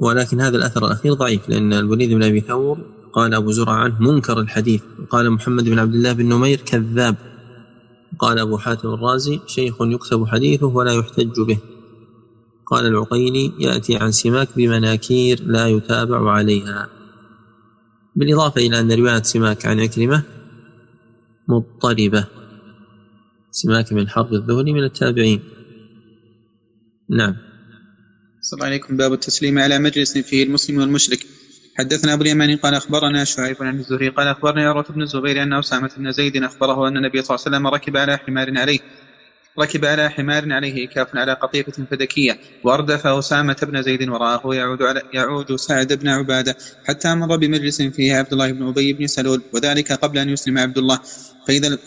ولكن 0.00 0.40
هذا 0.40 0.56
الأثر 0.56 0.86
الأخير 0.86 1.14
ضعيف 1.14 1.48
لأن 1.48 1.72
الوليد 1.72 2.10
بن 2.10 2.22
أبي 2.22 2.40
ثور 2.40 2.78
قال 3.12 3.34
أبو 3.34 3.52
زرع 3.52 3.72
عنه 3.72 4.00
منكر 4.00 4.40
الحديث 4.40 4.82
قال 5.10 5.30
محمد 5.30 5.64
بن 5.64 5.78
عبد 5.78 5.94
الله 5.94 6.12
بن 6.12 6.28
نمير 6.28 6.60
كذاب. 6.60 7.16
قال 8.18 8.38
أبو 8.38 8.58
حاتم 8.58 8.94
الرازي 8.94 9.40
شيخ 9.46 9.74
يكتب 9.80 10.26
حديثه 10.26 10.66
ولا 10.66 10.92
يحتج 10.92 11.40
به. 11.40 11.58
قال 12.70 12.86
العقيلي 12.86 13.52
يأتي 13.58 13.96
عن 13.96 14.10
سماك 14.12 14.48
بمناكير 14.56 15.42
لا 15.42 15.66
يتابع 15.66 16.30
عليها. 16.30 16.88
بالإضافة 18.16 18.60
إلى 18.60 18.80
أن 18.80 18.92
رواية 18.92 19.22
سماك 19.22 19.66
عن 19.66 19.80
عكرمة 19.80 20.22
مضطربة. 21.48 22.26
سماك 23.50 23.94
بن 23.94 24.08
حرب 24.08 24.34
الذهلي 24.34 24.72
من 24.72 24.84
التابعين. 24.84 25.40
نعم. 27.10 27.36
السلام 28.40 28.62
عليكم. 28.62 28.96
باب 28.96 29.12
التسليم 29.12 29.58
على 29.58 29.78
مجلس 29.78 30.18
فيه 30.18 30.44
المسلم 30.44 30.78
والمشرك. 30.78 31.26
حدثنا 31.78 32.14
أبو 32.14 32.22
اليماني 32.22 32.54
قال 32.54 32.74
أخبرنا 32.74 33.24
شعيب 33.24 33.56
عن 33.60 33.78
الزهري 33.78 34.08
قال 34.08 34.26
اخبرني 34.28 34.64
عروه 34.64 34.84
بن 34.90 35.02
الزبير 35.02 35.42
أن 35.42 35.52
أسامة 35.52 35.90
بن 35.98 36.12
زيد 36.12 36.36
أخبره 36.36 36.88
أن 36.88 36.96
النبي 36.96 37.22
صلى 37.22 37.36
الله 37.36 37.46
عليه 37.46 37.56
وسلم 37.56 37.66
ركب 37.66 37.96
على 37.96 38.16
حمار 38.16 38.58
عليه. 38.58 38.78
ركب 39.58 39.84
على 39.84 40.10
حمار 40.10 40.52
عليه 40.52 40.88
كاف 40.88 41.16
على 41.16 41.32
قطيفة 41.32 41.84
فدكية 41.90 42.38
وأردف 42.64 43.06
أسامة 43.06 43.56
بن 43.62 43.82
زيد 43.82 44.08
وراءه 44.08 44.54
يعود 44.54 44.82
على 44.82 45.02
يعود 45.14 45.56
سعد 45.56 45.92
بن 45.92 46.08
عبادة 46.08 46.56
حتى 46.84 47.14
مر 47.14 47.36
بمجلس 47.36 47.82
فيه 47.82 48.14
عبد 48.14 48.32
الله 48.32 48.52
بن 48.52 48.68
أبي 48.68 48.92
بن 48.92 49.06
سلول 49.06 49.42
وذلك 49.52 49.92
قبل 49.92 50.18
أن 50.18 50.28
يسلم 50.28 50.58
عبد 50.58 50.78
الله. 50.78 51.00
فإذا 51.46 51.78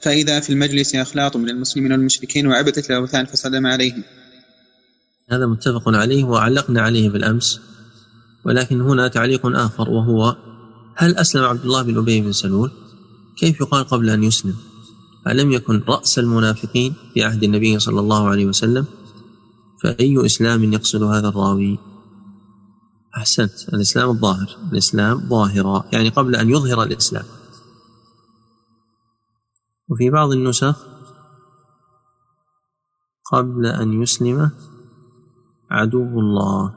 فإذا 0.00 0.40
في 0.40 0.50
المجلس 0.50 0.94
أخلاط 0.94 1.36
من 1.36 1.50
المسلمين 1.50 1.92
والمشركين 1.92 2.46
وعبدة 2.46 2.82
الأوثان 2.90 3.26
فسلم 3.26 3.66
عليهم. 3.66 4.04
هذا 5.30 5.46
متفق 5.46 5.88
عليه 5.88 6.24
وعلقنا 6.24 6.82
عليه 6.82 7.10
بالأمس 7.10 7.60
ولكن 8.44 8.80
هنا 8.80 9.08
تعليق 9.08 9.46
آخر 9.46 9.90
وهو 9.90 10.36
هل 10.96 11.16
أسلم 11.16 11.44
عبد 11.44 11.64
الله 11.64 11.82
بن 11.82 11.98
أبي 11.98 12.20
بن 12.20 12.32
سلول؟ 12.32 12.70
كيف 13.36 13.60
يقال 13.60 13.84
قبل 13.84 14.10
أن 14.10 14.24
يسلم؟ 14.24 14.54
ألم 15.28 15.52
يكن 15.52 15.82
رأس 15.88 16.18
المنافقين 16.18 16.94
في 17.14 17.24
عهد 17.24 17.42
النبي 17.42 17.78
صلى 17.78 18.00
الله 18.00 18.28
عليه 18.28 18.46
وسلم؟ 18.46 18.86
فأي 19.82 20.26
إسلام 20.26 20.72
يقصد 20.72 21.02
هذا 21.02 21.28
الراوي؟ 21.28 21.78
أحسنت 23.16 23.68
الإسلام 23.72 24.10
الظاهر 24.10 24.56
الإسلام 24.72 25.28
ظاهرا 25.28 25.84
يعني 25.92 26.08
قبل 26.08 26.36
أن 26.36 26.50
يظهر 26.50 26.82
الإسلام. 26.82 27.24
وفي 29.88 30.10
بعض 30.10 30.32
النسخ 30.32 30.86
قبل 33.32 33.66
أن 33.66 34.02
يسلم 34.02 34.50
عدو 35.70 36.20
الله. 36.20 36.74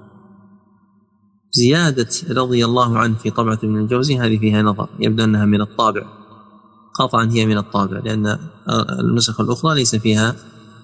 زيادة 1.51 2.09
رضي 2.29 2.65
الله 2.65 2.97
عنه 2.97 3.15
في 3.15 3.29
طبعة 3.29 3.59
ابن 3.63 3.77
الجوزي 3.77 4.19
هذه 4.19 4.37
فيها 4.37 4.61
نظر 4.61 4.89
يبدو 4.99 5.23
أنها 5.23 5.45
من 5.45 5.61
الطابع. 5.61 6.16
قطعا 6.99 7.29
هي 7.31 7.45
من 7.45 7.57
الطابع 7.57 7.99
لأن 7.99 8.37
النسخ 8.99 9.41
الأخرى 9.41 9.75
ليس 9.75 9.95
فيها 9.95 10.35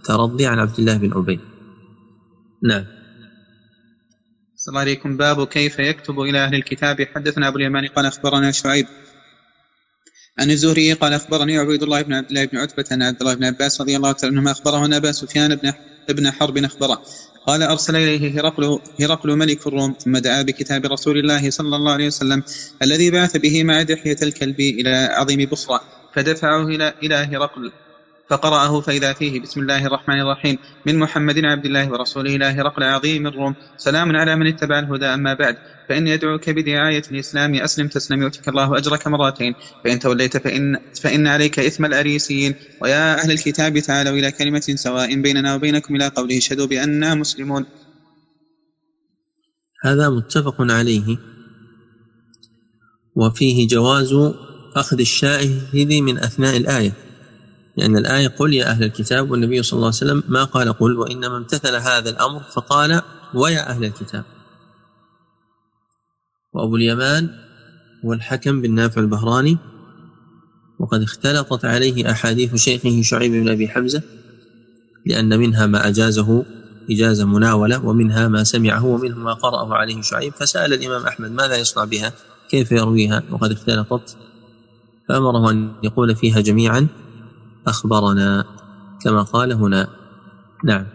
ترضي 0.03 0.45
عن 0.45 0.59
عبد 0.59 0.79
الله 0.79 0.97
بن 0.97 1.13
أبي 1.13 1.39
نعم. 2.63 2.85
السلام 4.55 4.77
عليكم. 4.77 5.17
باب 5.17 5.47
كيف 5.47 5.79
يكتب 5.79 6.19
إلى 6.19 6.45
أهل 6.45 6.55
الكتاب. 6.55 7.07
حدثنا 7.15 7.47
أبو 7.47 7.57
اليمان 7.57 7.87
قال 7.87 8.05
أخبرنا 8.05 8.51
شعيب 8.51 8.87
عن 10.39 10.51
الزهري 10.51 10.93
قال 10.93 11.13
أخبرني 11.13 11.57
عبيد 11.57 11.83
الله 11.83 12.01
بن 12.01 12.13
عبد 12.13 12.29
الله 12.29 12.45
بن 12.45 12.57
عتبة 12.57 12.85
أن 12.91 13.03
عبد 13.03 13.21
الله 13.21 13.33
بن 13.33 13.43
عباس 13.43 13.81
رضي 13.81 13.95
الله 13.97 14.11
تعالى 14.11 14.35
عنهما. 14.35 14.51
أخبره 14.51 14.85
أن 14.85 14.93
أبا 14.93 15.11
سفيان 15.11 15.55
بن 15.55 15.73
ابن 16.09 16.31
حرب 16.31 16.57
أخبره. 16.57 17.01
قال 17.47 17.63
أرسل 17.63 17.95
إليه 17.95 18.39
هرقل, 18.39 18.79
هرقل 19.01 19.37
ملك 19.37 19.67
الروم 19.67 19.95
ثم 19.99 20.17
دعا 20.17 20.41
بكتاب 20.41 20.85
رسول 20.85 21.17
الله 21.17 21.49
صلى 21.49 21.75
الله 21.75 21.91
عليه 21.91 22.07
وسلم 22.07 22.43
الذي 22.81 23.11
بعث 23.11 23.37
به 23.37 23.63
مع 23.63 23.81
دحية 23.81 24.17
الكلب 24.21 24.59
إلى 24.59 24.89
عظيم 24.89 25.49
بصرى 25.49 25.79
فدفعه 26.15 26.67
إلى 27.03 27.15
هرقل 27.15 27.71
فقرأه 28.29 28.81
فإذا 28.81 29.13
فيه 29.13 29.39
بسم 29.39 29.61
الله 29.61 29.85
الرحمن 29.85 30.21
الرحيم. 30.21 30.57
من 30.85 30.99
محمد 30.99 31.45
عبد 31.45 31.65
الله 31.65 31.91
ورسوله 31.91 32.35
إلى 32.35 32.45
هرقل 32.45 32.83
عظيم 32.83 33.27
الروم. 33.27 33.55
سلام 33.77 34.15
على 34.15 34.35
من 34.35 34.47
اتبع 34.47 34.79
الهدى 34.79 35.05
أما 35.05 35.33
بعد. 35.33 35.57
فإني 35.89 36.11
يدعوك 36.11 36.49
بدعاية 36.49 37.03
الإسلام 37.11 37.55
أسلم 37.55 37.87
تسلم 37.87 38.21
يؤتك 38.21 38.47
الله 38.47 38.77
أجرك 38.77 39.07
مرتين. 39.07 39.53
فإن 39.83 39.99
توليت 39.99 40.37
فإن, 40.37 40.77
فإن 41.01 41.27
عليك 41.27 41.59
إثم 41.59 41.85
الأريسيين. 41.85 42.55
ويا 42.81 43.23
أهل 43.23 43.31
الكتاب 43.31 43.79
تعالوا 43.79 44.13
إلى 44.13 44.31
كلمة 44.31 44.59
سواء 44.59 45.21
بيننا 45.21 45.55
وبينكم 45.55 45.95
إلى 45.95 46.07
قوله 46.07 46.37
اشهدوا 46.37 46.67
بأننا 46.67 47.15
مسلمون. 47.15 47.65
هذا 49.83 50.09
متفق 50.09 50.55
عليه. 50.59 51.17
وفيه 53.15 53.67
جواز 53.67 54.13
أخذ 54.75 54.99
الشاهد 54.99 55.93
من 55.93 56.17
أثناء 56.17 56.57
الآية. 56.57 56.93
لأن 57.77 57.97
الآية 57.97 58.27
قل 58.27 58.53
يا 58.53 58.65
أهل 58.65 58.83
الكتاب 58.83 59.31
والنبي 59.31 59.63
صلى 59.63 59.77
الله 59.77 59.87
عليه 59.87 59.97
وسلم 59.97 60.23
ما 60.27 60.43
قال 60.43 60.73
قل 60.73 60.97
وإنما 60.97 61.37
امتثل 61.37 61.75
هذا 61.75 62.09
الأمر 62.09 62.43
فقال 62.43 63.01
ويا 63.33 63.69
أهل 63.69 63.85
الكتاب. 63.85 64.23
وأبو 66.53 66.75
اليمان 66.75 67.29
هو 68.05 68.13
الحكم 68.13 68.61
بن 68.61 68.75
نافع 68.75 69.01
البهراني 69.01 69.57
وقد 70.79 71.01
اختلطت 71.01 71.65
عليه 71.65 72.11
أحاديث 72.11 72.55
شيخه 72.55 73.01
شعيب 73.01 73.31
بن 73.31 73.49
أبي 73.49 73.67
حمزة 73.67 74.01
لأن 75.05 75.39
منها 75.39 75.65
ما 75.65 75.87
أجازه 75.87 76.45
إجازة 76.91 77.25
مناولة 77.25 77.85
ومنها 77.85 78.27
ما 78.27 78.43
سمعه 78.43 78.85
ومنه 78.85 79.17
ما 79.17 79.33
قرأه 79.33 79.73
عليه 79.75 80.01
شعيب. 80.01 80.33
فسأل 80.33 80.73
الإمام 80.73 81.05
أحمد 81.07 81.31
ماذا 81.31 81.57
يصنع 81.57 81.83
بها؟ 81.83 82.13
كيف 82.49 82.71
يرويها؟ 82.71 83.23
وقد 83.31 83.51
اختلطت 83.51 84.17
فأمره 85.09 85.51
أن 85.51 85.75
يقول 85.83 86.15
فيها 86.15 86.41
جميعا 86.41 86.87
أخبرنا 87.67 88.45
كما 89.03 89.23
قال 89.23 89.53
هنا. 89.53 89.87
نعم. 90.63 90.87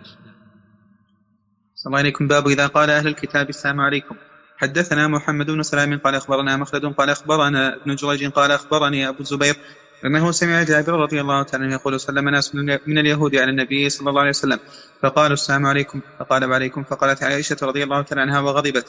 السلام 1.75 1.95
عليكم. 1.95 2.29
باب 2.29 2.49
إذا 2.49 2.67
قال 2.67 2.91
أهل 2.91 3.07
الكتاب 3.07 3.49
السلام 3.49 3.81
عليكم. 3.81 4.17
حدثنا 4.57 5.09
محمد 5.09 5.47
بن 5.47 5.63
سلام 5.63 5.99
قال 5.99 6.15
أخبرنا 6.15 6.57
مخلد 6.57 6.85
قال 6.87 7.11
أخبرنا 7.11 7.77
ابن 7.77 7.95
جريج 7.95 8.27
قال 8.31 8.51
أخبرني 8.51 9.09
أبو 9.09 9.21
الزبير 9.21 9.57
أنه 10.05 10.31
سمع 10.31 10.63
جابر 10.63 10.93
رضي 10.93 11.21
الله 11.21 11.43
تعالى 11.43 11.65
عنه 11.65 11.75
يقول 11.75 12.01
سلم 12.01 12.29
ناس 12.29 12.55
من 12.87 12.99
اليهود 12.99 13.37
على 13.37 13.51
النبي 13.51 13.89
صلى 13.91 14.11
الله 14.11 14.21
عليه 14.21 14.31
وسلم 14.31 14.59
فقالوا 15.03 15.35
السلام 15.35 15.67
عليكم. 15.67 16.01
فقال 16.19 16.45
وعليكم 16.45 16.85
فقالت 16.85 17.23
عائشة 17.23 17.57
رضي 17.63 17.83
الله 17.85 18.03
تعالى 18.03 18.21
عنها 18.21 18.41
وغضبت. 18.41 18.87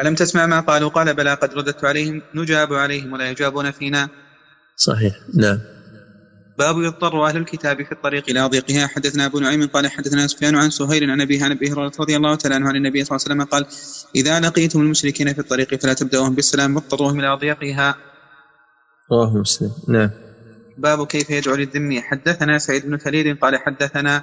ألم 0.00 0.14
تسمع 0.14 0.46
ما 0.46 0.60
قالوا؟ 0.60 0.90
قال 0.90 1.14
بلى 1.14 1.34
قد 1.34 1.54
رددت 1.54 1.84
عليهم 1.84 2.22
نجاب 2.34 2.72
عليهم 2.74 3.12
ولا 3.12 3.30
يجابون 3.30 3.70
فينا. 3.70 4.08
صحيح 4.76 5.14
نعم. 5.34 5.58
باب 6.58 6.82
يضطر 6.82 7.26
أهل 7.26 7.36
الكتاب 7.36 7.82
في 7.82 7.92
الطريق 7.92 8.24
إلى 8.28 8.46
ضيقها. 8.46 8.86
حدثنا 8.86 9.26
أبو 9.26 9.38
نعيم 9.38 9.66
قال 9.66 9.88
حدثنا 9.90 10.26
سفيان 10.26 10.56
عن 10.56 10.70
سهيل 10.70 11.10
عن 11.10 11.10
عن 11.10 11.20
ابي 11.20 11.72
هريرة 11.72 11.92
رضي 12.00 12.16
الله 12.16 12.34
تعالى 12.34 12.54
عنه 12.54 12.68
عن 12.68 12.76
النبي 12.76 13.04
صلى 13.04 13.16
الله 13.16 13.24
عليه 13.24 13.34
وسلم 13.34 13.44
قال 13.44 13.66
إذا 14.16 14.40
لقيتم 14.40 14.80
المشركين 14.80 15.32
في 15.32 15.38
الطريق 15.38 15.74
فلا 15.74 15.92
تبدأوهم 15.92 16.34
بالسلام 16.34 16.76
واضطروهم 16.76 17.20
إلى 17.20 17.36
ضيقها. 17.40 17.94
رواه 19.12 19.36
مسلم 19.36 19.70
نعم. 19.88 20.10
باب 20.78 21.06
كيف 21.06 21.30
يدعو 21.30 21.54
للذمي 21.54 22.00
حدثنا 22.00 22.58
سعيد 22.58 22.86
بن 22.86 22.96
فريد 22.96 23.38
قال 23.38 23.56
حدثنا 23.56 24.22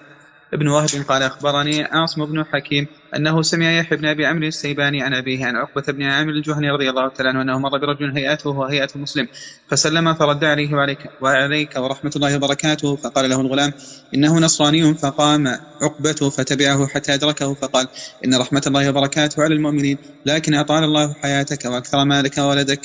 ابن 0.53 0.67
وهب 0.67 0.89
قال 1.07 1.23
أخبرني 1.23 1.83
عاصم 1.83 2.25
بن 2.25 2.43
حكيم 2.43 2.87
أنه 3.15 3.41
سمع 3.41 3.77
يحيى 3.79 3.97
بن 3.97 4.05
أبي 4.05 4.25
عمرو 4.25 4.47
السيباني 4.47 5.01
عن 5.01 5.13
أبيه 5.13 5.45
عن 5.45 5.55
عقبة 5.55 5.83
بن 5.93 6.03
عامر 6.03 6.31
الجهني 6.31 6.69
رضي 6.69 6.89
الله 6.89 7.09
تعالى 7.09 7.29
عنه 7.29 7.41
أنه 7.41 7.59
مر 7.59 7.77
برجل 7.77 8.17
هيئته 8.17 8.49
وهيئة 8.49 8.89
مسلم 8.95 9.27
فسلم 9.67 10.13
فرد 10.13 10.43
عليه 10.43 10.73
وعليك, 10.73 11.09
وعليك 11.21 11.75
ورحمة 11.77 12.11
الله 12.15 12.35
وبركاته 12.35 12.95
فقال 12.95 13.29
له 13.29 13.41
الغلام 13.41 13.73
إنه 14.15 14.39
نصراني 14.39 14.93
فقام 14.93 15.47
عقبته 15.81 16.29
فتبعه 16.29 16.87
حتى 16.87 17.13
أدركه 17.13 17.53
فقال 17.53 17.87
إن 18.25 18.35
رحمة 18.35 18.63
الله 18.67 18.89
وبركاته 18.89 19.43
على 19.43 19.55
المؤمنين 19.55 19.97
لكن 20.25 20.53
أطال 20.53 20.83
الله 20.83 21.13
حياتك 21.13 21.65
وأكثر 21.65 22.05
مالك 22.05 22.37
وولدك. 22.37 22.81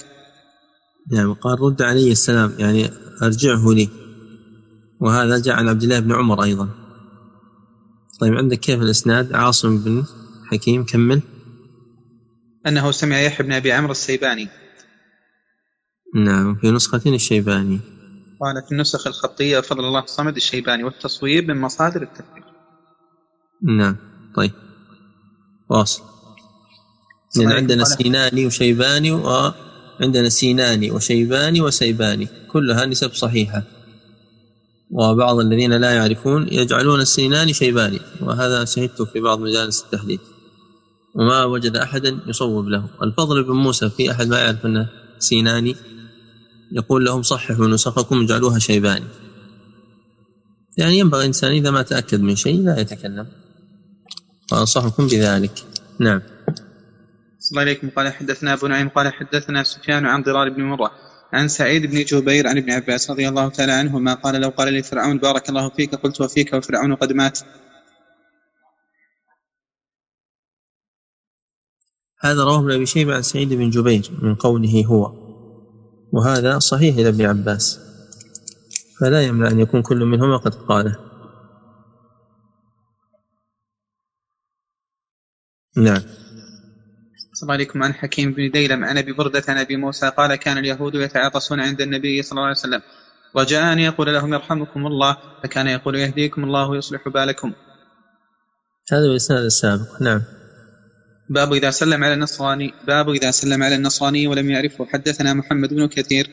نعم 1.13 1.35
قال 1.35 1.61
رد 1.61 1.83
علي 1.83 2.13
السلام 2.13 2.53
يعني 2.59 2.91
أرجعه 3.23 3.73
لي. 3.73 3.89
وهذا 5.01 5.39
جاء 5.39 5.55
عن 5.55 5.69
عبد 5.69 5.83
الله 5.83 6.01
بن 6.01 6.13
عمر 6.13 6.43
أيضا. 6.43 6.84
طيب 8.21 8.35
عندك 8.35 8.59
كيف 8.59 8.81
الإسناد؟ 8.81 9.33
عاصم 9.33 9.79
بن 9.79 10.05
حكيم 10.51 10.85
كمل. 10.85 11.23
أنه 12.67 12.91
سمع 12.91 13.21
يحيى 13.21 13.47
بن 13.47 13.53
أبي 13.53 13.73
عمرو 13.73 13.93
السيباني. 13.93 14.49
نعم 16.15 16.55
في 16.55 16.71
نسخة 16.71 17.03
الشيباني. 17.07 17.81
قال 18.41 18.63
في 18.67 18.73
النسخ 18.73 19.07
الخطية 19.07 19.61
فضل 19.61 19.85
الله 19.85 20.03
الصمد 20.03 20.37
الشيباني 20.37 20.85
والتصويب 20.85 21.49
من 21.49 21.61
مصادر 21.61 22.03
التفسير 22.03 22.45
نعم 23.63 23.97
طيب. 24.37 24.53
واصل. 25.71 26.03
لأن 27.37 27.53
عندنا 27.53 27.85
سيناني 27.85 28.47
وشيباني 28.47 29.11
وعندنا 29.11 30.29
سيناني 30.29 30.91
وشيباني 30.91 31.61
وسيباني. 31.61 32.29
كلها 32.53 32.87
نسب 32.87 33.13
صحيحة. 33.13 33.63
وبعض 34.95 35.39
الذين 35.39 35.73
لا 35.73 35.91
يعرفون 35.95 36.49
يجعلون 36.53 37.01
السينان 37.01 37.53
شيباني 37.53 38.01
وهذا 38.21 38.65
شهدته 38.65 39.05
في 39.05 39.21
بعض 39.21 39.41
مجالس 39.41 39.85
التحديث 39.85 40.21
وما 41.15 41.45
وجد 41.45 41.77
أحدا 41.77 42.19
يصوب 42.27 42.69
له. 42.69 42.89
الفضل 43.03 43.45
بن 43.45 43.53
موسى 43.53 43.91
في 43.91 44.11
أحد 44.11 44.27
ما 44.27 44.39
يعرف 44.39 44.67
أنه 44.67 44.89
سيناني 45.19 45.77
يقول 46.73 47.05
لهم 47.05 47.23
صححوا 47.23 47.67
نسخكم 47.67 48.23
اجعلوها 48.23 48.59
شيباني 48.59 49.07
يعني 50.77 50.99
ينبغي 50.99 51.21
الإنسان 51.21 51.51
إذا 51.51 51.71
ما 51.71 51.83
تأكد 51.83 52.21
من 52.21 52.37
شيء 52.37 52.65
لا 52.65 52.81
يتكلم. 52.81 53.27
وأنصحكم 54.53 55.07
بذلك. 55.07 55.65
نعم. 56.01 56.23
صلى 57.39 57.51
الله 57.51 57.61
عليكم. 57.61 57.91
قال 57.91 58.13
حدثنا 58.13 58.53
أبو 58.53 58.67
نعيم 58.67 58.89
قال 58.89 59.13
حدثنا 59.13 59.63
سفيان 59.63 60.07
عن 60.07 60.23
ضرار 60.23 60.49
بن 60.49 60.63
مرة. 60.63 60.91
عن 61.35 61.49
سعيد 61.49 61.87
بن 61.87 62.05
جبير 62.05 62.49
عن 62.49 62.59
ابن 62.59 62.73
عباس 62.73 63.11
رضي 63.11 63.29
الله 63.29 63.51
تعالى 63.51 63.73
عنهما 63.73 64.15
قال 64.15 64.43
لو 64.43 64.51
قال 64.51 64.75
لي 64.75 64.83
فرعون 64.85 65.19
بارك 65.19 65.51
الله 65.51 65.71
فيك 65.71 65.95
قلت 65.95 66.23
وفيك 66.23 66.55
وفرعون 66.55 66.97
قد 66.97 67.13
مات. 67.13 67.39
هذا 72.21 72.45
رواه 72.45 72.61
ابن 72.61 72.73
أبي 72.73 72.87
شيبة 72.87 73.15
عن 73.17 73.23
سعيد 73.23 73.55
بن 73.55 73.71
جبير 73.71 74.11
من 74.23 74.37
قوله 74.37 74.85
هو. 74.87 75.13
وهذا 76.13 76.59
صحيح 76.59 76.97
إلى 76.97 77.09
ابن 77.09 77.27
عباس. 77.27 77.79
فلا 79.01 79.23
يمنع 79.23 79.51
أن 79.51 79.61
يكون 79.61 79.83
كل 79.83 80.05
منهما 80.05 80.37
قد 80.37 80.55
قاله. 80.55 80.97
نعم. 85.77 86.03
صلى 87.35 87.43
الله 87.43 87.55
عليكم. 87.55 87.83
عن 87.83 87.95
حكيم 87.95 88.33
بن 88.33 88.51
ديلم 88.51 88.85
عن 88.85 88.99
أبي 88.99 89.13
بردة 89.13 89.43
عن 89.49 89.59
أبي 89.59 89.77
موسى 89.77 90.09
قال 90.09 90.35
كان 90.35 90.59
اليهود 90.59 90.95
يتعاطسون 90.95 91.61
عند 91.61 91.81
النبي 91.81 92.23
صلى 92.23 92.33
الله 92.33 92.43
عليه 92.43 92.59
وسلم. 92.59 92.83
رجاء 93.37 93.73
ان 93.73 93.79
يقول 93.79 94.15
لهم 94.15 94.35
يرحمكم 94.35 94.87
الله. 94.87 95.17
فكان 95.43 95.67
يقول 95.67 95.95
يهديكم 95.95 96.45
الله 96.45 96.69
ويصلح 96.69 97.09
بالكم. 97.09 97.53
هذا 98.93 99.05
الإسناد 99.05 99.45
السابق. 99.45 100.03
نعم. 100.03 100.23
باب 101.31 101.53
إذا 101.53 101.71
سلم 101.71 102.05
على 102.05 102.15
النصراني. 102.15 102.75
باب 102.87 103.11
إذا 103.11 103.31
سلم 103.31 103.63
على 103.63 103.75
النصراني 103.75 104.27
ولم 104.27 104.51
يعرفه. 104.51 104.87
حدثنا 104.87 105.35
محمد 105.35 105.75
بن 105.75 105.87
كثير. 105.87 106.31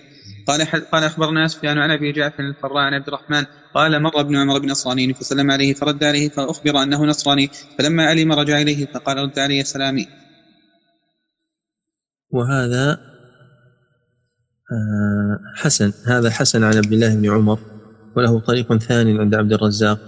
قال 0.47 0.65
قال 0.65 1.03
أخبرنا 1.03 1.47
سفيان 1.47 1.77
عن 1.77 1.91
أبي 1.91 2.11
جعفر 2.11 2.43
الفراء 2.43 2.77
عن 2.77 2.93
عبد 2.93 3.07
الرحمن. 3.07 3.45
قال 3.75 4.03
مر 4.03 4.19
ابن 4.19 4.35
عمر 4.35 4.59
بنصراني 4.59 5.13
فسلم 5.13 5.51
عليه 5.51 5.73
فرد 5.73 6.03
عليه 6.03 6.29
فأخبر 6.29 6.83
أنه 6.83 7.05
نصراني. 7.05 7.49
فلما 7.77 8.05
علم 8.05 8.31
رجع 8.31 8.61
إليه 8.61 8.85
فقال 8.85 9.17
رد 9.17 9.39
علي 9.39 9.63
سلامي. 9.63 10.20
وهذا 12.33 12.91
آه، 14.71 15.39
حسن. 15.55 15.93
هذا 16.05 16.29
حسن 16.29 16.63
عن 16.63 16.77
عبد 16.77 16.93
الله 16.93 17.15
بن 17.15 17.29
عمر 17.29 17.59
وله 18.17 18.39
طريق 18.39 18.77
ثاني 18.77 19.19
عند 19.19 19.35
عبد 19.35 19.53
الرزاق 19.53 19.99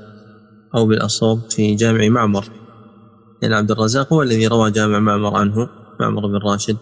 أو 0.76 0.86
بالأصوب 0.86 1.40
في 1.50 1.76
جامع 1.76 2.08
معمر. 2.08 2.46
لأن 3.42 3.54
عبد 3.54 3.72
الرزاق 3.72 4.14
هو 4.14 4.22
الذي 4.22 4.48
روى 4.48 4.72
جامع 4.72 5.00
معمر 5.00 5.38
عنه 5.38 5.70
معمر 6.00 6.28
بن 6.28 6.38
راشد 6.38 6.78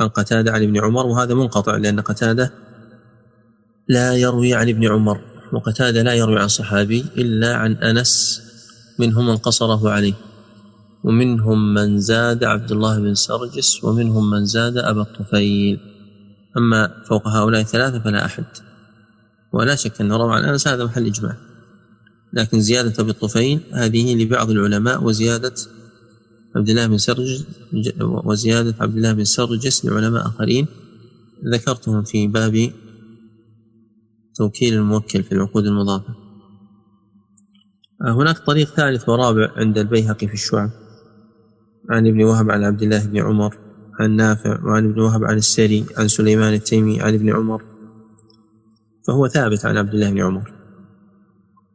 عن 0.00 0.08
قتادة 0.08 0.52
عن 0.52 0.62
ابن 0.62 0.84
عمر 0.84 1.06
وهذا 1.06 1.34
منقطع 1.34 1.76
لأن 1.76 2.00
قتادة 2.00 2.52
لا 3.88 4.14
يروي 4.14 4.54
عن 4.54 4.68
ابن 4.68 4.92
عمر 4.92 5.20
وقتادة 5.52 6.02
لا 6.02 6.14
يروي 6.14 6.40
عن 6.40 6.48
صحابي 6.48 7.04
إلا 7.16 7.56
عن 7.56 7.72
أنس 7.72 8.42
منهم 8.98 9.26
من 9.26 9.36
قصره 9.36 9.90
عليه. 9.90 10.14
ومنهم 11.04 11.74
من 11.74 11.98
زاد 11.98 12.44
عبد 12.44 12.72
الله 12.72 13.00
بن 13.00 13.14
سرجس 13.14 13.84
ومنهم 13.84 14.30
من 14.30 14.44
زاد 14.44 14.78
أبا 14.78 15.02
الطفيل. 15.02 15.80
أما 16.56 17.02
فوق 17.08 17.28
هؤلاء 17.28 17.60
الثلاثة 17.60 17.98
فلا 17.98 18.24
أحد. 18.24 18.44
ولا 19.52 19.74
شك 19.74 20.00
أن 20.00 20.12
روى 20.12 20.34
عن 20.34 20.44
أنس 20.44 20.68
هذا 20.68 20.84
محل 20.84 21.06
إجماع. 21.06 21.36
لكن 22.32 22.60
زيادة 22.60 23.02
أبي 23.02 23.10
الطفيل 23.10 23.60
هذه 23.72 24.22
لبعض 24.22 24.50
العلماء 24.50 25.04
وزيادة 25.04 25.54
عبد 26.56 26.68
الله 26.68 26.86
بن 26.86 26.98
سرجس 26.98 27.44
وزيادة 28.00 28.74
عبد 28.80 28.96
الله 28.96 29.12
بن 29.12 29.24
سرجس 29.24 29.84
لعلماء 29.84 30.26
آخرين. 30.26 30.66
ذكرتهم 31.52 32.04
في 32.04 32.26
باب 32.26 32.70
توكيل 34.34 34.74
الموكل 34.74 35.22
في 35.22 35.32
العقود 35.32 35.66
المضافة. 35.66 36.14
هناك 38.02 38.38
طريق 38.38 38.68
ثالث 38.68 39.08
ورابع 39.08 39.52
عند 39.56 39.78
البيهقي 39.78 40.28
في 40.28 40.34
الشعب. 40.34 40.70
عن 41.90 42.06
ابن 42.06 42.24
وهب 42.24 42.50
عن 42.50 42.64
عبد 42.64 42.82
الله 42.82 43.06
بن 43.06 43.18
عمر 43.18 43.58
عن 44.00 44.10
نافع 44.16 44.64
وعن 44.64 44.90
ابن 44.90 45.00
وهب 45.00 45.24
عن 45.24 45.36
السري 45.36 45.86
عن 45.96 46.08
سليمان 46.08 46.54
التيمي 46.54 47.00
عن 47.00 47.14
ابن 47.14 47.36
عمر. 47.36 47.62
فهو 49.06 49.28
ثابت 49.28 49.66
عن 49.66 49.76
عبد 49.76 49.94
الله 49.94 50.10
بن 50.10 50.20
عمر. 50.20 50.52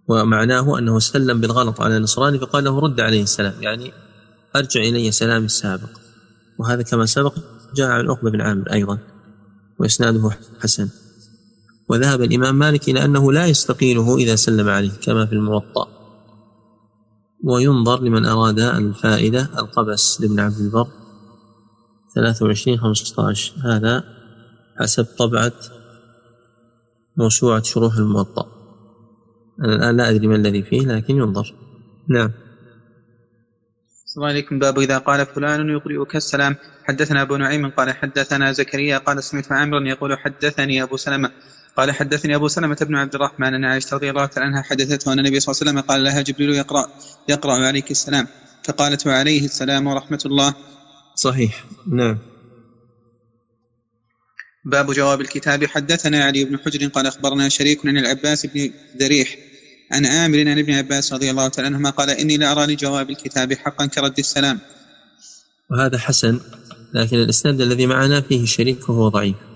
ومعناه 0.07 0.79
أنه 0.79 0.99
سلم 0.99 1.41
بالغلط 1.41 1.81
على 1.81 1.97
النصراني 1.97 2.39
فقال 2.39 2.63
له 2.63 2.79
رد 2.79 2.99
عليه 2.99 3.23
السلام 3.23 3.53
يعني 3.61 3.91
أرجع 4.55 4.81
إلي 4.81 5.11
سلام 5.11 5.45
السابق. 5.45 5.89
وهذا 6.59 6.81
كما 6.81 7.05
سبق 7.05 7.33
جاء 7.75 7.89
عن 7.89 8.09
عقبة 8.09 8.31
بن 8.31 8.41
عامر 8.41 8.73
أيضا 8.73 8.97
وإسناده 9.79 10.29
حسن. 10.61 10.89
وذهب 11.89 12.21
الإمام 12.21 12.59
مالك 12.59 12.89
إلى 12.89 13.05
أنه 13.05 13.31
لا 13.31 13.45
يستقيله 13.45 14.17
إذا 14.17 14.35
سلم 14.35 14.69
عليه 14.69 14.91
كما 15.03 15.25
في 15.25 15.33
الموطأ. 15.33 15.98
وينظر 17.43 18.03
لمن 18.03 18.25
أراد 18.25 18.59
الفائدة 18.59 19.41
القبس 19.41 20.21
لابن 20.21 20.39
عبد 20.39 20.59
البر. 20.59 20.87
23 22.15 22.77
15 22.77 23.53
هذا 23.63 24.03
حسب 24.79 25.05
طبعة 25.17 25.53
موسوعة 27.17 27.63
شروح 27.63 27.95
الموطأ. 27.95 28.45
أنا 29.63 29.75
الآن 29.75 29.97
لا 29.97 30.09
أدري 30.09 30.27
ما 30.27 30.35
الذي 30.35 30.63
فيه 30.63 30.87
لكن 30.87 31.17
ينظر. 31.17 31.55
نعم. 32.09 32.31
السلام 34.05 34.27
عليكم. 34.27 34.59
باب 34.59 34.79
إذا 34.79 34.97
قال 34.97 35.25
فلان 35.25 35.69
يقرئك 35.69 36.15
السلام. 36.15 36.55
حدثنا 36.83 37.21
أبو 37.21 37.35
نعيم 37.35 37.69
قال 37.69 37.91
حدثنا 37.91 38.51
زكريا 38.51 38.97
قال 38.97 39.23
سمعت 39.23 39.51
عامرا 39.51 39.87
يقول 39.87 40.17
حدثني 40.17 40.83
أبو 40.83 40.97
سلمة. 40.97 41.31
قال 41.79 41.91
حدثني 41.91 42.35
أبو 42.35 42.47
سلمة 42.47 42.77
بن 42.81 42.95
عبد 42.95 43.15
الرحمن 43.15 43.53
أن 43.53 43.65
عائشة 43.65 43.95
رضي 43.95 44.09
الله 44.09 44.25
تعالى 44.25 44.47
عنها 44.47 44.61
حدثته 44.61 45.13
أن 45.13 45.19
النبي 45.19 45.39
صلى 45.39 45.53
الله 45.53 45.61
عليه 45.61 45.71
وسلم 45.71 45.79
قال 45.79 46.03
لها 46.03 46.21
جبريل 46.21 46.49
يقرا 46.49 46.85
يقرأ 47.29 47.53
عليك 47.67 47.91
السلام. 47.91 48.27
فقالت 48.63 49.07
وعليه 49.07 49.45
السلام 49.45 49.87
ورحمة 49.87 50.19
الله. 50.25 50.53
صحيح. 51.15 51.65
نعم. 51.91 52.17
باب 54.65 54.91
جواب 54.91 55.21
الكتاب. 55.21 55.65
حدثنا 55.65 56.23
علي 56.23 56.45
بن 56.45 56.59
حجر 56.59 56.87
قال 56.87 57.07
أخبرنا 57.07 57.49
شريك 57.49 57.85
عن 57.85 57.97
العباس 57.97 58.45
بن 58.45 58.71
ذريح 58.97 59.37
عن 59.91 60.05
عامر 60.05 60.39
عن 60.39 60.59
ابن 60.59 60.73
عباس 60.73 61.13
رضي 61.13 61.31
الله 61.31 61.47
تعالى 61.47 61.67
عنهما 61.67 61.89
قال 61.89 62.09
إني 62.09 62.37
لارى 62.37 62.73
لجواب 62.73 63.09
الكتاب 63.09 63.53
حقا 63.53 63.85
كرد 63.85 64.19
السلام. 64.19 64.59
وهذا 65.71 65.97
حسن 65.97 66.39
لكن 66.93 67.17
الإسناد 67.17 67.61
الذي 67.61 67.85
معنا 67.87 68.21
فيه 68.21 68.45
شريك 68.45 68.89
وهو 68.89 69.09
ضعيف. 69.09 69.48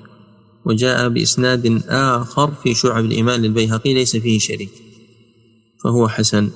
وجاء 0.65 1.09
بإسناد 1.09 1.83
آخر 1.87 2.51
في 2.51 2.73
شعب 2.73 3.05
الإيمان 3.05 3.41
للبيهقي 3.41 3.93
ليس 3.93 4.15
فيه 4.15 4.39
شريك. 4.39 4.71
فهو 5.83 6.07
حسن 6.07 6.49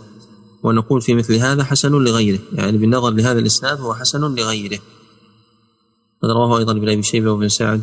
ونقول 0.63 1.01
في 1.01 1.13
مثل 1.13 1.35
هذا 1.35 1.63
حسن 1.63 1.91
لغيره 1.91 2.39
يعني 2.53 2.77
بالنظر 2.77 3.09
لهذا 3.09 3.39
الإسناد 3.39 3.79
هو 3.81 3.93
حسن 3.93 4.35
لغيره. 4.35 4.79
قد 6.23 6.29
رواه 6.29 6.57
أيضا 6.57 6.71
ابن 6.71 6.89
أبي 6.89 7.03
شيبة 7.03 7.31
وابن 7.31 7.49
سعد 7.49 7.81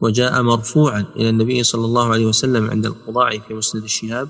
وجاء 0.00 0.42
مرفوعا 0.42 1.04
إلى 1.16 1.28
النبي 1.28 1.62
صلى 1.62 1.84
الله 1.84 2.12
عليه 2.12 2.26
وسلم 2.26 2.70
عند 2.70 2.86
القضاء 2.86 3.38
في 3.38 3.54
مسند 3.54 3.82
الشهاب 3.82 4.28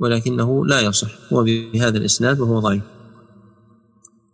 ولكنه 0.00 0.66
لا 0.66 0.80
يصح 0.80 1.10
هو 1.32 1.44
بهذا 1.44 1.98
الإسناد 1.98 2.40
وهو 2.40 2.58
ضعيف 2.58 2.82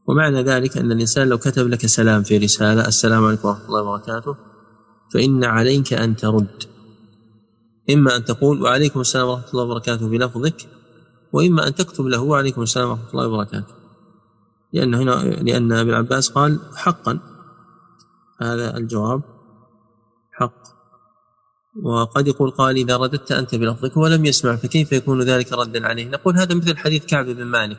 ومعنى 0.06 0.42
ذلك 0.42 0.76
أن 0.76 0.92
الإنسان 0.92 1.28
لو 1.28 1.38
كتب 1.38 1.68
لك 1.68 1.86
سلام 1.86 2.22
في 2.22 2.38
رسالة 2.38 2.88
السلام 2.88 3.24
عليكم 3.24 3.48
ورحمة 3.48 3.66
الله 3.66 3.82
وبركاته 3.82 4.36
فإن 5.14 5.44
عليك 5.44 5.92
أن 5.92 6.16
ترد. 6.16 6.64
إما 7.90 8.16
أن 8.16 8.24
تقول 8.24 8.62
وعليكم 8.62 9.00
السلام 9.00 9.28
ورحمة 9.28 9.50
الله 9.50 9.62
وبركاته 9.64 10.08
بلفظك 10.08 10.68
وإما 11.32 11.66
أن 11.66 11.74
تكتب 11.74 12.06
له 12.06 12.22
وعليكم 12.22 12.62
السلام 12.62 12.90
ورحمة 12.90 13.10
الله 13.10 13.28
وبركاته. 13.28 13.74
لأن 14.72 14.94
هنا 14.94 15.12
لأن 15.42 15.72
ابن 15.72 15.94
عباس 15.94 16.28
قال 16.28 16.58
حقا. 16.74 17.18
هذا 18.40 18.76
الجواب 18.76 19.22
حق. 20.32 20.76
وقد 21.82 22.28
يقول 22.28 22.50
قال 22.50 22.76
إذا 22.76 22.96
رددت 22.96 23.32
أنت 23.32 23.54
بلفظك 23.54 23.96
ولم 23.96 24.24
يسمع 24.24 24.56
فكيف 24.56 24.92
يكون 24.92 25.22
ذلك 25.22 25.52
ردا 25.52 25.86
عليه؟ 25.86 26.08
نقول 26.08 26.36
هذا 26.36 26.54
مثل 26.54 26.76
حديث 26.76 27.06
كعب 27.06 27.26
بن 27.26 27.44
مالك 27.44 27.78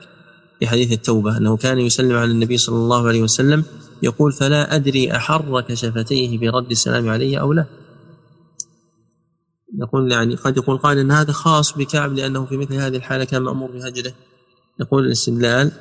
في 0.60 0.68
حديث 0.68 0.92
التوبة 0.92 1.38
أنه 1.38 1.58
كان 1.58 1.80
يسلم 1.80 2.16
على 2.16 2.32
النبي 2.32 2.58
صلى 2.58 2.76
الله 2.76 3.08
عليه 3.08 3.22
وسلم 3.22 3.64
يقول 4.04 4.32
فلا 4.32 4.76
أدري 4.76 5.12
أحرك 5.16 5.74
شفتيه 5.74 6.38
برد 6.38 6.72
السلام 6.72 7.10
علي 7.10 7.40
أو 7.40 7.54
لا. 7.54 7.66
نقول 9.80 10.12
يعني 10.12 10.36
قد 10.36 10.58
يقول 10.58 10.78
قال 10.78 10.98
أن 10.98 11.12
هذا 11.12 11.32
خاص 11.32 11.78
بكعب 11.78 12.14
لأنه 12.14 12.46
في 12.46 12.58
مثل 12.58 12.74
هذه 12.74 12.96
الحالة 12.96 13.24
كان 13.24 13.42
مأمور 13.42 13.72
بهجره 13.72 14.14
نقول 14.82 15.06
الاستدلال 15.06 15.72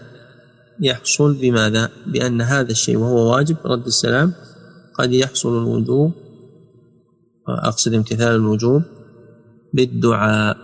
يحصل 0.81 1.35
بماذا؟ 1.35 1.91
بأن 2.07 2.41
هذا 2.41 2.71
الشيء 2.71 2.97
وهو 2.97 3.35
واجب 3.35 3.57
رد 3.65 3.87
السلام 3.87 4.35
قد 4.99 5.13
يحصل 5.13 5.59
الوجوب 5.59 6.13
أقصد 7.49 7.95
امتثال 7.95 8.35
الوجوب 8.35 8.83
بالدعاء. 9.75 10.57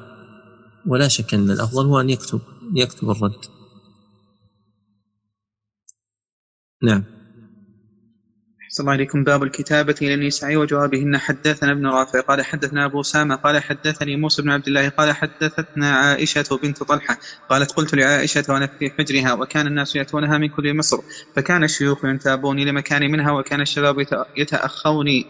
ولا 0.87 1.09
شك 1.09 1.35
أن 1.35 1.51
الأفضل 1.51 1.87
هو 1.87 2.01
أن 2.01 2.11
يكتب 2.11 2.41
يكتب 2.75 3.11
الرد. 3.11 3.45
نعم. 6.83 7.12
أحسن 8.73 8.83
الله 8.83 8.95
إليكم 8.95 9.25
باب 9.25 9.43
الكتابة 9.43 9.95
إلى 10.03 10.15
النساء 10.15 10.57
وجوابهن. 10.57 11.19
حدثنا 11.19 11.73
ابن 11.73 11.87
رافع 11.87 12.21
قال 12.21 12.45
حدثنا 12.45 12.85
أبو 12.85 13.03
سامة 13.03 13.35
قال 13.35 13.63
حدثني 13.63 14.17
موسى 14.17 14.43
بن 14.43 14.51
عبد 14.51 14.69
الله 14.69 14.89
قال 14.89 15.13
حدثتنا 15.13 15.97
عائشة 15.97 16.59
بنت 16.63 16.83
طلحة 16.83 17.19
قالت 17.51 17.73
قلت 17.73 17.95
لعائشة 17.95 18.45
وأنا 18.49 18.67
في 18.67 18.91
حجرها 18.91 19.33
وكان 19.33 19.67
الناس 19.67 19.97
يأتونها 19.97 20.39
من 20.39 20.49
كل 20.49 20.77
مصر 20.77 20.99
فكان 21.37 21.65
الشيوخ 21.65 22.05
ينتابوني 22.05 22.65
لمكان 22.65 23.11
منها 23.11 23.33
وكان 23.33 23.61
الشباب 23.61 24.07
يتأخوني 24.37 25.27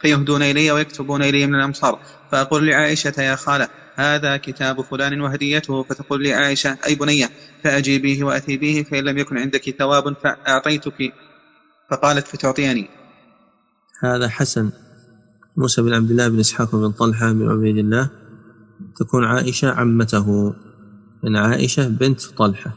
فيهدون 0.00 0.42
إلي 0.42 0.72
ويكتبون 0.72 1.22
إلي 1.22 1.46
من 1.46 1.54
الأمصار. 1.54 1.98
فأقول 2.32 2.66
لعائشة 2.66 3.14
يا 3.18 3.36
خالة 3.36 3.68
هذا 3.94 4.36
كتاب 4.36 4.80
فلان 4.80 5.20
وهديته؟ 5.20 5.82
فتقول 5.82 6.22
لي 6.22 6.32
عائشة 6.32 6.78
أي 6.86 6.94
بنية 6.94 7.30
فأجيبيه 7.64 8.24
وأتي 8.24 8.56
به 8.56 8.84
فإن 8.90 9.04
لم 9.04 9.18
يكن 9.18 9.38
عندك 9.38 9.70
ثواب 9.70 10.16
فأعطيتك 10.22 11.12
فقالت 11.92 12.26
فتعطيني 12.26 12.88
هذا 14.02 14.28
حسن. 14.28 14.70
موسى 15.56 15.82
بن 15.82 15.94
عبد 15.94 16.10
الله 16.10 16.28
بن 16.28 16.38
إسحاق 16.38 16.76
بن 16.76 16.90
طلحة 16.90 17.32
بن 17.32 17.48
عبيد 17.48 17.76
الله. 17.76 18.10
تكون 18.96 19.24
عائشة 19.24 19.70
عمته. 19.70 20.54
من 21.24 21.36
عائشة 21.36 21.88
بنت 21.88 22.20
طلحة. 22.26 22.72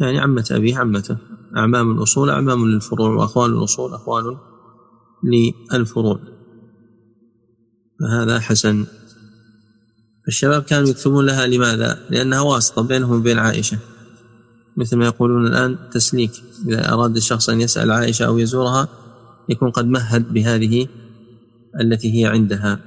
يعني 0.00 0.20
عمة 0.20 0.48
أبيه 0.50 0.78
عمته. 0.78 1.16
أعمام 1.56 1.90
الأصول 1.90 2.30
أعمام 2.30 2.66
للفروع 2.66 3.10
وأخوال 3.10 3.50
الأصول 3.50 3.94
أخوال 3.94 4.36
للفروع. 5.72 6.20
فهذا 8.00 8.40
حسن. 8.40 8.86
الشباب 10.28 10.62
كانوا 10.62 10.88
يكتبون 10.88 11.26
لها 11.26 11.46
لماذا؟ 11.46 12.06
لأنها 12.10 12.40
واسطة 12.40 12.82
بينهم 12.82 13.16
وبين 13.16 13.38
عائشة. 13.38 13.78
مثل 14.76 14.96
ما 14.96 15.04
يقولون 15.04 15.46
الآن 15.46 15.78
تسليك. 15.90 16.30
إذا 16.68 16.92
أراد 16.92 17.16
الشخص 17.16 17.48
أن 17.48 17.60
يسأل 17.60 17.90
عائشة 17.90 18.26
أو 18.26 18.38
يزورها 18.38 18.88
يكون 19.48 19.70
قد 19.70 19.86
مهد 19.86 20.32
بهذه 20.32 20.88
التي 21.80 22.22
هي 22.22 22.26
عندها. 22.26 22.80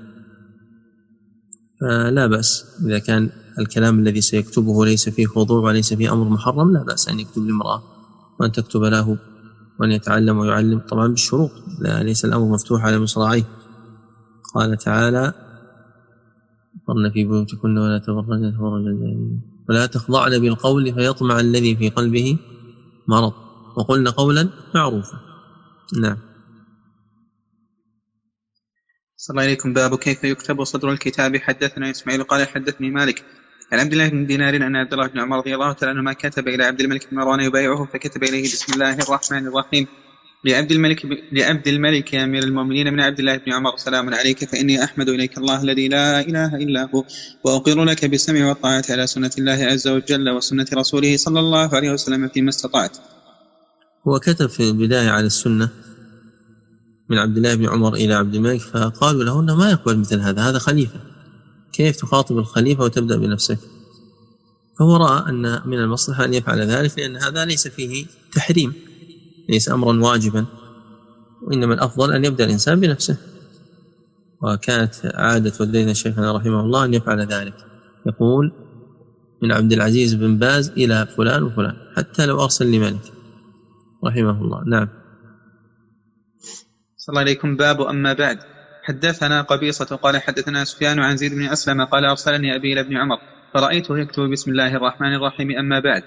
فلا 1.81 2.27
بأس. 2.27 2.65
إذا 2.85 2.99
كان 2.99 3.29
الكلام 3.59 3.99
الذي 3.99 4.21
سيكتبه 4.21 4.85
ليس 4.85 5.09
فيه 5.09 5.25
خضوع 5.25 5.59
وليس 5.59 5.93
فيه 5.93 6.13
أمر 6.13 6.29
محرم 6.29 6.73
لا 6.73 6.83
بأس 6.83 7.09
أن 7.09 7.19
يكتب 7.19 7.45
لامرأة 7.45 7.83
وأن 8.39 8.51
تكتب 8.51 8.81
له 8.81 9.17
وأن 9.79 9.91
يتعلم 9.91 10.37
ويعلم. 10.37 10.79
طبعا 10.79 11.07
بالشروط 11.07 11.51
لا 11.81 12.03
ليس 12.03 12.25
الأمر 12.25 12.45
مفتوح 12.53 12.85
على 12.85 12.99
مصراعيه. 12.99 13.43
قال 14.55 14.77
تعالى 14.77 15.33
قرن 16.87 17.11
في 17.13 17.23
بيوتكن 17.23 17.77
ولا 17.77 17.97
تبرجن 17.97 18.53
تبرج 18.57 18.85
الجاهلين 18.85 19.56
ولا 19.69 19.85
تخضعن 19.85 20.39
بالقول 20.39 20.93
فيطمع 20.93 21.39
الذي 21.39 21.75
في 21.75 21.89
قلبه 21.89 22.37
مرض. 23.07 23.33
وقلن 23.77 24.07
قولا 24.07 24.49
معروفا. 24.75 25.19
نعم. 26.01 26.17
صلى 29.17 29.33
الله 29.33 29.43
عليكم. 29.43 29.73
باب 29.73 29.95
كيف 29.95 30.23
يكتب 30.23 30.63
صدر 30.63 30.91
الكتاب. 30.91 31.37
حدثنا 31.37 31.91
إسماعيل 31.91 32.23
قال 32.23 32.47
حدثني 32.47 32.89
مالك. 32.89 33.25
عن 33.71 33.79
عبد 33.79 33.91
الله 33.91 34.09
بن 34.09 34.25
دينار 34.25 34.55
ان 34.55 34.75
عبد 34.75 34.93
الله 34.93 35.07
بن 35.07 35.19
عمر 35.19 35.37
رضي 35.37 35.55
الله 35.55 35.73
تعالى 35.73 35.91
عنهما 35.91 36.13
كتب 36.13 36.47
إلى 36.47 36.63
عبد 36.63 36.81
الملك 36.81 37.09
بن 37.11 37.17
مروان 37.17 37.39
يبايعه 37.39 37.85
فكتب 37.85 38.23
إليه 38.23 38.43
بسم 38.43 38.73
الله 38.73 38.93
الرحمن 38.93 39.47
الرحيم. 39.47 39.87
لعبد 40.45 40.71
الملك 40.71 41.05
ب... 41.05 41.09
لعبد 41.31 41.67
الملك 41.67 42.13
يا 42.13 42.23
أمير 42.23 42.43
المؤمنين 42.43 42.93
من 42.93 43.01
عبد 43.01 43.19
الله 43.19 43.37
بن 43.37 43.53
عمر 43.53 43.77
سلام 43.77 44.13
عليك 44.13 44.45
فإني 44.45 44.83
أحمد 44.83 45.09
إليك 45.09 45.37
الله 45.37 45.63
الذي 45.63 45.87
لا 45.87 46.19
إله 46.19 46.55
إلا 46.55 46.89
هو 46.95 47.03
وأقر 47.43 47.83
لك 47.83 48.05
بالسمع 48.05 48.49
والطاعة 48.49 48.83
على 48.89 49.07
سنة 49.07 49.31
الله 49.37 49.65
عز 49.65 49.87
وجل 49.87 50.29
وسنة 50.29 50.65
رسوله 50.73 51.17
صلى 51.17 51.39
الله 51.39 51.75
عليه 51.75 51.91
وسلم 51.91 52.27
فيما 52.27 52.49
استطعت. 52.49 52.97
هو 54.07 54.19
كتب 54.19 54.49
في 54.49 54.69
البداية 54.69 55.09
على 55.09 55.25
السنة 55.25 55.69
من 57.09 57.17
عبد 57.17 57.37
الله 57.37 57.55
بن 57.55 57.69
عمر 57.69 57.93
إلى 57.93 58.13
عبد 58.13 58.35
الملك 58.35 58.61
فقالوا 58.61 59.23
له 59.23 59.39
إنه 59.39 59.55
ما 59.55 59.71
يقبل 59.71 59.97
مثل 59.97 60.19
هذا 60.19 60.41
هذا 60.41 60.59
خليفة. 60.59 60.99
كيف 61.73 61.95
تخاطب 61.95 62.37
الخليفة 62.37 62.83
وتبدأ 62.83 63.17
بنفسك؟ 63.17 63.59
فهو 64.79 64.97
رأى 64.97 65.29
أن 65.29 65.61
من 65.65 65.77
المصلحة 65.77 66.25
أن 66.25 66.33
يفعل 66.33 66.61
ذلك 66.61 66.99
لأن 66.99 67.17
هذا 67.17 67.45
ليس 67.45 67.67
فيه 67.67 68.05
تحريم. 68.35 68.86
ليس 69.49 69.69
أمرا 69.69 70.03
واجبا 70.03 70.45
وإنما 71.41 71.73
الأفضل 71.73 72.13
أن 72.13 72.25
يبدأ 72.25 72.45
الإنسان 72.45 72.79
بنفسه. 72.79 73.17
وكانت 74.41 74.93
عادة 75.15 75.53
والدينا 75.59 75.93
شيخنا 75.93 76.37
رحمه 76.37 76.59
الله 76.59 76.85
أن 76.85 76.93
يفعل 76.93 77.21
ذلك. 77.21 77.55
يقول 78.05 78.51
من 79.43 79.51
عبد 79.51 79.73
العزيز 79.73 80.13
بن 80.13 80.37
باز 80.37 80.69
إلى 80.69 81.07
فلان 81.17 81.43
وفلان 81.43 81.75
حتى 81.97 82.25
لو 82.25 82.43
أرسل 82.43 82.71
لملك 82.71 83.13
رحمه 84.05 84.41
الله. 84.41 84.63
نعم. 84.67 84.87
صلى 86.97 87.09
الله 87.09 87.21
عليكم. 87.21 87.55
باب 87.55 87.81
أما 87.81 88.13
بعد. 88.13 88.39
حدثنا 88.83 89.41
قبيصة 89.41 89.95
قال 89.95 90.21
حدثنا 90.21 90.63
سفيان 90.63 90.99
عن 90.99 91.17
زيد 91.17 91.33
بن 91.33 91.45
أسلم 91.45 91.85
قال 91.85 92.05
أرسلني 92.05 92.55
أبي 92.55 92.73
إلى 92.73 92.81
ابن 92.81 92.97
عمر 92.97 93.17
فرأيته 93.53 93.97
يكتب 93.97 94.31
بسم 94.31 94.51
الله 94.51 94.75
الرحمن 94.75 95.15
الرحيم 95.15 95.51
أما 95.51 95.79
بعد. 95.79 96.03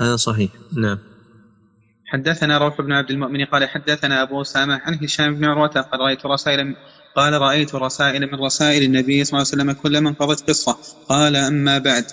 هذا 0.00 0.16
صحيح. 0.16 0.50
نعم. 0.76 1.13
حدثنا 2.14 2.58
روح 2.58 2.80
بن 2.80 2.92
عبد 2.92 3.10
المؤمن 3.10 3.44
قال 3.44 3.68
حدثنا 3.68 4.22
أبو 4.22 4.42
أسامة 4.42 4.80
عن 4.84 4.94
هشام 5.02 5.34
بن 5.34 5.44
عروة 5.44 5.68
قال 5.68 6.00
رأيت 6.00 6.26
رسائل 6.26 6.76
قال 7.16 7.32
رأيت 7.32 7.74
رسائل 7.74 8.22
من 8.32 8.34
رسائل 8.34 8.82
النبي 8.82 9.24
صلى 9.24 9.38
الله 9.38 9.50
عليه 9.52 9.62
وسلم 9.62 9.72
كلما 9.82 10.10
انقضت 10.10 10.48
قصة. 10.48 10.76
قال 11.08 11.36
أما 11.36 11.78
بعد. 11.78 12.04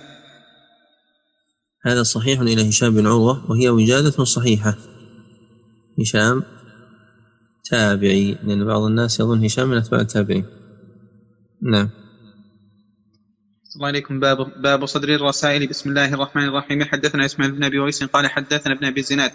هذا 1.86 2.03
صحيح 2.03 2.40
إلى 2.40 2.69
هشام 2.69 2.95
بن 2.95 3.07
عروة 3.07 3.52
وهي 3.52 3.69
وجادة 3.69 4.23
صحيحة. 4.23 4.78
هشام 5.99 6.44
تابعي 7.64 8.38
لأن 8.44 8.65
بعض 8.65 8.82
الناس 8.82 9.19
يظن 9.19 9.45
هشام 9.45 9.69
من 9.69 9.78
أتباع 9.78 10.02
التابعين. 10.02 10.45
نعم. 11.61 11.90
الله 13.76 13.88
عليكم. 13.88 14.19
باب 14.19 14.61
باب 14.61 14.86
صدر 14.86 15.15
الرسائل. 15.15 15.68
بسم 15.68 15.90
الله 15.90 16.14
الرحمن 16.14 16.44
الرحيم. 16.44 16.84
حدثنا 16.84 17.26
إسماعيل 17.26 17.56
بن 17.56 17.64
أبي 17.64 17.80
ويس 17.80 18.03
قال 18.03 18.28
حدثنا 18.28 18.73
ابن 18.73 18.86
أبي 18.86 18.99
الزناد 18.99 19.32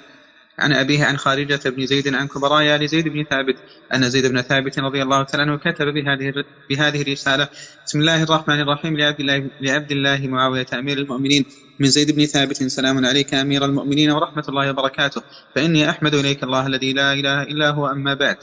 عن 0.59 0.73
أبيه 0.73 1.05
عن 1.05 1.17
خارجة 1.17 1.61
بن 1.67 1.87
زيد 1.87 2.15
عن 2.15 2.29
كبراء 2.29 2.77
آل 2.77 2.89
زيد 2.89 3.09
بن 3.09 3.25
ثابت. 3.31 3.57
أن 3.95 4.11
زيد 4.11 4.27
بن 4.27 4.41
ثابت 4.41 4.79
رضي 4.79 5.03
الله 5.03 5.23
تعالى 5.23 5.43
عنه 5.43 5.59
كتب 5.59 5.87
بهذه 5.87 6.45
بهذه 6.71 7.03
الرسالة. 7.03 7.49
بسم 7.87 7.99
الله 8.01 8.23
الرحمن 8.23 8.61
الرحيم. 8.61 8.97
لعبد 8.97 9.21
الله 9.21 9.51
لعبد 9.61 9.93
الله 9.93 10.29
معاوية 10.29 10.67
أمير 10.75 10.99
المؤمنين. 10.99 11.45
من 11.81 11.87
زيد 11.87 12.17
بن 12.17 12.27
ثابت 12.27 12.63
سلام 12.63 13.07
عليك 13.07 13.35
أمير 13.35 13.65
المؤمنين 13.65 14.11
ورحمة 14.11 14.45
الله 14.49 14.71
وبركاته. 14.71 15.23
فإني 15.55 15.91
أحمد 15.91 16.15
إليك 16.15 16.43
الله 16.43 16.67
الذي 16.67 16.93
لا 16.93 17.13
إله 17.13 17.43
إلا 17.43 17.71
هو 17.71 17.87
أما 17.87 18.15
بعد. 18.15 18.37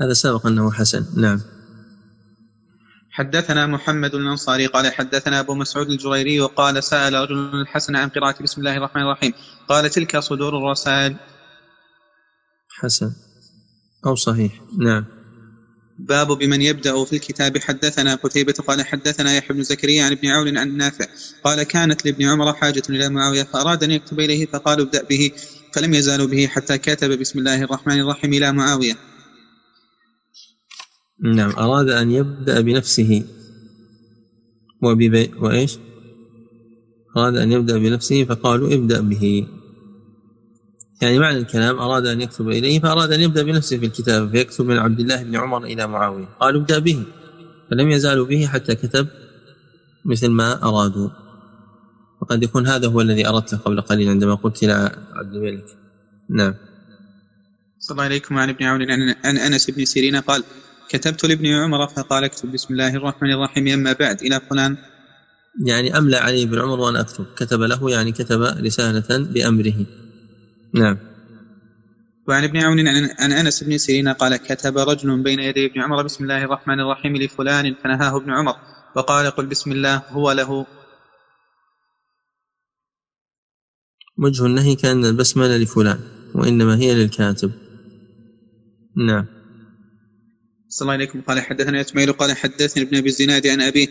هذا 0.00 0.12
سبق 0.12 0.46
أنه 0.46 0.70
حسن. 0.70 1.06
نعم. 1.16 1.61
حدثنا 3.12 3.66
محمد 3.66 4.14
الأنصاري 4.14 4.66
قال 4.66 4.92
حدثنا 4.92 5.40
أبو 5.40 5.54
مسعود 5.54 5.90
الجريري 5.90 6.40
وقال 6.40 6.84
سأل 6.84 7.14
رجل 7.14 7.60
الحسن 7.60 7.96
عن 7.96 8.08
قراءة 8.08 8.42
بسم 8.42 8.60
الله 8.60 8.76
الرحمن 8.76 9.02
الرحيم. 9.02 9.32
قال 9.68 9.90
تلك 9.90 10.18
صدور 10.18 10.58
الرسائل. 10.58 11.16
حسن. 12.70 13.12
أو 14.06 14.14
صحيح. 14.14 14.52
نعم. 14.78 15.04
باب 15.98 16.26
بمن 16.38 16.62
يبدأ 16.62 17.04
في 17.04 17.12
الكتاب. 17.12 17.58
حدثنا 17.58 18.14
قتيبة 18.14 18.52
قال 18.52 18.86
حدثنا 18.86 19.36
يحيى 19.36 19.56
بن 19.56 19.62
زكريا 19.62 20.04
عن 20.04 20.12
ابن 20.12 20.28
عون 20.28 20.58
عن 20.58 20.76
نافع. 20.76 21.06
قال 21.44 21.62
كانت 21.62 22.06
لابن 22.06 22.24
عمر 22.28 22.52
حاجة 22.52 22.82
إلى 22.90 23.08
معاوية 23.08 23.42
فأراد 23.42 23.84
أن 23.84 23.90
يكتب 23.90 24.20
إليه 24.20 24.46
فقالوا 24.46 24.84
ابدأ 24.84 25.02
به 25.02 25.30
فلم 25.72 25.94
يزالوا 25.94 26.26
به 26.26 26.46
حتى 26.46 26.78
كتب 26.78 27.18
بسم 27.18 27.38
الله 27.38 27.62
الرحمن 27.62 28.00
الرحيم 28.00 28.32
إلى 28.32 28.52
معاوية. 28.52 29.11
نعم 31.22 31.50
أراد 31.50 31.88
أن 31.90 32.10
يبدأ 32.10 32.60
بنفسه. 32.60 33.24
وببي 34.82 35.30
وإيش؟ 35.38 35.78
أراد 37.16 37.36
أن 37.36 37.52
يبدأ 37.52 37.78
بنفسه 37.78 38.24
فقالوا 38.24 38.74
ابدأ 38.74 39.00
به. 39.00 39.46
يعني 41.02 41.18
معنى 41.18 41.38
الكلام 41.38 41.78
أراد 41.78 42.06
أن 42.06 42.20
يكتب 42.20 42.48
إليه 42.48 42.80
فأراد 42.80 43.12
أن 43.12 43.20
يبدأ 43.20 43.42
بنفسه 43.42 43.78
في 43.78 43.86
الكتاب 43.86 44.30
فيكتب 44.30 44.64
من 44.66 44.78
عبد 44.78 45.00
الله 45.00 45.22
بن 45.22 45.36
عمر 45.36 45.64
إلى 45.64 45.86
معاوية. 45.86 46.24
قالوا 46.40 46.60
ابدأ 46.60 46.78
به. 46.78 47.02
فلم 47.70 47.90
يزالوا 47.90 48.26
به 48.26 48.46
حتى 48.46 48.74
كتب 48.74 49.06
مثل 50.04 50.30
ما 50.30 50.62
أرادوا. 50.62 51.08
وقد 52.22 52.42
يكون 52.42 52.66
هذا 52.66 52.88
هو 52.88 53.00
الذي 53.00 53.28
أردته 53.28 53.56
قبل 53.56 53.80
قليل 53.80 54.08
عندما 54.08 54.34
قلت 54.34 54.62
إلى 54.62 54.72
عبد 55.12 55.34
الملك. 55.34 55.66
نعم. 56.30 56.54
صلى 57.78 57.94
الله 57.94 58.04
عليكم. 58.04 58.38
عن 58.38 58.48
ابن 58.48 58.64
عون 58.64 58.90
عن 59.24 59.38
أنس 59.38 59.70
بن 59.70 59.84
سيرين 59.84 60.16
قال 60.16 60.44
كتبت 60.92 61.24
لابن 61.24 61.46
عمر 61.46 61.86
فقال 61.86 62.24
اكتب 62.24 62.52
بسم 62.52 62.74
الله 62.74 62.96
الرحمن 62.96 63.32
الرحيم 63.32 63.68
أما 63.68 63.92
بعد 63.92 64.22
إلى 64.22 64.40
فلان. 64.50 64.76
يعني 65.66 65.98
أملى 65.98 66.16
علي 66.16 66.46
بن 66.46 66.58
عمر 66.58 66.80
وأن 66.80 66.96
أكتب. 66.96 67.26
كتب 67.36 67.60
له 67.60 67.90
يعني 67.90 68.12
كتب 68.12 68.42
رسالة 68.42 69.32
بأمره. 69.32 69.86
نعم. 70.74 70.98
وعن 72.28 72.44
ابن 72.44 72.56
عون 72.56 72.88
عن 73.18 73.32
أنس 73.32 73.64
بن 73.64 73.78
سيرين 73.78 74.08
قال 74.08 74.36
كتب 74.36 74.78
رجل 74.78 75.22
بين 75.22 75.40
يدي 75.40 75.66
ابن 75.66 75.80
عمر 75.80 76.02
بسم 76.02 76.24
الله 76.24 76.44
الرحمن 76.44 76.80
الرحيم 76.80 77.16
لفلان 77.16 77.74
فنهاه 77.74 78.16
ابن 78.16 78.30
عمر 78.30 78.54
وقال 78.96 79.30
قل 79.30 79.46
بسم 79.46 79.72
الله 79.72 79.96
هو 79.96 80.32
له. 80.32 80.66
وجه 84.18 84.46
النهي 84.46 84.74
كان 84.74 85.04
البسملة 85.04 85.56
لفلان 85.56 86.00
وإنما 86.34 86.76
هي 86.76 86.94
للكاتب. 86.94 87.52
نعم. 89.06 89.41
صلى 90.72 90.86
الله 90.86 90.92
عليكم 90.92 91.20
قال 91.20 91.40
حدثنا 91.40 91.80
إسماعيل 91.80 92.12
قال 92.12 92.36
حدثني 92.36 92.82
ابن 92.82 92.96
أبي 92.96 93.08
الزناد 93.08 93.46
عن 93.46 93.60
أبيه 93.60 93.88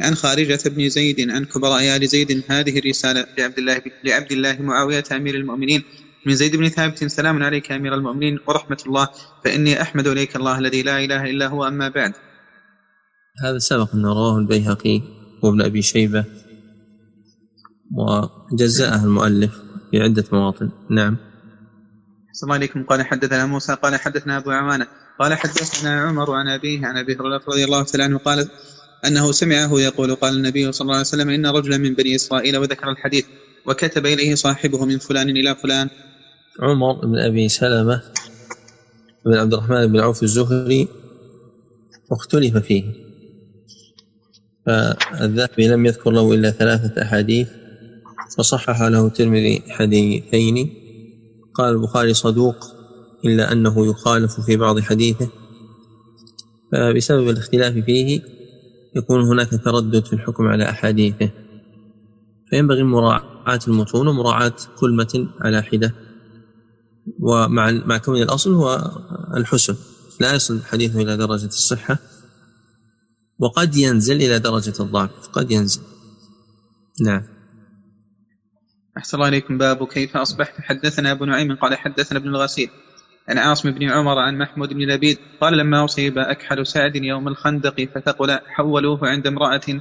عن 0.00 0.14
خارجة 0.14 0.58
بن 0.66 0.88
زيد 0.88 1.30
عن 1.30 1.44
كبراء 1.44 1.96
آل 1.96 2.08
زيد. 2.08 2.44
هذه 2.48 2.78
الرسالة 2.78 3.26
لعبد 3.38 3.58
الله 3.58 3.82
لعبد 4.04 4.32
الله 4.32 4.62
معاوية 4.62 5.04
أمير 5.12 5.34
المؤمنين. 5.34 5.82
من 6.26 6.34
زيد 6.34 6.56
بن 6.56 6.68
ثابت 6.68 7.04
سلام 7.04 7.42
عليك 7.42 7.72
أمير 7.72 7.94
المؤمنين 7.94 8.38
ورحمة 8.48 8.82
الله 8.86 9.08
فإني 9.44 9.82
أحمد 9.82 10.06
إليك 10.06 10.36
الله 10.36 10.58
الذي 10.58 10.82
لا 10.82 11.04
إله 11.04 11.30
إلا 11.30 11.46
هو 11.46 11.68
أما 11.68 11.88
بعد. 11.88 12.12
هذا 13.44 13.58
سبق 13.58 13.94
أنه 13.94 14.08
رواه 14.08 14.38
البيهقي 14.38 15.02
وابن 15.42 15.62
أبي 15.62 15.82
شيبة 15.82 16.24
وجزأه 17.92 19.04
المؤلف 19.04 19.54
في 19.90 20.00
عدة 20.00 20.24
مواطن. 20.32 20.70
نعم. 20.90 21.16
صلى 22.32 22.46
الله 22.46 22.54
عليكم. 22.54 22.82
قال 22.82 23.02
حدثنا 23.02 23.46
موسى 23.46 23.74
قال 23.74 23.96
حدثنا 23.96 24.36
أبو 24.36 24.50
عوانة. 24.50 24.86
قال 25.18 25.34
حدثنا 25.34 26.00
عمر 26.00 26.32
عن 26.32 26.48
أبيه 26.48 26.86
عن 26.86 26.96
أبي 26.96 27.16
هريرة 27.16 27.42
رضي 27.48 27.64
الله 27.64 27.82
تعالى 27.82 28.04
عنه 28.04 28.18
قال 28.18 28.48
أنه 29.06 29.32
سمعه 29.32 29.80
يقول 29.80 30.14
قال 30.14 30.36
النبي 30.36 30.72
صلى 30.72 30.84
الله 30.84 30.94
عليه 30.94 31.06
وسلم 31.06 31.30
إن 31.30 31.46
رجلا 31.46 31.76
من 31.76 31.94
بني 31.94 32.14
إسرائيل 32.14 32.56
وذكر 32.56 32.90
الحديث 32.90 33.26
وكتب 33.66 34.06
إليه 34.06 34.34
صاحبه 34.34 34.84
من 34.84 34.98
فلان 34.98 35.28
إلى 35.28 35.54
فلان. 35.54 35.88
عمر 36.60 37.06
بن 37.06 37.18
أبي 37.18 37.48
سلمة 37.48 38.02
بن 39.26 39.34
عبد 39.34 39.54
الرحمن 39.54 39.86
بن 39.86 40.00
عوف 40.00 40.22
الزهري 40.22 40.88
اختلف 42.12 42.56
فيه. 42.56 42.84
فالذهبي 44.66 45.68
لم 45.68 45.86
يذكر 45.86 46.10
له 46.10 46.34
إلا 46.34 46.50
ثلاثة 46.50 47.02
أحاديث 47.02 47.48
وصحح 48.38 48.82
له 48.82 49.06
الترمذي 49.06 49.62
حديثين. 49.68 50.74
قال 51.54 51.74
البخاري 51.74 52.14
صدوق 52.14 52.77
إلا 53.24 53.52
أنه 53.52 53.86
يخالف 53.86 54.40
في 54.40 54.56
بعض 54.56 54.80
حديثه 54.80 55.28
فبسبب 56.72 57.28
الاختلاف 57.28 57.74
فيه 57.74 58.22
يكون 58.96 59.22
هناك 59.22 59.50
تردد 59.64 60.06
في 60.06 60.12
الحكم 60.12 60.46
على 60.46 60.70
أحاديثه. 60.70 61.30
فينبغي 62.50 62.82
مراعاة 62.82 63.60
المتون 63.68 64.08
ومراعاة 64.08 64.54
كل 64.78 64.96
متن 64.96 65.28
على 65.40 65.62
حدة. 65.62 65.94
ومع 67.20 67.70
مع 67.70 67.98
كون 67.98 68.22
الأصل 68.22 68.52
هو 68.52 68.92
الحسن. 69.36 69.76
لا 70.20 70.34
يصل 70.34 70.56
الحديث 70.56 70.96
إلى 70.96 71.16
درجة 71.16 71.46
الصحة. 71.46 71.98
وقد 73.38 73.76
ينزل 73.76 74.16
إلى 74.16 74.38
درجة 74.38 74.74
الضعف. 74.80 75.28
قد 75.32 75.50
ينزل. 75.50 75.80
نعم. 77.04 77.22
أحسن 78.98 79.16
الله 79.16 79.26
عليكم 79.26 79.58
باب 79.58 79.86
كيف 79.86 80.16
أصبحت 80.16 80.60
حدثنا 80.60 81.12
أبو 81.12 81.24
نعيم 81.24 81.56
قال 81.56 81.74
حدثنا 81.74 82.18
ابن 82.18 82.28
الغسيل. 82.28 82.68
عن 83.28 83.38
عاصم 83.38 83.70
بن 83.70 83.90
عمر 83.90 84.18
عن 84.18 84.38
محمود 84.38 84.68
بن 84.68 84.80
لبيد 84.80 85.18
قال 85.40 85.58
لما 85.58 85.84
أصيب 85.84 86.18
أكحل 86.18 86.66
سعد 86.66 86.96
يوم 86.96 87.28
الخندق 87.28 87.88
فثقل 87.94 88.38
حولوه 88.46 89.08
عند 89.08 89.26
امرأة 89.26 89.80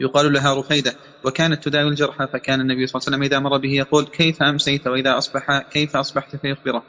يقال 0.00 0.32
لها 0.32 0.60
رفيدة 0.60 0.94
وكانت 1.24 1.64
تداوي 1.64 1.88
الجرحى 1.88 2.26
فكان 2.32 2.60
النبي 2.60 2.86
صلى 2.86 3.00
الله 3.00 3.06
عليه 3.06 3.16
وسلم 3.16 3.22
إذا 3.22 3.38
مر 3.38 3.58
به 3.58 3.72
يقول 3.72 4.04
كيف 4.04 4.42
أمسيت 4.42 4.86
وإذا 4.86 5.18
أصبح 5.18 5.58
كيف 5.72 5.96
أصبحت 5.96 6.36
فيخبره؟ 6.36 6.82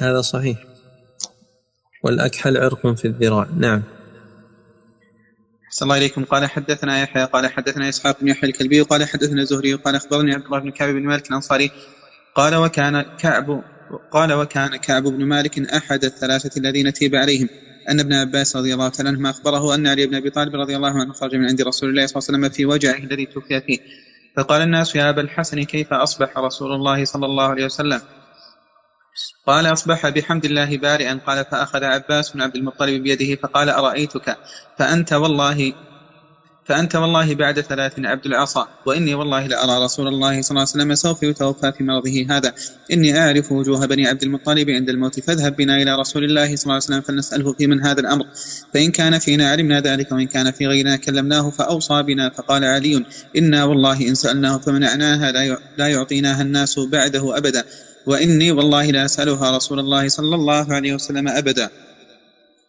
هذا 0.00 0.20
صحيح. 0.20 0.58
والأكحل 2.04 2.56
عرق 2.56 2.86
في 2.86 3.04
الذراع. 3.04 3.48
نعم. 3.56 3.82
صلى 5.70 5.86
الله 5.86 5.94
عليكم 5.94 6.24
قال 6.24 6.46
حدثنا 6.46 7.02
يحيى 7.02 7.24
قال 7.24 7.46
حدثنا 7.46 7.88
إسحاق 7.88 8.20
بن 8.20 8.28
يحيى 8.28 8.50
الكلبي 8.50 8.80
قال 8.80 9.04
حدثنا 9.04 9.44
زهري 9.44 9.74
قال 9.74 9.94
أخبرني 9.94 10.34
عبد 10.34 10.44
الله 10.44 10.58
بن 10.58 10.70
كعب 10.70 10.88
بن 10.88 11.02
مالك 11.02 11.26
الأنصاري 11.26 11.70
قال 12.38 12.54
وكان 12.54 13.02
كعب 13.02 13.62
قال 14.10 14.32
وكان 14.32 14.76
كعب 14.76 15.02
بن 15.02 15.24
مالك 15.24 15.58
أحد 15.58 16.04
الثلاثة 16.04 16.60
الذين 16.60 16.92
تيب 16.92 17.14
عليهم. 17.14 17.48
أن 17.90 18.00
ابن 18.00 18.12
عباس 18.12 18.56
رضي 18.56 18.74
الله 18.74 18.88
تعالى 18.88 19.08
عنهما 19.08 19.30
أخبره 19.30 19.74
أن 19.74 19.86
علي 19.86 20.06
بن 20.06 20.14
أبي 20.14 20.30
طالب 20.30 20.54
رضي 20.54 20.76
الله 20.76 21.00
عنه 21.00 21.12
خرج 21.12 21.34
من 21.34 21.48
عند 21.48 21.62
رسول 21.62 21.90
الله 21.90 22.06
صلى 22.06 22.18
الله 22.18 22.28
عليه 22.28 22.38
وسلم 22.38 22.56
في 22.56 22.66
وجعه 22.66 22.98
الذي 22.98 23.26
توفي 23.26 23.60
فيه. 23.60 23.78
فقال 24.36 24.62
الناس 24.62 24.96
يا 24.96 25.10
أبا 25.10 25.20
الحسن 25.22 25.62
كيف 25.62 25.92
أصبح 25.92 26.38
رسول 26.38 26.72
الله 26.72 27.04
صلى 27.04 27.26
الله 27.26 27.44
عليه 27.44 27.64
وسلم؟ 27.64 28.00
قال 29.46 29.66
أصبح 29.66 30.08
بحمد 30.08 30.44
الله 30.44 30.76
بارئا. 30.76 31.20
قال 31.26 31.44
فأخذ 31.44 31.84
عباس 31.84 32.30
بن 32.30 32.42
عبد 32.42 32.56
المطلب 32.56 33.02
بيده 33.02 33.40
فقال 33.42 33.68
أرأيتك؟ 33.68 34.36
فأنت 34.78 35.12
والله 35.12 35.72
فأنت 36.68 36.96
والله 36.96 37.34
بعد 37.34 37.60
ثلاث 37.60 37.92
عبد 37.98 38.26
العصا 38.26 38.68
وإني 38.86 39.14
والله 39.14 39.46
لأرى 39.46 39.84
رسول 39.84 40.08
الله 40.08 40.42
صلى 40.42 40.50
الله 40.50 40.60
عليه 40.60 40.70
وسلم 40.70 40.94
سوف 40.94 41.22
يتوفى 41.22 41.72
في 41.72 41.84
مرضه 41.84 42.26
هذا. 42.30 42.54
إني 42.92 43.18
أعرف 43.18 43.52
وجوه 43.52 43.86
بني 43.86 44.06
عبد 44.06 44.22
المطلب 44.22 44.70
عند 44.70 44.88
الموت 44.88 45.20
فاذهب 45.20 45.56
بنا 45.56 45.82
إلى 45.82 45.96
رسول 45.96 46.24
الله 46.24 46.56
صلى 46.56 46.62
الله 46.62 46.74
عليه 46.74 46.84
وسلم 46.84 47.00
فلنسأله 47.00 47.52
في 47.52 47.66
من 47.66 47.80
هذا 47.86 48.00
الأمر. 48.00 48.24
فإن 48.74 48.90
كان 48.90 49.18
فينا 49.18 49.50
علمنا 49.50 49.80
ذلك 49.80 50.12
وإن 50.12 50.26
كان 50.26 50.50
في 50.50 50.66
غيرنا 50.66 50.96
كلمناه 50.96 51.50
فأوصى 51.50 52.02
بنا 52.02 52.30
فقال 52.30 52.64
علي 52.64 53.04
إنا 53.36 53.64
والله 53.64 54.08
إن 54.08 54.14
سألناه 54.14 54.58
فمنعناها 54.58 55.32
لا 55.78 55.88
يعطيناها 55.88 56.42
الناس 56.42 56.78
بعده 56.78 57.36
أبدا. 57.36 57.64
وإني 58.06 58.52
والله 58.52 58.90
لا 58.90 59.04
أسألها 59.04 59.56
رسول 59.56 59.78
الله 59.78 60.08
صلى 60.08 60.34
الله 60.34 60.72
عليه 60.72 60.94
وسلم 60.94 61.28
أبدا. 61.28 61.70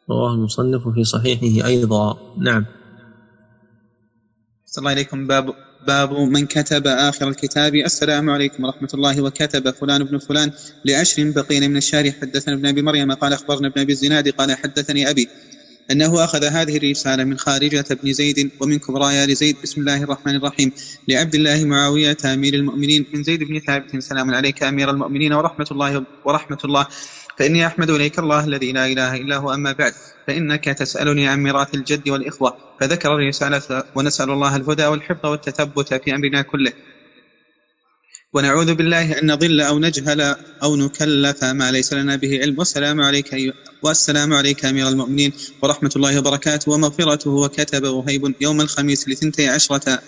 رواه 0.10 0.34
المصنف 0.34 0.88
في 0.96 1.04
صحيحه 1.04 1.68
أيضا. 1.68 2.18
نعم. 2.38 2.66
صلى 4.72 4.82
الله 4.82 4.92
عليكم. 4.92 5.28
باب 5.28 5.54
باب 5.88 6.14
من 6.14 6.46
كتب 6.46 6.88
آخر 6.88 7.30
الكتاب. 7.30 7.76
السلام 7.76 8.30
عليكم 8.30 8.64
ورحمة 8.64 8.90
الله 8.94 9.22
وكتب 9.22 9.70
فلان 9.72 10.02
ابن 10.02 10.18
فلان 10.18 10.52
لعشر 10.86 11.32
بقين 11.32 11.72
من 11.72 11.78
الشهر 11.78 12.12
حدثنا 12.12 12.54
ابن 12.54 12.66
أبي 12.66 12.82
مريم 12.82 13.12
قال 13.12 13.34
أخبرنا 13.34 13.68
ابن 13.68 13.82
أبي 13.82 13.92
الزناد 13.92 14.30
قال 14.30 14.58
حدثني 14.58 15.10
أبي 15.10 15.28
أنه 15.92 16.24
أخذ 16.24 16.44
هذه 16.44 16.78
الرسالة 16.78 17.24
من 17.24 17.38
خارجة 17.38 17.86
بن 18.04 18.14
زيد 18.14 18.52
ومن 18.60 18.80
كبراء 18.80 19.24
آل 19.24 19.36
زيد 19.36 19.56
بسم 19.64 19.82
الله 19.82 20.04
الرحمن 20.04 20.36
الرحيم. 20.36 20.72
لعبد 21.08 21.36
الله 21.36 21.66
معاوية 21.66 22.18
أمير 22.26 22.54
المؤمنين. 22.54 23.06
من 23.14 23.24
زيد 23.24 23.44
بن 23.44 23.60
ثابت 23.60 23.98
سلام 24.04 24.34
عليك 24.34 24.64
أمير 24.64 24.90
المؤمنين 24.90 25.34
ورحمة 25.34 25.68
الله 25.72 26.06
ورحمة 26.26 26.58
الله. 26.66 26.88
فإني 27.40 27.68
أحمد 27.68 27.90
إليك 27.90 28.20
الله 28.20 28.46
الذي 28.46 28.72
لا 28.72 28.86
إله 28.86 29.16
إلا 29.16 29.38
هو 29.38 29.54
أما 29.54 29.72
بعد 29.72 29.94
فإنك 30.28 30.66
تسألني 30.66 31.28
عن 31.28 31.40
ميراث 31.40 31.76
الجد 31.76 32.10
والإخوة 32.10 32.56
فذكر 32.80 33.16
الرسالة 33.16 33.84
ونسأل 33.96 34.30
الله 34.30 34.56
الهدى 34.56 34.86
والحفظ 34.86 35.26
والتثبت 35.26 35.94
في 35.94 36.16
أمرنا 36.16 36.42
كله. 36.42 36.74
ونعوذ 38.34 38.76
بالله 38.76 39.20
أن 39.20 39.32
نضل 39.32 39.62
أو 39.62 39.80
نجهل 39.80 40.36
أو 40.64 40.76
نكلف 40.76 41.44
ما 41.44 41.72
ليس 41.72 41.94
لنا 41.94 42.16
به 42.16 42.40
علم. 42.42 42.60
والسلام 42.60 43.02
عليك 43.02 43.36
والسلام 43.84 44.34
عليك 44.34 44.66
أمير 44.66 44.88
المؤمنين 44.90 45.32
ورحمة 45.64 45.92
الله 45.96 46.20
وبركاته 46.20 46.72
ومغفرته 46.72 47.32
وكتب 47.32 47.84
وهيب 47.84 48.36
يوم 48.42 48.62
الخميس 48.62 49.10
لثنتي 49.10 49.48
عشرة 49.48 50.00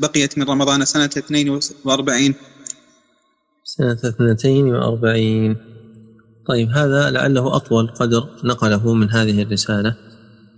بقيت 0.00 0.38
من 0.38 0.44
رمضان 0.44 0.84
سنة 0.84 1.10
42 1.16 2.34
سنة 3.64 3.98
42 4.04 5.69
طيب 6.48 6.68
هذا 6.70 7.10
لعله 7.10 7.56
أطول 7.56 7.88
قدر 7.88 8.28
نقله 8.44 8.94
من 8.94 9.10
هذه 9.10 9.42
الرسالة 9.42 9.96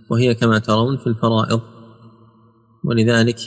وهي 0.09 0.35
كما 0.35 0.59
ترون 0.59 0.97
في 0.97 1.07
الفرائض. 1.07 1.61
ولذلك 2.83 3.39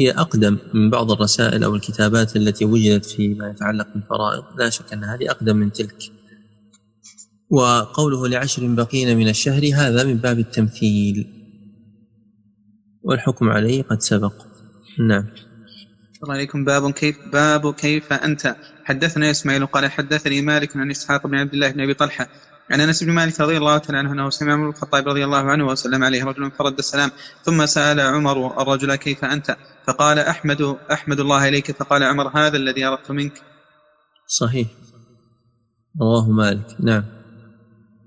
هي 0.00 0.10
أقدم 0.10 0.58
من 0.74 0.90
بعض 0.90 1.10
الرسائل 1.10 1.64
أو 1.64 1.74
الكتابات 1.74 2.36
التي 2.36 2.64
وجدت 2.64 3.04
فيما 3.04 3.50
يتعلق 3.50 3.86
بالفرائض. 3.94 4.44
لا 4.58 4.70
شك 4.70 4.92
أن 4.92 5.04
هذه 5.04 5.30
أقدم 5.30 5.56
من 5.56 5.72
تلك. 5.72 6.02
وقوله 7.50 8.28
لعشر 8.28 8.66
بقين 8.66 9.16
من 9.16 9.28
الشهر 9.28 9.70
هذا 9.74 10.04
من 10.04 10.14
باب 10.14 10.38
التمثيل. 10.38 11.26
والحكم 13.02 13.48
عليه 13.48 13.82
قد 13.82 14.00
سبق. 14.00 14.34
نعم. 15.08 15.26
الله 16.22 16.34
عليكم. 16.34 16.64
باب 16.64 16.90
كيف 16.90 17.16
باب 17.32 17.74
كيف 17.74 18.12
أنت؟ 18.12 18.56
حدثنا 18.88 19.30
إسماعيل 19.30 19.66
قال 19.66 19.90
حدثني 19.90 20.42
مالك 20.42 20.76
عن 20.76 20.90
إسحاق 20.90 21.26
بن 21.26 21.34
عبد 21.34 21.54
الله 21.54 21.70
بن 21.70 21.80
أبي 21.80 21.94
طلحة 21.94 22.28
عن 22.70 22.80
أنس 22.80 23.04
بن 23.04 23.12
مالك 23.12 23.40
رضي 23.40 23.56
الله 23.56 23.78
تعالى 23.78 23.98
عنه 23.98 24.12
أنه 24.12 24.30
سمع 24.30 24.52
عمر 24.52 24.68
الخطاب 24.68 25.08
رضي 25.08 25.24
الله 25.24 25.50
عنه 25.50 25.66
وسلم 25.66 26.04
عليه 26.04 26.24
رجل 26.24 26.50
فرد 26.50 26.78
السلام 26.78 27.10
ثم 27.44 27.66
سأل 27.66 28.00
عمر 28.00 28.62
الرجل 28.62 28.94
كيف 28.94 29.24
أنت؟ 29.24 29.56
فقال 29.86 30.18
أحمد 30.18 30.76
أحمد 30.92 31.20
الله 31.20 31.48
إليك 31.48 31.72
فقال 31.72 32.02
عمر 32.02 32.28
هذا 32.28 32.56
الذي 32.56 32.84
أردت 32.84 33.10
منك. 33.10 33.42
صحيح. 34.26 34.68
رواه 36.00 36.30
مالك. 36.30 36.76
نعم. 36.80 37.04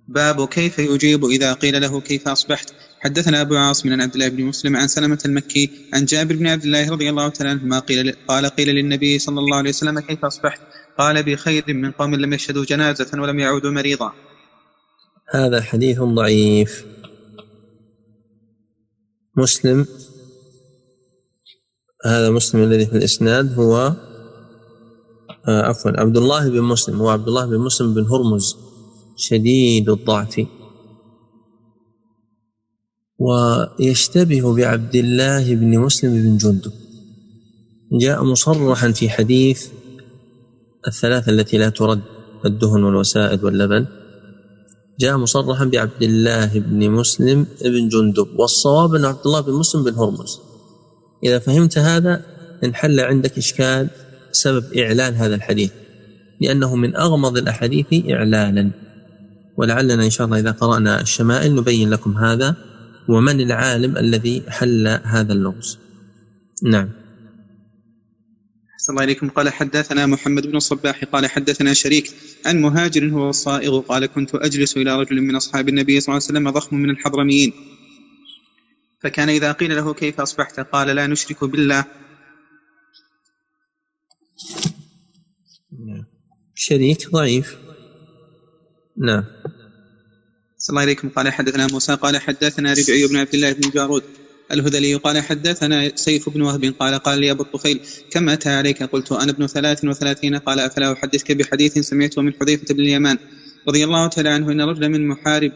باب 0.07 0.47
كيف 0.47 0.79
يجيب 0.79 1.25
إذا 1.25 1.53
قيل 1.53 1.81
له 1.81 2.01
كيف 2.01 2.27
أصبحت؟ 2.27 2.73
حدثنا 3.03 3.41
أبو 3.41 3.55
عاصم 3.55 3.91
عن 3.91 4.01
عبد 4.01 4.13
الله 4.13 4.29
بن 4.29 4.43
مسلم 4.43 4.75
عن 4.75 4.87
سلمة 4.87 5.19
المكي 5.25 5.69
عن 5.93 6.05
جابر 6.05 6.35
بن 6.35 6.47
عبد 6.47 6.63
الله 6.63 6.91
رضي 6.91 7.09
الله 7.09 7.29
تعالى 7.29 7.49
عنهما 7.49 7.79
قيل 7.79 8.15
قال 8.27 8.45
قيل 8.45 8.69
للنبي 8.69 9.19
صلى 9.19 9.39
الله 9.39 9.57
عليه 9.57 9.69
وسلم 9.69 9.99
كيف 9.99 10.25
أصبحت؟ 10.25 10.61
قال 10.97 11.23
بخير 11.23 11.63
من 11.67 11.91
قوم 11.91 12.15
لم 12.15 12.33
يشهدوا 12.33 12.65
جنازة 12.65 13.21
ولم 13.21 13.39
يعودوا 13.39 13.71
مريضا. 13.71 14.11
هذا 15.33 15.61
حديث 15.61 15.99
ضعيف 15.99 16.85
مسلم 19.37 19.85
هذا 22.05 22.29
مسلم 22.29 22.63
الذي 22.63 22.85
في 22.85 22.97
الإسناد 22.97 23.53
هو 23.53 23.93
آه 25.47 25.61
عفوا 25.61 25.91
عبد 26.01 26.17
الله 26.17 26.49
بن 26.49 26.61
مسلم 26.61 27.01
هو 27.01 27.09
عبد 27.09 27.27
الله 27.27 27.45
بن 27.45 27.57
مسلم 27.57 27.93
بن 27.93 28.05
هرمز 28.05 28.55
شديد 29.17 29.89
الضعف 29.89 30.45
ويشتبه 33.21 34.55
بعبد 34.55 34.95
الله 34.95 35.55
بن 35.55 35.79
مسلم 35.79 36.13
بن 36.13 36.37
جندب. 36.37 36.71
جاء 38.01 38.23
مصرحا 38.23 38.91
في 38.91 39.09
حديث 39.09 39.67
الثلاثة 40.87 41.31
التي 41.31 41.57
لا 41.57 41.69
ترد 41.69 42.01
الدهن 42.45 42.83
والوسائد 42.83 43.43
واللبن. 43.43 43.85
جاء 44.99 45.17
مصرحا 45.17 45.65
بعبد 45.65 46.03
الله 46.03 46.59
بن 46.59 46.89
مسلم 46.89 47.45
بن 47.61 47.89
جندب 47.89 48.27
والصواب 48.39 48.95
أن 48.95 49.05
عبد 49.05 49.25
الله 49.25 49.41
بن 49.41 49.53
مسلم 49.53 49.83
بن 49.83 49.93
هرمز. 49.93 50.39
إذا 51.23 51.39
فهمت 51.39 51.77
هذا 51.77 52.25
انحل 52.63 52.99
عندك 52.99 53.37
إشكال 53.37 53.89
سبب 54.31 54.73
إعلان 54.77 55.13
هذا 55.13 55.35
الحديث 55.35 55.71
لأنه 56.41 56.75
من 56.75 56.95
أغمض 56.95 57.37
الأحاديث 57.37 57.85
إعلانا 58.09 58.71
ولعلنا 59.57 60.05
إن 60.05 60.09
شاء 60.09 60.25
الله 60.25 60.39
إذا 60.39 60.51
قرأنا 60.51 61.01
الشمائل 61.01 61.55
نبين 61.55 61.89
لكم 61.89 62.17
هذا. 62.17 62.55
ومن 63.11 63.41
العالم 63.41 63.97
الذي 63.97 64.43
حل 64.47 64.87
هذا 64.87 65.33
اللغز. 65.33 65.79
نعم. 66.63 66.89
أحسن 68.73 68.93
الله 68.93 69.03
إليكم. 69.03 69.29
قال 69.29 69.49
حدثنا 69.49 70.05
محمد 70.05 70.47
بن 70.47 70.55
الصباح 70.55 71.05
قال 71.05 71.27
حدثنا 71.27 71.73
شريك 71.73 72.11
عن 72.45 72.61
مهاجر 72.61 73.09
هو 73.09 73.29
الصائغ 73.29 73.79
قال 73.79 74.05
كنت 74.05 74.35
أجلس 74.35 74.77
إلى 74.77 74.99
رجل 74.99 75.21
من 75.21 75.35
أصحاب 75.35 75.69
النبي 75.69 75.99
صلى 75.99 76.13
الله 76.13 76.27
عليه 76.27 76.39
وسلم 76.39 76.49
ضخم 76.49 76.75
من 76.75 76.89
الحضرميين. 76.89 77.53
فكان 79.03 79.29
إذا 79.29 79.51
قيل 79.51 79.75
له 79.75 79.93
كيف 79.93 80.21
أصبحت؟ 80.21 80.59
قال 80.59 80.87
لا 80.87 81.07
نشرك 81.07 81.43
بالله. 81.43 81.85
نعم. 85.85 86.05
شريك 86.55 87.09
ضعيف. 87.09 87.57
نعم. 88.97 89.23
صلى 90.61 90.73
الله 90.73 90.81
عليكم. 90.81 91.09
قال 91.09 91.33
حدثنا 91.33 91.67
موسى 91.67 91.95
قال 91.95 92.17
حدثنا 92.17 92.73
ربعي 92.73 93.07
بن 93.07 93.17
عبد 93.17 93.33
الله 93.33 93.51
بن 93.51 93.69
جارود 93.69 94.03
الهذلي 94.51 94.95
قال 94.95 95.23
حدثنا 95.23 95.91
سيف 95.95 96.29
بن 96.29 96.41
وهب 96.41 96.65
قال 96.79 96.95
قال 96.95 97.19
لي 97.19 97.31
أبو 97.31 97.43
الطفيل 97.43 97.79
كم 98.11 98.29
أتى 98.29 98.49
عليك؟ 98.49 98.83
قلت 98.83 99.11
أنا 99.11 99.31
ابن 99.31 99.47
ثلاث 99.47 99.85
وثلاثين. 99.85 100.35
قال 100.35 100.59
أفلا 100.59 100.93
أحدثك 100.93 101.31
بحديث 101.31 101.79
سمعته 101.79 102.21
من 102.21 102.33
حذيفة 102.33 102.73
بن 102.73 102.81
اليمان 102.81 103.17
رضي 103.67 103.83
الله 103.83 104.07
تعالى 104.07 104.29
عنه 104.29 104.51
إن 104.51 104.61
رجلا 104.61 104.87
من 104.87 105.07
محارب 105.07 105.51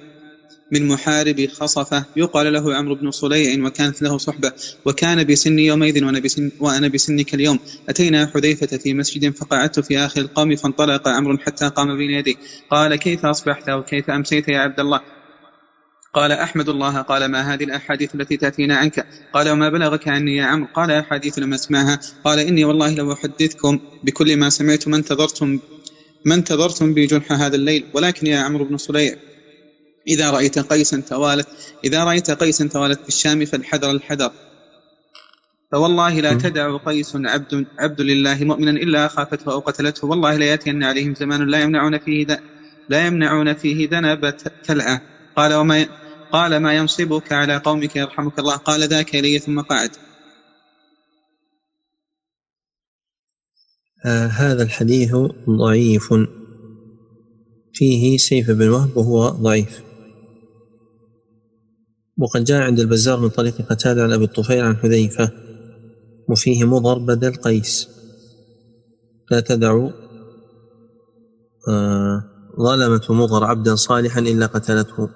من 0.71 0.87
محارب 0.87 1.47
خصفة. 1.47 2.05
يقال 2.15 2.53
له 2.53 2.75
عمرو 2.75 2.95
بن 2.95 3.11
صليع 3.11 3.65
وكانت 3.65 4.01
له 4.01 4.17
صحبة. 4.17 4.51
وكان 4.85 5.23
بسني 5.23 5.65
يومئذ 5.65 6.03
وأنا, 6.03 6.19
بسن 6.19 6.51
وأنا 6.59 6.87
بسنك 6.87 7.33
اليوم. 7.33 7.59
أتينا 7.89 8.25
حذيفة 8.27 8.77
في 8.77 8.93
مسجد 8.93 9.35
فقعدت 9.35 9.79
في 9.79 9.97
آخر 9.97 10.21
القوم 10.21 10.55
فانطلق 10.55 11.07
عمرو 11.07 11.37
حتى 11.37 11.69
قام 11.69 11.97
بين 11.97 12.11
يديه 12.11 12.35
قال 12.69 12.95
كيف 12.95 13.25
أصبحت 13.25 13.69
أو 13.69 13.83
كيف 13.83 14.09
أمسيت 14.09 14.47
يا 14.47 14.59
عبد 14.59 14.79
الله؟ 14.79 14.99
قال 16.13 16.31
أحمد 16.31 16.69
الله. 16.69 17.01
قال 17.01 17.25
ما 17.25 17.53
هذه 17.53 17.63
الأحاديث 17.63 18.15
التي 18.15 18.37
تأتينا 18.37 18.77
عنك؟ 18.77 19.05
قال 19.33 19.49
وما 19.49 19.69
بلغك 19.69 20.07
عني 20.07 20.35
يا 20.35 20.43
عمرو؟ 20.45 20.67
قال 20.73 20.91
أحاديث 20.91 21.39
لم 21.39 21.53
أسمعها. 21.53 21.99
قال 22.23 22.39
إني 22.39 22.65
والله 22.65 22.95
لو 22.95 23.13
أحدثكم 23.13 23.79
بكل 24.03 24.37
ما 24.37 24.49
سمعت 24.49 24.87
ما 24.87 24.97
انتظرتم 24.97 25.59
ما 26.25 26.35
انتظرتم 26.35 26.93
بجنح 26.93 27.31
هذا 27.31 27.55
الليل. 27.55 27.85
ولكن 27.93 28.27
يا 28.27 28.39
عمرو 28.39 28.65
بن 28.65 28.77
صليع 28.77 29.15
إذا 30.07 30.31
رأيت 30.31 30.59
قيسا 30.59 30.99
توالت 31.09 31.47
إذا 31.83 32.03
رأيت 32.03 32.31
قيسا 32.31 32.67
توالت 32.67 33.01
في 33.01 33.07
الشام 33.07 33.45
فالحذر 33.45 33.91
الحذر. 33.91 34.31
فوالله 35.71 36.19
لا 36.19 36.33
تدع 36.33 36.77
قيس 36.77 37.15
عبد 37.15 37.65
عبد 37.79 38.01
لله 38.01 38.43
مؤمنا 38.43 38.71
إلا 38.71 39.05
أخافته 39.05 39.51
أو 39.51 39.59
قتلته. 39.59 40.07
والله 40.07 40.37
لا 40.37 40.45
يأتين 40.45 40.83
عليهم 40.83 41.15
زمان 41.15 41.47
لا 41.47 41.61
يمنعون 41.61 41.97
فيه 41.99 42.27
لا 42.89 43.07
يمنعون 43.07 43.53
فيه 43.53 43.89
ذنب 43.89 44.37
تلعة. 44.63 45.01
قال 45.35 45.53
وما 45.53 45.85
قال 46.31 46.57
ما 46.57 46.73
ينصبك 46.73 47.33
على 47.33 47.57
قومك 47.57 47.95
يرحمك 47.95 48.39
الله. 48.39 48.55
قال 48.55 48.83
ذاك 48.83 49.15
إلي 49.15 49.39
ثم 49.39 49.61
قعد. 49.61 49.91
آه 54.05 54.27
هذا 54.27 54.63
الحديث 54.63 55.15
ضعيف. 55.49 56.13
فيه 57.73 58.17
سيف 58.17 58.51
بن 58.51 58.69
وهب 58.69 58.97
وهو 58.97 59.29
ضعيف. 59.29 59.84
وقد 62.17 62.43
جاء 62.43 62.61
عند 62.61 62.79
البزار 62.79 63.19
من 63.19 63.29
طريق 63.29 63.61
قتادة 63.61 64.03
عن 64.03 64.13
أبي 64.13 64.23
الطفيل 64.23 64.63
عن 64.63 64.77
حذيفة 64.77 65.31
وفيه 66.29 66.63
مضر 66.63 66.97
بدل 66.97 67.35
قيس 67.35 67.89
لا 69.31 69.39
تدع 69.39 69.89
آه 71.69 72.23
ظلمة 72.61 73.01
مضر 73.09 73.43
عبدا 73.43 73.75
صالحا 73.75 74.19
إلا 74.19 74.45
قتلته. 74.45 75.09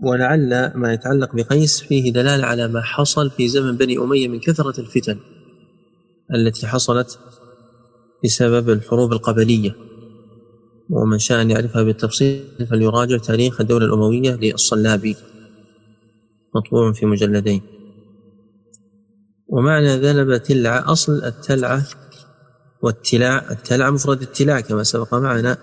ولعل 0.00 0.72
ما 0.74 0.92
يتعلق 0.92 1.34
بقيس 1.34 1.80
فيه 1.80 2.12
دلالة 2.12 2.46
على 2.46 2.68
ما 2.68 2.82
حصل 2.82 3.30
في 3.30 3.48
زمن 3.48 3.76
بني 3.76 3.98
أمية 3.98 4.28
من 4.28 4.40
كثرة 4.40 4.80
الفتن 4.80 5.18
التي 6.34 6.66
حصلت 6.66 7.18
بسبب 8.24 8.70
الحروب 8.70 9.12
القبلية. 9.12 9.85
ومن 10.90 11.18
شاء 11.18 11.42
أن 11.42 11.50
يعرفها 11.50 11.82
بالتفصيل 11.82 12.66
فليراجع 12.70 13.16
تاريخ 13.16 13.60
الدولة 13.60 13.86
الأموية 13.86 14.34
للصلابي 14.34 15.16
مطبوع 16.54 16.92
في 16.92 17.06
مجلدين. 17.06 17.62
ومعنى 19.48 19.96
ذنب 19.96 20.36
تلع 20.36 20.92
أصل 20.92 21.24
التلعة 21.24 21.86
والتلاع 22.82 23.50
التلع 23.50 23.90
مفرد 23.90 24.22
التلاع 24.22 24.60
كما 24.60 24.82
سبق 24.82 25.14
معنا 25.14 25.58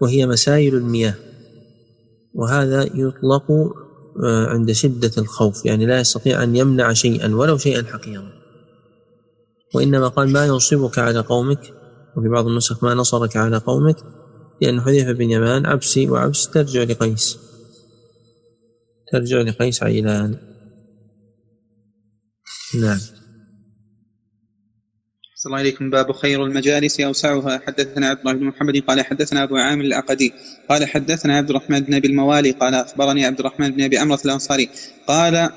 وهي 0.00 0.26
مسائل 0.26 0.74
المياه. 0.74 1.14
وهذا 2.34 2.82
يطلق 2.82 3.50
آه، 4.24 4.46
عند 4.46 4.72
شدة 4.72 5.10
الخوف 5.18 5.66
يعني 5.66 5.86
لا 5.86 6.00
يستطيع 6.00 6.42
أن 6.42 6.56
يمنع 6.56 6.92
شيئا 6.92 7.34
ولو 7.34 7.58
شيئا 7.58 7.82
حقيرا. 7.82 8.32
وإنما 9.74 10.08
قال 10.08 10.32
ما 10.32 10.46
ينصبك 10.46 10.98
على 10.98 11.20
قومك 11.20 11.74
وفي 12.16 12.28
بعض 12.28 12.46
النسخ 12.46 12.84
ما 12.84 12.94
نصرك 12.94 13.36
على 13.36 13.56
قومك 13.56 13.96
لأن 14.60 14.80
حذيفة 14.80 15.12
بن 15.12 15.30
يمان 15.30 15.66
عبسي 15.66 16.08
وعبس 16.08 16.50
ترجع 16.50 16.82
لقيس. 16.82 17.38
ترجع 19.12 19.36
لقيس 19.40 19.82
عيلان. 19.82 20.36
نعم. 22.80 22.98
صلى 25.36 25.50
الله 25.50 25.58
عليكم. 25.58 25.90
باب 25.90 26.12
خير 26.12 26.44
المجالس. 26.44 27.00
أوسعها. 27.00 27.58
حدثنا 27.66 28.08
عبد 28.08 28.18
الله 28.20 28.32
بن 28.32 28.44
محمد. 28.44 28.76
قال 28.76 29.00
حدثنا 29.00 29.42
أبو 29.42 29.56
عامر 29.56 29.84
العقدي 29.84 30.32
قال 30.68 30.88
حدثنا 30.88 31.36
عبد 31.36 31.50
الرحمن 31.50 31.80
بن 31.80 31.94
أبي 31.94 32.08
الموالي. 32.08 32.50
قال 32.50 32.74
أخبرني 32.74 33.24
عبد 33.24 33.38
الرحمن 33.38 33.70
بن 33.70 33.82
أبي 33.82 33.98
عمرة 33.98 34.20
الأنصاري. 34.24 34.68
قال 35.08 35.50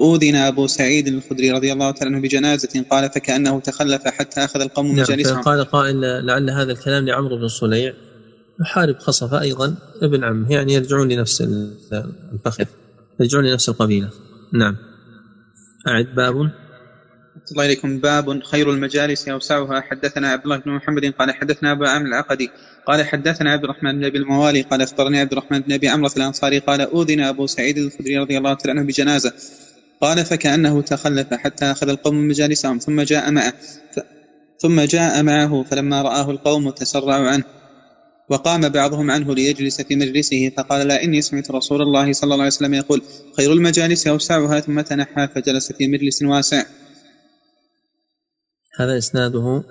أوذن 0.00 0.34
أبو 0.34 0.66
سعيد 0.66 1.08
الخدري 1.08 1.50
رضي 1.50 1.72
الله 1.72 1.90
تعالى 1.90 2.14
عنه 2.14 2.22
بجنازة. 2.22 2.84
قال 2.90 3.10
فكأنه 3.10 3.60
تخلف 3.60 4.08
حتى 4.08 4.44
أخذ 4.44 4.60
القوم 4.60 4.86
نعم 4.86 4.96
مجالسهم. 4.96 5.42
قال 5.42 5.64
قائل 5.64 6.00
لعل 6.26 6.50
هذا 6.50 6.72
الكلام 6.72 7.06
لعمرو 7.06 7.36
بن 7.36 7.48
صليع. 7.48 7.94
يحارب 8.60 8.98
خصفة 8.98 9.40
أيضا. 9.40 9.76
ابن 10.02 10.24
عمه 10.24 10.52
يعني 10.52 10.72
يرجعون 10.72 11.08
لنفس 11.08 11.40
الفخذ 12.32 12.64
يرجعون 13.20 13.44
لنفس 13.44 13.68
القبيلة. 13.68 14.10
نعم. 14.52 14.76
أعد 15.88 16.14
باب. 16.16 16.34
الله 17.52 17.66
إليكم. 17.66 17.98
باب 17.98 18.42
خير 18.42 18.70
المجالس. 18.70 19.28
أوسعها. 19.28 19.80
حدثنا 19.80 20.28
عبد 20.28 20.44
الله 20.44 20.56
بن 20.56 20.70
محمد 20.70 21.04
قال 21.18 21.30
حدثنا 21.30 21.72
أبو 21.72 21.84
عامر 21.84 22.06
العقدي 22.06 22.50
قال 22.86 23.04
حدثنا 23.04 23.52
عبد 23.52 23.64
الرحمن 23.64 23.92
بن 23.92 24.04
أبي 24.04 24.18
الموالي 24.18 24.62
قال 24.62 24.82
أخبرني 24.82 25.20
عبد 25.20 25.32
الرحمن 25.32 25.60
بن 25.60 25.72
أبي 25.72 25.88
عمرة 25.88 26.12
الأنصاري 26.16 26.58
قال 26.58 26.80
أوذن 26.80 27.20
أبو 27.20 27.46
سعيد 27.46 27.78
الخدري 27.78 28.18
رضي 28.18 28.38
الله 28.38 28.54
تعالى 28.54 28.78
عنه 28.78 28.88
بجنازة. 28.88 29.32
قال 30.00 30.24
فكأنه 30.24 30.82
تخلف 30.82 31.34
حتى 31.34 31.64
أخذ 31.64 31.88
القوم 31.88 32.28
مجالسهم 32.28 32.78
ثم 32.78 33.00
جاء 33.00 33.30
معه. 33.30 33.54
ثم 34.58 34.80
جاء 34.80 35.22
معه 35.22 35.62
فلما 35.62 36.02
رآه 36.02 36.30
القوم 36.30 36.70
تسرعوا 36.70 37.28
عنه. 37.28 37.44
وقام 38.30 38.68
بعضهم 38.68 39.10
عنه 39.10 39.34
ليجلس 39.34 39.80
في 39.80 39.96
مجلسه 39.96 40.50
فقال 40.56 40.88
لا 40.88 41.04
إني 41.04 41.22
سمعت 41.22 41.50
رسول 41.50 41.82
الله 41.82 42.12
صلى 42.12 42.24
الله 42.24 42.44
عليه 42.44 42.54
وسلم 42.54 42.74
يقول 42.74 43.02
خير 43.36 43.52
المجالس 43.52 44.06
أوسعها 44.06 44.60
ثم 44.60 44.80
تنحى 44.80 45.28
فجلس 45.34 45.72
في 45.72 45.88
مجلس 45.88 46.22
واسع. 46.22 46.64
هذا 48.78 48.98
إسناده 48.98 49.64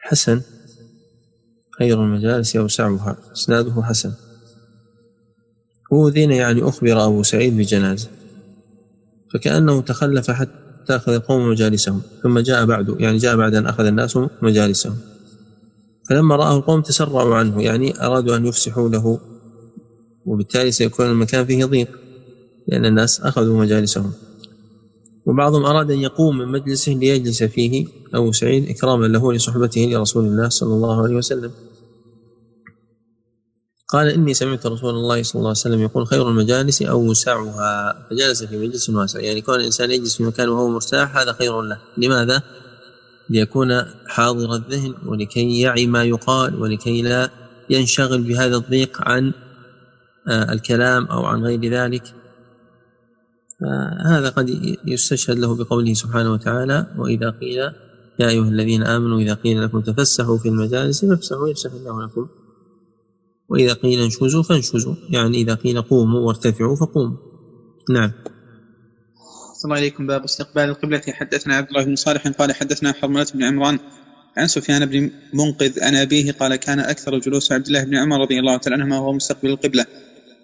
حسن. 0.00 0.42
خير 1.78 2.02
المجالس 2.02 2.56
أوسعها. 2.56 3.16
إسناده 3.32 3.82
حسن. 3.82 4.12
أوذن 5.92 6.30
يعني 6.30 6.62
أخبر 6.62 7.04
أبو 7.06 7.22
سعيد 7.22 7.56
بجنازة؟ 7.56 8.08
فكأنه 9.34 9.82
تخلف 9.82 10.30
حتى 10.30 10.96
أخذ 10.96 11.12
القوم 11.12 11.50
مجالسهم 11.50 12.02
ثم 12.22 12.38
جاء 12.38 12.64
بعد 12.64 12.96
يعني 13.00 13.16
جاء 13.16 13.36
بعد 13.36 13.54
أن 13.54 13.66
أخذ 13.66 13.84
الناس 13.84 14.18
مجالسهم. 14.42 15.09
فلما 16.10 16.36
رآه 16.36 16.56
القوم 16.56 16.82
تسرعوا 16.82 17.34
عنه 17.34 17.62
يعني 17.62 18.06
أرادوا 18.06 18.36
أن 18.36 18.46
يفسحوا 18.46 18.88
له 18.88 19.18
وبالتالي 20.26 20.72
سيكون 20.72 21.06
المكان 21.06 21.46
فيه 21.46 21.64
ضيق 21.64 21.88
لأن 22.68 22.84
الناس 22.84 23.20
أخذوا 23.20 23.60
مجالسهم. 23.60 24.12
وبعضهم 25.26 25.64
أراد 25.64 25.90
أن 25.90 25.98
يقوم 25.98 26.38
من 26.38 26.48
مجلسه 26.48 26.92
ليجلس 26.92 27.42
فيه 27.42 27.86
أبو 28.14 28.32
سعيد 28.32 28.68
إكراما 28.68 29.06
له 29.06 29.32
لصحبته 29.32 29.80
لرسول 29.80 30.24
الله 30.24 30.48
صلى 30.48 30.74
الله 30.74 31.02
عليه 31.02 31.16
وسلم. 31.16 31.50
قال 33.88 34.08
إني 34.08 34.34
سمعت 34.34 34.66
رسول 34.66 34.90
الله 34.90 35.22
صلى 35.22 35.34
الله 35.34 35.48
عليه 35.48 35.60
وسلم 35.60 35.80
يقول 35.80 36.06
خير 36.06 36.28
المجالس 36.28 36.82
أوسعها 36.82 38.06
فجلس 38.10 38.44
في 38.44 38.56
مجلس 38.56 38.90
واسع 38.90 39.20
يعني 39.20 39.40
كون 39.40 39.54
الإنسان 39.54 39.90
يجلس 39.90 40.16
في 40.16 40.22
مكان 40.22 40.48
وهو 40.48 40.68
مرتاح 40.68 41.16
هذا 41.16 41.32
خير 41.32 41.62
له. 41.62 41.78
لماذا؟ 41.98 42.42
ليكون 43.30 43.82
حاضر 44.06 44.54
الذهن 44.54 44.94
ولكي 45.06 45.60
يعي 45.60 45.86
ما 45.86 46.04
يقال 46.04 46.62
ولكي 46.62 47.02
لا 47.02 47.30
ينشغل 47.70 48.22
بهذا 48.22 48.56
الضيق 48.56 49.08
عن 49.08 49.32
آه، 50.28 50.52
الكلام 50.52 51.04
أو 51.04 51.24
عن 51.24 51.42
غير 51.42 51.64
ذلك. 51.64 52.14
فهذا 53.60 54.28
قد 54.28 54.76
يستشهد 54.84 55.38
له 55.38 55.56
بقوله 55.56 55.94
سبحانه 55.94 56.32
وتعالى 56.32 56.86
وإذا 56.98 57.30
قيل 57.30 57.58
يا 58.18 58.28
أيها 58.28 58.48
الذين 58.48 58.82
آمنوا 58.82 59.20
إذا 59.20 59.34
قيل 59.34 59.64
لكم 59.64 59.80
تفسحوا 59.80 60.38
في 60.38 60.48
المجالس 60.48 61.04
فافسحوا 61.04 61.48
يفسح 61.48 61.72
الله 61.72 62.04
لكم. 62.04 62.28
وإذا 63.48 63.72
قيل 63.72 64.00
انشزوا 64.00 64.42
فانشزوا 64.42 64.94
يعني 65.08 65.36
إذا 65.36 65.54
قيل 65.54 65.82
قوموا 65.82 66.20
وارتفعوا 66.20 66.76
فقوموا. 66.76 67.16
نعم. 67.90 68.12
السلام 69.60 69.76
عليكم. 69.76 70.06
باب 70.06 70.24
استقبال 70.24 70.64
القبلة. 70.64 71.02
حدثنا 71.08 71.56
عبد 71.56 71.68
الله 71.68 71.84
بن 71.84 71.96
صالح 71.96 72.28
قال 72.28 72.54
حدثنا 72.54 72.92
حرملة 72.92 73.26
بن 73.34 73.44
عمران 73.44 73.78
عن 74.36 74.46
سفيان 74.46 74.86
بن 74.86 75.10
منقذ 75.32 75.84
عن 75.84 75.94
أبيه 75.94 76.32
قال 76.32 76.56
كان 76.56 76.80
أكثر 76.80 77.18
جلوس 77.18 77.52
عبد 77.52 77.66
الله 77.66 77.84
بن 77.84 77.96
عمر 77.96 78.20
رضي 78.20 78.38
الله 78.38 78.56
تعالى 78.56 78.82
عنهما 78.82 78.98
وهو 78.98 79.12
مستقبل 79.12 79.50
القبلة 79.50 79.86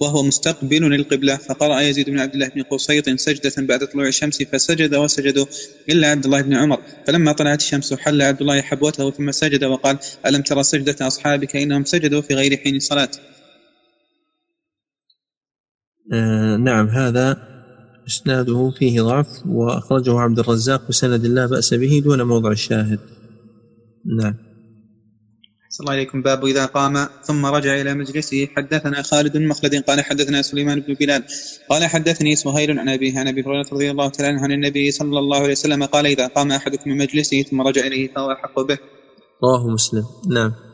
وهو 0.01 0.23
مستقبل 0.23 0.91
للقبلة 0.91 1.37
فقرأ 1.37 1.81
يزيد 1.81 2.11
بن 2.11 2.21
عبد 2.21 2.35
الله 2.35 2.49
بن 2.49 2.63
قصيط 2.63 3.09
سجدة 3.09 3.53
بعد 3.59 3.87
طلوع 3.87 4.07
الشمس 4.07 4.43
فسجد 4.43 4.95
وسجدوا 4.95 5.47
إلا 5.89 6.09
عبد 6.09 6.25
الله 6.25 6.41
بن 6.43 6.55
عمر. 6.55 6.83
فلما 7.07 7.33
طلعت 7.33 7.61
الشمس 7.61 7.95
حل 7.95 8.23
عبد 8.23 8.41
الله 8.41 8.63
حبوته 8.63 9.11
ثم 9.11 9.31
سجد 9.31 9.65
وقال 9.65 9.99
ألم 10.27 10.43
ترى 10.43 10.63
سجدة 10.63 11.07
أصحابك 11.07 11.57
إنهم 11.57 11.85
سجدوا 11.85 12.21
في 12.21 12.35
غير 12.35 12.57
حين 12.57 12.77
الصلاة؟ 12.77 13.11
آه 16.13 16.57
نعم 16.57 16.89
هذا 16.89 17.56
إسناده 18.07 18.73
فيه 18.79 19.03
ضعف 19.03 19.27
وأخرجه 19.47 20.19
عبد 20.19 20.39
الرزاق 20.39 20.89
بسند 20.89 21.27
لا 21.27 21.47
بأس 21.47 21.75
به 21.75 22.03
دون 22.05 22.23
موضع 22.23 22.51
الشاهد. 22.51 23.01
نعم. 24.21 24.35
صلى 25.71 25.85
الله 25.85 25.93
عليكم 25.93 26.23
باب 26.23 26.45
إذا 26.45 26.67
قام 26.67 27.09
ثم 27.23 27.47
رجع 27.47 27.81
إلى 27.81 27.95
مجلسه. 27.95 28.47
حدثنا 28.57 29.03
خالد 29.03 29.37
بن 29.37 29.49
مخلد 29.49 29.75
قال 29.75 30.01
حدثنا 30.01 30.43
سليمان 30.43 30.81
بن 30.81 30.95
بلال 30.95 31.23
قال 31.71 31.85
حدثني 31.85 32.37
سهيل 32.37 32.79
عن 32.79 32.89
أبيه 32.89 33.19
عن 33.19 33.29
أبي 33.29 33.43
هريرة 33.43 33.67
رضي 33.73 33.91
الله 33.91 34.09
تعالى 34.09 34.33
عنه 34.33 34.43
عن 34.43 34.53
النبي 34.53 34.91
صلى 34.91 35.19
الله 35.19 35.39
عليه 35.39 35.53
وسلم 35.53 35.85
قال 35.85 36.07
إذا 36.07 36.27
قام 36.27 36.53
أحدكم 36.53 36.91
من 36.91 36.99
مجلسه 36.99 37.43
ثم 37.43 37.61
رجع 37.61 37.87
إليه 37.87 38.09
فهو 38.13 38.33
أحق 38.33 38.61
به. 38.61 38.79
رواه 39.43 39.69
مسلم. 39.69 40.05
نعم. 40.31 40.66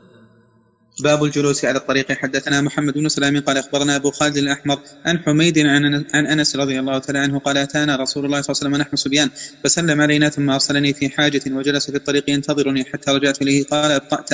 باب 1.02 1.24
الجلوس 1.24 1.64
على 1.64 1.78
الطريق. 1.78 2.12
حدثنا 2.12 2.60
محمد 2.60 2.94
بن 2.94 3.08
سلام 3.08 3.40
قال 3.40 3.58
أخبرنا 3.58 3.96
أبو 3.96 4.10
خالد 4.10 4.36
الأحمر 4.36 4.78
عن 5.06 5.18
حميد 5.18 5.58
عن 5.58 6.04
عن 6.14 6.26
أنس 6.26 6.56
رضي 6.56 6.80
الله 6.80 6.98
تعالى 6.98 7.18
عنه 7.18 7.38
قال 7.38 7.56
أتانا 7.56 7.96
رسول 7.96 8.24
الله 8.24 8.40
صلى 8.40 8.52
الله 8.52 8.60
عليه 8.60 8.70
وسلم 8.70 8.74
ونحن 8.74 8.96
صبيان 8.96 9.30
فسلم 9.64 10.00
علينا 10.00 10.28
ثم 10.28 10.50
أرسلني 10.50 10.92
في 10.92 11.08
حاجة 11.08 11.40
وجلس 11.46 11.90
في 11.90 11.96
الطريق 11.96 12.30
ينتظرني 12.30 12.84
حتى 12.84 13.10
رجعت 13.10 13.42
إليه. 13.42 13.64
قال 13.64 13.90
أبطأت. 13.90 14.30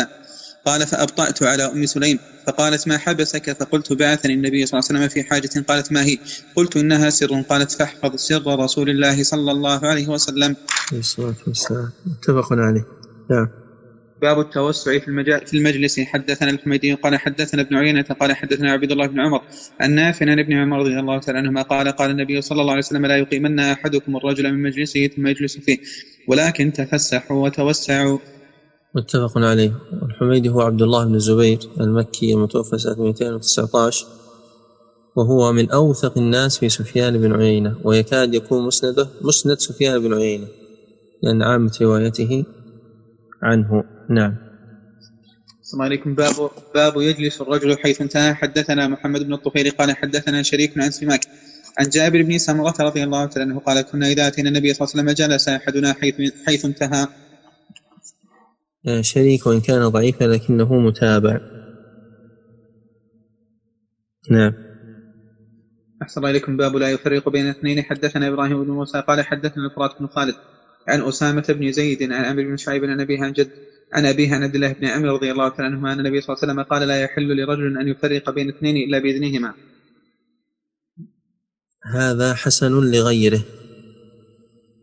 قال 0.67 0.87
فأبطأت 0.87 1.43
على 1.43 1.65
أم 1.65 1.87
سليم 1.87 2.19
فقالت 2.47 2.89
ما 2.89 2.99
حبسك؟ 2.99 3.57
فقلت 3.61 3.93
بعثني 3.93 4.35
النبي 4.35 4.67
صلى 4.67 4.79
الله 4.79 4.89
عليه 4.91 4.99
وسلم 4.99 5.09
في 5.09 5.29
حاجة. 5.29 5.65
قالت 5.69 5.93
ما 5.93 6.05
هي؟ 6.05 6.19
قلت 6.57 6.77
إنها 6.77 7.11
سر. 7.11 7.41
قالت 7.41 7.73
فاحفظ 7.73 8.17
سر 8.17 8.59
رسول 8.65 8.91
الله 8.91 9.23
صلى 9.23 9.51
الله 9.51 9.87
عليه 9.87 10.09
وسلم. 10.09 10.57
الصلاة 10.93 11.35
والسلام. 11.47 11.91
متفق 12.07 12.53
عليه. 12.53 12.87
نعم. 13.31 13.68
باب 14.23 14.41
التوسع 14.41 14.99
في 14.99 15.09
المجال 15.09 15.47
في 15.47 15.57
المجلس. 15.57 16.01
حدثنا 16.01 16.51
الحميدي 16.51 16.95
قال 16.95 17.17
حدثنا 17.17 17.63
ابن 17.63 17.77
عيينة 17.77 18.03
قال 18.03 18.33
حدثنا 18.33 18.73
عبد 18.73 18.93
الله 18.93 19.07
بن 19.07 19.21
عمر 19.21 19.41
عن 19.81 19.95
نافع 19.95 20.31
عن 20.31 20.39
ابن 20.39 20.53
عمر 20.53 20.79
رضي 20.79 20.99
الله 20.99 21.19
تعالى 21.19 21.39
عنهما 21.39 21.63
قال 21.63 21.89
قال 21.89 22.11
النبي 22.11 22.41
صلى 22.41 22.61
الله 22.61 22.73
عليه 22.73 22.83
وسلم 22.83 23.07
لا 23.07 23.17
يقيمن 23.17 23.61
أحدكم 23.61 24.17
الرجل 24.17 24.53
من 24.53 24.63
مجلسه 24.63 25.07
ثم 25.07 25.27
يجلس 25.27 25.59
فيه 25.59 25.79
ولكن 26.29 26.73
تفسحوا 26.73 27.45
وتوسعوا. 27.45 28.19
متفق 28.95 29.39
عليه. 29.39 29.73
الحميدي 30.03 30.49
هو 30.49 30.61
عبد 30.61 30.83
الله 30.83 31.05
بن 31.05 31.15
الزبير 31.15 31.59
المكي 31.81 32.35
المتوفى 32.35 32.79
سنة 32.79 33.03
219 33.03 34.07
وهو 35.17 35.53
من 35.53 35.71
أوثق 35.71 36.19
الناس 36.19 36.59
في 36.59 36.69
سفيان 36.69 37.19
بن 37.19 37.33
عيينة 37.33 37.77
ويكاد 37.85 38.35
يكون 38.35 38.67
مسنده 38.67 39.09
مسند 39.23 39.59
سفيان 39.59 39.99
بن 39.99 40.15
عيينة 40.15 40.47
لأن 41.23 41.43
عامة 41.43 41.73
روايته 41.83 42.45
عنه. 43.43 43.98
نعم. 44.11 44.37
السلام 45.63 45.83
عليكم. 45.83 46.15
باب 46.15 46.51
باب 46.75 46.93
يجلس 46.97 47.41
الرجل 47.41 47.79
حيث 47.79 48.01
انتهى. 48.01 48.35
حدثنا 48.35 48.89
محمد 48.89 49.23
بن 49.23 49.33
الطفيل 49.33 49.71
قال 49.71 49.97
حدثنا 49.97 50.43
شريك 50.43 50.79
عن 50.79 50.91
سماك 50.91 51.21
عن 51.79 51.89
جابر 51.89 52.23
بن 52.23 52.39
سمرة 52.39 52.75
رضي 52.81 53.05
الله 53.05 53.27
تعالى 53.27 53.51
عنه 53.51 53.61
قال 53.61 53.81
كنا 53.81 54.07
إذا 54.07 54.27
أتينا 54.27 54.49
النبي 54.49 54.75
صلى 54.75 54.87
الله 54.87 54.93
عليه 54.95 55.13
وسلم 55.13 55.27
جلس 55.27 55.49
أحدنا 55.49 55.93
حيث 55.93 56.15
حيث 56.47 56.65
انتهى. 56.65 57.07
آه، 58.87 59.01
شريك 59.01 59.47
وإن 59.47 59.61
كان 59.61 59.89
ضعيفا 59.89 60.25
لكنه 60.25 60.75
متابع. 60.79 61.39
نعم. 64.31 64.53
أحسن 66.03 66.21
الله 66.21 66.31
إليكم. 66.31 66.57
باب 66.57 66.77
لا 66.77 66.91
يفرق 66.91 67.29
بين 67.29 67.47
اثنين. 67.47 67.83
حدثنا 67.83 68.29
إبراهيم 68.29 68.65
بن 68.65 68.71
موسى 68.71 69.01
قال 69.01 69.25
حدثنا 69.25 69.67
الفرات 69.67 69.91
بن 70.01 70.07
خالد 70.07 70.35
عن 70.89 71.03
أسامة 71.03 71.45
بن 71.49 71.73
زيد 71.73 72.03
عن 72.03 72.25
عمرو 72.25 72.45
بن 72.45 72.57
شعيب 72.57 72.85
عن 72.85 73.01
أبيه 73.01 73.23
عن 73.25 73.33
جد 73.33 73.49
عن 73.93 74.07
أبيه 74.07 74.35
عن 74.35 74.43
عبد 74.43 74.55
الله 74.55 74.73
بن 74.73 74.87
عمرو 74.87 75.17
رضي 75.17 75.33
الله 75.33 75.49
تعالى 75.49 75.65
عنهما 75.65 75.93
أن 75.93 75.99
النبي 75.99 76.21
صلى 76.21 76.35
الله 76.35 76.43
عليه 76.43 76.53
وسلم 76.53 76.63
قال 76.63 76.89
لا 76.89 77.03
يحل 77.03 77.37
لرجل 77.37 77.79
أن 77.79 77.89
يفرق 77.89 78.31
بين 78.31 78.49
اثنين 78.49 78.89
إلا 78.89 78.99
بإذنهما. 78.99 79.55
هذا 81.85 82.35
حسن 82.35 82.91
لغيره. 82.91 83.41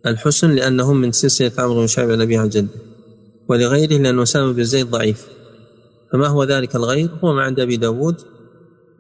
الحسن 0.06 0.56
لأنه 0.56 0.94
من 0.94 1.12
سلسلة 1.12 1.52
عمرو 1.58 1.82
بن 1.82 1.88
شعب 1.88 2.10
النبي 2.10 2.38
عن 2.38 2.50
جده 2.50 2.68
ولغيره 3.50 4.02
لأن 4.02 4.20
أسامة 4.20 4.54
بن 4.54 4.64
زيد 4.64 4.88
ضعيف. 4.88 5.28
فما 6.14 6.28
هو 6.28 6.44
ذلك 6.44 6.76
الغير؟ 6.76 7.10
هو 7.24 7.34
ما 7.34 7.42
عند 7.42 7.60
أبي 7.60 7.78
داود 7.78 8.16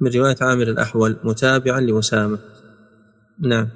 من 0.02 0.11
رواية 0.11 0.36
عامر 0.41 0.64
الأحول 0.64 1.18
متابعا 1.23 1.82
لأسامة. 1.82 2.40
نعم. 3.40 3.69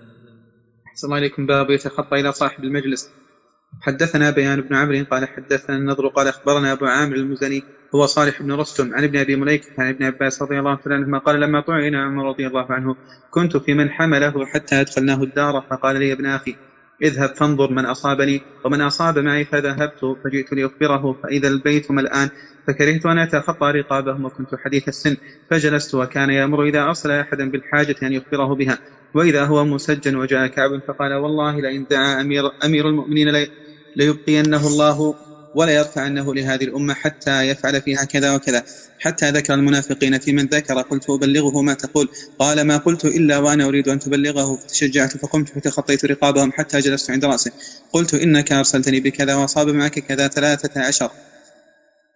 أحسن 0.87 1.07
الله 1.07 1.17
إليكم. 1.17 1.45
باب 1.45 1.69
يتخطى 1.69 2.19
إلى 2.19 2.31
صاحب 2.31 2.63
المجلس. 2.63 3.09
حدثنا 3.81 4.29
بيان 4.29 4.61
بن 4.61 4.75
عمرو 4.75 5.05
قال 5.11 5.27
حدثنا 5.27 5.77
النضر 5.77 6.07
قال 6.07 6.27
أخبرنا 6.27 6.71
أبو 6.71 6.85
عامر 6.85 7.15
المزني 7.15 7.63
هو 7.95 8.05
صالح 8.05 8.41
بن 8.41 8.51
رستم 8.51 8.93
عن 8.93 9.03
ابن 9.03 9.17
أبي 9.17 9.35
مليكة 9.35 9.67
عن 9.77 9.89
ابن 9.89 10.05
عباس 10.05 10.41
رضي 10.41 10.59
الله 10.59 10.79
عنهما 10.87 11.17
قال 11.17 11.39
لما 11.39 11.59
طعن 11.59 11.95
عمر 11.95 12.29
رضي 12.29 12.47
الله 12.47 12.71
عنه 12.71 12.95
كنت 13.29 13.57
في 13.57 13.73
من 13.73 13.89
حمله 13.89 14.45
حتى 14.45 14.81
أدخلناه 14.81 15.23
الدار 15.23 15.61
فقال 15.69 15.99
لي 15.99 16.11
ابن 16.11 16.25
أخي 16.25 16.55
اذهب 17.01 17.29
فانظر 17.35 17.71
من 17.71 17.85
أصابني 17.85 18.41
ومن 18.65 18.81
أصاب 18.81 19.19
معي 19.19 19.45
فذهبت 19.45 19.99
فجئت 20.23 20.53
لأخبره 20.53 21.13
فإذا 21.23 21.47
البيت 21.47 21.91
ملآن 21.91 22.29
فكرهت 22.67 23.05
أن 23.05 23.17
أتخطى 23.17 23.71
رقابهم 23.71 24.25
وكنت 24.25 24.55
حديث 24.55 24.87
السن 24.87 25.17
فجلست 25.49 25.95
وكان 25.95 26.29
يأمر 26.29 26.63
إذا 26.63 26.83
أرسل 26.83 27.11
أحدا 27.11 27.49
بالحاجة 27.51 27.95
أن 28.03 28.13
يخبره 28.13 28.55
بها 28.55 28.79
وإذا 29.15 29.43
هو 29.43 29.65
مسجن 29.65 30.15
وجاء 30.15 30.47
كعب 30.47 30.81
فقال 30.87 31.13
والله 31.13 31.61
لئن 31.61 31.85
دعا 31.91 32.21
أمير, 32.21 32.43
أمير 32.65 32.89
المؤمنين 32.89 33.47
ليبقينه 33.95 34.67
الله 34.67 35.15
ولا 35.55 35.71
يرفعنه 35.71 36.35
لهذه 36.35 36.63
الأمة 36.63 36.93
حتى 36.93 37.41
يفعل 37.41 37.81
فيها 37.81 38.03
كذا 38.03 38.35
وكذا. 38.35 38.63
حتى 38.99 39.29
ذكر 39.29 39.53
المنافقين 39.53 40.19
في 40.19 40.33
من 40.33 40.45
ذكر 40.45 40.81
قلت 40.81 41.09
أبلغه 41.09 41.61
ما 41.61 41.73
تقول. 41.73 42.09
قال 42.39 42.61
ما 42.61 42.77
قلت 42.77 43.05
إلا 43.05 43.37
وأنا 43.37 43.65
أريد 43.65 43.87
أن 43.87 43.99
تبلغه 43.99 44.55
فتشجعت 44.55 45.17
فقمت 45.17 45.49
فتخطيت 45.49 46.05
رقابهم 46.05 46.51
حتى 46.51 46.79
جلست 46.79 47.11
عند 47.11 47.25
رأسه. 47.25 47.51
قلت 47.93 48.13
إنك 48.13 48.51
أرسلتني 48.51 48.99
بكذا 48.99 49.35
وأصاب 49.35 49.67
معك 49.69 49.99
كذا 49.99 50.27
ثلاثة 50.27 50.81
عشر. 50.81 51.09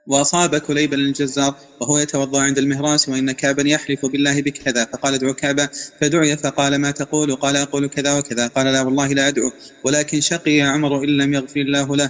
وأصاب 0.08 0.56
كليبا 0.56 0.96
الجزار 0.96 1.56
وهو 1.82 1.98
يتوضأ 1.98 2.40
عند 2.40 2.58
المهراس 2.58 3.10
وإن 3.10 3.32
كعبا 3.32 3.68
يحلف 3.68 4.06
بالله 4.06 4.42
بكذا. 4.42 4.86
فقال 4.86 5.14
ادعو 5.14 5.34
كعبا 5.34 5.70
فدعي 6.02 6.38
فقال 6.38 6.76
ما 6.76 6.92
تقول؟ 6.92 7.36
قال 7.36 7.56
أقول 7.56 7.88
كذا 7.88 8.20
وكذا. 8.20 8.48
قال 8.48 8.66
لا 8.66 8.82
والله 8.82 9.14
لا 9.14 9.28
أدعو. 9.28 9.52
ولكن 9.86 10.22
شقي 10.22 10.62
عمر 10.62 11.04
إن 11.04 11.18
لم 11.18 11.34
يغفر 11.34 11.60
الله 11.62 11.96
له. 11.96 12.10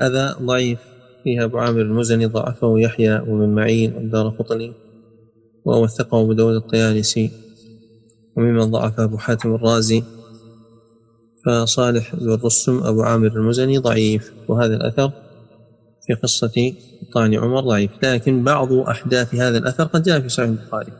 هذا 0.00 0.36
ضعيف. 0.42 0.78
فيها 1.24 1.44
أبو 1.44 1.58
عامر 1.58 1.80
المزني 1.80 2.26
ضعفه 2.26 2.78
يحيى 2.78 3.20
ومن 3.28 3.54
معين 3.54 3.94
والدار 3.94 4.28
قطني. 4.28 4.72
ووثقه 5.64 6.20
أبو 6.20 6.32
داود 6.32 6.54
الطيالسي. 6.54 7.30
وممن 8.36 8.64
ضعف 8.64 9.00
أبو 9.00 9.18
حاتم 9.18 9.54
الرازي. 9.54 10.02
فصالح 11.46 12.16
بن 12.16 12.38
رستم 12.44 12.82
أبو 12.84 13.02
عامر 13.02 13.26
المزني 13.26 13.78
ضعيف. 13.78 14.32
وهذا 14.48 14.76
الأثر 14.76 15.29
في 16.10 16.20
قصة 16.22 16.72
طعن 17.14 17.34
عمر 17.34 17.60
ضعيف. 17.60 17.90
لكن 18.02 18.44
بعض 18.44 18.72
أحداث 18.72 19.34
هذا 19.34 19.58
الأثر 19.58 19.84
قد 19.84 20.02
جاء 20.02 20.20
في 20.20 20.28
صحيح 20.28 20.48
البخاري. 20.48 20.92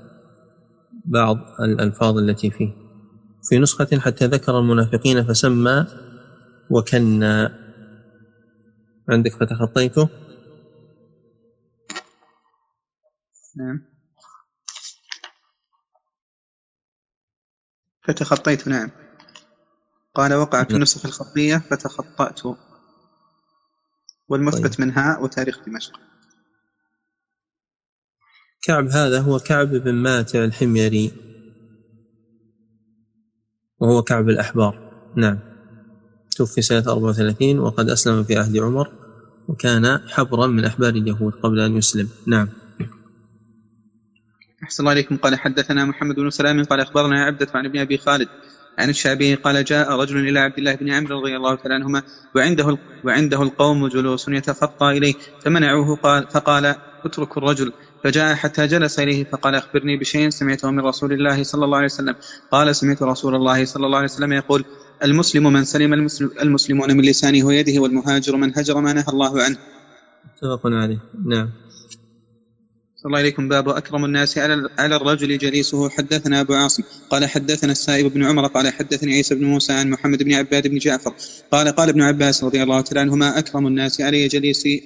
بعض 1.05 1.37
الألفاظ 1.61 2.19
التي 2.19 2.51
فيه. 2.51 2.71
في 3.49 3.59
نسخة 3.59 3.99
حتى 3.99 4.27
ذكر 4.27 4.59
المنافقين 4.59 5.27
فسمى 5.27 5.87
وكنا 6.71 7.51
عندك 9.09 9.31
فتخطيته 9.33 10.09
نعم. 13.57 13.81
فتخطيت 18.05 18.69
نعم. 18.69 18.91
قال 20.15 20.35
وقعت 20.35 20.69
في 20.71 20.77
النسخ 20.77 21.05
نعم. 21.05 21.13
الخطية 21.13 21.57
فتخطأت. 21.71 22.41
والمثبت 24.31 24.77
طيب. 24.77 24.87
منها 24.87 25.19
وتاريخ 25.19 25.59
دمشق. 25.67 26.01
كعب 28.63 28.89
هذا 28.89 29.21
هو 29.21 29.39
كعب 29.39 29.69
بن 29.69 29.95
ماتع 29.95 30.45
الحميري. 30.45 31.13
وهو 33.79 34.03
كعب 34.03 34.29
الأحبار. 34.29 34.91
نعم. 35.17 35.39
توفي 36.37 36.63
سنة 36.63 36.85
34 36.93 37.59
وقد 37.59 37.91
أسلم 37.91 38.25
في 38.25 38.37
عهد 38.37 38.57
عمر 38.57 38.93
وكان 39.49 39.99
حبرا 40.09 40.47
من 40.47 40.65
أحبار 40.65 40.91
اليهود 40.91 41.33
قبل 41.33 41.61
أن 41.61 41.77
يسلم. 41.77 42.09
نعم. 42.27 42.49
أحسن 44.63 44.83
الله 44.83 44.91
عليكم 44.91 45.17
قال 45.17 45.39
حدثنا 45.39 45.85
محمد 45.85 46.17
بن 46.17 46.31
سلام 46.31 46.65
قال 46.65 46.81
أخبرنا 46.81 47.25
عبدة 47.25 47.47
عن 47.55 47.67
ابن 47.67 47.79
أبي 47.79 47.99
خالد 47.99 48.29
عن 48.81 48.89
الشعبي 48.91 49.35
قال 49.35 49.65
جاء 49.65 49.93
رجل 50.01 50.29
إلى 50.29 50.39
عبد 50.39 50.59
الله 50.59 50.75
بن 50.75 50.93
عمرو 50.93 51.21
رضي 51.21 51.37
الله 51.37 51.55
تعالى 51.55 51.75
عنهما 51.75 52.03
وعنده 52.35 52.79
وعنده 53.05 53.43
القوم 53.43 53.89
جلوس 53.89 54.29
يتخطى 54.29 54.91
إليه 54.91 55.15
فمنعوه 55.43 55.97
قال 55.97 56.27
فقال 56.31 56.75
اتركوا 57.05 57.43
الرجل. 57.43 57.73
فجاء 58.05 58.35
حتى 58.35 58.67
جلس 58.67 58.99
إليه 58.99 59.25
فقال 59.25 59.55
أخبرني 59.55 59.97
بشيء 59.97 60.31
سمعته 60.31 60.71
من 60.71 60.81
رسول 60.81 61.13
الله 61.13 61.43
صلى 61.43 61.65
الله 61.65 61.77
عليه 61.77 61.87
وسلم. 61.87 62.15
قال 62.51 62.77
سمعت 62.77 63.03
رسول 63.03 63.35
الله 63.35 63.65
صلى 63.65 63.87
الله 63.87 63.99
عليه 63.99 64.09
وسلم 64.09 64.33
يقول 64.33 64.65
المسلم 65.05 65.53
من 65.53 65.65
سلم 65.65 65.93
المسلمون 66.43 66.97
من 66.97 67.05
لسانه 67.05 67.47
ويده 67.47 67.83
والمهاجر 67.83 68.37
من 68.37 68.59
هجر 68.59 68.81
ما 68.81 68.93
نهى 68.93 69.09
الله 69.09 69.43
عنه. 69.43 69.57
متفق 70.25 70.61
عليه. 70.65 70.99
نعم. 71.27 71.49
صلى 73.01 73.09
الله 73.11 73.19
عليكم 73.19 73.49
باب 73.49 73.69
أكرم 73.69 74.05
الناس 74.05 74.39
على 74.79 74.97
الرجل 74.97 75.39
جليسه. 75.39 75.89
حدثنا 75.89 76.41
أبو 76.41 76.55
عاصم 76.55 76.83
قال 77.11 77.27
حدثنا 77.27 77.73
السائب 77.73 78.13
بن 78.13 78.25
عمر 78.25 78.47
قال 78.47 78.73
حدثني 78.73 79.13
عيسى 79.13 79.35
بن 79.35 79.45
موسى 79.45 79.73
عن 79.73 79.91
محمد 79.91 80.23
بن 80.23 80.33
عباد 80.33 80.67
بن 80.67 80.79
جعفر 80.79 81.15
قال 81.53 81.69
قال 81.69 81.89
ابن 81.89 82.03
عباس 82.03 82.45
رضي 82.45 82.63
الله 82.63 82.81
تعالى 82.81 83.01
عنهما 83.01 83.39
أكرم 83.39 83.67
الناس 83.67 84.01
علي 84.01 84.29
جليسي. 84.29 84.83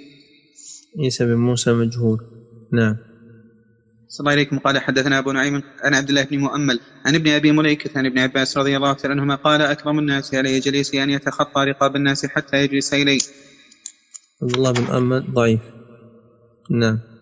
عيسى 0.99 1.25
بن 1.25 1.35
موسى 1.35 1.73
مجهول. 1.73 2.19
نعم. 2.73 2.97
صلى 4.09 4.21
الله 4.21 4.33
عليكم. 4.33 4.59
قال 4.59 4.79
حدثنا 4.79 5.19
أبو 5.19 5.33
نعيم 5.33 5.63
عن 5.83 5.95
عبد 5.95 6.09
الله 6.09 6.25
بن 6.25 6.39
مؤمل 6.39 6.81
عن 7.07 7.15
ابن 7.15 7.31
أبي 7.31 7.53
مليكة 7.53 7.99
عن 7.99 8.07
ابن 8.07 8.19
عباس 8.19 8.57
رضي 8.59 8.77
الله 8.77 8.93
تعالى 8.93 9.15
عنهما 9.15 9.35
قال 9.35 9.63
أكرم 9.63 9.99
الناس 9.99 10.35
علي 10.35 10.61
جليسي 10.61 11.03
أن 11.03 11.11
يتخطى 11.11 11.65
رقاب 11.65 11.97
الناس 11.97 12.27
حتى 12.27 12.57
يجلس 12.57 12.95
إلي. 12.95 13.19
عبد 14.43 14.55
الله 14.55 14.73
بن 14.73 14.83
مؤمل 14.83 15.33
ضعيف. 15.35 15.61
نعم. 16.71 17.14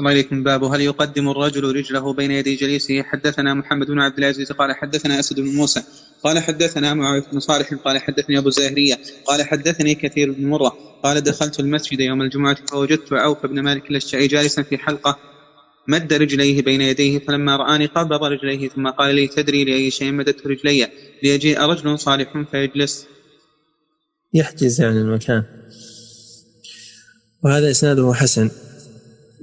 الله 0.00 0.10
عليكم. 0.10 0.42
باب 0.42 0.64
هل 0.64 0.80
يقدم 0.80 1.28
الرجل 1.28 1.76
رجله 1.76 2.12
بين 2.12 2.30
يدي 2.30 2.54
جليسه؟ 2.54 3.02
حدثنا 3.02 3.54
محمد 3.54 3.86
بن 3.86 4.00
عبد 4.00 4.18
العزيز 4.18 4.52
قال 4.52 4.76
حدثنا 4.76 5.20
أسد 5.20 5.40
بن 5.40 5.54
موسى 5.54 5.82
قال 6.22 6.38
حدثنا 6.38 6.94
معاوية 6.94 7.24
بن 7.32 7.40
صالح 7.40 7.74
قال 7.74 7.98
حدثني 7.98 8.38
أبو 8.38 8.50
زاهريه 8.50 8.98
قال 9.26 9.42
حدثني 9.42 9.94
كثير 9.94 10.32
بن 10.32 10.46
مرة 10.46 10.76
قال 11.02 11.20
دخلت 11.20 11.60
المسجد 11.60 12.00
يوم 12.00 12.22
الجمعة 12.22 12.56
فوجدت 12.70 13.12
عوف 13.12 13.46
بن 13.46 13.60
مالك 13.60 13.90
الأشجعي 13.90 14.26
جالسا 14.26 14.62
في 14.62 14.78
حلقة 14.78 15.18
مد 15.88 16.12
رجليه 16.12 16.62
بين 16.62 16.80
يديه 16.80 17.18
فلما 17.18 17.56
رآني 17.56 17.86
قبض 17.86 18.24
رجليه 18.24 18.68
ثم 18.68 18.88
قال 18.88 19.14
لي 19.14 19.26
تدري 19.26 19.64
لأي 19.64 19.90
شيء 19.90 20.12
مددت 20.12 20.46
رجلي؟ 20.46 20.88
ليجيء 21.22 21.60
رجل 21.60 21.98
صالح 21.98 22.44
فيجلس. 22.50 23.06
يحجز 24.34 24.80
عن 24.80 24.96
المكان. 24.96 25.44
وهذا 27.42 27.70
إسناده 27.70 28.12
حسن. 28.14 28.50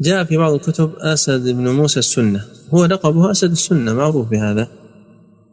جاء 0.02 0.24
في 0.24 0.38
بعض 0.38 0.54
الكتب 0.54 0.92
أسد 0.98 1.50
بن 1.50 1.70
موسى 1.70 2.00
السنة. 2.00 2.42
هو 2.74 2.86
لقبه 2.86 3.32
أسد 3.32 3.52
السنة 3.52 3.94
معروف 3.94 4.30
بهذا. 4.30 4.68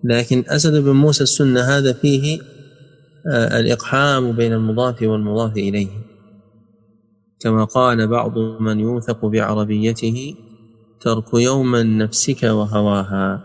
لكن 0.05 0.44
أسد 0.48 0.77
بن 0.85 0.90
موسى 0.90 1.23
السنة 1.23 1.60
هذا 1.60 1.93
فيه 1.93 2.40
آه، 3.32 3.60
الإقحام 3.60 4.32
بين 4.32 4.52
المضاف 4.52 5.02
والمضاف 5.02 5.56
إليه. 5.56 5.89
كما 7.40 7.64
قال 7.64 8.09
بعض 8.09 8.39
من 8.39 8.81
يوثق 8.81 9.27
بعربيته 9.27 10.35
ترك 11.01 11.35
يوما 11.35 11.82
نفسك 11.82 12.43
وهواها. 12.43 13.44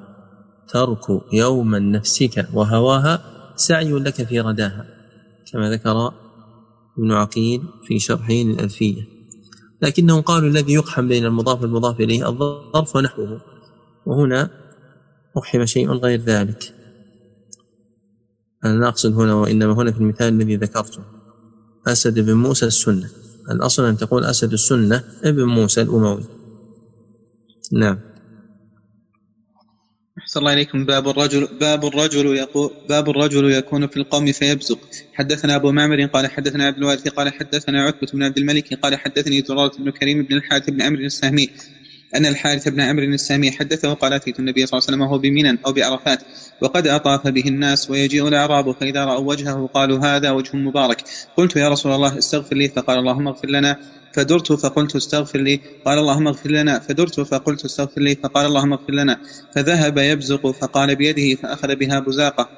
ترك 0.74 1.24
يوما 1.34 1.80
نفسك 1.80 2.48
وهواها 2.54 3.22
سعي 3.56 3.92
لك 3.92 4.24
في 4.24 4.40
رداها 4.40 4.86
كما 5.54 5.70
ذكر 5.70 6.12
ابن 6.98 7.12
عقيل 7.12 7.62
في 7.88 8.00
شرحه 8.00 8.34
للألفية. 8.34 9.17
لكنهم 9.82 10.22
قالوا 10.22 10.50
الذي 10.50 10.74
يقحم 10.74 11.08
بين 11.08 11.26
المضاف 11.26 11.62
والمضاف 11.62 12.00
إليه 12.00 12.30
الظرف 12.30 12.96
ونحوه. 12.96 13.42
وهنا 14.06 14.50
أقحم 15.38 15.66
شيء 15.66 15.92
غير 15.92 16.20
ذلك. 16.20 16.74
أنا 18.66 18.88
أقصد 18.88 19.14
هنا 19.14 19.34
وإنما 19.34 19.74
هنا 19.74 19.92
في 19.92 19.98
المثال 19.98 20.34
الذي 20.34 20.56
ذكرته. 20.56 21.04
أسد 21.88 22.20
بن 22.20 22.34
موسى 22.34 22.66
السنة. 22.66 23.10
الأصل 23.52 23.86
أن 23.86 23.98
تقول 23.98 24.24
أسد 24.24 24.54
السنة 24.54 25.04
ابن 25.24 25.44
موسى 25.44 25.82
الأموي. 25.82 26.24
نعم. 27.72 28.07
أحسن 30.38 30.46
الله 30.46 30.54
إليكم. 30.54 30.86
باب 30.86 31.10
الرجل 31.10 31.48
باب 31.60 31.86
الرجل 31.86 32.26
يقول 32.36 32.72
باب 32.90 33.10
الرجل 33.10 33.52
يكون 33.52 33.88
في 33.88 33.98
القوم 33.98 34.32
فيبزق 34.32 34.80
حدثنا 35.14 35.56
أبو 35.56 35.72
معمر 35.72 36.06
قال 36.06 36.28
حدثنا 36.32 36.66
عبد 36.66 36.78
الوارث 36.78 37.08
قال 37.08 37.34
حدثنا 37.34 37.84
عتبة 37.84 38.08
بن 38.14 38.24
عبد 38.24 38.38
الملك 38.38 38.74
قال 38.74 38.96
حدثني 38.96 39.42
زرارة 39.42 39.72
بن 39.80 39.90
كريم 39.90 40.24
بن 40.24 40.36
الحارث 40.36 40.70
بن 40.70 40.82
عمرو 40.82 41.02
السهمي 41.02 41.50
أن 42.16 42.26
الحارث 42.26 42.68
بن 42.68 42.82
عمرو 42.82 43.06
السامي 43.06 43.52
حدثه 43.52 43.94
قال 43.94 44.14
أتيت 44.14 44.40
النبي 44.40 44.66
صلى 44.66 44.78
الله 44.78 44.88
عليه 44.88 44.98
وسلم 44.98 45.02
وهو 45.02 45.18
بمنى 45.18 45.60
أو 45.66 45.74
بعرفات 45.74 46.24
وقد 46.62 46.88
أطاف 46.88 47.28
به 47.28 47.44
الناس 47.48 47.90
ويجيء 47.90 48.28
الأعراب 48.28 48.72
فإذا 48.72 49.06
رأوا 49.06 49.30
وجهه 49.30 49.70
قالوا 49.74 50.00
هذا 50.00 50.32
وجه 50.32 50.58
مبارك. 50.58 51.04
قلت 51.38 51.56
يا 51.56 51.70
رسول 51.70 51.92
الله 51.92 52.18
استغفر 52.18 52.56
لي 52.56 52.68
فقال 52.68 53.00
اللهم 53.00 53.28
اغفر 53.28 53.50
لنا. 53.50 53.80
فدرت 54.14 54.54
فقلت 54.54 54.96
استغفر 54.96 55.40
لي 55.40 55.60
قال 55.86 56.00
اللهم 56.00 56.28
اغفر 56.28 56.52
لنا. 56.52 56.80
فدرت 56.80 57.20
فقلت 57.20 57.66
استغفر 57.66 58.02
لي 58.02 58.16
فقال 58.16 58.46
اللهم 58.46 58.74
اغفر 58.74 58.94
لنا. 58.94 59.20
فذهب 59.56 59.98
يبزق 59.98 60.52
فقال 60.52 60.96
بيده 60.96 61.42
فأخذ 61.42 61.76
بها 61.76 62.00
بزاقة 62.00 62.50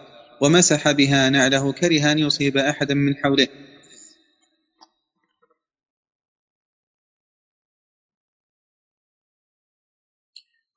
ومسح 0.42 0.92
بها 0.92 1.30
نعله 1.30 1.72
كره 1.72 2.12
أن 2.12 2.20
يصيب 2.20 2.58
أحدا 2.58 2.94
من 2.94 3.16
حوله. 3.16 3.48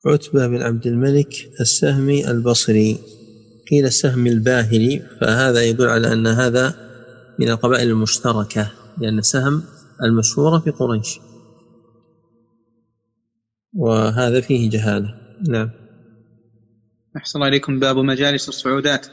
عتبة 0.06 0.46
بن 0.46 0.62
عبد 0.62 0.86
الملك 0.86 1.32
السهمي 1.60 2.30
البصري. 2.30 2.98
قيل 3.70 3.86
السهم 3.86 4.26
الباهلي 4.26 5.02
فهذا 5.20 5.62
يدل 5.62 5.88
على 5.88 6.12
أن 6.12 6.26
هذا 6.26 6.74
من 7.38 7.48
القبائل 7.48 7.88
المشتركة 7.88 8.72
لأن 8.98 9.22
سهم 9.22 9.62
المشهورة 10.02 10.58
في 10.58 10.70
قريش. 10.70 11.18
وهذا 13.74 14.40
فيه 14.40 14.70
جهالة. 14.70 15.14
نعم. 15.48 15.70
أحسن 17.16 17.42
عليكم 17.42 17.80
باب 17.80 17.96
مجالس 17.96 18.48
الصعودات. 18.48 19.06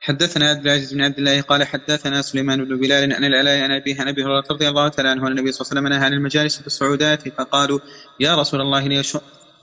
حدثنا 0.00 0.50
عبد 0.50 0.66
العزيز 0.66 0.94
بن 0.94 1.00
عبد 1.00 1.18
الله 1.18 1.40
قال 1.40 1.64
حدثنا 1.64 2.22
سليمان 2.22 2.64
بن 2.64 2.80
بلال 2.80 3.12
عن 3.12 3.24
العلاء 3.24 3.62
عن 3.62 3.70
أبيه 3.70 4.00
عن 4.00 4.08
أبي 4.08 4.24
هريرة 4.24 4.44
رضي 4.50 4.68
الله 4.68 4.88
تعالى 4.88 5.08
عنه 5.08 5.26
أن 5.26 5.32
النبي 5.32 5.52
صلى 5.52 5.66
الله 5.66 5.70
عليه 5.70 5.80
وسلم 5.80 5.98
نهى 5.98 6.06
عن 6.06 6.12
المجالس 6.12 6.60
في 6.60 6.66
الصعودات 6.66 7.28
فقالوا 7.28 7.78
يا 8.20 8.34
رسول 8.36 8.60
الله 8.60 8.88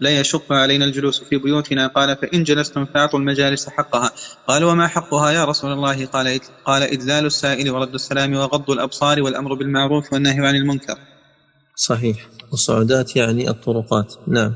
لا 0.01 0.19
يشق 0.19 0.53
علينا 0.53 0.85
الجلوس 0.85 1.23
في 1.23 1.37
بيوتنا. 1.37 1.87
قال 1.87 2.17
فإن 2.17 2.43
جلستم 2.43 2.85
فأعطوا 2.85 3.19
المجالس 3.19 3.69
حقها. 3.69 4.11
قال 4.47 4.63
وما 4.63 4.87
حقها 4.87 5.31
يا 5.31 5.45
رسول 5.45 5.71
الله؟ 5.71 6.05
قال 6.05 6.39
قال 6.65 6.83
إذلال 6.83 7.25
السائل 7.25 7.69
ورد 7.69 7.93
السلام 7.93 8.33
وغض 8.33 8.71
الأبصار 8.71 9.21
والأمر 9.21 9.53
بالمعروف 9.53 10.13
والنهي 10.13 10.47
عن 10.47 10.55
المنكر. 10.55 10.95
صحيح. 11.75 12.17
الصعودات 12.53 13.15
يعني 13.15 13.49
الطرقات. 13.49 14.13
نعم. 14.27 14.55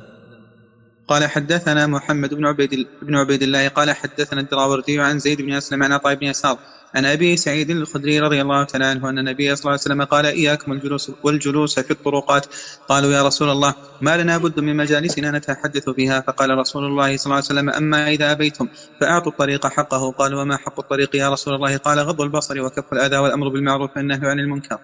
قال 1.08 1.26
حدثنا 1.26 1.88
محمد 1.88 2.34
بن 2.34 2.46
عبيد 2.46 2.88
بن 3.02 3.16
عبيد 3.16 3.42
الله. 3.42 3.68
قال 3.68 3.92
حدثنا 3.92 4.42
الدراوردي 4.42 5.00
عن 5.00 5.20
زيد 5.20 5.42
بن 5.42 5.54
أسلم 5.54 5.84
عن 5.84 5.92
عطاء 5.92 6.16
بن 6.16 6.28
يسار 6.28 6.58
عن 6.96 7.06
أبي 7.06 7.38
سعيد 7.38 7.70
الخدري 7.70 8.20
رضي 8.20 8.42
الله 8.42 8.64
تعالى 8.64 8.86
عنه 8.86 9.10
أن 9.10 9.20
النبي 9.20 9.56
صلى 9.56 9.62
الله 9.62 9.72
عليه 9.72 9.82
وسلم 9.82 10.04
قال 10.04 10.26
إياكم 10.26 10.72
الجلوس 10.72 11.12
والجلوس 11.24 11.80
في 11.80 11.92
الطرقات. 11.92 12.46
قالوا 12.90 13.12
يا 13.12 13.24
رسول 13.24 13.50
الله 13.50 13.76
ما 14.02 14.18
لنا 14.18 14.38
بد 14.38 14.60
من 14.60 14.76
مجالسنا 14.76 15.32
نتحدث 15.32 15.90
فيها 15.90 16.22
فقال 16.22 16.50
رسول 16.50 16.86
الله 16.86 17.18
صلى 17.18 17.26
الله 17.26 17.36
عليه 17.36 17.46
وسلم 17.46 17.70
أما 17.70 18.10
إذا 18.10 18.32
أبيتم 18.32 18.68
فأعطوا 19.00 19.32
الطريق 19.32 19.68
حقه. 19.68 20.12
قالوا 20.12 20.42
وما 20.42 20.58
حق 20.58 20.80
الطريق 20.80 21.16
يا 21.16 21.30
رسول 21.30 21.54
الله؟ 21.56 21.78
قال 21.78 22.00
غض 22.00 22.22
البصر 22.22 22.62
وكف 22.62 22.94
الأذى 22.94 23.18
والأمر 23.18 23.50
بالمعروف 23.50 23.98
والنهي 23.98 24.30
عن 24.30 24.40
المنكر. 24.40 24.80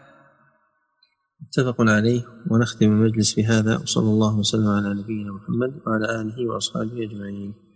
متفق 1.42 1.76
عليه 1.80 2.22
ونختم 2.50 2.86
المجلس 2.86 3.34
بهذا 3.34 3.78
وصلى 3.78 4.10
الله 4.10 4.36
وسلم 4.36 4.68
على 4.68 4.90
نبينا 4.94 5.32
محمد 5.32 5.72
وعلى 5.88 6.22
آله 6.22 6.48
وأصحابه 6.48 7.04
أجمعين. 7.04 7.71